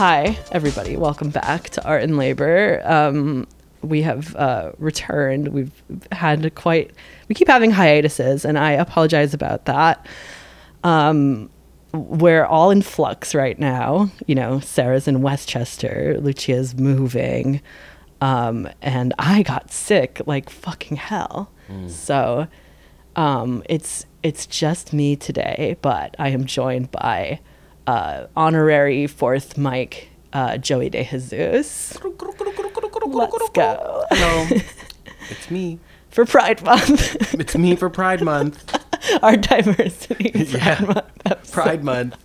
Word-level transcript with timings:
Hi, 0.00 0.38
everybody. 0.50 0.96
Welcome 0.96 1.28
back 1.28 1.68
to 1.68 1.84
Art 1.84 2.02
and 2.02 2.16
Labor. 2.16 2.80
Um, 2.86 3.46
we 3.82 4.00
have 4.00 4.34
uh, 4.34 4.72
returned. 4.78 5.48
We've 5.48 5.70
had 6.10 6.54
quite, 6.54 6.92
we 7.28 7.34
keep 7.34 7.48
having 7.48 7.70
hiatuses, 7.70 8.46
and 8.46 8.58
I 8.58 8.70
apologize 8.70 9.34
about 9.34 9.66
that. 9.66 10.06
Um, 10.84 11.50
we're 11.92 12.46
all 12.46 12.70
in 12.70 12.80
flux 12.80 13.34
right 13.34 13.58
now. 13.58 14.10
You 14.26 14.36
know, 14.36 14.58
Sarah's 14.60 15.06
in 15.06 15.20
Westchester, 15.20 16.16
Lucia's 16.18 16.74
moving, 16.74 17.60
um, 18.22 18.70
and 18.80 19.12
I 19.18 19.42
got 19.42 19.70
sick 19.70 20.22
like 20.24 20.48
fucking 20.48 20.96
hell. 20.96 21.50
So 21.90 22.46
um, 23.16 23.62
it's 23.68 24.06
it's 24.22 24.46
just 24.46 24.94
me 24.94 25.14
today, 25.16 25.76
but 25.82 26.16
I 26.18 26.30
am 26.30 26.46
joined 26.46 26.90
by 26.90 27.40
uh, 27.90 28.26
honorary 28.36 29.06
fourth 29.06 29.58
mic 29.58 30.08
uh, 30.32 30.56
Joey 30.58 30.90
De 30.90 31.02
Jesus. 31.04 31.94
Let's 31.94 31.98
go 31.98 32.10
Hello. 34.10 34.46
it's 35.30 35.50
me. 35.50 35.78
for 36.10 36.24
Pride 36.24 36.62
Month, 36.62 37.34
It's 37.34 37.56
me 37.56 37.74
for 37.76 37.90
Pride 37.90 38.22
Month. 38.22 38.76
our 39.22 39.36
diversity 39.36 40.30
Pride 40.30 40.48
Yeah. 40.50 40.80
Month 40.86 41.04
episode. 41.24 41.52
Pride 41.52 41.84
Month. 41.84 42.16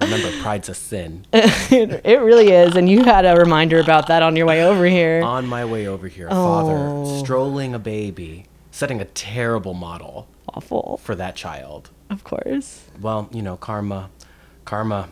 Remember, 0.00 0.30
pride's 0.42 0.68
a 0.70 0.74
sin. 0.74 1.24
it, 1.32 2.00
it 2.04 2.20
really 2.20 2.52
is, 2.52 2.74
and 2.76 2.88
you 2.88 3.04
had 3.04 3.24
a 3.26 3.36
reminder 3.36 3.78
about 3.80 4.08
that 4.08 4.22
on 4.22 4.34
your 4.36 4.46
way 4.46 4.64
over 4.64 4.84
here. 4.86 5.22
On 5.22 5.46
my 5.46 5.64
way 5.64 5.86
over 5.86 6.08
here, 6.08 6.28
Oh. 6.30 6.34
father 6.44 7.18
strolling 7.24 7.74
a 7.74 7.78
baby, 7.78 8.46
setting 8.70 9.00
a 9.00 9.04
terrible 9.06 9.74
model 9.74 10.26
Awful, 10.54 10.98
for 11.02 11.14
that 11.16 11.34
child. 11.36 11.90
of 12.10 12.24
course. 12.24 12.84
Well, 13.00 13.28
you 13.32 13.42
know, 13.42 13.56
karma. 13.56 14.10
Karma. 14.64 15.08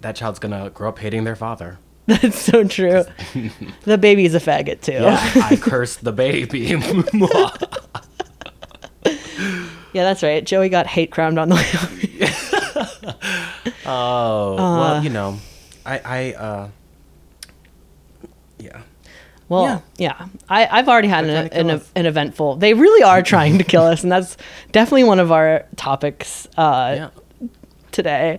That 0.00 0.16
child's 0.16 0.38
gonna 0.38 0.70
grow 0.70 0.88
up 0.88 0.98
hating 0.98 1.24
their 1.24 1.36
father. 1.36 1.78
That's 2.06 2.38
so 2.38 2.64
true. 2.64 3.04
the 3.84 3.96
baby's 3.98 4.34
a 4.34 4.40
faggot 4.40 4.80
too. 4.80 4.92
Yeah, 4.92 5.30
I 5.36 5.56
cursed 5.60 6.02
the 6.04 6.12
baby. 6.12 6.76
Yeah, 9.94 10.04
that's 10.04 10.22
right. 10.22 10.42
Joey 10.42 10.70
got 10.70 10.86
hate 10.86 11.10
crowned 11.10 11.38
on 11.38 11.50
the 11.50 11.54
way 11.56 12.28
oh, 13.86 14.56
Uh. 14.56 14.78
well, 14.78 15.04
you 15.04 15.10
know, 15.10 15.38
I, 15.84 15.98
I, 16.04 16.32
uh, 16.32 16.68
yeah. 18.58 18.80
Well, 19.48 19.82
yeah, 19.98 20.28
I, 20.48 20.66
I've 20.66 20.88
already 20.88 21.08
had 21.08 21.24
an, 21.26 21.48
an, 21.70 21.80
an 21.94 22.06
eventful. 22.06 22.56
They 22.56 22.72
really 22.72 23.02
are 23.02 23.20
trying 23.22 23.58
to 23.58 23.64
kill 23.64 23.82
us, 23.82 24.02
and 24.02 24.10
that's 24.10 24.38
definitely 24.70 25.04
one 25.04 25.20
of 25.20 25.30
our 25.30 25.66
topics 25.76 26.48
uh, 26.56 26.94
Yeah. 26.96 27.48
today. 27.90 28.38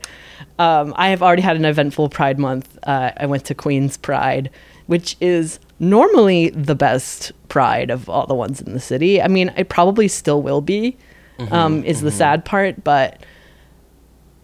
Um, 0.60 0.94
I 0.98 1.10
have 1.10 1.22
already 1.22 1.42
had 1.42 1.56
an 1.56 1.66
eventful 1.66 2.10
Pride 2.10 2.40
Month. 2.40 2.78
Uh, 2.84 3.12
I 3.18 3.26
went 3.26 3.46
to 3.46 3.56
Queens 3.56 3.98
Pride, 3.98 4.50
which 4.88 5.16
is 5.20 5.60
normally 5.80 6.50
the 6.50 6.76
best 6.76 7.32
Pride 7.50 7.90
of 7.90 8.10
all 8.10 8.26
the 8.28 8.36
ones 8.36 8.62
in 8.62 8.74
the 8.74 8.80
city. 8.80 9.22
I 9.22 9.28
mean, 9.28 9.54
it 9.58 9.70
probably 9.70 10.08
still 10.08 10.42
will 10.42 10.62
be. 10.62 10.98
Mm-hmm, 11.40 11.54
um, 11.54 11.84
is 11.84 12.02
the 12.02 12.12
sad 12.12 12.46
part, 12.46 12.84
but 12.84 13.24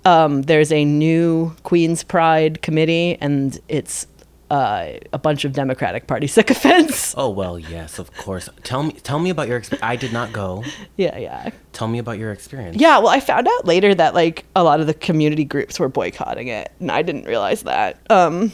um, 0.05 0.41
there's 0.43 0.71
a 0.71 0.83
new 0.83 1.55
Queens 1.61 2.03
Pride 2.03 2.63
committee, 2.63 3.17
and 3.21 3.59
it's 3.67 4.07
uh, 4.49 4.93
a 5.13 5.17
bunch 5.19 5.45
of 5.45 5.53
Democratic 5.53 6.07
Party 6.07 6.27
sycophants. 6.27 7.13
Oh 7.17 7.29
well, 7.29 7.59
yes, 7.59 7.99
of 7.99 8.11
course. 8.15 8.49
Tell 8.63 8.83
me, 8.83 8.93
tell 8.93 9.19
me 9.19 9.29
about 9.29 9.47
your. 9.47 9.59
Exp- 9.59 9.79
I 9.81 9.95
did 9.95 10.13
not 10.13 10.31
go. 10.33 10.63
Yeah, 10.97 11.17
yeah. 11.17 11.49
Tell 11.73 11.87
me 11.87 11.99
about 11.99 12.17
your 12.17 12.31
experience. 12.31 12.77
Yeah, 12.77 12.97
well, 12.99 13.09
I 13.09 13.19
found 13.19 13.47
out 13.47 13.65
later 13.65 13.93
that 13.95 14.13
like 14.13 14.45
a 14.55 14.63
lot 14.63 14.79
of 14.79 14.87
the 14.87 14.93
community 14.93 15.45
groups 15.45 15.79
were 15.79 15.89
boycotting 15.89 16.47
it, 16.47 16.71
and 16.79 16.91
I 16.91 17.01
didn't 17.01 17.25
realize 17.25 17.63
that. 17.63 17.99
Um, 18.09 18.51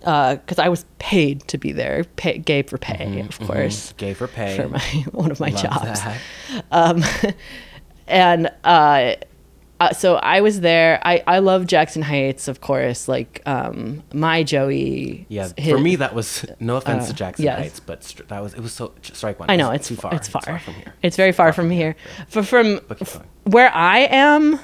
because 0.00 0.58
I 0.58 0.68
was 0.68 0.84
paid 0.98 1.46
to 1.48 1.56
be 1.58 1.72
there, 1.72 2.04
pay, 2.16 2.36
gay 2.38 2.62
for 2.62 2.76
pay, 2.78 3.20
of 3.20 3.38
course, 3.40 3.92
Gay 3.96 4.12
for 4.14 4.26
pay. 4.28 4.56
for 4.56 4.68
my 4.68 4.80
one 5.12 5.30
of 5.30 5.40
my 5.40 5.48
Love 5.50 5.62
jobs. 5.62 6.02
that. 6.70 7.34
and 8.06 8.50
uh, 8.64 9.14
uh, 9.80 9.92
so 9.92 10.16
I 10.16 10.40
was 10.40 10.60
there. 10.60 11.00
I, 11.04 11.22
I 11.26 11.38
love 11.40 11.66
Jackson 11.66 12.02
Heights, 12.02 12.48
of 12.48 12.60
course. 12.60 13.08
Like 13.08 13.42
um, 13.46 14.02
my 14.12 14.42
Joey. 14.42 15.26
Yeah, 15.28 15.48
his- 15.56 15.72
for 15.74 15.78
me 15.80 15.96
that 15.96 16.14
was 16.14 16.44
no 16.60 16.76
offense 16.76 17.04
uh, 17.04 17.08
to 17.08 17.12
Jackson 17.14 17.44
yes. 17.44 17.58
Heights, 17.58 17.80
but 17.80 18.00
that 18.28 18.42
was 18.42 18.54
it 18.54 18.60
was 18.60 18.72
so 18.72 18.92
strike 19.02 19.38
one. 19.40 19.50
I 19.50 19.56
know 19.56 19.70
It's 19.70 19.90
it's 19.90 20.00
too 20.00 20.02
far. 20.02 20.14
It's 20.14 20.28
far. 20.28 20.58
from 20.58 20.74
here. 20.74 20.94
It's 21.02 21.16
very 21.16 21.32
far 21.32 21.52
from 21.52 21.70
here. 21.70 21.96
For 22.28 22.42
from 22.42 22.80
But 22.88 22.98
keep 22.98 23.12
going. 23.12 23.26
where 23.44 23.70
I 23.74 24.00
am 24.10 24.58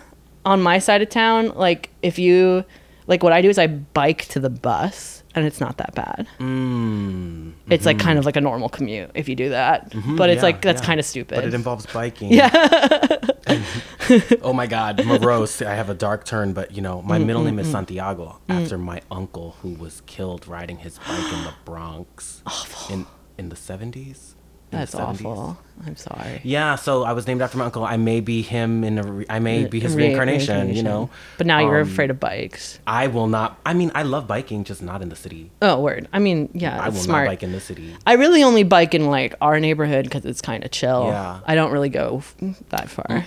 on 0.45 0.63
my 0.63 0.79
side 0.79 1.03
of 1.03 1.09
town, 1.09 1.49
like 1.57 1.91
if 2.03 2.19
you 2.19 2.65
like 3.07 3.23
what 3.23 3.33
I 3.33 3.43
do 3.43 3.49
is 3.49 3.59
I 3.59 3.67
bike 3.67 4.27
to 4.29 4.41
the 4.41 4.51
bus 4.51 5.20
and 5.35 5.47
it's 5.47 5.61
not 5.61 5.77
that 5.79 5.95
bad. 5.95 6.27
Mm, 6.39 7.53
It's 7.69 7.87
like 7.87 7.99
kind 7.99 8.19
of 8.19 8.23
mm-hmm. 8.23 8.27
like 8.27 8.37
a 8.37 8.41
normal 8.41 8.69
commute 8.69 9.11
if 9.15 9.29
you 9.29 9.37
do 9.37 9.51
that. 9.51 9.91
Mm-hmm. 9.91 10.17
but 10.17 10.29
it's 10.31 10.39
yeah, 10.39 10.43
like 10.43 10.63
that's 10.63 10.81
yeah. 10.83 10.87
kind 10.87 11.01
of 11.01 11.07
stupid. 11.07 11.37
But 11.37 11.45
it 11.45 11.55
involves 11.55 11.87
biking. 11.87 12.33
Yeah. 12.33 12.51
oh 14.43 14.53
my 14.53 14.67
God, 14.67 15.05
morose. 15.07 15.63
I 15.63 15.75
have 15.75 15.91
a 15.91 15.95
dark 15.95 16.25
turn, 16.25 16.53
but 16.53 16.73
you 16.73 16.83
know, 16.83 17.03
my 17.03 17.19
Mm, 17.19 17.27
middle 17.27 17.43
mm, 17.43 17.47
name 17.47 17.59
is 17.61 17.69
mm. 17.69 17.73
Santiago 17.73 18.41
mm. 18.49 18.63
after 18.63 18.79
my 18.79 19.01
uncle 19.11 19.57
who 19.63 19.71
was 19.75 20.03
killed 20.07 20.49
riding 20.49 20.79
his 20.79 20.99
bike 20.99 21.33
in 21.33 21.45
the 21.45 21.55
Bronx 21.65 22.43
in 22.91 23.07
in 23.39 23.49
the 23.51 23.57
seventies. 23.57 24.35
That's 24.71 24.95
awful. 24.95 25.59
I'm 25.87 25.97
sorry. 25.97 26.41
Yeah, 26.45 26.75
so 26.77 27.05
I 27.05 27.13
was 27.13 27.27
named 27.27 27.41
after 27.41 27.57
my 27.57 27.65
uncle. 27.65 27.85
I 27.85 27.97
may 27.97 28.21
be 28.21 28.43
him 28.43 28.85
in 28.85 28.99
a. 28.99 29.03
Re- 29.03 29.27
I 29.31 29.39
may 29.39 29.65
be 29.65 29.81
his 29.81 29.95
Re- 29.95 30.05
reincarnation. 30.09 30.75
You 30.75 30.83
know. 30.83 31.09
But 31.39 31.47
now 31.47 31.59
you're 31.61 31.81
Um, 31.81 31.89
afraid 31.89 32.11
of 32.11 32.21
bikes. 32.21 32.79
I 32.87 33.07
will 33.07 33.27
not. 33.29 33.59
I 33.65 33.73
mean, 33.75 33.91
I 33.95 34.03
love 34.03 34.27
biking, 34.29 34.65
just 34.65 34.83
not 34.83 35.01
in 35.03 35.09
the 35.09 35.17
city. 35.17 35.51
Oh, 35.63 35.81
word. 35.81 36.07
I 36.13 36.19
mean, 36.19 36.51
yeah, 36.53 36.79
I 36.83 36.89
it's 36.89 36.97
will 36.97 37.03
smart. 37.05 37.25
not 37.25 37.31
bike 37.31 37.43
in 37.43 37.53
the 37.53 37.61
city. 37.61 37.95
I 38.07 38.13
really 38.15 38.43
only 38.43 38.63
bike 38.63 38.95
in 38.95 39.07
like 39.07 39.35
our 39.41 39.59
neighborhood 39.59 40.05
because 40.05 40.25
it's 40.27 40.43
kind 40.43 40.65
of 40.65 40.71
chill. 40.71 41.07
Yeah. 41.07 41.41
I 41.47 41.55
don't 41.55 41.73
really 41.73 41.89
go 41.89 42.19
f- 42.19 42.35
that 42.69 42.91
far. 42.91 43.25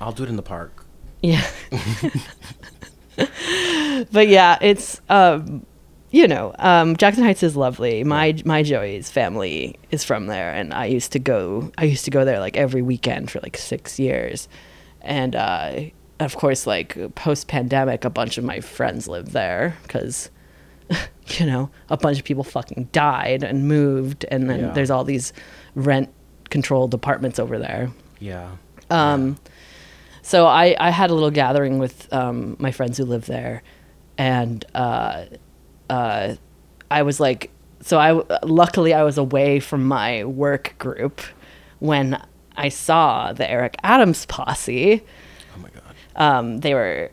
I'll 0.00 0.12
do 0.12 0.24
it 0.24 0.28
in 0.28 0.36
the 0.36 0.42
park. 0.42 0.84
Yeah. 1.22 1.46
but 4.12 4.28
yeah, 4.28 4.58
it's 4.60 5.00
um 5.08 5.66
you 6.10 6.26
know, 6.26 6.52
um 6.58 6.96
Jackson 6.96 7.24
Heights 7.24 7.42
is 7.42 7.56
lovely. 7.56 8.02
My 8.04 8.34
my 8.44 8.62
Joey's 8.62 9.10
family 9.10 9.76
is 9.90 10.02
from 10.04 10.26
there 10.26 10.52
and 10.52 10.72
I 10.74 10.86
used 10.86 11.12
to 11.12 11.18
go 11.18 11.70
I 11.78 11.84
used 11.84 12.04
to 12.06 12.10
go 12.10 12.24
there 12.24 12.40
like 12.40 12.56
every 12.56 12.82
weekend 12.82 13.30
for 13.30 13.40
like 13.40 13.56
6 13.56 13.98
years. 13.98 14.48
And 15.02 15.36
uh 15.36 15.80
of 16.18 16.36
course 16.36 16.66
like 16.66 16.96
post 17.14 17.46
pandemic 17.48 18.04
a 18.04 18.10
bunch 18.10 18.38
of 18.38 18.44
my 18.44 18.60
friends 18.60 19.06
lived 19.08 19.30
there 19.32 19.76
cuz 19.88 20.30
you 21.38 21.46
know, 21.46 21.70
a 21.88 21.96
bunch 21.96 22.18
of 22.18 22.24
people 22.24 22.42
fucking 22.42 22.88
died 22.90 23.44
and 23.44 23.68
moved 23.68 24.24
and 24.30 24.50
then 24.50 24.60
Yeah. 24.60 24.70
there's 24.72 24.90
all 24.90 25.04
these 25.04 25.32
rent 25.76 26.08
controlled 26.50 26.92
apartments 26.94 27.38
over 27.38 27.58
there. 27.60 27.90
Yeah. 28.18 28.48
Um, 28.90 29.36
so 30.22 30.46
I, 30.48 30.74
I 30.80 30.90
had 30.90 31.10
a 31.10 31.14
little 31.14 31.30
gathering 31.30 31.78
with 31.78 32.12
um, 32.12 32.56
my 32.58 32.72
friends 32.72 32.98
who 32.98 33.04
live 33.04 33.26
there, 33.26 33.62
and 34.18 34.64
uh, 34.74 35.26
uh, 35.90 36.36
I 36.90 37.02
was 37.02 37.20
like, 37.20 37.50
so 37.82 37.98
I 37.98 38.22
luckily 38.44 38.94
I 38.94 39.02
was 39.02 39.18
away 39.18 39.60
from 39.60 39.84
my 39.84 40.24
work 40.24 40.76
group 40.78 41.20
when 41.78 42.20
I 42.56 42.68
saw 42.68 43.32
the 43.32 43.48
Eric 43.50 43.76
Adams 43.82 44.26
posse. 44.26 45.02
Oh 45.56 45.60
my 45.60 45.68
god. 45.70 45.94
Um, 46.16 46.58
they 46.58 46.74
were 46.74 47.10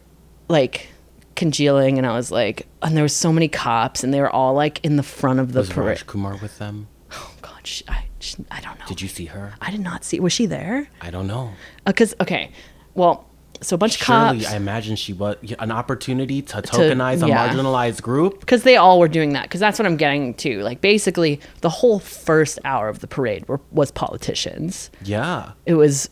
like 0.49 0.89
congealing, 1.35 1.97
and 1.97 2.05
I 2.05 2.15
was 2.15 2.31
like, 2.31 2.67
and 2.81 2.95
there 2.95 3.03
was 3.03 3.15
so 3.15 3.31
many 3.31 3.47
cops, 3.47 4.03
and 4.03 4.13
they 4.13 4.19
were 4.19 4.29
all 4.29 4.53
like 4.53 4.83
in 4.83 4.95
the 4.97 5.03
front 5.03 5.39
of 5.39 5.53
the 5.53 5.59
Was 5.59 5.69
parade. 5.69 5.97
Rajkumar 5.97 6.41
with 6.41 6.57
them? 6.59 6.87
Oh 7.11 7.33
God, 7.41 7.65
she, 7.65 7.83
I, 7.87 8.05
she, 8.19 8.37
I 8.51 8.59
don't 8.59 8.77
know. 8.79 8.85
Did 8.87 9.01
you 9.01 9.07
see 9.07 9.25
her? 9.25 9.53
I 9.61 9.71
did 9.71 9.79
not 9.79 10.03
see. 10.03 10.19
Was 10.19 10.33
she 10.33 10.45
there? 10.45 10.89
I 11.01 11.09
don't 11.11 11.27
know. 11.27 11.51
Because 11.85 12.13
okay, 12.19 12.51
well, 12.95 13.26
so 13.61 13.75
a 13.75 13.77
bunch 13.77 13.95
of 13.99 14.05
Surely, 14.05 14.39
cops. 14.41 14.53
I 14.53 14.55
imagine 14.55 14.95
she 14.95 15.13
was 15.13 15.35
an 15.59 15.71
opportunity 15.71 16.41
to 16.43 16.61
tokenize 16.61 17.23
a 17.23 17.27
yeah. 17.27 17.49
marginalized 17.49 18.01
group. 18.01 18.39
because 18.39 18.63
they 18.63 18.75
all 18.77 18.99
were 18.99 19.07
doing 19.07 19.33
that 19.33 19.43
because 19.43 19.59
that's 19.59 19.79
what 19.79 19.85
i'm 19.85 19.97
getting 19.97 20.33
to 20.35 20.61
like 20.61 20.81
basically 20.81 21.39
the 21.61 21.69
whole 21.69 21.99
first 21.99 22.59
hour 22.65 22.87
of 22.89 22.99
the 22.99 23.07
parade 23.07 23.47
were, 23.47 23.59
was 23.71 23.91
politicians 23.91 24.89
Yeah. 25.03 25.51
it 25.65 25.73
was 25.73 26.09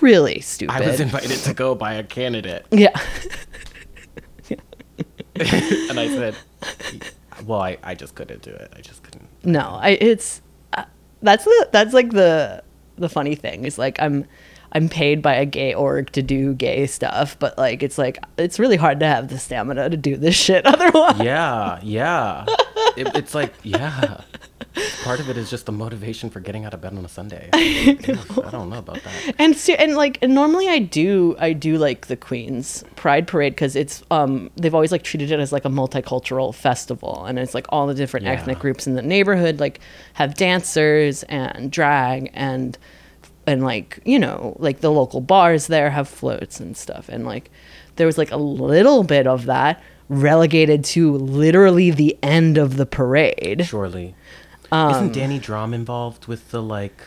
really 0.00 0.40
stupid 0.40 0.74
I 0.74 0.86
was 0.86 0.98
invited 1.00 1.38
to 1.40 1.54
go 1.54 1.76
by 1.76 1.94
a 1.94 2.02
candidate, 2.02 2.66
yeah 2.72 2.90
and 5.36 5.98
I 5.98 6.08
said, 6.08 6.34
"Well, 7.46 7.60
I, 7.60 7.78
I 7.82 7.94
just 7.94 8.14
couldn't 8.14 8.42
do 8.42 8.50
it. 8.50 8.72
I 8.76 8.80
just 8.80 9.02
couldn't." 9.02 9.28
no 9.44 9.78
i 9.80 9.90
it's 9.90 10.42
uh, 10.74 10.84
that's 11.22 11.44
the 11.44 11.68
that's 11.72 11.94
like 11.94 12.10
the 12.10 12.62
the 12.98 13.08
funny 13.08 13.34
thing 13.34 13.64
is 13.64 13.78
like 13.78 13.98
i'm 14.02 14.26
i'm 14.72 14.88
paid 14.88 15.20
by 15.22 15.34
a 15.34 15.44
gay 15.46 15.74
org 15.74 16.10
to 16.12 16.22
do 16.22 16.54
gay 16.54 16.86
stuff 16.86 17.36
but 17.38 17.56
like 17.58 17.82
it's 17.82 17.98
like 17.98 18.18
it's 18.38 18.58
really 18.58 18.76
hard 18.76 19.00
to 19.00 19.06
have 19.06 19.28
the 19.28 19.38
stamina 19.38 19.88
to 19.90 19.96
do 19.96 20.16
this 20.16 20.34
shit 20.34 20.64
otherwise 20.74 21.18
Yeah, 21.20 21.78
yeah. 21.82 22.44
It, 22.96 23.08
it's 23.14 23.34
like, 23.34 23.52
yeah. 23.62 24.20
Part 25.04 25.20
of 25.20 25.28
it 25.28 25.36
is 25.36 25.50
just 25.50 25.66
the 25.66 25.72
motivation 25.72 26.30
for 26.30 26.40
getting 26.40 26.64
out 26.64 26.74
of 26.74 26.80
bed 26.80 26.92
on 26.96 27.04
a 27.04 27.08
Sunday. 27.08 27.48
I, 27.52 27.98
I 28.44 28.50
don't 28.50 28.68
know 28.70 28.78
about 28.78 29.02
that. 29.02 29.34
and 29.38 29.56
se- 29.56 29.76
and 29.76 29.96
like 29.96 30.18
and 30.22 30.34
normally 30.34 30.68
I 30.68 30.78
do 30.78 31.36
I 31.38 31.52
do 31.52 31.76
like 31.76 32.06
the 32.06 32.16
Queens 32.16 32.84
Pride 32.96 33.26
Parade 33.26 33.52
because 33.54 33.74
it's 33.76 34.02
um 34.10 34.50
they've 34.56 34.74
always 34.74 34.92
like 34.92 35.02
treated 35.02 35.30
it 35.32 35.40
as 35.40 35.52
like 35.52 35.64
a 35.64 35.68
multicultural 35.68 36.54
festival 36.54 37.24
and 37.24 37.38
it's 37.38 37.54
like 37.54 37.66
all 37.70 37.86
the 37.86 37.94
different 37.94 38.26
Yeah. 38.26 38.32
ethnic 38.32 38.58
groups 38.58 38.86
in 38.86 38.94
the 38.94 39.02
neighborhood 39.02 39.60
like 39.60 39.80
have 40.14 40.34
dancers 40.34 41.22
and 41.24 41.70
drag 41.70 42.30
and 42.34 42.76
and 43.46 43.62
like 43.62 44.00
you 44.04 44.18
know 44.18 44.56
like 44.58 44.80
the 44.80 44.90
local 44.90 45.20
bars 45.20 45.66
there 45.66 45.90
have 45.90 46.08
floats 46.08 46.60
and 46.60 46.76
stuff 46.76 47.08
and 47.08 47.24
like 47.24 47.50
there 47.96 48.06
was 48.06 48.16
like 48.18 48.30
a 48.30 48.36
little 48.36 49.02
bit 49.02 49.26
of 49.26 49.46
that 49.46 49.82
relegated 50.08 50.84
to 50.84 51.12
literally 51.12 51.90
the 51.90 52.18
end 52.22 52.58
of 52.58 52.76
the 52.76 52.84
parade. 52.84 53.64
Surely. 53.66 54.14
Um, 54.72 54.90
Isn't 54.90 55.12
Danny 55.12 55.38
Dromm 55.38 55.74
involved 55.74 56.26
with 56.26 56.50
the 56.50 56.62
like 56.62 57.02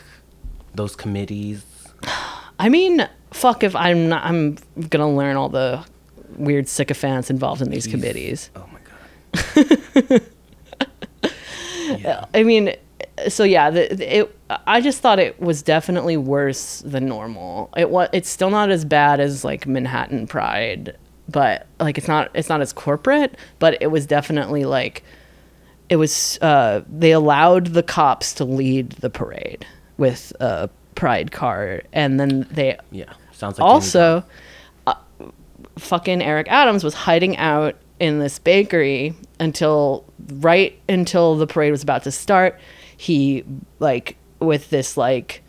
those 0.74 0.96
committees? 0.96 1.64
I 2.58 2.68
mean, 2.68 3.08
fuck 3.32 3.62
if 3.62 3.74
I'm 3.76 4.08
not 4.08 4.24
I'm 4.24 4.56
gonna 4.88 5.12
learn 5.12 5.36
all 5.36 5.48
the 5.48 5.84
weird 6.36 6.68
sycophants 6.68 7.30
involved 7.30 7.60
in 7.60 7.70
these 7.70 7.86
Jeez. 7.86 7.90
committees. 7.90 8.50
Oh 8.56 8.66
my 8.72 8.78
god. 10.12 10.22
yeah. 12.00 12.24
I 12.32 12.42
mean, 12.42 12.74
so 13.28 13.44
yeah, 13.44 13.70
the, 13.70 13.88
the- 13.94 14.16
it. 14.18 14.38
I 14.66 14.80
just 14.80 15.00
thought 15.00 15.18
it 15.18 15.40
was 15.40 15.62
definitely 15.62 16.16
worse 16.16 16.80
than 16.80 17.06
normal. 17.06 17.70
It 17.76 17.90
was. 17.90 18.08
It's 18.12 18.28
still 18.28 18.50
not 18.50 18.70
as 18.70 18.84
bad 18.84 19.20
as 19.20 19.44
like 19.44 19.66
Manhattan 19.66 20.26
Pride, 20.26 20.96
but 21.28 21.66
like 21.80 21.98
it's 21.98 22.08
not. 22.08 22.30
It's 22.34 22.48
not 22.48 22.60
as 22.60 22.72
corporate, 22.72 23.36
but 23.58 23.80
it 23.80 23.88
was 23.88 24.06
definitely 24.06 24.64
like. 24.64 25.02
It 25.88 25.96
was. 25.96 26.38
Uh, 26.40 26.82
they 26.88 27.12
allowed 27.12 27.68
the 27.68 27.82
cops 27.82 28.34
to 28.34 28.44
lead 28.44 28.92
the 28.92 29.10
parade 29.10 29.66
with 29.96 30.32
a 30.40 30.68
pride 30.94 31.32
car, 31.32 31.82
and 31.92 32.18
then 32.20 32.46
they 32.50 32.78
Yeah. 32.90 33.12
Sounds 33.32 33.58
like 33.58 33.66
also 33.68 34.24
uh, 34.86 34.94
fucking 35.76 36.22
eric 36.22 36.46
adams 36.48 36.84
was 36.84 36.94
hiding 36.94 37.36
out 37.36 37.74
in 37.98 38.20
this 38.20 38.38
bakery 38.38 39.12
until 39.40 40.04
right 40.34 40.78
until 40.88 41.34
the 41.34 41.46
parade 41.46 41.72
was 41.72 41.82
about 41.82 42.04
to 42.04 42.12
start 42.12 42.58
he 42.96 43.44
like 43.78 44.16
with 44.40 44.70
this 44.70 44.96
like 44.96 45.42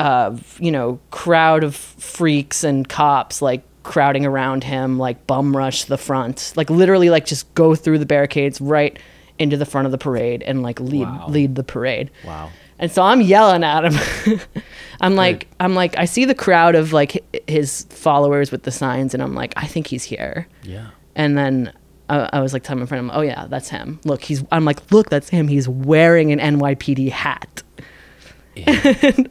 uh 0.00 0.36
you 0.58 0.70
know 0.70 0.98
crowd 1.10 1.64
of 1.64 1.74
freaks 1.74 2.62
and 2.64 2.88
cops 2.88 3.40
like 3.40 3.62
crowding 3.82 4.26
around 4.26 4.64
him 4.64 4.98
like 4.98 5.26
bum 5.26 5.56
rush 5.56 5.84
the 5.84 5.96
front 5.96 6.52
like 6.56 6.68
literally 6.70 7.08
like 7.08 7.24
just 7.24 7.52
go 7.54 7.74
through 7.74 7.98
the 7.98 8.06
barricades 8.06 8.60
right 8.60 8.98
into 9.38 9.56
the 9.56 9.64
front 9.66 9.86
of 9.86 9.92
the 9.92 9.98
parade 9.98 10.42
and 10.42 10.62
like 10.62 10.80
lead 10.80 11.02
Wow. 11.06 11.26
lead 11.28 11.54
the 11.54 11.62
parade 11.62 12.10
Wow. 12.24 12.50
and 12.78 12.90
so 12.90 13.02
I'm 13.02 13.20
yelling 13.20 13.62
at 13.64 13.84
him. 13.84 14.40
I'm 15.00 15.14
like, 15.14 15.46
I'm 15.60 15.74
like, 15.74 15.96
I 15.98 16.06
see 16.06 16.24
the 16.24 16.34
crowd 16.34 16.74
of 16.74 16.92
like 16.94 17.22
his 17.48 17.84
followers 17.90 18.50
with 18.50 18.62
the 18.62 18.70
signs, 18.70 19.12
and 19.12 19.22
I'm 19.22 19.34
like, 19.34 19.52
I 19.56 19.66
think 19.66 19.86
he's 19.88 20.04
here. 20.04 20.46
Yeah. 20.62 20.86
And 21.14 21.36
then 21.36 21.70
I, 22.08 22.28
I 22.34 22.40
was 22.40 22.52
like 22.52 22.62
telling 22.62 22.80
my 22.80 22.86
friend, 22.86 23.10
oh 23.12 23.20
yeah, 23.20 23.46
that's 23.48 23.68
him. 23.68 24.00
Look, 24.04 24.22
he's. 24.22 24.44
I'm 24.52 24.64
like, 24.64 24.90
look, 24.92 25.10
that's 25.10 25.28
him. 25.28 25.48
He's 25.48 25.68
wearing 25.68 26.32
an 26.32 26.38
NYPD 26.58 27.10
hat. 27.10 27.62
Yeah. 28.54 29.12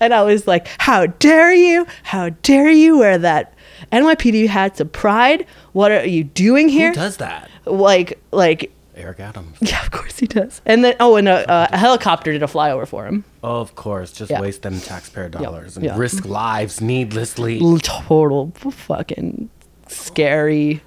And 0.00 0.12
I 0.12 0.22
was 0.22 0.46
like, 0.46 0.68
how 0.78 1.06
dare 1.06 1.52
you? 1.52 1.86
How 2.02 2.30
dare 2.42 2.70
you 2.70 2.98
wear 2.98 3.18
that 3.18 3.54
NYPD 3.90 4.48
hat 4.48 4.76
to 4.76 4.84
Pride? 4.84 5.46
What 5.72 5.90
are 5.92 6.04
you 6.04 6.24
doing 6.24 6.68
here? 6.68 6.88
Who 6.90 6.94
does 6.94 7.16
that? 7.18 7.50
Like, 7.64 8.20
like, 8.32 8.72
Eric 8.94 9.20
Adams. 9.20 9.56
yeah, 9.60 9.82
of 9.82 9.90
course 9.90 10.18
he 10.18 10.26
does. 10.26 10.60
And 10.66 10.84
then, 10.84 10.96
oh, 11.00 11.16
and 11.16 11.28
a, 11.28 11.72
a 11.72 11.76
helicopter 11.76 12.32
did 12.32 12.42
a 12.42 12.46
flyover 12.46 12.86
for 12.86 13.06
him. 13.06 13.24
Oh, 13.42 13.60
of 13.60 13.74
course, 13.74 14.12
just 14.12 14.30
Yeah. 14.30 14.40
waste 14.40 14.62
them 14.62 14.80
taxpayer 14.80 15.28
dollars 15.28 15.76
and 15.76 15.86
yeah. 15.86 15.96
risk 15.96 16.24
lives 16.26 16.80
needlessly. 16.80 17.58
total 17.82 18.52
fucking 18.70 19.48
scary, 19.94 20.82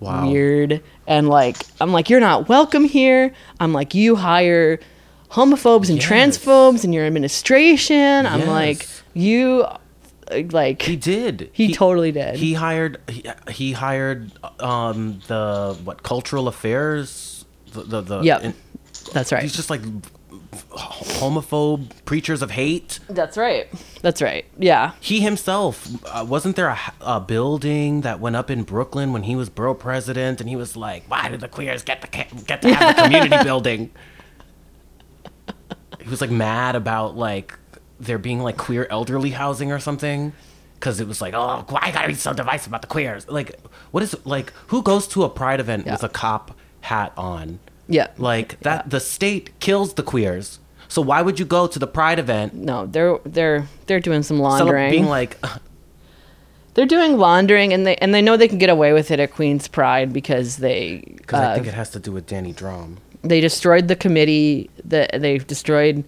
Wow. 0.00 0.30
weird, 0.30 0.82
and 1.06 1.28
like 1.28 1.56
I'm 1.80 1.92
like 1.92 2.10
you're 2.10 2.20
not 2.20 2.48
welcome 2.48 2.84
here. 2.84 3.32
I'm 3.60 3.72
like 3.72 3.94
you 3.94 4.16
hire 4.16 4.78
homophobes 5.30 5.88
and 5.88 5.98
Yes. 5.98 6.06
transphobes 6.06 6.84
in 6.84 6.92
your 6.92 7.04
administration. 7.06 8.26
I'm 8.26 8.46
like 8.46 8.86
you, 9.14 9.62
uh, 9.62 9.78
like 10.50 10.82
He 10.82 10.96
did. 10.96 11.50
He 11.52 11.72
totally 11.72 12.12
did. 12.12 12.36
He 12.36 12.54
hired. 12.54 12.98
He, 13.08 13.24
he 13.50 13.72
hired 13.72 14.30
um 14.60 15.20
the 15.28 15.76
what 15.84 16.02
cultural 16.02 16.46
affairs. 16.48 17.44
The 17.72 17.82
the, 17.82 18.00
the 18.02 18.20
Yep. 18.22 18.40
and 18.44 18.54
that's 19.12 19.32
right. 19.32 19.42
He's 19.42 19.54
just 19.56 19.70
like 19.70 19.80
homophobe 20.70 21.90
preachers 22.04 22.42
of 22.42 22.50
hate. 22.52 22.98
That's 23.08 23.36
right. 23.36 23.68
That's 24.02 24.20
right. 24.22 24.44
Yeah. 24.58 24.92
He 25.00 25.20
himself 25.20 25.88
uh, 26.06 26.24
wasn't 26.28 26.56
there 26.56 26.76
A 27.00 27.20
building 27.20 28.02
that 28.02 28.20
went 28.20 28.36
up 28.36 28.50
in 28.50 28.62
Brooklyn 28.62 29.12
when 29.12 29.22
he 29.24 29.36
was 29.36 29.48
borough 29.48 29.74
president, 29.74 30.40
and 30.40 30.48
he 30.48 30.56
was 30.56 30.76
like, 30.76 31.04
"Why 31.08 31.28
do 31.28 31.36
the 31.36 31.48
queers 31.48 31.82
get 31.82 32.02
the 32.02 32.08
get 32.08 32.62
to 32.62 32.74
have 32.74 32.96
the 32.96 33.02
community 33.02 33.36
building?" 33.44 33.90
He 36.02 36.08
was 36.10 36.20
like 36.20 36.30
mad 36.30 36.76
about 36.76 37.16
like 37.16 37.58
there 37.98 38.18
being 38.18 38.40
like 38.40 38.56
queer 38.56 38.86
elderly 38.90 39.30
housing 39.30 39.72
or 39.72 39.78
something, 39.80 40.32
because 40.74 41.00
it 41.00 41.08
was 41.08 41.20
like, 41.20 41.34
"Oh, 41.34 41.64
why 41.68 41.90
gotta 41.90 42.08
be 42.08 42.14
so 42.14 42.32
divisive 42.32 42.68
about 42.68 42.82
the 42.82 42.88
queers?" 42.88 43.28
Like, 43.28 43.58
what 43.90 44.02
is 44.02 44.14
like 44.24 44.52
who 44.68 44.82
goes 44.82 45.08
to 45.08 45.24
a 45.24 45.28
pride 45.28 45.60
event 45.60 45.86
Yeah. 45.86 45.92
with 45.92 46.04
a 46.04 46.08
cop 46.08 46.56
hat 46.82 47.12
on? 47.16 47.58
Yeah. 47.88 48.08
Like 48.18 48.60
that, 48.60 48.90
the 48.90 49.00
state 49.00 49.58
kills 49.60 49.94
the 49.94 50.02
queers. 50.02 50.58
So 50.88 51.02
why 51.02 51.22
would 51.22 51.38
you 51.38 51.44
go 51.44 51.66
to 51.66 51.78
the 51.78 51.86
pride 51.86 52.18
event? 52.18 52.54
No, 52.54 52.86
they're 52.86 53.18
they're 53.24 53.68
they're 53.86 54.00
doing 54.00 54.22
some 54.22 54.38
laundering. 54.38 54.90
Being 54.90 55.06
like, 55.06 55.36
they're 56.74 56.86
doing 56.86 57.18
laundering, 57.18 57.72
and 57.72 57.86
they 57.86 57.96
and 57.96 58.14
they 58.14 58.22
know 58.22 58.36
they 58.36 58.48
can 58.48 58.58
get 58.58 58.70
away 58.70 58.92
with 58.92 59.10
it 59.10 59.18
at 59.18 59.32
Queens 59.32 59.66
Pride 59.66 60.12
because 60.12 60.58
they 60.58 61.02
Because 61.16 61.40
I 61.40 61.52
uh, 61.52 61.54
think 61.54 61.66
it 61.66 61.74
has 61.74 61.90
to 61.90 61.98
do 61.98 62.12
with 62.12 62.26
Danny 62.26 62.52
Dromm. 62.52 62.98
they 63.22 63.40
destroyed 63.40 63.88
the 63.88 63.96
committee 63.96 64.70
that 64.84 65.20
they've 65.20 65.46
destroyed 65.46 66.04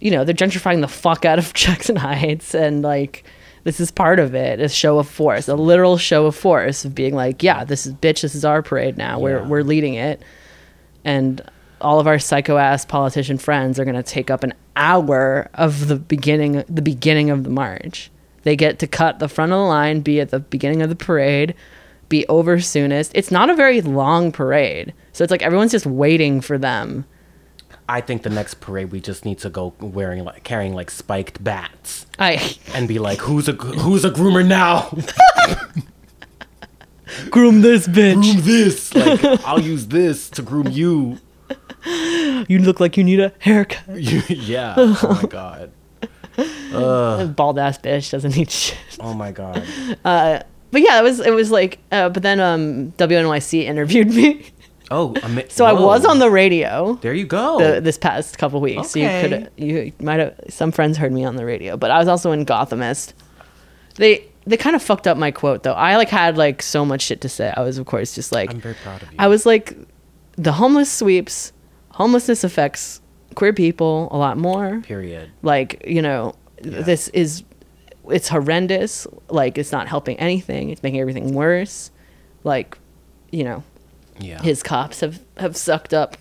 you 0.00 0.10
know 0.10 0.24
they're 0.24 0.34
gentrifying 0.34 0.80
the 0.80 0.88
fuck 0.88 1.24
out 1.24 1.38
of 1.38 1.52
jackson 1.62 1.96
heights 1.96 2.54
and 2.54 2.82
like 2.82 3.24
this 3.64 3.78
is 3.78 3.90
part 3.90 4.18
of 4.18 4.34
it 4.34 4.60
a 4.60 4.68
show 4.68 4.98
of 4.98 5.08
force 5.08 5.48
a 5.48 5.54
literal 5.54 5.96
show 5.96 6.26
of 6.26 6.34
force 6.34 6.84
of 6.84 6.94
being 6.94 7.14
like 7.14 7.42
yeah 7.42 7.64
this 7.64 7.86
is 7.86 7.92
bitch 7.94 8.22
this 8.22 8.34
is 8.34 8.44
our 8.44 8.62
parade 8.62 8.96
now 8.98 9.18
we're 9.18 9.44
we're 9.44 9.62
leading 9.62 9.94
it 9.94 10.20
and 11.04 11.40
all 11.80 11.98
of 11.98 12.06
our 12.06 12.18
psycho 12.18 12.56
ass 12.56 12.84
politician 12.84 13.38
friends 13.38 13.78
are 13.78 13.84
going 13.84 13.96
to 13.96 14.02
take 14.02 14.30
up 14.30 14.44
an 14.44 14.54
hour 14.76 15.48
of 15.54 15.88
the 15.88 15.96
beginning 15.96 16.64
the 16.68 16.82
beginning 16.82 17.30
of 17.30 17.44
the 17.44 17.50
march. 17.50 18.10
They 18.44 18.56
get 18.56 18.78
to 18.80 18.86
cut 18.86 19.18
the 19.18 19.28
front 19.28 19.52
of 19.52 19.58
the 19.58 19.64
line 19.64 20.00
be 20.00 20.20
at 20.20 20.30
the 20.30 20.40
beginning 20.40 20.82
of 20.82 20.88
the 20.88 20.96
parade 20.96 21.54
be 22.08 22.26
over 22.28 22.60
soonest. 22.60 23.12
It's 23.14 23.30
not 23.30 23.48
a 23.50 23.54
very 23.54 23.80
long 23.80 24.32
parade 24.32 24.92
so 25.12 25.22
it's 25.22 25.30
like 25.30 25.42
everyone's 25.42 25.72
just 25.72 25.86
waiting 25.86 26.40
for 26.40 26.58
them. 26.58 27.04
I 27.88 28.00
think 28.00 28.22
the 28.22 28.30
next 28.30 28.54
parade 28.54 28.90
we 28.90 29.00
just 29.00 29.24
need 29.24 29.38
to 29.40 29.50
go 29.50 29.74
wearing 29.80 30.24
like 30.24 30.44
carrying 30.44 30.72
like 30.72 30.90
spiked 30.90 31.42
bats. 31.44 32.06
I 32.18 32.56
and 32.74 32.88
be 32.88 32.98
like, 32.98 33.18
who's 33.18 33.48
a 33.48 33.52
who's 33.52 34.04
a 34.04 34.10
groomer 34.10 34.46
now? 34.46 34.96
groom 37.30 37.60
this 37.62 37.86
bitch 37.88 38.14
groom 38.14 38.40
this. 38.42 38.94
Like 38.94 39.24
I'll 39.46 39.60
use 39.60 39.86
this 39.88 40.30
to 40.30 40.42
groom 40.42 40.68
you. 40.68 41.18
you 42.48 42.58
look 42.60 42.78
like 42.80 42.96
you 42.96 43.04
need 43.04 43.20
a 43.20 43.32
haircut 43.40 43.82
yeah. 44.30 44.74
Oh 44.76 45.18
my 45.22 45.28
god. 45.28 45.72
bald 47.36 47.58
ass 47.58 47.78
bitch 47.78 48.10
doesn't 48.10 48.36
need 48.36 48.50
shit 48.50 48.78
Oh 49.00 49.12
my 49.14 49.32
god. 49.32 49.62
but 50.02 50.46
yeah 50.80 50.98
it 50.98 51.02
was 51.02 51.20
it 51.20 51.32
was 51.34 51.50
like 51.50 51.78
uh, 51.90 52.08
but 52.08 52.22
then 52.22 52.40
um 52.40 52.92
wnyc 52.92 53.62
interviewed 53.64 54.08
me 54.08 54.46
Oh, 54.90 55.14
ama- 55.22 55.48
so 55.48 55.64
i 55.64 55.72
was 55.72 56.04
on 56.04 56.18
the 56.18 56.30
radio 56.30 56.98
There 57.00 57.14
you 57.14 57.24
go. 57.24 57.58
the, 57.58 57.80
this 57.80 57.96
past 57.96 58.36
couple 58.36 58.60
weeks. 58.60 58.90
So 58.90 58.98
you 59.00 59.08
could 59.08 59.50
you 59.56 59.92
might 60.00 60.20
have 60.20 60.34
some 60.50 60.70
friends 60.70 60.98
heard 60.98 61.12
me 61.12 61.24
on 61.24 61.36
the 61.36 61.46
radio, 61.46 61.78
but 61.78 61.90
I 61.90 61.98
was 61.98 62.08
also 62.08 62.30
in 62.32 62.44
Gothamist. 62.44 63.14
They 63.94 64.26
they 64.44 64.56
kind 64.56 64.74
of 64.76 64.82
fucked 64.82 65.06
up 65.06 65.16
my 65.16 65.30
quote 65.30 65.62
though. 65.62 65.72
I 65.74 65.96
like 65.96 66.08
had 66.08 66.36
like 66.36 66.62
so 66.62 66.84
much 66.84 67.02
shit 67.02 67.20
to 67.22 67.28
say. 67.28 67.52
I 67.56 67.62
was 67.62 67.78
of 67.78 67.86
course 67.86 68.14
just 68.14 68.32
like 68.32 68.50
I'm 68.50 68.60
very 68.60 68.74
proud 68.74 69.02
of 69.02 69.10
you. 69.12 69.16
I 69.18 69.28
was 69.28 69.46
like 69.46 69.76
the 70.36 70.52
homeless 70.52 70.90
sweeps. 70.90 71.52
Homelessness 71.90 72.42
affects 72.44 73.00
queer 73.34 73.52
people 73.52 74.08
a 74.10 74.16
lot 74.16 74.38
more. 74.38 74.80
Period. 74.80 75.30
Like, 75.42 75.84
you 75.86 76.00
know, 76.02 76.34
Yeah. 76.62 76.82
this 76.82 77.08
is 77.08 77.44
it's 78.10 78.28
horrendous. 78.28 79.06
Like 79.28 79.58
it's 79.58 79.70
not 79.72 79.88
helping 79.88 80.18
anything. 80.18 80.70
It's 80.70 80.82
making 80.82 81.00
everything 81.00 81.34
worse. 81.34 81.90
Like, 82.44 82.76
you 83.30 83.44
know, 83.44 83.62
Yeah. 84.18 84.42
his 84.42 84.62
cops 84.62 85.00
have 85.00 85.20
have 85.36 85.56
sucked 85.56 85.94
up 85.94 86.16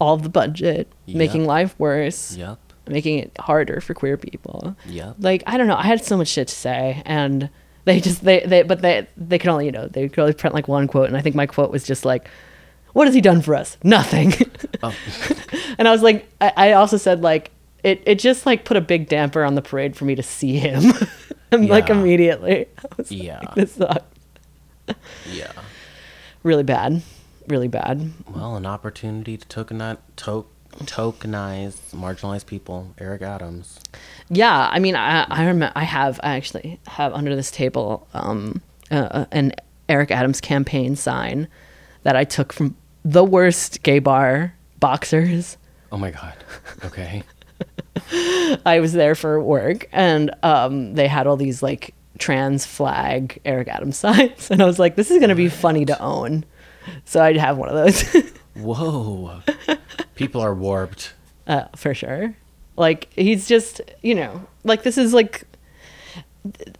all 0.00 0.16
the 0.16 0.28
budget, 0.28 0.86
making 1.08 1.44
life 1.46 1.74
worse, 1.78 2.36
Yep. 2.36 2.58
Making 2.90 3.18
it 3.18 3.36
harder 3.38 3.80
for 3.80 3.94
queer 3.94 4.16
people. 4.16 4.76
Yeah. 4.86 5.12
Like 5.18 5.42
I 5.46 5.56
don't 5.56 5.66
know, 5.66 5.76
I 5.76 5.84
had 5.84 6.04
so 6.04 6.16
much 6.16 6.28
shit 6.28 6.48
to 6.48 6.54
say, 6.54 7.02
and 7.04 7.48
they 7.84 8.00
just 8.00 8.24
they 8.24 8.40
they 8.40 8.62
but 8.62 8.82
they 8.82 9.06
they 9.16 9.38
could 9.38 9.50
only 9.50 9.66
you 9.66 9.72
know 9.72 9.86
they 9.88 10.08
could 10.08 10.20
only 10.20 10.34
print 10.34 10.54
like 10.54 10.68
one 10.68 10.86
quote, 10.88 11.08
and 11.08 11.16
I 11.16 11.20
think 11.20 11.34
my 11.36 11.46
quote 11.46 11.70
was 11.70 11.84
just 11.84 12.04
like, 12.04 12.28
What 12.92 13.06
has 13.06 13.14
he 13.14 13.20
done 13.20 13.40
for 13.42 13.54
us? 13.54 13.76
Nothing. 13.82 14.32
Oh. 14.82 14.94
and 15.78 15.88
I 15.88 15.90
was 15.92 16.02
like, 16.02 16.28
I, 16.40 16.52
I 16.56 16.72
also 16.72 16.96
said 16.96 17.22
like 17.22 17.50
it, 17.82 18.02
it 18.06 18.18
just 18.18 18.44
like 18.46 18.64
put 18.64 18.76
a 18.76 18.80
big 18.80 19.08
damper 19.08 19.44
on 19.44 19.54
the 19.54 19.62
parade 19.62 19.96
for 19.96 20.04
me 20.04 20.14
to 20.14 20.22
see 20.22 20.58
him. 20.58 20.92
I'm 21.52 21.66
like 21.66 21.88
immediately. 21.90 22.66
Yeah. 23.08 23.38
like, 23.40 23.54
this 23.54 23.72
sucks. 23.72 24.04
Yeah. 25.32 25.52
Really 26.42 26.62
bad. 26.62 27.02
Really 27.46 27.68
bad. 27.68 28.12
Well, 28.28 28.56
an 28.56 28.66
opportunity 28.66 29.36
to 29.38 29.46
tokenize, 29.46 29.98
to- 30.16 30.46
tokenize 30.84 31.76
marginalized 31.92 32.46
people. 32.46 32.94
Eric 32.98 33.22
Adams. 33.22 33.80
Yeah, 34.28 34.68
I 34.70 34.78
mean, 34.78 34.94
I 34.94 35.24
I 35.28 35.72
I 35.74 35.84
have 35.84 36.20
I 36.22 36.36
actually 36.36 36.80
have 36.86 37.12
under 37.12 37.34
this 37.34 37.50
table 37.50 38.06
um 38.14 38.62
uh, 38.90 39.26
an 39.32 39.52
Eric 39.88 40.10
Adams 40.10 40.40
campaign 40.40 40.96
sign 40.96 41.48
that 42.02 42.16
I 42.16 42.24
took 42.24 42.52
from 42.52 42.76
the 43.04 43.24
worst 43.24 43.82
gay 43.82 43.98
bar 43.98 44.54
boxers. 44.80 45.56
Oh 45.90 45.96
my 45.96 46.10
God. 46.10 46.34
Okay. 46.84 47.22
I 48.66 48.78
was 48.80 48.92
there 48.92 49.14
for 49.14 49.42
work, 49.42 49.88
and 49.92 50.30
um, 50.42 50.94
they 50.94 51.08
had 51.08 51.26
all 51.26 51.36
these 51.36 51.62
like 51.62 51.94
trans 52.18 52.64
flag 52.64 53.40
Eric 53.44 53.68
Adams 53.68 53.96
signs, 53.98 54.50
and 54.50 54.62
I 54.62 54.66
was 54.66 54.78
like, 54.78 54.96
this 54.96 55.10
is 55.10 55.18
gonna 55.20 55.34
be 55.34 55.48
funny 55.48 55.84
to 55.86 56.00
own. 56.00 56.44
So 57.04 57.22
I'd 57.22 57.36
have 57.36 57.58
one 57.58 57.68
of 57.68 57.74
those 57.74 58.32
Whoa. 58.58 59.40
People 60.14 60.40
are 60.40 60.54
warped. 60.54 61.14
uh, 61.46 61.64
for 61.76 61.94
sure. 61.94 62.34
Like 62.76 63.12
he's 63.14 63.48
just, 63.48 63.80
you 64.02 64.14
know, 64.14 64.46
like 64.64 64.82
this 64.82 64.98
is 64.98 65.12
like 65.12 65.44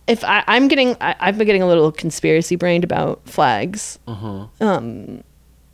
if 0.06 0.22
I, 0.24 0.44
I'm 0.46 0.68
getting, 0.68 0.96
I, 1.00 1.16
I've 1.18 1.36
been 1.36 1.46
getting 1.46 1.62
a 1.62 1.66
little 1.66 1.90
conspiracy 1.90 2.56
brained 2.56 2.84
about 2.84 3.20
flags. 3.28 3.98
Um, 4.60 5.24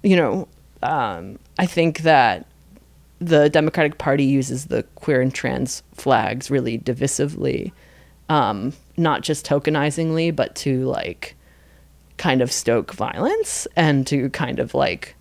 you 0.03 0.17
know, 0.17 0.49
um, 0.83 1.39
I 1.59 1.67
think 1.67 2.01
that 2.01 2.47
the 3.21 3.49
Democratic 3.49 3.99
Party 3.99 4.25
uses 4.25 4.67
the 4.67 4.83
queer 4.97 5.21
and 5.21 5.33
trans 5.35 5.83
flags 5.95 6.51
really 6.51 6.79
divisively, 6.79 7.73
um, 8.29 8.73
not 8.97 9.23
just 9.23 9.47
tokenizingly, 9.47 10.35
but 10.35 10.55
to 10.57 10.85
like 10.87 11.37
kind 12.17 12.41
of 12.43 12.51
stoke 12.51 12.93
violence 12.95 13.67
and 13.77 14.07
to 14.07 14.31
kind 14.31 14.59
of 14.59 14.75
like 14.75 15.15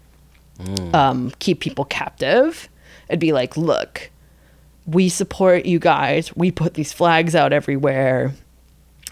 um, 0.93 1.31
keep 1.39 1.60
people 1.60 1.86
captive. 1.86 2.69
It'd 3.10 3.19
be 3.19 3.33
like, 3.33 3.57
look, 3.57 4.10
we 4.86 5.10
support 5.10 5.65
you 5.65 5.79
guys. 5.79 6.36
We 6.36 6.51
put 6.51 6.74
these 6.74 6.93
flags 6.93 7.36
out 7.36 7.53
everywhere. 7.53 8.33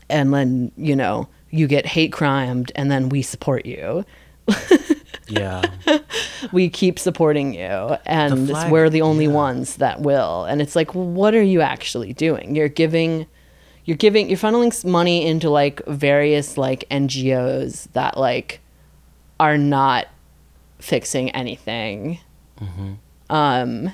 And 0.09 0.33
then, 0.33 0.71
you 0.75 0.95
know, 0.95 1.27
you 1.49 1.67
get 1.67 1.85
hate 1.85 2.11
crimed, 2.11 2.71
and 2.75 2.91
then 2.91 3.09
we 3.09 3.21
support 3.21 3.65
you. 3.65 4.05
Yeah. 5.31 5.61
We 6.51 6.69
keep 6.69 6.99
supporting 6.99 7.53
you. 7.53 7.97
And 8.05 8.49
flag- 8.49 8.71
we're 8.71 8.89
the 8.89 9.01
only 9.01 9.25
yeah. 9.25 9.31
ones 9.31 9.77
that 9.77 10.01
will. 10.01 10.45
And 10.45 10.61
it's 10.61 10.75
like, 10.75 10.93
what 10.93 11.33
are 11.35 11.43
you 11.43 11.61
actually 11.61 12.13
doing? 12.13 12.55
You're 12.55 12.69
giving. 12.69 13.27
You're 13.83 13.97
giving 13.97 14.29
you're 14.29 14.37
funneling 14.37 14.85
money 14.85 15.25
into 15.25 15.49
like 15.49 15.83
various 15.87 16.55
like 16.55 16.85
NGOs 16.91 17.91
that 17.93 18.15
like 18.15 18.59
are 19.39 19.57
not 19.57 20.07
fixing 20.81 21.29
anything. 21.31 22.19
Mm-hmm. 22.59 22.93
Um, 23.29 23.93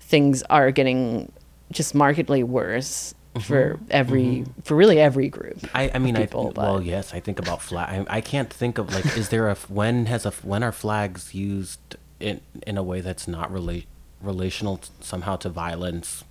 things 0.00 0.42
are 0.44 0.70
getting 0.70 1.30
just 1.70 1.94
markedly 1.94 2.42
worse 2.42 3.14
for 3.40 3.74
mm-hmm. 3.74 3.84
every 3.90 4.22
mm-hmm. 4.24 4.60
for 4.62 4.74
really 4.74 5.00
every 5.00 5.28
group. 5.28 5.58
I, 5.74 5.90
I 5.94 5.98
mean, 5.98 6.16
people, 6.16 6.48
I, 6.48 6.52
but- 6.52 6.62
well, 6.62 6.82
yes, 6.82 7.14
I 7.14 7.20
think 7.20 7.38
about 7.38 7.62
flag. 7.62 8.06
I, 8.08 8.16
I 8.16 8.20
can't 8.20 8.52
think 8.52 8.78
of 8.78 8.92
like, 8.92 9.06
is 9.16 9.28
there 9.28 9.48
a 9.48 9.54
when 9.54 10.06
has 10.06 10.26
a 10.26 10.30
when 10.42 10.62
are 10.62 10.72
flags 10.72 11.34
used 11.34 11.96
in 12.18 12.40
in 12.66 12.76
a 12.76 12.82
way 12.82 13.00
that's 13.00 13.28
not 13.28 13.52
relate 13.52 13.86
relational 14.20 14.78
t- 14.78 14.90
somehow 15.00 15.36
to 15.36 15.48
violence? 15.48 16.24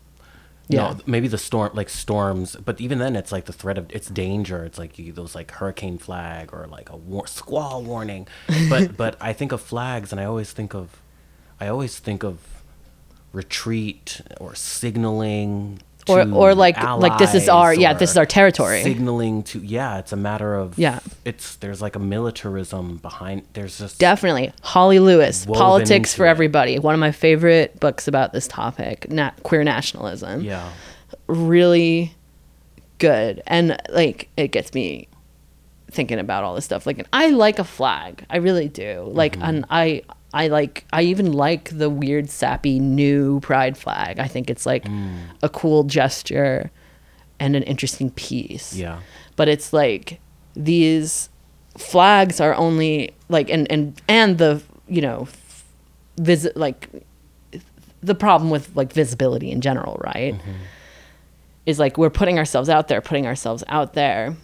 Yeah. 0.70 0.94
No, 0.94 1.00
maybe 1.06 1.28
the 1.30 1.38
storm, 1.38 1.72
like 1.74 1.88
storms, 1.88 2.56
but 2.58 2.82
even 2.82 3.00
then, 3.00 3.16
it's 3.16 3.32
like 3.32 3.46
the 3.46 3.54
threat 3.54 3.78
of 3.78 3.90
it's 3.90 4.10
danger. 4.10 4.66
It's 4.66 4.78
like 4.78 5.00
you, 5.00 5.14
those 5.14 5.34
like 5.34 5.52
hurricane 5.52 5.98
flag 5.98 6.54
or 6.54 6.68
like 6.68 6.90
a 6.90 6.98
war, 6.98 7.26
squall 7.26 7.84
warning. 7.84 8.28
But 8.70 8.98
but 8.98 9.16
I 9.22 9.32
think 9.34 9.52
of 9.54 9.62
flags, 9.62 10.12
and 10.12 10.20
I 10.20 10.26
always 10.26 10.52
think 10.52 10.74
of, 10.74 11.02
I 11.60 11.68
always 11.68 12.00
think 12.00 12.24
of 12.24 12.40
retreat 13.32 14.22
or 14.40 14.56
signaling 14.56 15.80
Or- 16.10 16.28
or 16.32 16.56
like- 16.56 16.82
like, 16.82 17.18
this 17.18 17.34
is 17.34 17.48
our- 17.50 17.74
yeah, 17.74 17.94
this 17.94 18.12
is 18.12 18.18
our 18.18 18.26
territory. 18.26 18.84
signaling 18.84 19.44
to 19.44 19.60
yeah 19.60 19.98
it's 20.00 20.12
a 20.12 20.16
matter 20.16 20.56
of 20.56 20.78
Yeah. 20.78 21.00
it's 21.26 21.56
there's 21.58 21.82
like 21.82 21.96
a 21.96 22.00
militarism 22.00 22.98
behind 22.98 23.44
there's 23.54 23.78
just 23.78 24.00
Definitely. 24.00 24.52
Holly 24.62 25.00
Lewis, 25.00 25.46
Politics 25.46 26.14
for 26.14 26.26
it. 26.26 26.30
Everybody. 26.30 26.80
One 26.80 26.94
of 26.94 27.00
my 27.00 27.12
favorite 27.12 27.80
books 27.80 28.08
about 28.08 28.34
this 28.34 28.48
topic, 28.48 29.10
na- 29.12 29.32
queer 29.44 29.64
nationalism. 29.64 30.42
yeah 30.42 30.70
Really 31.28 32.14
good. 33.00 33.42
And 33.48 33.78
like 33.90 34.30
it 34.38 34.50
gets 34.52 34.74
me 34.74 35.08
thinking 35.92 36.20
about 36.20 36.44
all 36.44 36.56
this 36.56 36.66
stuff. 36.66 36.86
Like 36.86 37.00
and 37.00 37.08
I 37.14 37.30
like 37.30 37.60
a 37.60 37.64
flag. 37.64 38.26
I 38.30 38.38
really 38.38 38.68
do. 38.70 39.10
Like 39.12 39.34
Mm-hmm. 39.34 39.44
and 39.44 39.66
I 39.70 40.02
I 40.44 40.48
like 40.48 40.86
I 40.94 41.02
even 41.04 41.34
like 41.34 41.78
the 41.78 41.90
weird 41.90 42.30
sappy 42.30 42.80
new 42.80 43.40
pride 43.42 43.78
flag. 43.78 44.20
I 44.20 44.28
think 44.28 44.50
it's 44.50 44.66
like 44.66 44.86
Mm. 44.86 45.18
a 45.44 45.50
cool 45.50 45.84
gesture 45.84 46.70
and 47.40 47.56
an 47.56 47.64
interesting 47.64 48.10
piece 48.12 48.74
yeah 48.74 49.00
but 49.36 49.48
it's 49.48 49.72
like 49.72 50.20
these 50.56 51.30
flags 51.78 52.42
are 52.42 52.56
only 52.56 53.14
like 53.30 53.48
and 53.52 53.72
and 53.72 54.02
and 54.08 54.38
the 54.40 54.62
you 54.88 55.02
know 55.02 55.28
visit 56.18 56.58
like 56.58 56.90
the 58.02 58.16
problem 58.16 58.50
with 58.50 58.76
like 58.76 58.92
visibility 58.94 59.52
in 59.52 59.62
general 59.62 60.02
right 60.04 60.34
is 61.68 61.78
like 61.80 61.98
we're 61.98 62.10
putting 62.10 62.40
ourselves 62.40 62.70
out 62.70 62.88
there 62.88 63.02
putting 63.02 63.28
ourselves 63.28 63.64
out 63.68 63.94
there 63.94 64.36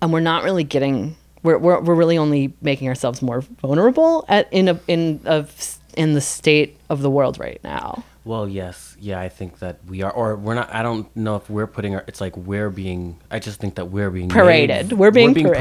and 0.00 0.12
we're 0.12 0.20
not 0.32 0.42
really 0.42 0.64
getting 0.64 1.14
we're 1.42 1.58
we're, 1.58 1.80
we're 1.80 1.94
really 1.94 2.18
only 2.18 2.52
making 2.60 2.88
ourselves 2.88 3.22
more 3.22 3.40
vulnerable 3.60 4.24
at 4.28 4.52
in 4.52 4.68
a 4.68 4.80
in 4.88 5.20
of 5.24 5.78
in 5.96 6.14
the 6.14 6.20
state 6.20 6.78
of 6.88 7.02
the 7.02 7.10
world 7.10 7.38
right 7.38 7.60
now 7.64 8.02
well 8.24 8.48
yes 8.48 8.96
yeah 9.00 9.18
i 9.20 9.28
think 9.28 9.58
that 9.58 9.78
we 9.88 10.00
are 10.02 10.10
or 10.12 10.36
we're 10.36 10.54
not 10.54 10.72
i 10.72 10.82
don't 10.82 11.14
know 11.16 11.34
if 11.36 11.50
we're 11.50 11.66
putting 11.66 11.94
our 11.94 12.04
it's 12.06 12.20
like 12.20 12.36
we're 12.36 12.70
being 12.70 13.18
i 13.30 13.38
just 13.38 13.58
think 13.60 13.74
that 13.74 13.86
we're 13.86 14.10
being 14.10 14.28
Paraded. 14.28 14.90
made- 14.90 14.98
We're 14.98 15.10
being 15.10 15.34
paraded. 15.34 15.56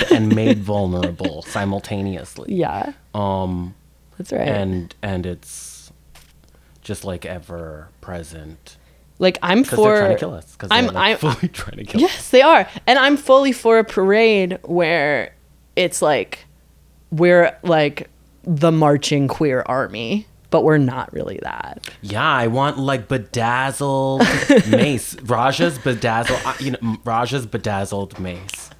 paraded. 0.00 0.12
and 0.12 0.34
made 0.34 0.58
vulnerable 0.72 1.42
simultaneously 1.42 2.54
yeah 2.54 2.92
um 3.14 3.74
that's 4.16 4.32
right 4.32 4.48
and 4.48 4.94
and 5.02 5.26
it's 5.26 5.92
just 6.80 7.04
like 7.04 7.26
ever 7.26 7.88
present 8.00 8.76
like 9.18 9.38
i'm 9.42 9.64
for 9.64 9.76
they're 9.76 9.98
trying 9.98 10.10
to 10.14 10.18
kill 10.20 10.34
us 10.34 10.52
because 10.52 10.70
I'm- 10.70 10.86
like 10.86 10.96
I'm- 10.96 11.18
fully 11.18 11.48
trying 11.52 11.76
to 11.78 11.84
kill 11.84 12.04
us 12.04 12.10
Yes, 12.12 12.30
they 12.30 12.42
are. 12.42 12.68
And 12.86 12.98
I'm 12.98 13.16
fully 13.16 13.52
for 13.52 13.78
a 13.78 13.84
parade 13.84 14.58
where 14.64 15.34
it's 15.74 16.00
like 16.02 16.44
we're 17.10 17.56
like 17.62 18.08
the 18.44 18.70
marching 18.70 19.26
queer 19.28 19.62
army, 19.66 20.26
but 20.50 20.62
we're 20.64 20.78
not 20.78 21.12
really 21.12 21.38
that. 21.42 21.88
Yeah, 22.02 22.24
I 22.24 22.46
want 22.46 22.78
like 22.78 23.08
bedazzled 23.08 24.20
mace. 24.70 25.16
Raja's 25.22 25.78
bedazzled, 25.78 26.40
uh, 26.44 26.54
you 26.60 26.72
know, 26.72 26.96
Raja's 27.04 27.46
bedazzled 27.46 28.18
mace 28.20 28.70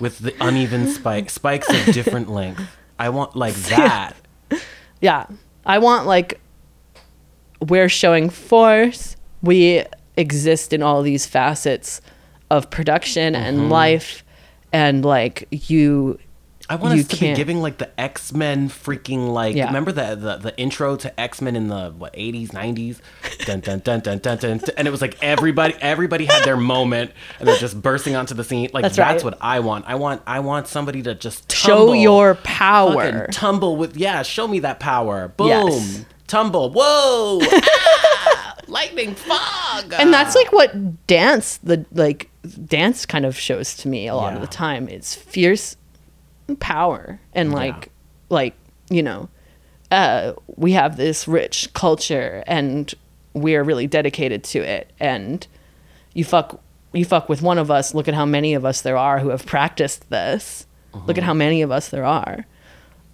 with 0.00 0.18
the 0.20 0.34
uneven 0.40 0.86
spike, 0.88 1.30
spikes 1.30 1.68
of 1.68 1.94
different 1.94 2.30
length. 2.30 2.62
I 2.98 3.08
want 3.10 3.34
like 3.36 3.54
that. 3.74 4.14
Yeah. 5.00 5.26
I 5.66 5.78
want 5.78 6.06
like 6.06 6.40
we're 7.60 7.88
showing 7.88 8.30
force. 8.30 9.16
We 9.42 9.84
exist 10.16 10.72
in 10.72 10.82
all 10.82 11.02
these 11.02 11.26
facets 11.26 12.00
of 12.50 12.70
production 12.70 13.34
Mm-hmm. 13.34 13.42
and 13.44 13.70
life 13.70 14.24
and 14.72 15.04
like 15.04 15.46
you 15.50 16.18
I 16.70 16.74
want 16.74 16.96
You 16.96 17.00
us 17.00 17.08
to 17.08 17.16
can't- 17.16 17.34
be 17.34 17.40
giving 17.40 17.62
like 17.62 17.78
the 17.78 17.88
X 17.98 18.30
Men 18.34 18.68
freaking 18.68 19.28
like. 19.32 19.56
Yeah. 19.56 19.68
Remember 19.68 19.90
the, 19.90 20.14
the 20.16 20.36
the 20.36 20.58
intro 20.58 20.96
to 20.96 21.18
X 21.18 21.40
Men 21.40 21.56
in 21.56 21.68
the 21.68 21.94
what 21.96 22.10
eighties 22.12 22.52
nineties, 22.52 23.00
dun, 23.46 23.60
dun, 23.60 23.78
dun, 23.78 24.00
dun, 24.00 24.18
dun, 24.18 24.36
dun, 24.36 24.60
and 24.76 24.86
it 24.86 24.90
was 24.90 25.00
like 25.00 25.16
everybody 25.22 25.74
everybody 25.80 26.26
had 26.26 26.44
their 26.44 26.58
moment 26.58 27.12
and 27.38 27.48
they're 27.48 27.56
just 27.56 27.80
bursting 27.80 28.16
onto 28.16 28.34
the 28.34 28.44
scene. 28.44 28.68
Like 28.74 28.82
That's 28.82 28.96
that's, 28.96 29.24
right. 29.24 29.32
what 29.32 29.38
I 29.40 29.60
want. 29.60 29.86
I 29.88 29.94
want 29.94 30.20
I 30.26 30.40
want 30.40 30.66
somebody 30.66 31.00
to 31.04 31.14
just 31.14 31.50
show 31.50 31.94
your 31.94 32.34
power. 32.34 33.28
tumble 33.32 33.76
with 33.76 33.96
yeah 33.96 34.22
show 34.22 34.46
me 34.46 34.58
that 34.60 34.78
power 34.78 35.28
boom 35.28 35.46
Yes. 35.48 36.04
Tumble. 36.28 36.70
Whoa. 36.72 37.40
Ah, 38.30 38.54
lightning 38.68 39.14
fog. 39.14 39.92
And 39.98 40.12
that's 40.12 40.34
like 40.34 40.52
what 40.52 41.06
dance 41.06 41.56
the 41.58 41.84
like 41.92 42.30
dance 42.66 43.06
kind 43.06 43.24
of 43.24 43.36
shows 43.38 43.74
to 43.78 43.88
me 43.88 44.06
a 44.06 44.14
lot 44.14 44.34
of 44.34 44.40
the 44.42 44.46
time. 44.46 44.88
It's 44.88 45.14
fierce 45.14 45.76
power 46.60 47.18
and 47.34 47.50
Yeah. 47.50 47.54
like 47.56 47.90
like 48.28 48.54
you 48.90 49.02
know 49.02 49.28
uh 49.90 50.32
we 50.56 50.72
have 50.72 50.96
this 50.96 51.26
rich 51.28 51.72
culture 51.74 52.42
and 52.46 52.92
we're 53.34 53.62
really 53.64 53.86
dedicated 53.86 54.44
to 54.44 54.58
it. 54.60 54.92
And 55.00 55.46
you 56.14 56.24
fuck 56.24 56.60
you 56.92 57.04
fuck 57.04 57.28
with 57.28 57.40
one 57.42 57.58
of 57.58 57.70
us 57.70 57.94
look 57.94 58.06
at 58.08 58.14
how 58.14 58.26
many 58.26 58.52
of 58.54 58.64
us 58.64 58.82
there 58.82 58.96
are 58.96 59.18
who 59.18 59.30
have 59.30 59.46
practiced 59.46 60.08
this. 60.10 60.66
Look 61.06 61.16
at 61.18 61.24
how 61.24 61.34
many 61.34 61.62
of 61.62 61.70
us 61.70 61.88
there 61.88 62.04
are. 62.04 62.44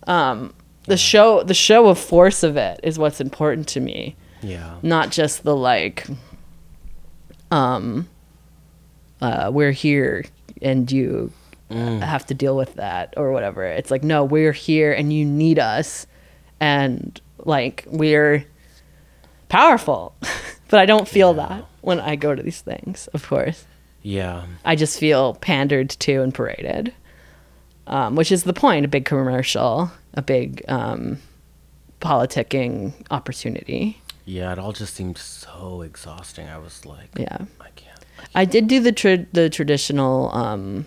Um, 0.07 0.55
the 0.87 0.97
show, 0.97 1.43
the 1.43 1.55
show 1.55 1.89
of 1.89 1.99
force 1.99 2.43
of 2.43 2.57
it 2.57 2.81
is 2.83 2.99
what's 2.99 3.21
important 3.21 3.69
to 3.69 3.81
me, 3.81 4.17
Yeah. 4.43 4.75
not 4.83 5.11
just 5.11 5.43
the 5.45 5.57
like. 5.57 6.07
Um. 7.51 8.09
Uh, 9.21 9.51
we're 9.53 9.71
here, 9.73 10.25
and 10.61 10.91
you 10.93 11.33
have 11.71 12.27
to 12.27 12.35
deal 12.35 12.57
with 12.57 12.75
that 12.75 13.15
or 13.17 13.33
whatever. 13.33 13.65
It's 13.65 13.91
like 13.91 14.03
no, 14.05 14.25
we're 14.25 14.53
here, 14.53 14.93
and 14.93 15.13
you 15.13 15.25
need 15.25 15.59
us, 15.59 16.07
and 16.61 17.19
like 17.45 17.85
we're 17.89 18.45
powerful. 19.49 20.15
but 20.69 20.81
I 20.81 20.87
don't 20.87 21.09
feel 21.09 21.33
that 21.35 21.65
when 21.81 22.01
I 22.01 22.17
go 22.17 22.35
to 22.35 22.43
these 22.43 22.61
things. 22.61 23.09
Of 23.15 23.27
course. 23.27 23.65
Yeah. 24.03 24.45
I 24.65 24.77
just 24.77 24.99
feel 24.99 25.35
pandered 25.37 25.89
to 25.91 26.21
and 26.23 26.35
paraded, 26.35 26.93
um, 27.87 28.17
which 28.17 28.31
is 28.31 28.43
the 28.45 28.53
point. 28.53 28.85
A 28.85 28.89
big 28.89 29.07
commercial, 29.07 29.91
a 30.15 30.23
big 30.23 30.63
um, 30.69 31.19
politicking 32.01 32.93
opportunity. 33.11 34.01
Yeah. 34.25 34.53
It 34.53 34.59
all 34.59 34.73
just 34.73 34.95
seemed 34.95 35.19
so 35.19 35.83
exhausting. 35.83 36.49
I 36.49 36.59
was 36.59 36.85
like, 36.87 37.11
Yeah, 37.19 37.39
I 37.61 37.69
can't. 37.77 38.05
I 38.35 38.45
did 38.45 38.69
do 38.69 38.81
the 38.81 38.93
tra- 38.93 39.27
the 39.33 39.51
traditional 39.51 40.35
um, 40.35 40.87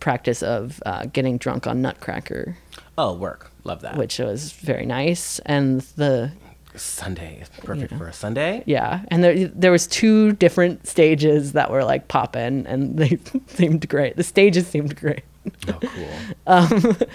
practice 0.00 0.42
of 0.42 0.82
uh, 0.84 1.06
getting 1.06 1.38
drunk 1.38 1.66
on 1.66 1.80
Nutcracker, 1.80 2.56
Oh, 2.98 3.14
work. 3.14 3.50
Love 3.64 3.80
that. 3.80 3.96
which 3.96 4.18
was 4.18 4.52
very 4.52 4.84
nice, 4.84 5.38
and 5.46 5.80
the 5.96 6.30
Sunday 6.76 7.38
is 7.40 7.48
perfect 7.64 7.94
for 7.94 8.06
a 8.08 8.12
Sunday. 8.12 8.62
yeah, 8.66 9.02
and 9.08 9.24
there 9.24 9.48
there 9.48 9.72
was 9.72 9.86
two 9.86 10.32
different 10.32 10.86
stages 10.86 11.52
that 11.52 11.70
were 11.70 11.84
like 11.84 12.08
popping, 12.08 12.66
and 12.66 12.98
they 12.98 13.18
seemed 13.46 13.88
great. 13.88 14.16
The 14.16 14.22
stages 14.24 14.66
seemed 14.66 14.94
great. 14.96 15.22
Oh, 15.68 15.78
cool. 15.80 16.96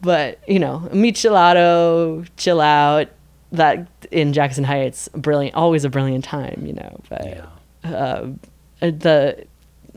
but 0.00 0.38
you 0.48 0.58
know, 0.58 0.88
Michelado, 0.92 2.26
chill 2.36 2.60
out. 2.60 3.08
That 3.52 3.86
in 4.10 4.32
Jackson 4.32 4.64
Heights, 4.64 5.08
brilliant, 5.14 5.54
always 5.54 5.84
a 5.84 5.88
brilliant 5.88 6.24
time, 6.24 6.64
you 6.66 6.72
know. 6.72 7.00
But 7.08 7.24
Yeah. 7.24 7.46
uh, 7.90 8.26
the 8.80 9.46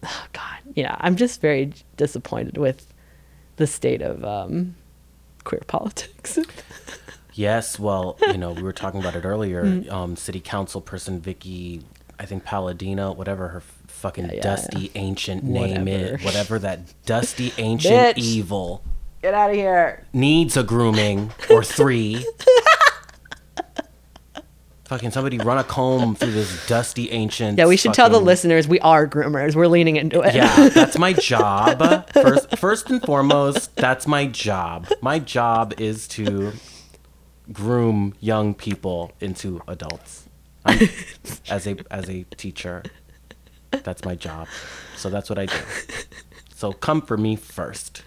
oh 0.04 0.26
God, 0.34 0.58
yeah, 0.76 0.96
I'm 1.00 1.16
just 1.16 1.42
very 1.42 1.74
disappointed 1.98 2.58
with 2.58 2.94
the 3.56 3.66
state 3.66 4.02
of 4.04 4.24
um, 4.24 4.76
queer 5.44 5.62
politics. 5.68 6.38
Yes, 7.34 7.80
well, 7.80 8.18
you 8.22 8.38
know, 8.38 8.52
we 8.52 8.62
were 8.62 8.72
talking 8.74 9.00
about 9.00 9.16
it 9.16 9.26
earlier. 9.26 9.64
Mm. 9.66 9.92
Um, 9.92 10.16
City 10.16 10.40
Council 10.40 10.80
person 10.80 11.20
Vickie, 11.20 11.82
I 12.20 12.26
think 12.26 12.44
Paladino, 12.46 13.14
whatever 13.14 13.48
her 13.50 13.58
f- 13.60 13.78
fucking 13.88 14.26
Yeah, 14.26 14.34
yeah, 14.36 14.42
dusty 14.42 14.92
ancient 14.96 15.44
name 15.44 15.88
is, 15.88 16.12
Whatever. 16.12 16.24
whatever 16.24 16.60
that 16.60 16.80
dusty 17.06 17.52
ancient 17.58 18.18
evil 18.20 18.84
Get 19.22 19.34
out 19.34 19.50
of 19.50 19.56
here. 19.56 20.06
needs 20.14 20.56
a 20.56 20.64
grooming 20.64 21.32
or 21.50 21.64
three. 21.64 22.26
fucking 24.90 25.12
somebody 25.12 25.38
run 25.38 25.60
a 25.60 25.64
comb 25.64 26.16
through 26.16 26.32
this 26.32 26.68
dusty 26.68 27.12
ancient. 27.12 27.60
Yeah, 27.60 27.68
we 27.68 27.78
should 27.78 27.94
tell 27.94 28.10
the 28.10 28.20
listeners 28.20 28.68
we 28.68 28.80
are 28.80 29.08
groomers. 29.08 29.56
We're 29.56 29.68
leaning 29.68 29.98
into 29.98 30.22
it. 30.22 30.34
Yeah, 30.34 30.70
that's 30.74 30.98
my 30.98 31.14
job. 31.14 32.10
First, 32.12 32.58
first 32.58 32.90
and 32.90 33.00
foremost, 33.04 33.76
that's 33.76 34.08
my 34.08 34.26
job. 34.26 34.88
My 35.02 35.20
job 35.20 35.80
is 35.80 36.08
to 36.10 36.54
groom 37.54 38.16
young 38.20 38.56
people 38.56 39.12
into 39.20 39.62
adults. 39.68 40.28
I'm, 40.66 40.80
as 41.50 41.68
a 41.68 41.78
as 41.92 42.10
a 42.10 42.24
teacher, 42.36 42.82
that's 43.70 44.04
my 44.04 44.16
job. 44.16 44.48
So 44.98 45.12
that's 45.12 45.30
what 45.30 45.38
I 45.38 45.46
do. 45.46 45.56
So 46.56 46.74
come 46.74 47.04
for 47.04 47.16
me 47.16 47.36
first. 47.36 48.02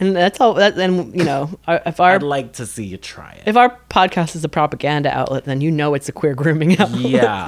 And 0.00 0.14
that's 0.16 0.40
all. 0.40 0.54
That, 0.54 0.76
and 0.78 1.14
you 1.16 1.24
know, 1.24 1.50
our- 1.68 1.80
if 1.86 2.00
our 2.00 2.14
I'd 2.16 2.22
like 2.22 2.54
to 2.54 2.66
see 2.66 2.84
you 2.84 2.96
try 2.96 3.32
it. 3.32 3.42
if 3.46 3.56
our 3.56 3.78
podcast 3.90 4.34
is 4.34 4.42
a 4.44 4.48
propaganda 4.48 5.10
outlet, 5.16 5.44
then 5.44 5.60
you 5.60 5.70
know 5.70 5.94
it's 5.94 6.08
a 6.08 6.12
queer 6.12 6.34
grooming 6.34 6.78
outlet. 6.80 7.00
Yeah. 7.00 7.46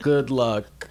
Good 0.00 0.30
luck. 0.30 0.88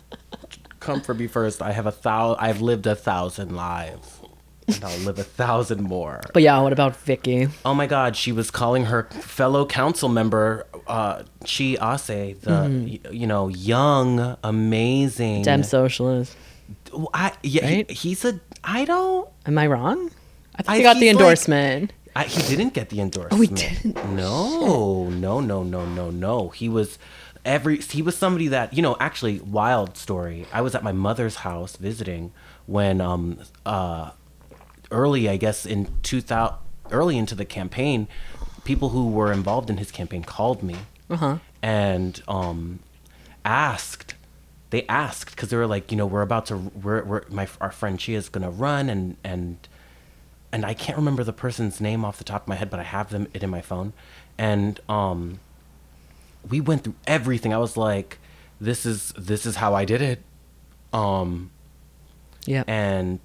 Come 0.79 1.01
for 1.01 1.13
me 1.13 1.27
first. 1.27 1.61
I 1.61 1.71
have 1.71 1.87
a 1.87 1.93
thou. 2.01 2.35
I've 2.39 2.61
lived 2.61 2.87
a 2.87 2.95
thousand 2.95 3.55
lives, 3.55 4.19
and 4.67 4.83
I'll 4.83 4.97
live 4.99 5.19
a 5.19 5.23
thousand 5.23 5.81
more. 5.83 6.19
But 6.33 6.41
yeah, 6.43 6.59
what 6.61 6.73
about 6.73 6.93
Vickie? 7.05 7.49
Oh 7.63 7.73
my 7.73 7.85
God, 7.87 8.15
she 8.15 8.31
was 8.31 8.49
calling 8.51 8.85
her 8.85 9.03
fellow 9.11 9.65
council 9.65 10.09
member, 10.09 10.65
uh, 10.87 11.23
Chi 11.41 11.77
Ossé, 11.79 12.39
the 12.41 12.99
y- 13.03 13.11
you 13.11 13.27
know 13.27 13.47
young, 13.49 14.35
amazing. 14.43 15.43
Dem 15.43 15.63
socialist. 15.63 16.35
I, 17.13 17.31
yeah, 17.43 17.65
he- 17.67 17.93
he's 17.93 18.25
a. 18.25 18.39
I 18.63 18.85
don't. 18.85 19.29
Am 19.45 19.57
I 19.57 19.67
wrong? 19.67 20.09
I 20.55 20.61
thought 20.63 20.73
I- 20.73 20.77
he 20.77 20.83
got 20.83 20.93
the 20.95 20.99
he's 21.01 21.13
like- 21.15 21.21
endorsement. 21.21 21.93
I, 22.15 22.25
he 22.25 22.55
didn't 22.55 22.75
get 22.75 22.89
the 22.89 22.99
endorsement. 23.01 23.33
Oh, 23.33 23.41
he 23.41 23.47
didn't? 23.47 24.13
No, 24.15 25.09
no, 25.09 25.39
no, 25.39 25.63
no, 25.63 25.83
no, 25.85 26.11
no. 26.11 26.49
He 26.49 26.69
was 26.69 26.99
every. 27.43 27.77
He 27.77 28.03
was 28.03 28.15
somebody 28.15 28.47
that 28.49 28.71
you 28.73 28.83
know. 28.83 28.95
Actually, 28.99 29.39
wild 29.39 29.97
story. 29.97 30.45
I 30.53 30.61
was 30.61 30.75
at 30.75 30.83
my 30.83 30.91
mother's 30.91 31.37
house 31.37 31.75
visiting 31.75 32.31
when 32.67 33.01
um 33.01 33.39
uh 33.65 34.11
early, 34.91 35.27
I 35.27 35.37
guess 35.37 35.65
in 35.65 35.91
two 36.03 36.21
thousand 36.21 36.57
early 36.91 37.17
into 37.17 37.33
the 37.33 37.45
campaign, 37.45 38.07
people 38.63 38.89
who 38.89 39.09
were 39.09 39.31
involved 39.31 39.71
in 39.71 39.77
his 39.77 39.89
campaign 39.89 40.23
called 40.23 40.61
me 40.61 40.75
Uh-huh. 41.09 41.39
and 41.63 42.21
um 42.27 42.77
asked. 43.43 44.13
They 44.73 44.87
asked 44.87 45.29
because 45.35 45.49
they 45.51 45.57
were 45.57 45.67
like, 45.67 45.91
you 45.91 45.97
know, 45.97 46.07
we're 46.07 46.23
about 46.23 46.47
to, 46.47 46.57
we're, 46.57 47.03
we're 47.03 47.21
my 47.29 47.47
our 47.61 47.69
friend 47.69 47.99
Chia 47.99 48.17
is 48.17 48.27
gonna 48.27 48.49
run 48.49 48.89
and 48.89 49.17
and 49.23 49.67
and 50.51 50.65
I 50.65 50.73
can't 50.73 50.97
remember 50.97 51.23
the 51.23 51.31
person's 51.31 51.79
name 51.79 52.03
off 52.03 52.17
the 52.17 52.23
top 52.23 52.41
of 52.41 52.47
my 52.47 52.55
head, 52.55 52.71
but 52.71 52.79
I 52.79 52.83
have 52.83 53.11
them 53.11 53.27
it 53.35 53.43
in 53.43 53.51
my 53.51 53.61
phone. 53.61 53.93
And 54.35 54.79
um 54.89 55.39
we 56.49 56.59
went 56.59 56.83
through 56.83 56.95
everything. 57.05 57.53
I 57.53 57.59
was 57.59 57.77
like, 57.77 58.17
this 58.59 58.83
is 58.83 59.13
this 59.15 59.45
is 59.45 59.57
how 59.57 59.75
I 59.75 59.85
did 59.85 60.01
it. 60.01 60.23
Um 60.91 61.51
Yeah. 62.47 62.63
and 62.65 63.19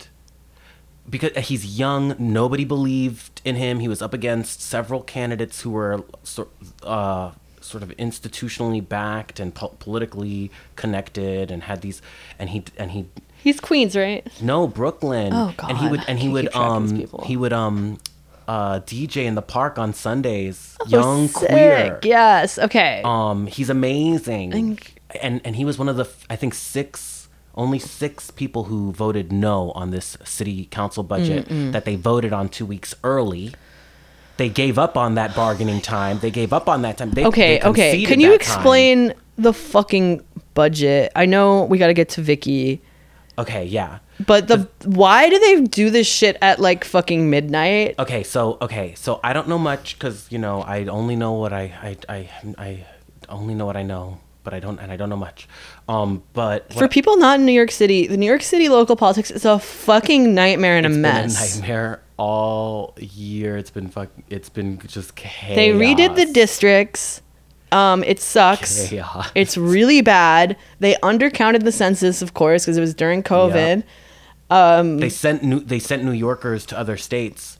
because 1.09 1.33
he's 1.49 1.79
young, 1.79 2.15
nobody 2.19 2.67
believed 2.67 3.41
in 3.43 3.57
him. 3.57 3.81
He 3.81 3.89
was 3.89 4.03
up 4.03 4.13
against 4.13 4.61
several 4.61 5.03
candidates 5.03 5.63
who 5.63 5.71
were 5.71 6.05
sort 6.25 6.51
uh, 6.83 7.31
sort 7.61 7.83
of 7.83 7.90
institutionally 7.97 8.87
backed 8.87 9.40
and 9.40 9.55
po- 9.55 9.75
politically 9.79 10.51
connected, 10.77 11.51
and 11.51 11.62
had 11.64 11.81
these, 11.83 12.01
and 12.38 12.51
he 12.51 12.64
and 12.77 12.90
he 12.92 13.07
He's 13.42 13.61
Queens, 13.61 13.97
right? 13.97 14.27
no 14.42 14.66
Brooklyn. 14.66 15.33
Oh, 15.33 15.55
god 15.57 15.71
And 15.71 15.79
he 15.79 15.88
would 15.88 16.05
and 16.09 16.18
he 16.18 16.29
would 16.29 16.44
keep 16.47 16.53
track 16.53 16.64
of 16.71 16.90
these 16.90 17.14
um 17.14 17.23
he 17.25 17.37
would 17.37 17.53
um 17.53 17.99
uh 18.49 18.81
DJ 18.81 19.27
in 19.27 19.35
the 19.35 19.42
park 19.42 19.79
on 19.79 19.92
Sundays. 19.92 20.77
Oh, 20.81 20.88
young 20.88 21.29
sick. 21.29 21.49
queer. 21.51 22.01
Yes. 22.03 22.59
Okay. 22.59 23.03
Um, 23.05 23.47
he's 23.47 23.71
amazing, 23.71 24.51
Thank- 24.53 25.01
and 25.23 25.40
and 25.44 25.55
he 25.57 25.64
was 25.64 25.79
one 25.79 25.88
of 25.88 25.97
the 25.97 26.09
I 26.29 26.37
think 26.37 26.55
six 26.55 27.29
only 27.55 27.79
six 27.79 28.31
people 28.31 28.64
who 28.64 28.92
voted 28.92 29.33
no 29.33 29.73
on 29.73 29.90
this 29.90 30.16
city 30.25 30.66
council 30.71 31.03
budget 31.03 31.47
that 31.73 31.85
they 31.85 31.97
voted 31.97 32.33
on 32.33 32.49
two 32.49 32.64
weeks 32.66 32.94
early. 33.03 33.53
They 34.38 34.48
gave 34.48 34.79
up 34.79 34.96
on 34.96 35.14
that 35.16 35.35
bargaining 35.37 35.81
time. 35.81 36.20
They 36.20 36.31
gave 36.31 36.53
up 36.53 36.68
on 36.68 36.83
that 36.83 36.96
time. 36.98 37.11
They, 37.11 37.27
okay. 37.27 37.59
they 37.59 37.68
Okay. 37.68 38.05
Can 38.05 38.20
you 38.20 38.31
that 38.31 38.40
time. 38.40 38.57
explain 38.57 39.14
the 39.37 39.53
fucking 39.53 40.22
budget? 40.55 41.12
I 41.14 41.27
know 41.27 41.64
we 41.64 41.77
got 41.79 41.88
to 41.88 41.94
get 41.94 42.09
to 42.11 42.22
Vickie, 42.22 42.81
Okay, 43.38 43.64
yeah. 43.64 43.98
but 44.27 44.48
the 44.48 44.68
why 44.85 45.29
do 45.31 45.38
they 45.38 45.61
do 45.62 45.90
this 45.90 46.09
shit 46.09 46.37
at 46.42 46.59
like 46.59 46.85
fucking 46.85 47.31
midnight? 47.31 47.94
Okay, 47.98 48.24
so 48.24 48.59
okay, 48.61 48.94
so 48.96 49.20
I 49.22 49.33
don't 49.33 49.46
know 49.48 49.59
much 49.59 49.94
because 49.94 50.27
you 50.31 50.38
know 50.38 50.62
I 50.62 50.87
only 50.87 51.14
know 51.14 51.33
what 51.35 51.53
I 51.53 51.70
I 51.83 51.96
I 52.09 52.29
I 52.59 52.87
only 53.29 53.55
know 53.55 53.66
what 53.66 53.77
I 53.77 53.85
know, 53.85 54.18
but 54.49 54.55
I 54.57 54.61
don't 54.61 54.79
and 54.79 54.91
I 54.91 54.97
don't 54.97 55.11
know 55.11 55.17
much. 55.17 55.47
Um, 55.91 56.23
but 56.33 56.73
For 56.73 56.89
people 56.89 57.19
not 57.19 57.39
in 57.39 57.45
New 57.45 57.53
York 57.53 57.71
City, 57.71 58.07
the 58.07 58.17
New 58.17 58.25
York 58.25 58.41
City 58.43 58.71
local 58.71 58.97
politics 58.97 59.31
is 59.31 59.45
a 59.45 59.59
fucking 59.59 60.35
nightmare 60.35 60.79
and 60.79 60.87
a 60.87 60.89
mess. 60.89 61.37
been 61.37 61.59
a 61.59 61.61
nightmare 61.61 62.03
all 62.17 62.95
year. 62.99 63.59
It's 63.59 63.71
been 63.71 63.89
fuck. 63.89 64.09
It's 64.31 64.49
been 64.49 64.79
just 64.87 65.15
chaos. 65.17 65.55
They 65.55 65.69
redid 65.69 66.17
the 66.17 66.25
districts. 66.33 67.21
Um, 67.73 68.03
it 68.05 68.21
sucks. 68.21 68.89
Chaos. 68.89 69.31
It's 69.35 69.59
really 69.59 70.01
bad. 70.01 70.57
They 70.81 70.95
undercounted 71.03 71.65
the 71.65 71.73
census, 71.73 72.23
of 72.23 72.33
course, 72.33 72.65
because 72.65 72.79
it 72.79 72.81
was 72.81 72.95
during 72.95 73.23
COVID. 73.23 73.83
Um, 74.49 74.97
They 74.97 75.11
sent 75.11 75.43
new. 75.43 75.61
They 75.61 75.79
sent 75.79 76.05
New 76.05 76.13
Yorkers 76.13 76.65
to 76.67 76.79
other 76.79 76.97
states 76.97 77.59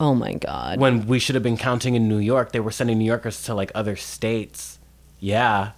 Oh 0.00 0.16
my 0.16 0.34
god. 0.34 0.80
when 0.80 1.06
we 1.06 1.20
should 1.20 1.36
have 1.36 1.44
been 1.44 1.56
counting 1.56 1.94
in 1.94 2.08
New 2.08 2.18
York. 2.18 2.50
They 2.50 2.58
were 2.58 2.72
sending 2.72 2.98
New 2.98 3.04
Yorkers 3.04 3.40
to 3.44 3.54
like 3.54 3.70
other 3.72 3.94
states. 3.94 4.80
Yeah, 5.20 5.70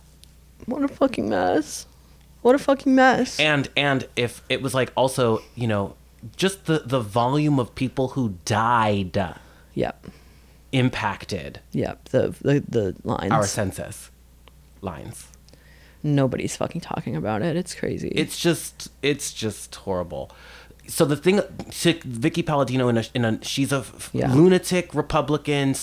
What 0.65 0.83
a 0.83 0.89
fucking 0.89 1.29
mess. 1.29 1.87
What 2.43 2.55
a 2.55 2.59
fucking 2.59 2.95
mess. 2.95 3.39
and 3.41 3.69
and 3.77 4.09
if 4.17 4.43
it 4.49 4.63
was 4.63 4.73
like 4.75 4.93
also 4.97 5.43
you 5.55 5.67
know 5.67 5.95
just 6.37 6.65
the 6.67 6.79
the 6.85 7.01
volume 7.01 7.59
of 7.61 7.75
people 7.75 8.09
who 8.09 8.35
died 8.45 9.17
Yep. 9.75 10.07
impacted 10.73 11.61
Yep. 11.73 12.09
The 12.11 12.35
the, 12.41 12.65
the 12.69 12.97
lines. 13.05 13.33
our 13.33 13.47
census 13.47 14.11
lines. 14.81 15.29
Nobody's 16.03 16.57
fucking 16.57 16.81
talking 16.83 17.17
about 17.17 17.43
it. 17.43 17.57
It's 17.57 17.75
crazy. 17.75 18.09
It's 18.09 18.39
just 18.39 18.91
it's 19.03 19.33
just 19.33 19.75
horrible. 19.75 20.31
so 20.89 21.05
the 21.05 21.17
thing, 21.17 21.39
Vickie 21.41 22.47
Paladino, 22.47 22.89
in 22.89 22.99
a, 22.99 23.05
in 23.13 23.25
a 23.25 23.43
she's 23.45 23.73
a 23.73 23.85
Yeah. 24.13 24.33
lunatic 24.33 24.95
Republican 24.95 25.75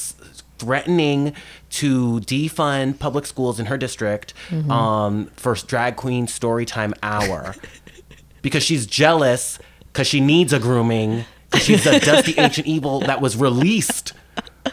threatening 0.63 1.33
to 1.69 2.19
defund 2.21 2.99
public 2.99 3.25
schools 3.25 3.59
in 3.59 3.65
her 3.67 3.77
district 3.77 4.33
Mm-hmm. 4.49 4.71
um, 4.71 5.25
for 5.35 5.55
drag 5.55 5.95
queen 5.95 6.27
story 6.27 6.65
time 6.65 6.93
hour 7.03 7.55
because 8.41 8.63
she's 8.63 8.85
jealous 8.85 9.59
because 9.91 10.07
she 10.07 10.19
needs 10.21 10.53
a 10.53 10.59
grooming. 10.59 11.25
'cause 11.51 11.63
She's 11.63 11.85
a 11.85 11.99
dusty 11.99 12.33
ancient 12.37 12.65
evil 12.67 12.99
that 13.01 13.21
was 13.21 13.35
released. 13.37 14.13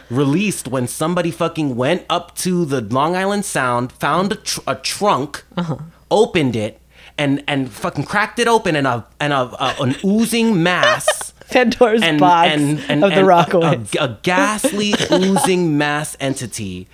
Released 0.09 0.67
when 0.67 0.87
somebody 0.87 1.29
fucking 1.31 1.75
went 1.75 2.05
up 2.09 2.33
to 2.37 2.65
the 2.65 2.81
Long 2.81 3.15
Island 3.15 3.43
Sound, 3.45 3.91
found 3.91 4.31
a, 4.31 4.35
tr- 4.35 4.59
a 4.65 4.75
trunk, 4.75 5.43
Uh-huh. 5.57 5.77
opened 6.09 6.55
it, 6.55 6.79
and 7.17 7.43
and 7.47 7.69
fucking 7.69 8.05
cracked 8.05 8.39
it 8.39 8.47
open, 8.47 8.75
and 8.75 8.87
a 8.87 9.05
and 9.19 9.31
a, 9.33 9.41
a 9.63 9.75
an 9.83 9.95
oozing 10.03 10.63
mass 10.63 11.33
Pandora's 11.51 12.01
and, 12.01 12.19
box 12.19 12.49
and, 12.51 12.79
and, 12.89 13.03
of 13.03 13.11
the 13.11 13.21
a- 13.21 13.23
Rockaways. 13.23 13.95
A, 13.99 14.03
a 14.05 14.19
ghastly 14.23 14.93
oozing 15.11 15.77
mass 15.77 16.17
entity 16.19 16.87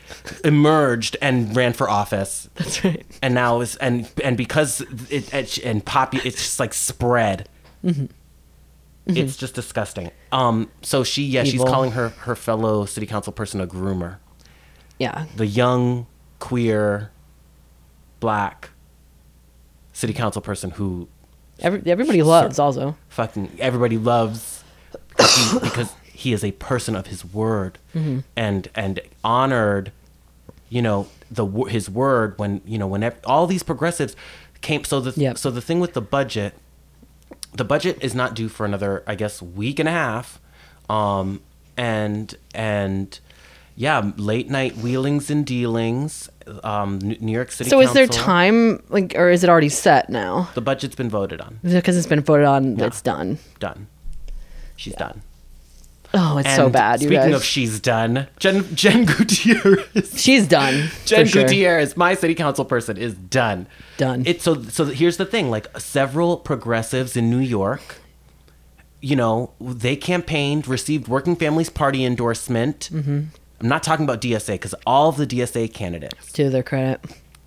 emerged 0.43 1.15
and 1.21 1.55
ran 1.55 1.73
for 1.73 1.89
office. 1.89 2.49
That's 2.55 2.83
right. 2.83 3.05
And 3.21 3.33
now 3.33 3.61
is 3.61 3.75
and 3.77 4.09
and 4.23 4.35
because 4.37 4.81
it, 5.09 5.33
it 5.33 5.57
and 5.59 5.85
poppy 5.85 6.19
it's 6.23 6.37
just 6.37 6.59
like 6.59 6.73
spread. 6.73 7.47
It's 9.05 9.37
just 9.37 9.55
disgusting. 9.55 10.11
Um. 10.31 10.69
So 10.81 11.03
she 11.03 11.23
yeah 11.23 11.43
she's 11.43 11.63
calling 11.63 11.91
her 11.91 12.09
her 12.09 12.35
fellow 12.35 12.85
city 12.85 13.05
council 13.07 13.31
person 13.31 13.61
a 13.61 13.67
groomer. 13.67 14.17
Yeah. 14.99 15.25
The 15.35 15.45
young 15.45 16.07
queer 16.39 17.11
black 18.19 18.71
city 19.93 20.13
council 20.13 20.41
person 20.41 20.71
who 20.71 21.07
Every, 21.59 21.81
everybody 21.91 22.21
loves 22.23 22.59
also. 22.59 22.95
fucking 23.09 23.57
everybody 23.59 23.97
loves 23.97 24.63
because 25.09 25.35
he, 25.51 25.59
because 25.69 25.93
he 26.05 26.33
is 26.33 26.43
a 26.43 26.51
person 26.53 26.95
of 26.95 27.07
his 27.07 27.23
word 27.25 27.77
Mm-hmm. 27.95 28.19
and 28.35 28.67
and 28.75 28.99
honored 29.23 29.91
you 30.69 30.81
know 30.81 31.07
the 31.31 31.45
his 31.65 31.89
word 31.89 32.37
when 32.37 32.61
you 32.65 32.77
know 32.77 32.87
whenever 32.87 33.15
all 33.25 33.47
these 33.47 33.63
progressives 33.63 34.15
came 34.61 34.83
so 34.83 34.99
the 34.99 35.19
Yep. 35.19 35.37
so 35.37 35.49
the 35.51 35.61
thing 35.61 35.79
with 35.79 35.93
the 35.93 36.01
budget 36.01 36.53
the 37.53 37.65
budget 37.65 37.97
is 38.01 38.13
not 38.13 38.33
due 38.35 38.49
for 38.49 38.65
another 38.65 39.03
i 39.07 39.15
guess 39.15 39.41
week 39.41 39.79
and 39.79 39.87
a 39.89 39.91
half 39.91 40.39
um 40.89 41.41
and 41.75 42.35
and 42.53 43.19
yeah 43.79 44.11
late 44.17 44.49
night 44.49 44.75
wheelings 44.77 45.29
and 45.29 45.45
dealings 45.45 46.29
um 46.63 46.97
new 46.99 47.31
york 47.31 47.51
city 47.51 47.69
So 47.69 47.79
is 47.79 47.93
there 47.93 48.07
time, 48.07 48.81
like, 48.89 49.13
or 49.15 49.29
is 49.29 49.43
it 49.43 49.49
already 49.49 49.69
set 49.69 50.09
now? 50.09 50.49
the 50.55 50.61
budget's 50.61 50.95
been 50.95 51.09
voted 51.09 51.39
on 51.41 51.59
Because 51.63 51.95
it's 51.95 52.07
been 52.07 52.21
voted 52.21 52.45
on, 52.47 52.77
Yeah. 52.77 52.87
it's 52.87 53.01
done. 53.01 53.37
done 53.59 53.87
she's 54.75 54.95
done 54.95 55.21
Oh, 56.13 56.37
it's 56.37 56.55
so 56.55 56.69
bad. 56.69 57.01
You 57.01 57.09
Speaking 57.09 57.31
guys. 57.31 57.35
of 57.35 57.43
she's 57.43 57.81
done, 57.81 58.27
Jen 58.39 58.63
Jen 58.73 59.03
Gutierrez. 59.11 60.13
she's 60.19 60.47
done. 60.47 60.89
Jen 61.05 61.27
sure. 61.27 61.43
Gutierrez, 61.43 61.97
my 61.97 62.13
city 62.15 62.33
council 62.33 62.63
person, 62.63 62.95
is 62.95 63.13
done. 63.13 63.67
Done. 63.97 64.23
It's 64.25 64.41
so 64.45 64.63
so. 64.63 64.85
Here's 64.85 65.17
the 65.17 65.25
thing: 65.25 65.49
like 65.51 65.67
several 65.77 66.37
progressives 66.37 67.17
in 67.17 67.29
New 67.29 67.39
York, 67.43 67.97
you 69.01 69.17
know, 69.17 69.51
they 69.59 69.97
campaigned, 69.97 70.65
received 70.65 71.09
Working 71.09 71.35
Families 71.35 71.69
Party 71.69 72.05
endorsement. 72.05 72.89
Mm-hmm. 72.93 73.19
I'm 73.59 73.67
not 73.67 73.83
talking 73.83 74.03
about 74.05 74.21
DSA 74.21 74.53
because 74.53 74.75
all 74.85 75.09
of 75.09 75.17
the 75.17 75.25
DSA 75.27 75.73
candidates 75.73 76.31
To 76.33 76.49
their 76.49 76.63
credit. 76.63 77.01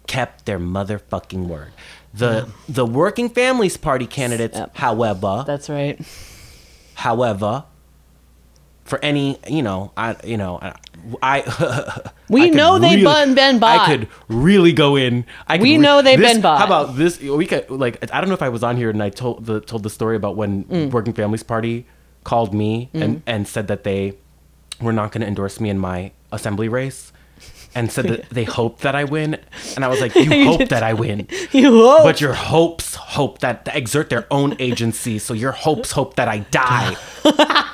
kept 0.07 0.45
their 0.47 0.59
motherfucking 0.59 1.47
word. 1.47 1.73
The 2.13 2.49
the 2.69 2.85
Working 2.85 3.29
Families 3.29 3.77
Party 3.77 4.07
candidates, 4.07 4.57
Yep. 4.59 4.77
however, 4.77 5.45
That's 5.47 5.71
right. 5.71 6.01
however, 6.95 7.65
for 8.85 8.99
any, 9.05 9.39
you 9.49 9.63
know, 9.63 9.93
I, 9.97 10.17
you 10.25 10.37
know, 10.37 10.59
I, 10.61 10.75
I 11.23 12.11
We 12.29 12.47
I 12.47 12.49
know 12.49 12.79
they've 12.81 13.03
been- 13.05 13.35
been 13.35 13.59
bought. 13.61 13.81
I 13.81 13.87
could 13.97 14.09
really 14.29 14.73
go 14.73 14.97
in. 14.97 15.25
I 15.47 15.59
could 15.59 15.63
We 15.63 15.79
know 15.79 16.03
they've 16.03 16.19
this- 16.19 16.33
been 16.33 16.43
bought. 16.43 16.59
How 16.59 16.67
about 16.67 16.97
this? 16.97 17.21
We 17.21 17.47
could 17.47 17.71
like. 17.71 18.03
I 18.13 18.21
don't 18.21 18.29
know 18.29 18.35
if 18.35 18.43
I 18.43 18.49
was 18.49 18.65
on 18.65 18.77
here 18.77 18.91
and 18.91 19.01
I 19.03 19.11
told 19.11 19.47
the 19.47 19.61
told 19.61 19.85
the 19.85 19.91
story 19.91 20.17
about 20.17 20.35
when 20.37 20.65
Mm. 20.65 20.91
Working 20.91 21.13
Families 21.13 21.45
Party 21.45 21.87
called 22.25 22.53
me 22.53 22.91
and 22.93 23.23
and 23.27 23.47
said 23.47 23.69
that 23.69 23.85
they 23.85 24.15
were 24.81 24.93
not 24.93 25.13
going 25.13 25.21
to 25.23 25.27
endorse 25.27 25.61
me 25.61 25.69
in 25.71 25.79
my 25.79 26.13
assembly 26.33 26.69
race. 26.69 27.13
And 27.73 27.91
said 27.93 28.07
that 28.07 28.31
they 28.31 28.43
hoped 28.59 28.81
that 28.81 28.97
I 28.97 29.05
win, 29.05 29.39
and 29.77 29.85
I 29.85 29.89
was 29.89 30.01
like, 30.01 30.13
"You 30.17 30.23
You 30.35 30.45
hope 30.47 30.69
that 30.71 30.83
I 30.83 30.93
win, 30.93 31.29
You 31.53 31.71
hope. 31.87 32.03
but 32.03 32.21
your 32.21 32.33
hopes 32.33 32.97
hope 32.97 33.39
that 33.41 33.69
exert 33.73 34.11
their 34.11 34.27
own 34.33 34.57
agency. 34.59 35.21
So 35.21 35.35
your 35.35 35.53
hopes 35.53 35.93
hope 35.93 36.17
that 36.17 36.27
I 36.27 36.39
die." 36.51 36.97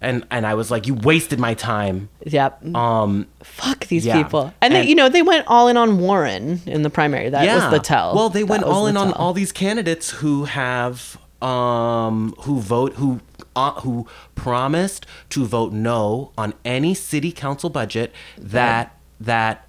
and 0.00 0.26
and 0.30 0.44
I 0.46 0.54
was 0.54 0.70
like, 0.72 0.86
"You 0.88 0.94
wasted 0.94 1.38
my 1.38 1.54
time." 1.54 2.08
Yep. 2.24 2.74
Um, 2.74 3.26
Fuck 3.42 3.86
these 3.86 4.04
yeah. 4.04 4.20
people. 4.22 4.52
And, 4.60 4.74
they, 4.74 4.84
you 4.86 4.94
know, 4.94 5.08
they 5.08 5.22
went 5.22 5.46
all 5.46 5.68
in 5.68 5.76
on 5.76 5.98
Warren 6.00 6.60
in 6.66 6.82
the 6.82 6.90
primary. 6.90 7.28
That 7.30 7.46
was 7.46 7.70
the 7.72 7.78
tell. 7.78 8.14
Well, 8.14 8.28
they 8.28 8.42
That 8.42 8.50
went 8.50 8.64
all 8.64 8.86
in 8.88 8.96
on 8.96 9.12
all 9.12 9.32
these 9.32 9.52
candidates 9.52 10.10
who 10.10 10.44
have 10.44 11.16
um 11.42 12.34
who 12.40 12.60
vote 12.60 12.94
who 12.94 13.20
uh, 13.56 13.72
who 13.80 14.06
promised 14.34 15.06
to 15.30 15.44
vote 15.44 15.72
no 15.72 16.30
on 16.38 16.54
any 16.64 16.94
city 16.94 17.32
council 17.32 17.70
budget 17.70 18.12
that 18.38 18.94
that 19.18 19.66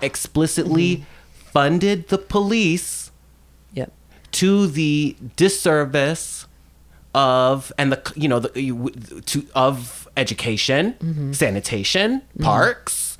explicitly 0.00 0.96
Mm-hmm. 0.96 1.50
funded 1.52 2.08
the 2.08 2.18
police 2.18 3.10
Yep. 3.74 3.92
to 4.32 4.66
the 4.66 5.16
disservice 5.36 6.46
of 7.14 7.72
and 7.78 7.92
the 7.92 8.12
you 8.16 8.28
know 8.28 8.40
the 8.40 8.50
to 9.26 9.46
of 9.54 10.08
education, 10.16 10.94
Mm-hmm. 11.00 11.32
sanitation, 11.32 12.22
parks, 12.40 13.18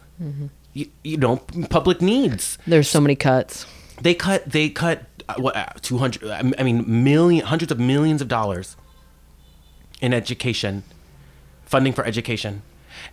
you, 0.72 0.86
you 1.02 1.16
know 1.16 1.36
public 1.70 2.00
needs 2.00 2.58
There's 2.66 2.88
so 2.88 3.00
many 3.00 3.14
cuts. 3.16 3.66
they 4.02 4.14
cut 4.14 4.48
they 4.50 4.68
cut 4.68 5.04
uh, 5.28 5.34
what 5.38 5.54
uh, 5.56 5.66
200 5.82 6.28
i 6.58 6.62
mean 6.62 6.84
million 7.04 7.46
hundreds 7.46 7.70
of 7.72 7.78
millions 7.78 8.20
of 8.20 8.28
dollars 8.28 8.76
in 10.00 10.12
education 10.12 10.82
funding 11.64 11.92
for 11.92 12.04
education 12.04 12.62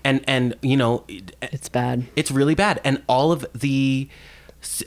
and 0.03 0.21
and 0.27 0.55
you 0.61 0.75
know 0.77 1.03
It's 1.41 1.69
bad. 1.69 2.05
it's 2.15 2.31
really 2.31 2.55
bad 2.55 2.79
and 2.83 3.01
all 3.07 3.31
of 3.31 3.45
the 3.53 4.09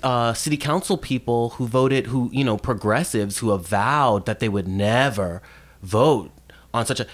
uh, 0.04 0.32
city 0.34 0.56
council 0.56 0.96
people 0.96 1.50
who 1.50 1.66
voted 1.66 2.06
who 2.06 2.30
you 2.32 2.44
know 2.44 2.56
progressives 2.56 3.38
who 3.38 3.50
avowed 3.50 4.24
that 4.26 4.38
they 4.38 4.48
would 4.48 4.68
never 4.68 5.42
vote 5.82 6.30
on 6.72 6.86
such 6.86 7.00
a 7.00 7.06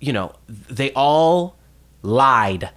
you 0.00 0.12
know 0.12 0.32
they 0.48 0.90
all 0.92 1.56
lied 2.02 2.70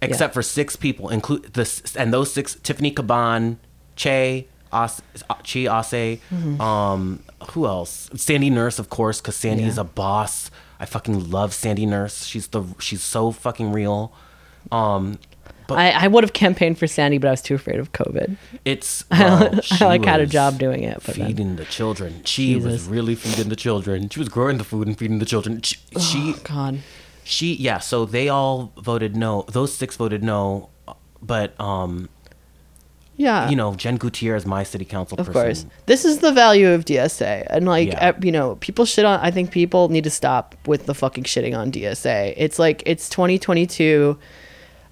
except 0.00 0.34
for 0.34 0.42
six 0.42 0.74
people 0.76 1.08
include 1.08 1.44
this 1.54 1.80
and 1.96 2.12
those 2.12 2.32
six 2.32 2.54
tiffany 2.56 2.92
caban 2.92 3.56
che 3.96 4.46
As, 4.72 5.02
Chi 5.28 5.66
Ossé 5.68 6.18
Mm-hmm. 6.30 6.60
um 6.60 7.22
who 7.50 7.66
else 7.66 8.08
sandy 8.14 8.48
nurse 8.50 8.78
of 8.78 8.88
course 8.90 9.20
because 9.20 9.36
sandy 9.36 9.62
Yeah. 9.64 9.68
is 9.70 9.78
a 9.78 9.84
boss 9.84 10.50
i 10.82 10.84
fucking 10.84 11.30
love 11.30 11.54
sandy 11.54 11.86
nurse. 11.86 12.26
She's 12.26 12.48
the 12.48 12.62
she's 12.78 13.02
so 13.02 13.30
fucking 13.30 13.72
real. 13.72 14.12
Um 14.70 15.18
but 15.68 15.78
I, 15.78 15.90
I 16.04 16.06
would 16.08 16.24
have 16.24 16.32
campaigned 16.32 16.76
for 16.78 16.86
Sandy, 16.88 17.18
but 17.18 17.28
I 17.28 17.30
was 17.30 17.40
too 17.40 17.54
afraid 17.54 17.78
of 17.78 17.92
COVID. 17.92 18.36
it's 18.64 19.04
I 19.10 19.20
well, 19.20 19.60
she 19.60 19.84
like 19.84 20.04
had 20.04 20.20
a 20.20 20.26
job 20.26 20.58
doing 20.58 20.82
it, 20.82 21.00
but 21.06 21.14
then- 21.14 21.26
feeding 21.28 21.56
the 21.56 21.64
children. 21.64 22.22
She 22.24 22.56
was 22.56 22.84
really 22.84 23.14
feeding 23.14 23.48
the 23.48 23.56
children. 23.56 24.08
She 24.08 24.18
was 24.18 24.28
growing 24.28 24.58
the 24.58 24.64
food 24.64 24.88
and 24.88 24.98
feeding 24.98 25.18
the 25.20 25.24
children. 25.24 25.62
She, 25.62 25.76
she 26.00 26.34
Oh, 26.36 26.40
God. 26.44 26.80
she 27.24 27.54
yeah 27.54 27.78
so 27.78 28.04
they 28.04 28.28
all 28.28 28.72
voted 28.76 29.16
no 29.16 29.44
those 29.52 29.72
six 29.72 29.96
voted 29.96 30.22
no 30.24 30.68
but 31.22 31.58
um 31.60 32.08
Yeah. 33.22 33.48
you 33.50 33.56
know 33.56 33.74
jen 33.82 33.96
gutierrez 33.96 34.44
my 34.46 34.62
city 34.64 34.84
council 34.84 35.16
person. 35.16 35.30
Of 35.30 35.34
person 35.34 35.68
course. 35.70 35.84
This 35.86 36.04
is 36.04 36.18
the 36.18 36.32
value 36.32 36.70
of 36.76 36.84
DSA. 36.84 37.46
And 37.50 37.66
like, 37.66 37.88
Yeah. 37.88 38.08
uh, 38.08 38.12
you 38.22 38.32
know, 38.32 38.56
people 38.56 38.84
shit 38.84 39.04
on, 39.04 39.20
I 39.20 39.30
think 39.30 39.50
people 39.50 39.88
need 39.88 40.04
to 40.04 40.10
stop 40.10 40.54
with 40.66 40.86
the 40.86 40.94
fucking 40.94 41.24
shitting 41.24 41.56
on 41.56 41.70
DSA. 41.70 42.34
It's 42.36 42.58
like, 42.58 42.82
it's 42.86 43.08
2022. 43.08 44.18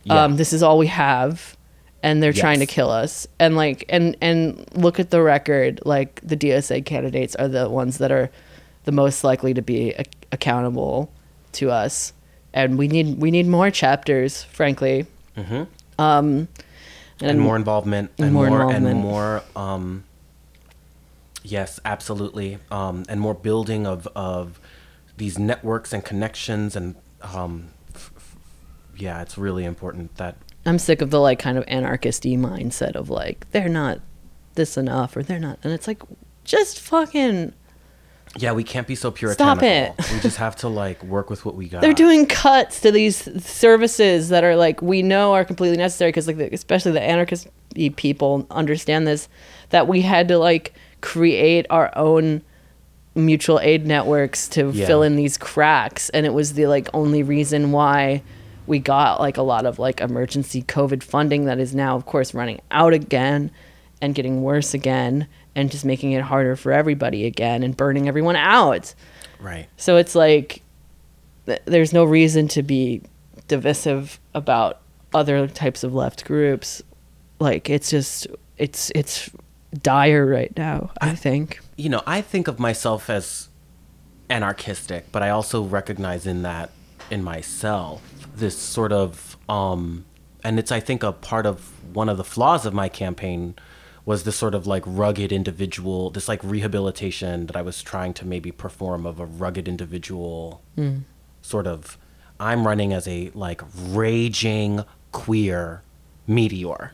Yeah. 0.05 0.25
Um, 0.25 0.37
this 0.37 0.53
is 0.53 0.62
all 0.62 0.79
we 0.79 0.87
have. 0.88 1.57
And 2.03 2.23
they're 2.23 2.33
trying 2.33 2.61
to 2.61 2.66
kill 2.66 2.88
us. 2.90 3.27
And 3.38 3.57
like, 3.57 3.85
and, 3.90 4.16
and 4.23 4.64
look 4.75 4.99
at 4.99 5.11
the 5.11 5.21
record. 5.21 5.81
Like, 5.85 6.21
the 6.23 6.37
DSA 6.37 6.85
candidates 6.87 7.35
are 7.37 7.49
the 7.49 7.69
ones 7.69 7.99
that 7.99 8.11
are 8.11 8.31
the 8.85 8.93
most 8.93 9.23
likely 9.25 9.53
to 9.55 9.61
be 9.61 9.93
a- 9.93 10.05
accountable 10.33 11.11
to 11.59 11.71
us. 11.71 12.14
And 12.55 12.79
we 12.79 12.88
need, 12.88 13.19
we 13.21 13.31
need 13.31 13.47
more 13.47 13.71
chapters, 13.71 14.45
frankly. 14.45 15.05
Mhm. 15.37 15.66
Um, 15.99 16.49
and, 17.22 17.40
more 17.40 17.56
involvement 17.56 18.11
and, 18.18 18.33
more 18.33 18.48
more, 18.48 18.61
involvement. 18.62 18.87
and 18.87 19.00
more 19.00 19.42
um 19.56 20.04
yes 21.42 21.80
absolutely 21.85 22.59
um 22.70 23.04
and 23.09 23.20
more 23.20 23.35
building 23.35 23.87
of 23.87 24.06
of 24.14 24.61
these 25.16 25.38
networks 25.38 25.92
and 25.92 26.04
connections 26.04 26.76
and 26.76 26.94
um 27.22 27.68
f- 27.94 28.12
f- 28.16 28.37
yeah 28.96 29.20
it's 29.22 29.37
really 29.38 29.64
important 29.64 30.14
that 30.16 30.37
I'm 30.66 30.78
sick 30.78 31.00
of 31.00 31.11
the 31.11 31.20
like 31.20 31.38
kind 31.38 31.56
of 31.56 31.64
anarchisty 31.66 32.37
mindset 32.38 32.94
of 32.94 33.09
like 33.11 33.50
they're 33.50 33.68
not 33.68 34.00
this 34.54 34.76
enough 34.76 35.16
or 35.16 35.22
they're 35.22 35.38
not 35.38 35.59
and 35.62 35.72
it's 35.72 35.87
like 35.87 36.02
just 36.44 36.78
fucking 36.80 37.52
Yeah, 38.37 38.53
we 38.53 38.62
can't 38.62 38.87
be 38.87 38.95
so 38.95 39.11
puritanical. 39.11 39.57
Stop 39.59 39.99
it. 39.99 40.12
we 40.14 40.21
just 40.21 40.37
have 40.37 40.55
to 40.57 40.69
like 40.69 41.03
work 41.03 41.31
with 41.31 41.45
what 41.45 41.57
we 41.57 41.69
got. 41.69 41.81
they're 41.83 41.93
doing 41.93 42.27
cuts 42.27 42.81
to 42.83 42.93
these 42.93 43.16
services 43.45 44.29
that 44.29 44.45
are 44.45 44.55
like 44.57 44.81
we 44.81 45.03
know 45.03 45.33
are 45.35 45.45
completely 45.45 45.77
necessary 45.77 46.11
because 46.11 46.27
like 46.29 46.37
the, 46.37 46.53
especially 46.55 46.93
the 46.93 47.03
anarchist 47.03 47.49
people 47.97 48.47
understand 48.51 49.07
this 49.07 49.29
that 49.71 49.87
we 49.88 50.01
had 50.03 50.29
to 50.29 50.38
like 50.38 50.75
create 51.01 51.66
our 51.71 51.90
own 51.97 52.43
mutual 53.14 53.59
aid 53.61 53.87
networks 53.87 54.49
to 54.49 54.71
Yeah. 54.71 54.87
fill 54.87 55.03
in 55.03 55.16
these 55.16 55.37
cracks 55.37 56.09
and 56.11 56.25
it 56.25 56.33
was 56.33 56.53
the 56.55 56.66
like 56.66 56.88
only 56.95 57.23
reason 57.25 57.73
why 57.73 58.23
we 58.66 58.79
got 58.79 59.19
like 59.21 59.37
a 59.37 59.43
lot 59.43 59.66
of 59.66 59.79
like 59.81 60.01
emergency 60.01 60.62
covid 60.62 61.03
funding 61.03 61.47
that 61.47 61.59
is 61.59 61.75
now 61.75 61.97
of 61.97 62.07
course 62.07 62.33
running 62.35 62.61
out 62.71 62.93
again 62.93 63.51
and 64.01 64.14
getting 64.14 64.43
worse 64.43 64.73
again 64.75 65.27
and 65.54 65.70
just 65.70 65.84
making 65.84 66.12
it 66.12 66.22
harder 66.22 66.56
for 66.56 66.72
everybody 66.72 67.26
again 67.26 67.62
and 67.62 67.76
burning 67.76 68.08
everyone 68.08 68.36
out 68.36 68.94
right. 69.40 69.66
so 69.76 69.96
it's 69.96 70.14
like 70.14 70.62
th- 71.46 71.62
there's 71.64 71.92
no 71.92 72.04
reason 72.04 72.48
to 72.48 72.62
be 72.62 73.02
divisive 73.48 74.20
about 74.34 74.80
other 75.12 75.46
types 75.46 75.84
of 75.84 75.94
left 75.94 76.24
groups. 76.24 76.82
Like 77.38 77.68
it's 77.68 77.90
just 77.90 78.26
it's 78.56 78.90
it's 78.94 79.30
dire 79.82 80.26
right 80.26 80.52
now, 80.56 80.90
I 81.00 81.14
think. 81.14 81.60
you 81.76 81.88
know, 81.88 82.02
I 82.06 82.20
think 82.20 82.48
of 82.48 82.58
myself 82.58 83.10
as 83.10 83.48
anarchistic, 84.28 85.10
but 85.12 85.22
I 85.22 85.30
also 85.30 85.62
recognize 85.64 86.26
in 86.26 86.42
that 86.42 86.70
in 87.10 87.22
myself 87.22 88.02
this 88.36 88.56
sort 88.56 88.92
of 88.92 89.36
um 89.48 90.04
and 90.44 90.58
it's 90.58 90.70
I 90.70 90.80
think 90.80 91.02
a 91.02 91.12
part 91.12 91.44
of 91.44 91.72
one 91.94 92.08
of 92.08 92.16
the 92.16 92.24
flaws 92.24 92.64
of 92.64 92.72
my 92.72 92.88
campaign 92.88 93.54
was 94.11 94.25
this 94.25 94.35
sort 94.35 94.57
of 94.57 94.66
like 94.66 94.83
rugged 94.85 95.31
individual, 95.31 96.11
this 96.11 96.27
like 96.27 96.42
rehabilitation 96.42 97.46
that 97.46 97.55
I 97.55 97.62
was 97.62 97.81
trying 97.81 98.12
to 98.14 98.27
maybe 98.27 98.51
perform 98.51 99.07
of 99.07 99.20
a 99.20 99.25
rugged 99.25 99.68
individual 99.68 100.62
sort 101.42 101.68
of 101.68 101.96
I'm 102.40 102.66
running 102.66 102.92
as 102.92 103.07
a 103.07 103.31
like 103.35 103.62
raging 103.73 104.85
queer 105.12 105.83
meteor. 106.27 106.90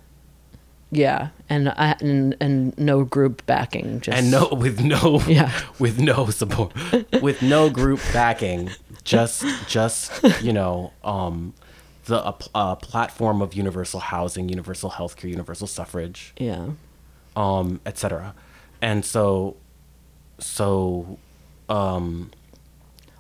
Yeah, 0.91 1.29
and 1.49 1.71
I, 1.71 1.97
and 2.01 2.37
and 2.39 2.77
no 2.79 3.05
group 3.05 3.47
backing 3.47 4.01
just 4.03 4.19
and 4.19 4.31
no 4.31 4.51
with 4.51 4.83
no 4.85 5.23
Yeah. 5.27 5.51
with 5.79 5.99
no 5.99 6.27
support 6.27 6.75
with 7.23 7.41
no 7.41 7.71
group 7.71 8.01
backing 8.13 8.73
just 9.05 9.43
just 9.67 10.23
you 10.43 10.53
know 10.53 10.93
um 11.03 11.55
the 12.05 12.19
a 12.55 12.77
platform 12.77 13.41
of 13.41 13.55
universal 13.55 14.01
housing 14.01 14.51
universal 14.51 14.91
healthcare 14.91 15.31
universal 15.31 15.67
suffrage 15.67 16.35
yeah. 16.39 16.67
Um 17.37 17.81
etc 17.87 18.35
and 18.83 19.05
so 19.05 19.57
so 20.39 21.19
um 21.69 22.31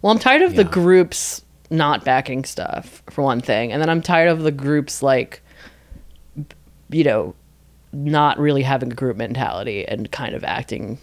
Well, 0.03 0.13
I'm 0.13 0.19
tired 0.19 0.43
of 0.43 0.55
the 0.55 0.65
groups 0.65 1.43
not 1.71 2.05
backing 2.05 2.45
stuff 2.45 3.03
for 3.11 3.23
one 3.23 3.41
thing, 3.41 3.73
and 3.73 3.81
then 3.83 3.89
I'm 3.91 4.01
tired 4.03 4.29
of 4.29 4.43
the 4.43 4.53
groups 4.53 5.03
like, 5.03 5.43
b- 6.37 6.99
you 6.99 7.05
know, 7.05 7.35
not 7.93 8.39
really 8.39 8.63
having 8.63 8.93
a 8.93 8.95
group 8.95 9.17
mentality 9.17 9.85
and 9.87 10.11
kind 10.13 10.35
of 10.35 10.45
acting 10.45 10.99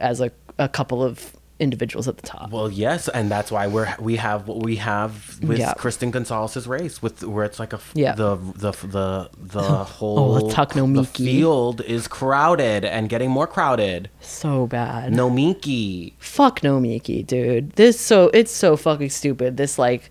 as 0.00 0.20
a, 0.20 0.30
a 0.58 0.68
couple 0.68 1.02
of 1.02 1.34
individuals 1.60 2.08
at 2.08 2.16
the 2.16 2.22
top. 2.26 2.50
well 2.50 2.70
yes 2.70 3.08
and 3.08 3.30
that's 3.30 3.50
why 3.52 3.66
we're 3.66 3.94
we 4.00 4.16
have 4.16 4.48
what 4.48 4.62
we 4.62 4.76
have 4.76 5.38
with 5.42 5.58
Yeah. 5.58 5.74
kristen 5.74 6.10
gonzalez's 6.10 6.66
race 6.66 7.02
with 7.02 7.22
where 7.22 7.44
it's 7.44 7.58
like 7.60 7.72
a 7.72 7.80
Yeah. 7.94 8.14
the 8.14 8.36
the 8.56 8.72
the 8.96 9.30
the 9.38 9.62
whole 9.84 10.50
no 10.74 10.86
the 11.02 11.04
field 11.04 11.80
is 11.82 12.08
crowded 12.08 12.84
and 12.84 13.08
getting 13.08 13.30
more 13.30 13.46
crowded 13.46 14.08
So 14.20 14.66
bad. 14.66 15.12
Nomiki. 15.12 16.14
Fuck 16.18 16.60
Nomiki, 16.60 17.26
dude. 17.26 17.72
This 17.72 18.00
so 18.00 18.30
it's 18.32 18.52
so 18.52 18.76
fucking 18.76 19.10
stupid. 19.10 19.56
This 19.56 19.78
like 19.78 20.10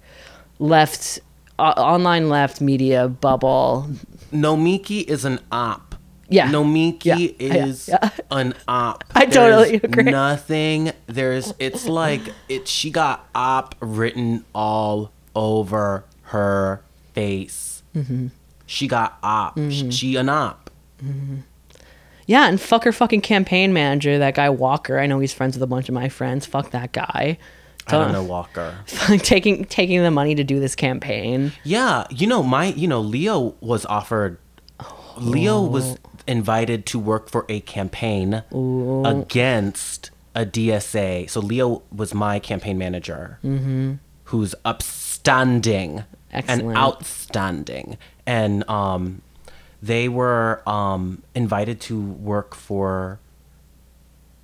left 0.59 1.19
uh, 1.57 1.73
online 1.77 2.29
left 2.29 2.61
media 2.61 3.07
bubble. 3.07 3.89
Nomiki 4.31 5.03
is 5.03 5.25
an 5.25 5.39
op. 5.51 5.88
Yeah. 6.29 6.49
Nomiki 6.51 7.35
Yeah. 7.39 7.65
Is 7.65 7.87
Yeah. 7.89 8.09
an 8.31 8.53
op. 8.67 9.03
I 9.15 9.25
totally 9.25 9.77
There's 9.77 9.83
agree. 9.83 10.03
Nothing. 10.03 10.91
There's. 11.07 11.53
It's 11.59 11.87
like 11.87 12.21
it. 12.47 12.67
She 12.67 12.91
got 12.91 13.27
op 13.35 13.75
written 13.79 14.45
all 14.53 15.11
over 15.35 16.05
her 16.23 16.81
face. 17.13 17.83
Mm-hmm. 17.95 18.27
She 18.65 18.87
got 18.87 19.17
op. 19.23 19.57
She, 19.57 19.89
she 19.91 20.15
an 20.15 20.29
op. 20.29 20.69
Yeah, 22.25 22.47
and 22.47 22.61
fuck 22.61 22.83
her 22.83 22.91
fucking 22.91 23.21
campaign 23.21 23.73
manager, 23.73 24.19
that 24.19 24.35
guy 24.35 24.49
Walker. 24.51 24.99
I 24.99 25.07
know 25.07 25.19
he's 25.19 25.33
friends 25.33 25.55
with 25.55 25.63
a 25.63 25.67
bunch 25.67 25.89
of 25.89 25.95
my 25.95 26.09
friends. 26.09 26.45
Fuck 26.45 26.69
that 26.71 26.91
guy. 26.91 27.39
I 27.87 27.91
don't 27.91 28.11
know 28.11 28.23
Walker. 28.23 28.77
taking 29.23 29.65
taking 29.65 30.03
the 30.03 30.11
money 30.11 30.35
to 30.35 30.43
do 30.43 30.59
this 30.59 30.75
campaign. 30.75 31.51
Yeah, 31.63 32.05
you 32.11 32.27
know 32.27 32.43
my. 32.43 32.65
You 32.65 32.87
know 32.87 33.01
Leo 33.01 33.55
was 33.61 33.83
offered. 33.87 34.37
Leo 35.17 35.61
was 35.63 35.97
Oh. 36.05 36.08
Invited 36.29 36.85
to 36.85 36.99
work 36.99 37.29
for 37.29 37.45
a 37.49 37.59
campaign 37.61 38.43
against 39.03 40.11
a 40.35 40.45
DSA. 40.45 41.29
So 41.29 41.39
Leo 41.41 41.81
was 41.91 42.13
my 42.13 42.39
campaign 42.39 42.77
manager, 42.77 43.39
who's 44.25 44.53
upstanding 44.63 46.03
and 46.31 46.77
outstanding, 46.77 47.97
and 48.25 48.67
um, 48.69 49.21
they 49.81 50.07
were 50.07 50.61
um 50.69 51.23
invited 51.35 51.81
to 51.81 51.99
work 51.99 52.55
for. 52.55 53.19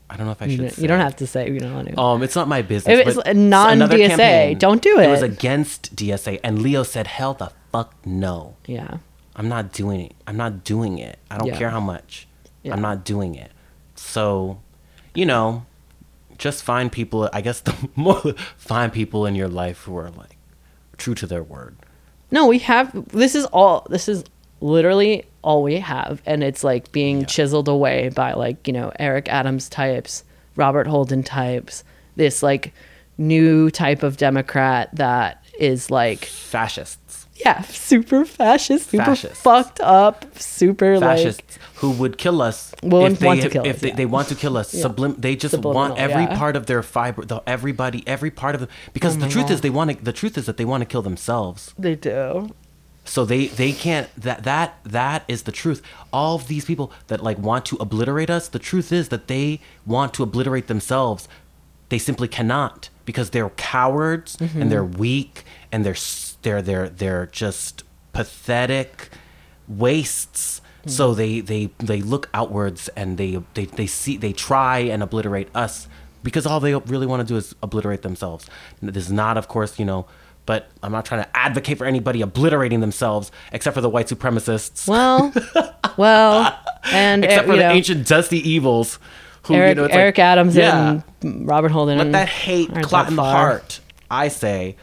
I 0.09 0.17
don't 0.17 0.25
know 0.27 0.31
if 0.33 0.41
I 0.41 0.47
should. 0.47 0.73
say 0.73 0.81
you 0.81 0.87
don't 0.87 0.99
have 0.99 1.15
to 1.17 1.27
say 1.27 1.49
you 1.49 1.59
don't 1.59 1.73
want 1.73 1.87
to. 1.89 1.99
Um, 1.99 2.23
it's 2.23 2.35
not 2.35 2.47
my 2.47 2.61
business. 2.61 2.99
It 2.99 3.05
was 3.05 3.15
but 3.15 3.27
a 3.27 3.33
non-DSA, 3.33 4.57
don't 4.59 4.81
do 4.81 4.99
It 4.99 5.05
It 5.05 5.09
was 5.09 5.23
against 5.23 5.95
DSA, 5.95 6.39
and 6.43 6.61
Leo 6.61 6.83
said, 6.83 7.07
"Hell 7.07 7.33
the 7.33 7.51
fuck 7.71 7.93
no! 8.05 8.55
yeah. 8.65 8.97
I'm 9.35 9.47
not 9.49 9.71
doing 9.73 10.01
it. 10.01 10.13
I'm 10.27 10.37
not 10.37 10.63
doing 10.63 10.97
it. 10.97 11.19
I 11.29 11.37
don't 11.37 11.47
Yeah. 11.47 11.57
care 11.57 11.69
how 11.69 11.79
much. 11.81 12.27
Yeah. 12.63 12.73
I'm 12.73 12.81
not 12.81 13.03
doing 13.05 13.35
it." 13.35 13.51
So, 13.95 14.59
you 15.13 15.25
know, 15.25 15.65
just 16.37 16.63
find 16.63 16.91
people. 16.91 17.29
I 17.33 17.41
guess 17.41 17.59
the 17.67 17.75
more 17.95 18.21
find 18.57 18.91
people 18.93 19.25
in 19.25 19.35
your 19.35 19.47
life 19.49 19.83
who 19.83 19.97
are 19.97 20.09
like 20.09 20.37
true 20.97 21.15
to 21.15 21.27
their 21.27 21.43
word. 21.43 21.75
No, 22.31 22.47
we 22.47 22.59
have 22.59 22.91
this 23.09 23.35
is 23.35 23.45
all 23.47 23.85
this 23.89 24.07
is 24.09 24.23
literally 24.61 25.25
all 25.41 25.61
we 25.61 25.75
have 25.79 26.21
and 26.25 26.43
it's 26.43 26.63
like 26.63 26.91
being 26.91 27.19
Yeah. 27.19 27.25
chiseled 27.27 27.67
away 27.67 28.09
by 28.09 28.33
like, 28.33 28.65
you 28.67 28.73
know, 28.73 28.91
Eric 28.99 29.29
Adams 29.29 29.69
types, 29.69 30.23
Robert 30.55 30.87
Holden 30.87 31.21
types, 31.23 31.83
this 32.15 32.41
like 32.41 32.73
new 33.17 33.69
type 33.69 34.01
of 34.01 34.17
democrat 34.17 34.89
that 34.93 35.43
is 35.59 35.91
like 35.91 36.25
Fascists, 36.25 37.04
yeah, 37.35 37.61
super 37.63 38.23
fascist, 38.25 38.89
super 38.91 39.03
Fascists. 39.05 39.41
fucked 39.41 39.79
up, 39.81 40.25
super 40.39 40.97
fascists 40.99 41.57
like 41.57 41.77
who 41.79 41.91
would 41.91 42.17
kill 42.17 42.41
us 42.41 42.73
Well, 42.81 43.05
if 43.05 43.19
they 43.19 43.25
want 43.27 43.41
to 43.41 43.49
kill 43.49 43.65
if 43.65 43.75
us, 43.75 43.81
they, 43.81 43.87
yeah. 43.89 43.95
they 43.95 44.05
want 44.05 44.27
to 44.29 44.35
kill 44.35 44.55
us. 44.57 44.73
Yeah. 44.73 44.85
Sublim- 44.85 45.17
they 45.21 45.35
just 45.35 45.53
Subliminal, 45.53 45.73
want 45.89 45.97
every 45.99 46.23
yeah. 46.23 46.37
part 46.37 46.55
of 46.55 46.65
their 46.67 46.81
fiber, 46.81 47.25
the, 47.25 47.43
everybody, 47.45 48.03
every 48.07 48.31
part 48.31 48.55
of 48.55 48.61
them. 48.61 48.69
Oh 48.71 48.89
Because 48.93 49.17
the 49.17 49.27
truth 49.27 49.49
is, 49.51 49.61
they 49.61 49.69
want 49.69 49.91
to. 49.91 50.03
The 50.03 50.13
truth 50.13 50.37
is 50.37 50.45
that 50.45 50.55
they 50.57 50.65
want 50.65 50.81
to 50.81 50.85
kill 50.85 51.01
themselves. 51.01 51.73
they 51.77 51.95
do. 51.95 52.53
So 53.07 53.23
they 53.23 53.47
they 53.47 53.71
can't 53.71 54.09
that 54.19 54.43
that 54.45 54.79
that 54.83 55.25
is 55.27 55.43
the 55.43 55.51
truth. 55.51 55.83
All 56.11 56.35
of 56.37 56.47
these 56.47 56.65
people 56.65 56.91
that 57.07 57.21
like 57.21 57.37
want 57.37 57.63
to 57.67 57.75
obliterate 57.79 58.31
us, 58.31 58.47
the 58.47 58.57
truth 58.57 58.91
is 58.91 59.09
that 59.09 59.27
they 59.27 59.59
want 59.85 60.13
to 60.15 60.23
obliterate 60.23 60.65
themselves. 60.67 61.27
They 61.89 61.99
simply 61.99 62.27
cannot 62.27 62.89
because 63.05 63.29
they're 63.29 63.51
cowards 63.51 64.37
and 64.39 64.49
mm-hmm. 64.49 64.69
they're 64.69 64.83
weak 64.83 65.43
and 65.71 65.85
they're 65.85 65.93
s- 65.93 66.24
they're 66.45 66.61
they're 66.61 66.87
they're 66.87 67.25
just 67.25 67.83
pathetic 68.13 69.09
wastes. 69.67 70.61
So 70.87 71.15
they 71.15 71.39
they 71.41 71.71
they 71.79 72.01
look 72.01 72.29
outwards 72.33 72.89
and 72.89 73.17
they 73.17 73.41
they 73.55 73.65
they 73.65 73.87
see 73.87 74.17
they 74.17 74.31
try 74.31 74.79
and 74.79 75.01
obliterate 75.01 75.49
us 75.55 75.87
because 76.23 76.45
all 76.45 76.59
they 76.59 76.75
really 76.75 77.07
want 77.07 77.21
to 77.21 77.25
do 77.27 77.35
is 77.37 77.55
obliterate 77.63 78.03
themselves. 78.03 78.47
This 78.81 79.07
is 79.07 79.11
not, 79.11 79.35
of 79.37 79.47
course, 79.47 79.79
you 79.79 79.85
know. 79.85 80.05
But 80.45 80.69
I'm 80.83 80.91
not 80.91 81.05
trying 81.05 81.23
to 81.23 81.35
advocate 81.35 81.79
for 81.79 81.85
anybody 81.85 82.21
obliterating 82.21 82.79
themselves, 82.81 83.31
except 83.51 83.73
for 83.73 83.81
the 83.81 83.89
white 83.89 84.05
supremacists, 84.05 84.87
Well, 84.87 85.33
well, 85.97 86.55
and 86.83 87.25
except 87.25 87.45
uh, 87.45 87.47
for 87.47 87.53
you 87.53 87.61
the 87.63 87.67
know, 87.69 87.73
ancient 87.73 88.07
dusty 88.07 88.47
evils, 88.47 88.99
who 89.45 89.55
Eric, 89.55 89.69
you 89.69 89.75
know, 89.81 89.85
it's 89.85 89.95
Eric 89.95 90.19
like, 90.19 90.23
Adams 90.23 90.55
yeah, 90.55 91.01
and 91.23 91.47
Robert 91.47 91.71
Holden. 91.71 91.97
let 91.97 92.11
that 92.11 92.29
hate 92.29 92.69
clot 92.83 93.09
in 93.09 93.15
the 93.15 93.23
heart. 93.23 93.79
I 94.11 94.27
say, 94.27 94.75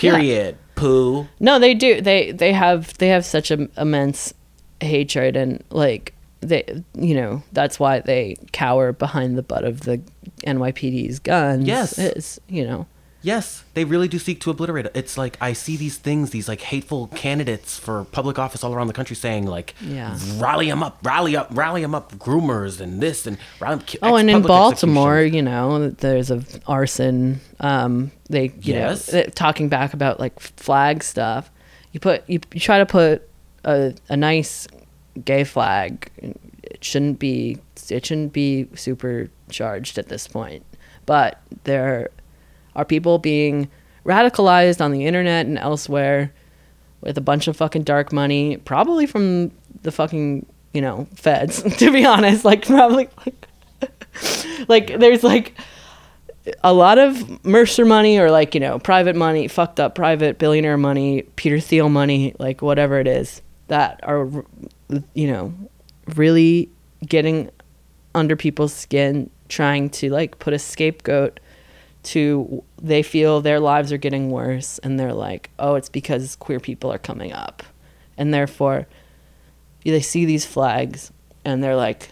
period. 0.00 0.56
Poo. 0.74 1.28
No, 1.38 1.58
they 1.58 1.74
do. 1.74 2.00
They 2.00 2.32
they 2.32 2.52
have 2.52 2.96
they 2.98 3.08
have 3.08 3.24
such 3.24 3.50
a 3.50 3.68
immense 3.76 4.32
hatred 4.80 5.36
and 5.36 5.62
like 5.70 6.14
they 6.40 6.64
you 6.94 7.14
know 7.14 7.42
that's 7.52 7.78
why 7.78 8.00
they 8.00 8.36
cower 8.52 8.92
behind 8.92 9.36
the 9.36 9.42
butt 9.42 9.64
of 9.64 9.80
the 9.80 10.00
NYPD's 10.46 11.18
guns. 11.18 11.66
Yes. 11.66 11.98
is 11.98 12.40
you 12.48 12.66
know 12.66 12.86
Yes, 13.22 13.64
they 13.74 13.84
really 13.84 14.08
do 14.08 14.18
seek 14.18 14.40
to 14.40 14.50
obliterate 14.50 14.86
it. 14.86 14.92
It's 14.94 15.18
like 15.18 15.36
I 15.42 15.52
see 15.52 15.76
these 15.76 15.98
things, 15.98 16.30
these 16.30 16.48
like 16.48 16.62
hateful 16.62 17.08
candidates 17.08 17.78
for 17.78 18.04
public 18.04 18.38
office 18.38 18.64
all 18.64 18.72
around 18.72 18.86
the 18.86 18.94
country 18.94 19.14
saying 19.14 19.46
like, 19.46 19.74
Yeah. 19.80 20.16
rally 20.38 20.68
them 20.70 20.82
up, 20.82 20.98
rally 21.02 21.36
up, 21.36 21.48
rally 21.50 21.82
them 21.82 21.94
up, 21.94 22.12
groomers 22.14 22.80
and 22.80 23.02
this 23.02 23.26
and 23.26 23.36
rally 23.60 23.82
Oh, 24.02 24.16
and 24.16 24.30
in 24.30 24.40
Baltimore, 24.42 25.18
executions. 25.18 25.36
you 25.36 25.42
know, 25.42 25.90
there's 25.90 26.30
a 26.30 26.42
arson. 26.66 27.40
Um, 27.60 28.10
they, 28.30 28.44
you 28.62 28.74
Yes. 28.74 29.12
know, 29.12 29.22
talking 29.34 29.68
back 29.68 29.92
about 29.92 30.18
like 30.18 30.40
flag 30.40 31.04
stuff. 31.04 31.50
You 31.92 32.00
put, 32.00 32.22
you, 32.28 32.40
you 32.54 32.60
try 32.60 32.78
to 32.78 32.86
put 32.86 33.28
a, 33.64 33.92
a 34.08 34.16
nice 34.16 34.66
gay 35.24 35.44
flag. 35.44 36.10
It 36.62 36.82
shouldn't 36.82 37.18
be, 37.18 37.58
it 37.90 38.06
shouldn't 38.06 38.32
be 38.32 38.66
supercharged 38.74 39.98
at 39.98 40.08
this 40.08 40.26
point. 40.26 40.64
But 41.06 41.40
there 41.64 42.10
are 42.74 42.84
people 42.84 43.18
being 43.18 43.68
radicalized 44.04 44.80
on 44.80 44.92
the 44.92 45.06
internet 45.06 45.46
and 45.46 45.58
elsewhere 45.58 46.32
with 47.00 47.16
a 47.16 47.20
bunch 47.20 47.48
of 47.48 47.56
fucking 47.56 47.82
dark 47.82 48.12
money, 48.12 48.56
probably 48.58 49.06
from 49.06 49.50
the 49.82 49.92
fucking, 49.92 50.44
you 50.72 50.80
know, 50.80 51.06
feds, 51.14 51.62
to 51.78 51.90
be 51.90 52.04
honest. 52.04 52.44
Like, 52.44 52.66
probably, 52.66 53.08
like, 53.24 53.46
like 54.68 54.98
there's 54.98 55.22
like 55.22 55.54
a 56.62 56.72
lot 56.72 56.98
of 56.98 57.44
Mercer 57.44 57.84
money 57.84 58.18
or 58.18 58.30
like, 58.30 58.54
you 58.54 58.60
know, 58.60 58.78
private 58.78 59.16
money, 59.16 59.48
fucked 59.48 59.80
up 59.80 59.94
private 59.94 60.38
billionaire 60.38 60.78
money, 60.78 61.22
Peter 61.36 61.60
Thiel 61.60 61.88
money, 61.88 62.34
like 62.38 62.62
whatever 62.62 62.98
it 62.98 63.06
is 63.06 63.42
that 63.68 64.00
are, 64.02 64.28
you 65.14 65.30
know, 65.30 65.54
really 66.16 66.70
getting 67.06 67.50
under 68.14 68.36
people's 68.36 68.74
skin, 68.74 69.30
trying 69.48 69.88
to 69.90 70.10
like 70.10 70.38
put 70.38 70.52
a 70.52 70.58
scapegoat 70.58 71.40
to 72.02 72.62
they 72.80 73.02
feel 73.02 73.40
their 73.40 73.60
lives 73.60 73.92
are 73.92 73.98
getting 73.98 74.30
worse 74.30 74.78
and 74.80 74.98
they're 74.98 75.12
like, 75.14 75.50
oh, 75.58 75.74
it's 75.74 75.88
because 75.90 76.36
queer 76.36 76.60
people 76.60 76.90
are 76.92 76.98
coming 76.98 77.32
up. 77.32 77.62
And 78.16 78.32
therefore 78.32 78.86
they 79.84 80.00
see 80.00 80.24
these 80.24 80.44
flags 80.46 81.12
and 81.44 81.62
they're 81.62 81.76
like, 81.76 82.10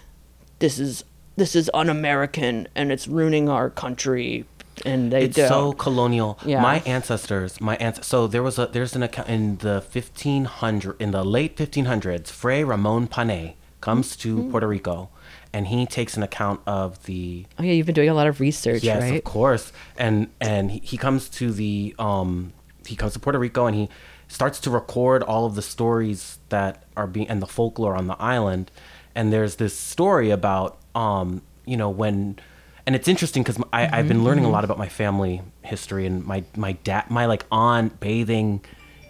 this 0.58 0.78
is 0.78 1.04
this 1.36 1.54
is 1.54 1.70
un-American 1.72 2.66
and 2.74 2.90
it's 2.90 3.06
ruining 3.06 3.48
our 3.48 3.70
country 3.70 4.44
and 4.84 5.12
they 5.12 5.24
It's 5.24 5.36
don't. 5.36 5.48
so 5.48 5.72
colonial. 5.72 6.38
Yeah. 6.44 6.60
My 6.62 6.80
ancestors, 6.86 7.60
my 7.60 7.76
ans- 7.76 8.06
so 8.06 8.26
there 8.26 8.42
was 8.42 8.58
a 8.58 8.66
there's 8.66 8.94
an 8.96 9.02
account 9.02 9.28
in 9.28 9.56
the 9.58 9.82
1500 9.92 11.00
in 11.00 11.10
the 11.12 11.24
late 11.24 11.56
1500s. 11.56 12.28
Fray 12.30 12.62
Ramon 12.64 13.08
Pané 13.08 13.54
comes 13.80 14.16
to 14.16 14.36
Mm-hmm. 14.36 14.50
Puerto 14.50 14.66
Rico, 14.68 15.08
and 15.52 15.66
he 15.66 15.86
takes 15.86 16.16
an 16.16 16.22
account 16.22 16.60
of 16.66 17.02
the 17.04 17.46
oh 17.58 17.62
yeah, 17.62 17.72
you've 17.72 17.86
been 17.86 17.94
doing 17.94 18.08
a 18.08 18.14
lot 18.14 18.26
of 18.26 18.40
research, 18.40 18.82
yes, 18.82 19.02
right? 19.02 19.16
of 19.16 19.24
course. 19.24 19.72
And 19.96 20.28
and 20.40 20.70
he, 20.70 20.80
he 20.80 20.96
comes 20.96 21.28
to 21.30 21.52
the 21.52 21.94
um 21.98 22.52
he 22.86 22.96
comes 22.96 23.12
to 23.14 23.18
Puerto 23.18 23.38
Rico 23.38 23.66
and 23.66 23.76
he 23.76 23.88
starts 24.28 24.60
to 24.60 24.70
record 24.70 25.22
all 25.22 25.46
of 25.46 25.54
the 25.54 25.62
stories 25.62 26.38
that 26.48 26.84
are 26.96 27.06
being 27.06 27.28
and 27.28 27.42
the 27.42 27.46
folklore 27.46 27.96
on 27.96 28.06
the 28.06 28.16
island. 28.20 28.70
And 29.14 29.32
there's 29.32 29.56
this 29.56 29.76
story 29.76 30.30
about 30.30 30.78
um 30.94 31.42
you 31.64 31.76
know 31.76 31.90
when 31.90 32.38
and 32.86 32.96
it's 32.96 33.08
interesting 33.08 33.42
because 33.42 33.62
I 33.72 33.98
I've 33.98 34.08
been 34.08 34.24
learning 34.24 34.44
a 34.44 34.50
lot 34.50 34.64
about 34.64 34.78
my 34.78 34.88
family 34.88 35.42
history 35.62 36.06
and 36.06 36.24
my 36.24 36.44
my 36.56 36.72
dad 36.72 37.10
my 37.10 37.26
like 37.26 37.44
aunt 37.50 38.00
bathing 38.00 38.64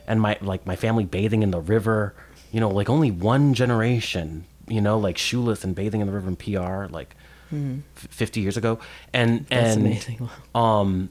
and 0.08 0.20
my 0.20 0.36
like 0.40 0.66
my 0.66 0.74
family 0.74 1.04
bathing 1.04 1.44
in 1.44 1.52
the 1.52 1.60
river. 1.60 2.14
You 2.50 2.60
know, 2.60 2.70
like 2.70 2.88
only 2.88 3.10
one 3.10 3.54
generation. 3.54 4.46
You 4.70 4.80
know, 4.80 4.98
like 4.98 5.18
shoeless 5.18 5.64
and 5.64 5.74
bathing 5.74 6.00
in 6.00 6.06
the 6.06 6.12
river 6.12 6.28
in 6.28 6.36
PR, 6.36 6.86
like 6.92 7.14
f- 7.52 8.08
50 8.10 8.40
years 8.40 8.56
ago. 8.56 8.78
And 9.12 9.46
That's 9.46 9.76
and 9.76 9.86
amazing. 9.86 10.28
um 10.54 11.10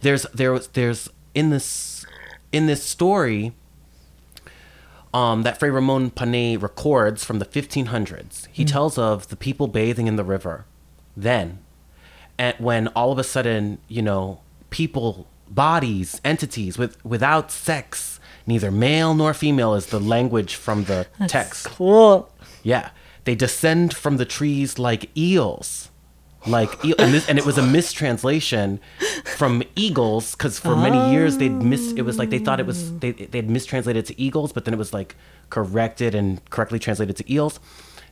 there's 0.00 0.22
there 0.34 0.52
was 0.52 0.68
there's 0.68 1.08
in 1.34 1.50
this 1.50 2.04
in 2.50 2.66
this 2.66 2.82
story 2.82 3.52
um 5.14 5.42
that 5.42 5.58
Fray 5.58 5.70
Ramon 5.70 6.10
Pané 6.10 6.60
records 6.60 7.24
from 7.24 7.38
the 7.38 7.46
1500s 7.46 8.48
he 8.50 8.64
tells 8.64 8.98
of 8.98 9.28
the 9.28 9.36
people 9.36 9.68
bathing 9.68 10.06
in 10.06 10.16
the 10.16 10.24
river 10.24 10.66
then 11.16 11.60
and 12.38 12.56
when 12.58 12.88
all 12.88 13.12
of 13.12 13.18
a 13.18 13.24
sudden 13.24 13.78
you 13.88 14.02
know 14.02 14.40
people 14.70 15.26
bodies 15.48 16.20
entities 16.24 16.76
with 16.76 17.02
without 17.04 17.50
sex 17.50 18.20
neither 18.46 18.70
male 18.70 19.14
nor 19.14 19.34
female 19.34 19.74
is 19.74 19.86
the 19.86 20.00
language 20.00 20.54
from 20.54 20.84
the 20.84 21.06
text. 21.28 21.66
Cool. 21.66 22.31
Yeah, 22.62 22.90
they 23.24 23.34
descend 23.34 23.94
from 23.94 24.16
the 24.16 24.24
trees 24.24 24.78
like 24.78 25.10
eels, 25.16 25.90
like 26.46 26.84
eel, 26.84 26.94
and, 26.98 27.14
this, 27.14 27.28
and 27.28 27.38
it 27.38 27.46
was 27.46 27.56
a 27.58 27.62
mistranslation 27.62 28.80
from 29.36 29.62
eagles 29.76 30.34
because 30.34 30.58
for 30.58 30.74
many 30.76 31.10
years 31.12 31.38
they'd 31.38 31.62
mis. 31.62 31.92
It 31.92 32.02
was 32.02 32.18
like 32.18 32.30
they 32.30 32.38
thought 32.38 32.58
it 32.60 32.66
was 32.66 32.98
they 32.98 33.12
they'd 33.12 33.48
mistranslated 33.48 34.06
to 34.06 34.20
eagles, 34.20 34.52
but 34.52 34.64
then 34.64 34.74
it 34.74 34.78
was 34.78 34.92
like 34.92 35.14
corrected 35.50 36.14
and 36.14 36.44
correctly 36.50 36.78
translated 36.78 37.16
to 37.16 37.32
eels. 37.32 37.60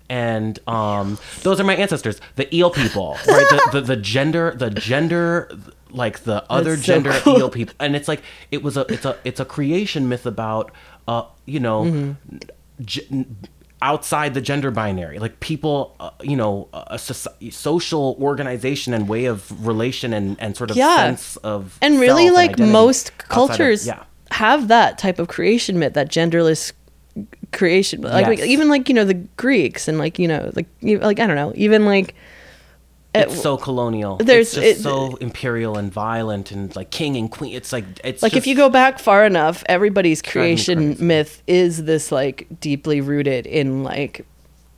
And 0.09 0.59
um, 0.69 1.19
those 1.43 1.61
are 1.61 1.65
my 1.65 1.77
ancestors, 1.77 2.21
the 2.35 2.53
eel 2.55 2.71
people, 2.71 3.17
right? 3.29 3.47
The, 3.51 3.71
the 3.75 3.81
the 3.81 3.97
gender, 3.97 4.53
the 4.57 4.69
gender, 4.71 5.49
like 5.91 6.21
the 6.25 6.45
other 6.51 6.77
so 6.77 6.83
gender 6.83 7.13
cool. 7.21 7.39
eel 7.39 7.49
people, 7.51 7.75
and 7.79 7.95
it's 7.95 8.09
like 8.09 8.23
it 8.51 8.63
was 8.65 8.77
a 8.77 8.81
it's 8.93 9.05
a 9.05 9.17
it's 9.25 9.39
a 9.41 9.45
creation 9.45 10.09
myth 10.09 10.27
about 10.27 10.73
uh 11.07 11.25
you 11.47 11.61
know 11.61 11.85
Mm-hmm. 11.85 12.37
g- 12.85 13.27
outside 13.83 14.35
the 14.35 14.41
gender 14.41 14.71
binary. 14.71 15.19
Like 15.19 15.41
people 15.41 15.97
uh, 16.01 16.11
you 16.23 16.37
know 16.37 16.69
a 16.73 16.97
soci- 16.97 17.53
social 17.53 18.17
organization 18.21 18.93
and 18.95 19.09
way 19.09 19.25
of 19.27 19.67
relation 19.67 20.13
and, 20.13 20.37
and 20.41 20.57
sort 20.57 20.71
of 20.71 20.77
Yeah. 20.77 20.97
sense 20.97 21.37
of 21.39 21.79
and 21.83 21.99
really 22.01 22.31
like 22.31 22.51
identity 22.51 22.73
most 22.73 23.11
outside 23.13 23.23
of- 23.23 23.29
cultures 23.29 23.87
yeah. 23.87 24.03
have 24.33 24.69
that 24.69 24.99
type 24.99 25.19
of 25.19 25.29
creation 25.29 25.79
myth 25.79 25.95
that 25.95 26.09
genderless 26.11 26.73
creation 27.53 28.03
like, 28.03 28.27
like, 28.27 28.39
even 28.41 28.69
like 28.69 28.89
you 28.89 28.95
know 28.95 29.05
the 29.05 29.15
greeks 29.15 29.89
and 29.89 29.99
like 29.99 30.19
you 30.21 30.29
know 30.29 30.53
like 30.55 30.69
like 30.83 31.19
i 31.19 31.27
don't 31.27 31.35
know 31.35 31.53
even 31.57 31.85
like 31.85 32.15
it's 33.15 33.35
it- 33.35 33.39
so 33.39 33.57
colonial. 33.57 34.17
There's- 34.17 34.49
it's 34.49 34.55
just 34.55 34.67
it- 34.81 34.83
so 34.83 35.17
imperial 35.17 35.77
and 35.77 35.93
violent 35.93 36.51
and 36.53 36.75
like 36.77 36.91
king 36.91 37.17
and 37.17 37.31
queen. 37.31 37.55
It's 37.55 37.73
like 37.73 37.85
it's 38.05 38.23
like 38.23 38.37
if 38.37 38.47
you 38.47 38.55
go 38.55 38.69
back 38.69 38.99
far 38.99 39.25
enough 39.25 39.65
everybody's 39.67 40.23
creation 40.23 40.97
myth 41.01 41.43
is 41.47 41.85
this 41.85 42.13
like 42.13 42.47
deeply 42.61 43.01
rooted 43.01 43.47
in 43.47 43.83
like 43.83 44.25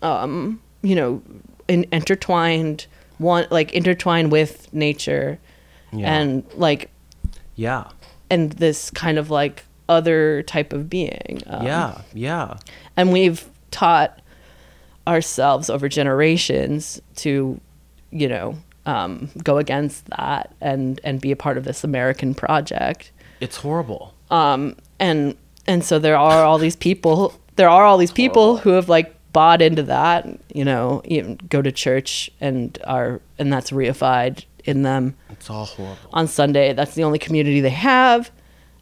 um 0.03 0.61
you 0.83 0.95
know 0.95 1.23
in 1.69 1.87
intertwined 1.93 2.87
one 3.19 3.47
like 3.51 3.73
intertwined 3.73 4.33
with 4.33 4.73
nature 4.73 5.39
Yeah. 5.93 6.13
and 6.15 6.45
like 6.57 6.91
yeah. 7.55 7.85
and 8.31 8.51
this 8.53 8.91
kind 8.91 9.19
of 9.19 9.31
like 9.31 9.65
other 9.89 10.43
type 10.45 10.73
of 10.73 10.89
being 10.89 11.43
um, 11.47 11.67
yeah 11.67 12.01
yeah. 12.15 12.57
and 12.97 13.13
we've 13.13 13.45
taught 13.71 14.21
ourselves 15.07 15.69
over 15.71 15.89
generations 15.89 17.01
to 17.17 17.61
you 18.13 18.29
know 18.29 18.57
um, 18.87 19.29
go 19.43 19.59
against 19.59 20.07
that 20.17 20.55
and 20.61 21.01
and 21.05 21.21
be 21.21 21.31
a 21.33 21.37
part 21.37 21.57
of 21.59 21.65
this 21.65 21.83
american 21.85 22.35
project. 22.35 23.11
It's 23.41 23.57
horrible. 23.57 24.15
Um, 24.31 24.77
and 25.01 25.37
and 25.67 25.85
so 25.85 25.99
there 25.99 26.17
are 26.17 26.45
all 26.45 26.59
these 26.59 26.77
people 26.77 27.35
there 27.57 27.69
are 27.69 27.85
all 27.85 27.99
these 27.99 28.13
people 28.13 28.57
who 28.59 28.71
have 28.71 28.89
like 28.89 29.15
bought 29.33 29.63
into 29.63 29.83
that 29.85 30.27
you 30.55 30.65
know 30.65 31.01
even 31.05 31.37
go 31.49 31.63
to 31.63 31.73
church 31.73 32.31
and 32.41 32.79
are 32.85 33.21
and 33.39 33.53
that's 33.53 33.71
reified 33.71 34.45
in 34.65 34.83
them. 34.83 35.17
It's 35.31 35.49
all 35.51 35.65
horrible. 35.67 35.97
On 36.13 36.27
sunday 36.29 36.73
that's 36.73 36.95
the 36.95 37.05
only 37.05 37.19
community 37.19 37.61
they 37.61 37.71
have 37.71 38.31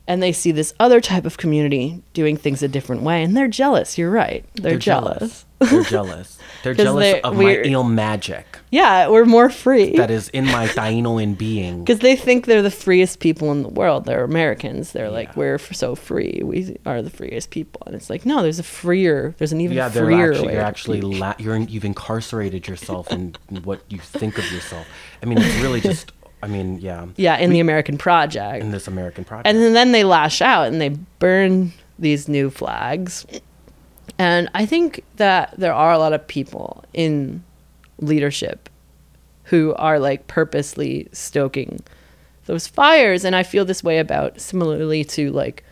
and 0.07 0.23
they 0.23 0.33
see 0.33 0.51
this 0.51 0.75
other 0.81 1.01
type 1.01 1.25
of 1.25 1.37
community 1.37 2.03
doing 2.15 2.37
things 2.37 2.63
a 2.63 2.69
different 2.69 3.03
way 3.03 3.23
and 3.23 3.37
they're 3.37 3.49
jealous 3.49 3.97
you're 3.99 4.11
right. 4.11 4.45
They're, 4.55 4.79
jealous. 4.79 5.45
they're 5.59 5.83
jealous. 5.97 6.39
They're 6.65 6.75
'Cause 6.75 6.85
jealous 6.85 7.13
they- 7.13 7.21
of 7.23 7.37
my 7.37 7.63
eel 7.65 7.85
magic 7.85 8.50
yeah 8.71 9.09
we're 9.09 9.25
more 9.25 9.51
free 9.51 9.97
that 9.97 10.11
is 10.11 10.29
in 10.31 10.45
my 10.47 10.67
Tainoan 10.69 11.37
being 11.37 11.81
because 11.85 11.99
they 12.01 12.15
think 12.17 12.47
they're 12.47 12.63
the 12.63 12.71
freest 12.71 13.19
people 13.21 13.51
in 13.53 13.63
the 13.63 13.69
world. 13.69 14.05
They're 14.05 14.25
Americans. 14.25 14.93
They're 14.93 15.11
like, 15.11 15.37
we're 15.37 15.57
f- 15.57 15.75
so 15.75 15.95
free. 15.95 16.41
We 16.45 16.77
are 16.87 17.03
the 17.03 17.11
freest 17.11 17.51
people. 17.51 17.83
And 17.87 17.95
it's 17.95 18.09
like, 18.09 18.25
no, 18.25 18.43
there's 18.43 18.59
a 18.59 18.63
freer. 18.65 19.35
There's 19.39 19.53
an 19.53 19.61
even 19.61 19.77
yeah, 19.77 19.89
they're 19.89 20.05
freer 20.05 20.31
actually 20.33 20.47
way. 20.47 20.53
you're 20.55 20.63
actually 20.63 21.01
la- 21.01 21.35
you're 21.39 21.57
in, 21.57 21.69
you've 21.69 21.85
incarcerated 21.85 22.69
yourself 22.69 23.11
in 23.11 23.35
what 23.65 23.81
you 23.89 23.99
think 23.99 24.39
of 24.39 24.51
yourself. 24.53 24.87
I 25.23 25.27
mean, 25.27 25.39
it's 25.39 25.57
really 25.63 25.81
just. 25.81 26.13
I 26.43 26.47
mean, 26.47 26.79
yeah, 26.79 27.07
yeah, 27.17 27.37
in 27.37 27.51
the 27.51 27.61
American 27.61 27.99
project. 27.99 28.63
in 28.65 28.71
this 28.71 28.89
American 28.89 29.25
project. 29.25 29.47
and 29.49 29.77
then 29.77 29.93
they 29.93 30.05
lash 30.05 30.41
out 30.41 30.69
and 30.69 30.81
they 30.81 30.89
burn 31.19 31.73
these 31.99 32.29
new 32.29 32.49
flags. 32.49 33.27
And 34.19 34.49
I 34.55 34.65
think 34.65 35.05
that 35.17 35.55
there 35.59 35.75
are 35.75 35.93
a 35.93 35.99
lot 35.99 36.15
of 36.15 36.27
people 36.27 36.83
in 36.95 37.43
leadership 37.99 38.70
who 39.51 39.75
are 39.75 39.99
like 39.99 40.27
purposely 40.27 41.07
stoking 41.13 41.79
those 42.47 42.67
fires 42.67 43.25
and 43.25 43.37
i 43.37 43.43
feel 43.43 43.65
this 43.65 43.85
way 43.85 43.99
about 43.99 44.41
similarly 44.41 45.05
to 45.05 45.31
like 45.31 45.63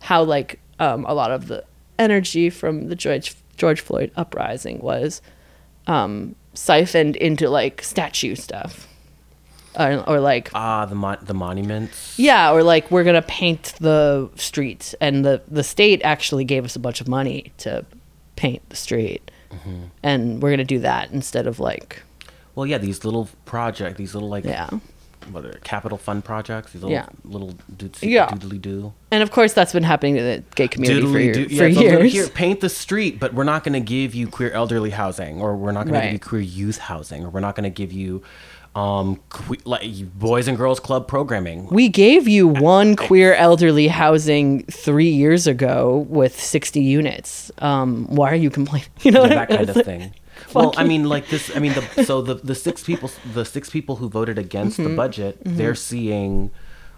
how 0.00 0.22
like 0.22 0.58
um, 0.80 1.04
a 1.06 1.14
lot 1.14 1.30
of 1.30 1.46
the 1.46 1.64
energy 1.98 2.50
from 2.50 2.88
the 2.88 2.96
george 2.96 3.34
george 3.56 3.80
floyd 3.80 4.10
uprising 4.16 4.80
was 4.80 5.22
um, 5.86 6.34
siphoned 6.54 7.14
into 7.16 7.48
like 7.48 7.82
statue 7.82 8.34
stuff 8.34 8.88
or, 9.78 10.02
or 10.08 10.20
like 10.20 10.50
Ah, 10.54 10.86
the 10.86 10.94
mon- 10.94 11.18
the 11.22 11.34
monuments. 11.34 12.16
yeah, 12.18 12.52
or 12.52 12.62
like 12.62 12.90
we're 12.92 13.02
gonna 13.04 13.22
paint 13.22 13.74
the 13.80 14.30
streets, 14.36 14.94
and 15.00 15.24
the 15.24 15.42
the 15.48 15.64
state 15.64 16.00
actually 16.04 16.44
gave 16.44 16.64
us 16.64 16.76
a 16.76 16.78
bunch 16.78 17.00
of 17.00 17.08
money 17.08 17.52
to 17.58 17.84
paint 18.36 18.62
the 18.70 18.76
street, 18.76 19.30
Mm-hmm. 19.50 19.82
and 20.04 20.40
we're 20.42 20.50
gonna 20.50 20.64
do 20.64 20.78
that 20.80 21.10
instead 21.10 21.46
of 21.48 21.58
like 21.58 22.02
Well, 22.54 22.66
yeah, 22.66 22.78
these 22.78 23.04
little 23.04 23.28
project, 23.44 23.96
these 23.96 24.14
little 24.14 24.28
like 24.28 24.44
yeah. 24.44 24.68
what 25.32 25.44
are 25.44 25.58
capital 25.64 25.96
fund 25.98 26.24
projects, 26.24 26.72
these 26.72 26.82
little 26.82 26.94
Yeah. 26.94 27.06
little 27.24 27.54
doodsy, 27.76 28.10
Yeah. 28.10 28.28
doodly 28.28 28.60
doo. 28.60 28.92
And 29.10 29.22
of 29.22 29.30
course, 29.30 29.52
that's 29.54 29.72
been 29.72 29.82
happening 29.82 30.16
to 30.16 30.22
the 30.22 30.42
gay 30.54 30.68
community 30.68 31.00
for, 31.02 31.08
Doodly-doo. 31.18 31.48
for 31.48 31.54
Yeah, 31.54 31.62
it's 31.64 31.76
a 31.76 31.80
little- 31.80 32.00
years. 32.00 32.12
Here, 32.12 32.28
paint 32.28 32.60
the 32.60 32.68
street, 32.68 33.18
but 33.18 33.32
we're 33.34 33.44
not 33.44 33.64
going 33.64 33.72
to 33.72 33.80
give 33.80 34.14
you 34.14 34.26
queer 34.28 34.50
elderly 34.50 34.90
housing, 34.90 35.40
or 35.40 35.56
we're 35.56 35.72
not 35.72 35.86
going 35.86 35.94
to 36.00 36.06
give 36.06 36.12
you 36.12 36.18
queer 36.18 36.40
youth 36.42 36.78
housing, 36.78 37.24
or 37.24 37.30
we're 37.30 37.40
not 37.40 37.54
going 37.56 37.64
to 37.64 37.70
give 37.70 37.92
you 37.92 38.22
um 38.76 39.20
que- 39.30 39.56
like 39.64 39.84
boys 40.18 40.48
and 40.48 40.56
girls 40.58 40.80
club 40.80 41.06
programming. 41.06 41.68
We 41.70 41.88
gave 41.88 42.26
you 42.26 42.48
one 42.48 42.96
queer 42.96 43.32
elderly 43.34 43.86
housing 43.86 44.64
three 44.64 45.08
years 45.10 45.46
ago 45.46 46.04
with 46.08 46.38
60 46.40 46.80
units. 46.80 47.52
Um, 47.58 48.06
why 48.08 48.32
are 48.32 48.34
you 48.36 48.50
complaining? 48.50 48.88
You 49.02 49.12
know 49.12 49.22
Yeah, 49.22 49.28
that 49.28 49.38
I 49.52 49.56
kind 49.56 49.68
of 49.70 49.84
thing. 49.86 50.12
Well, 50.52 50.72
I 50.76 50.84
mean, 50.84 51.08
like 51.08 51.28
this. 51.28 51.54
I 51.54 51.58
mean, 51.58 51.72
the 51.74 52.04
so 52.10 52.22
the 52.22 52.34
the 52.34 52.54
six 52.54 52.82
people, 52.82 53.10
the 53.32 53.44
six 53.44 53.70
people 53.70 53.96
who 53.96 54.08
voted 54.08 54.38
against 54.38 54.78
Mm-hmm. 54.78 54.90
the 54.90 54.96
budget, 54.96 55.38
they're 55.44 55.74
seeing 55.74 56.50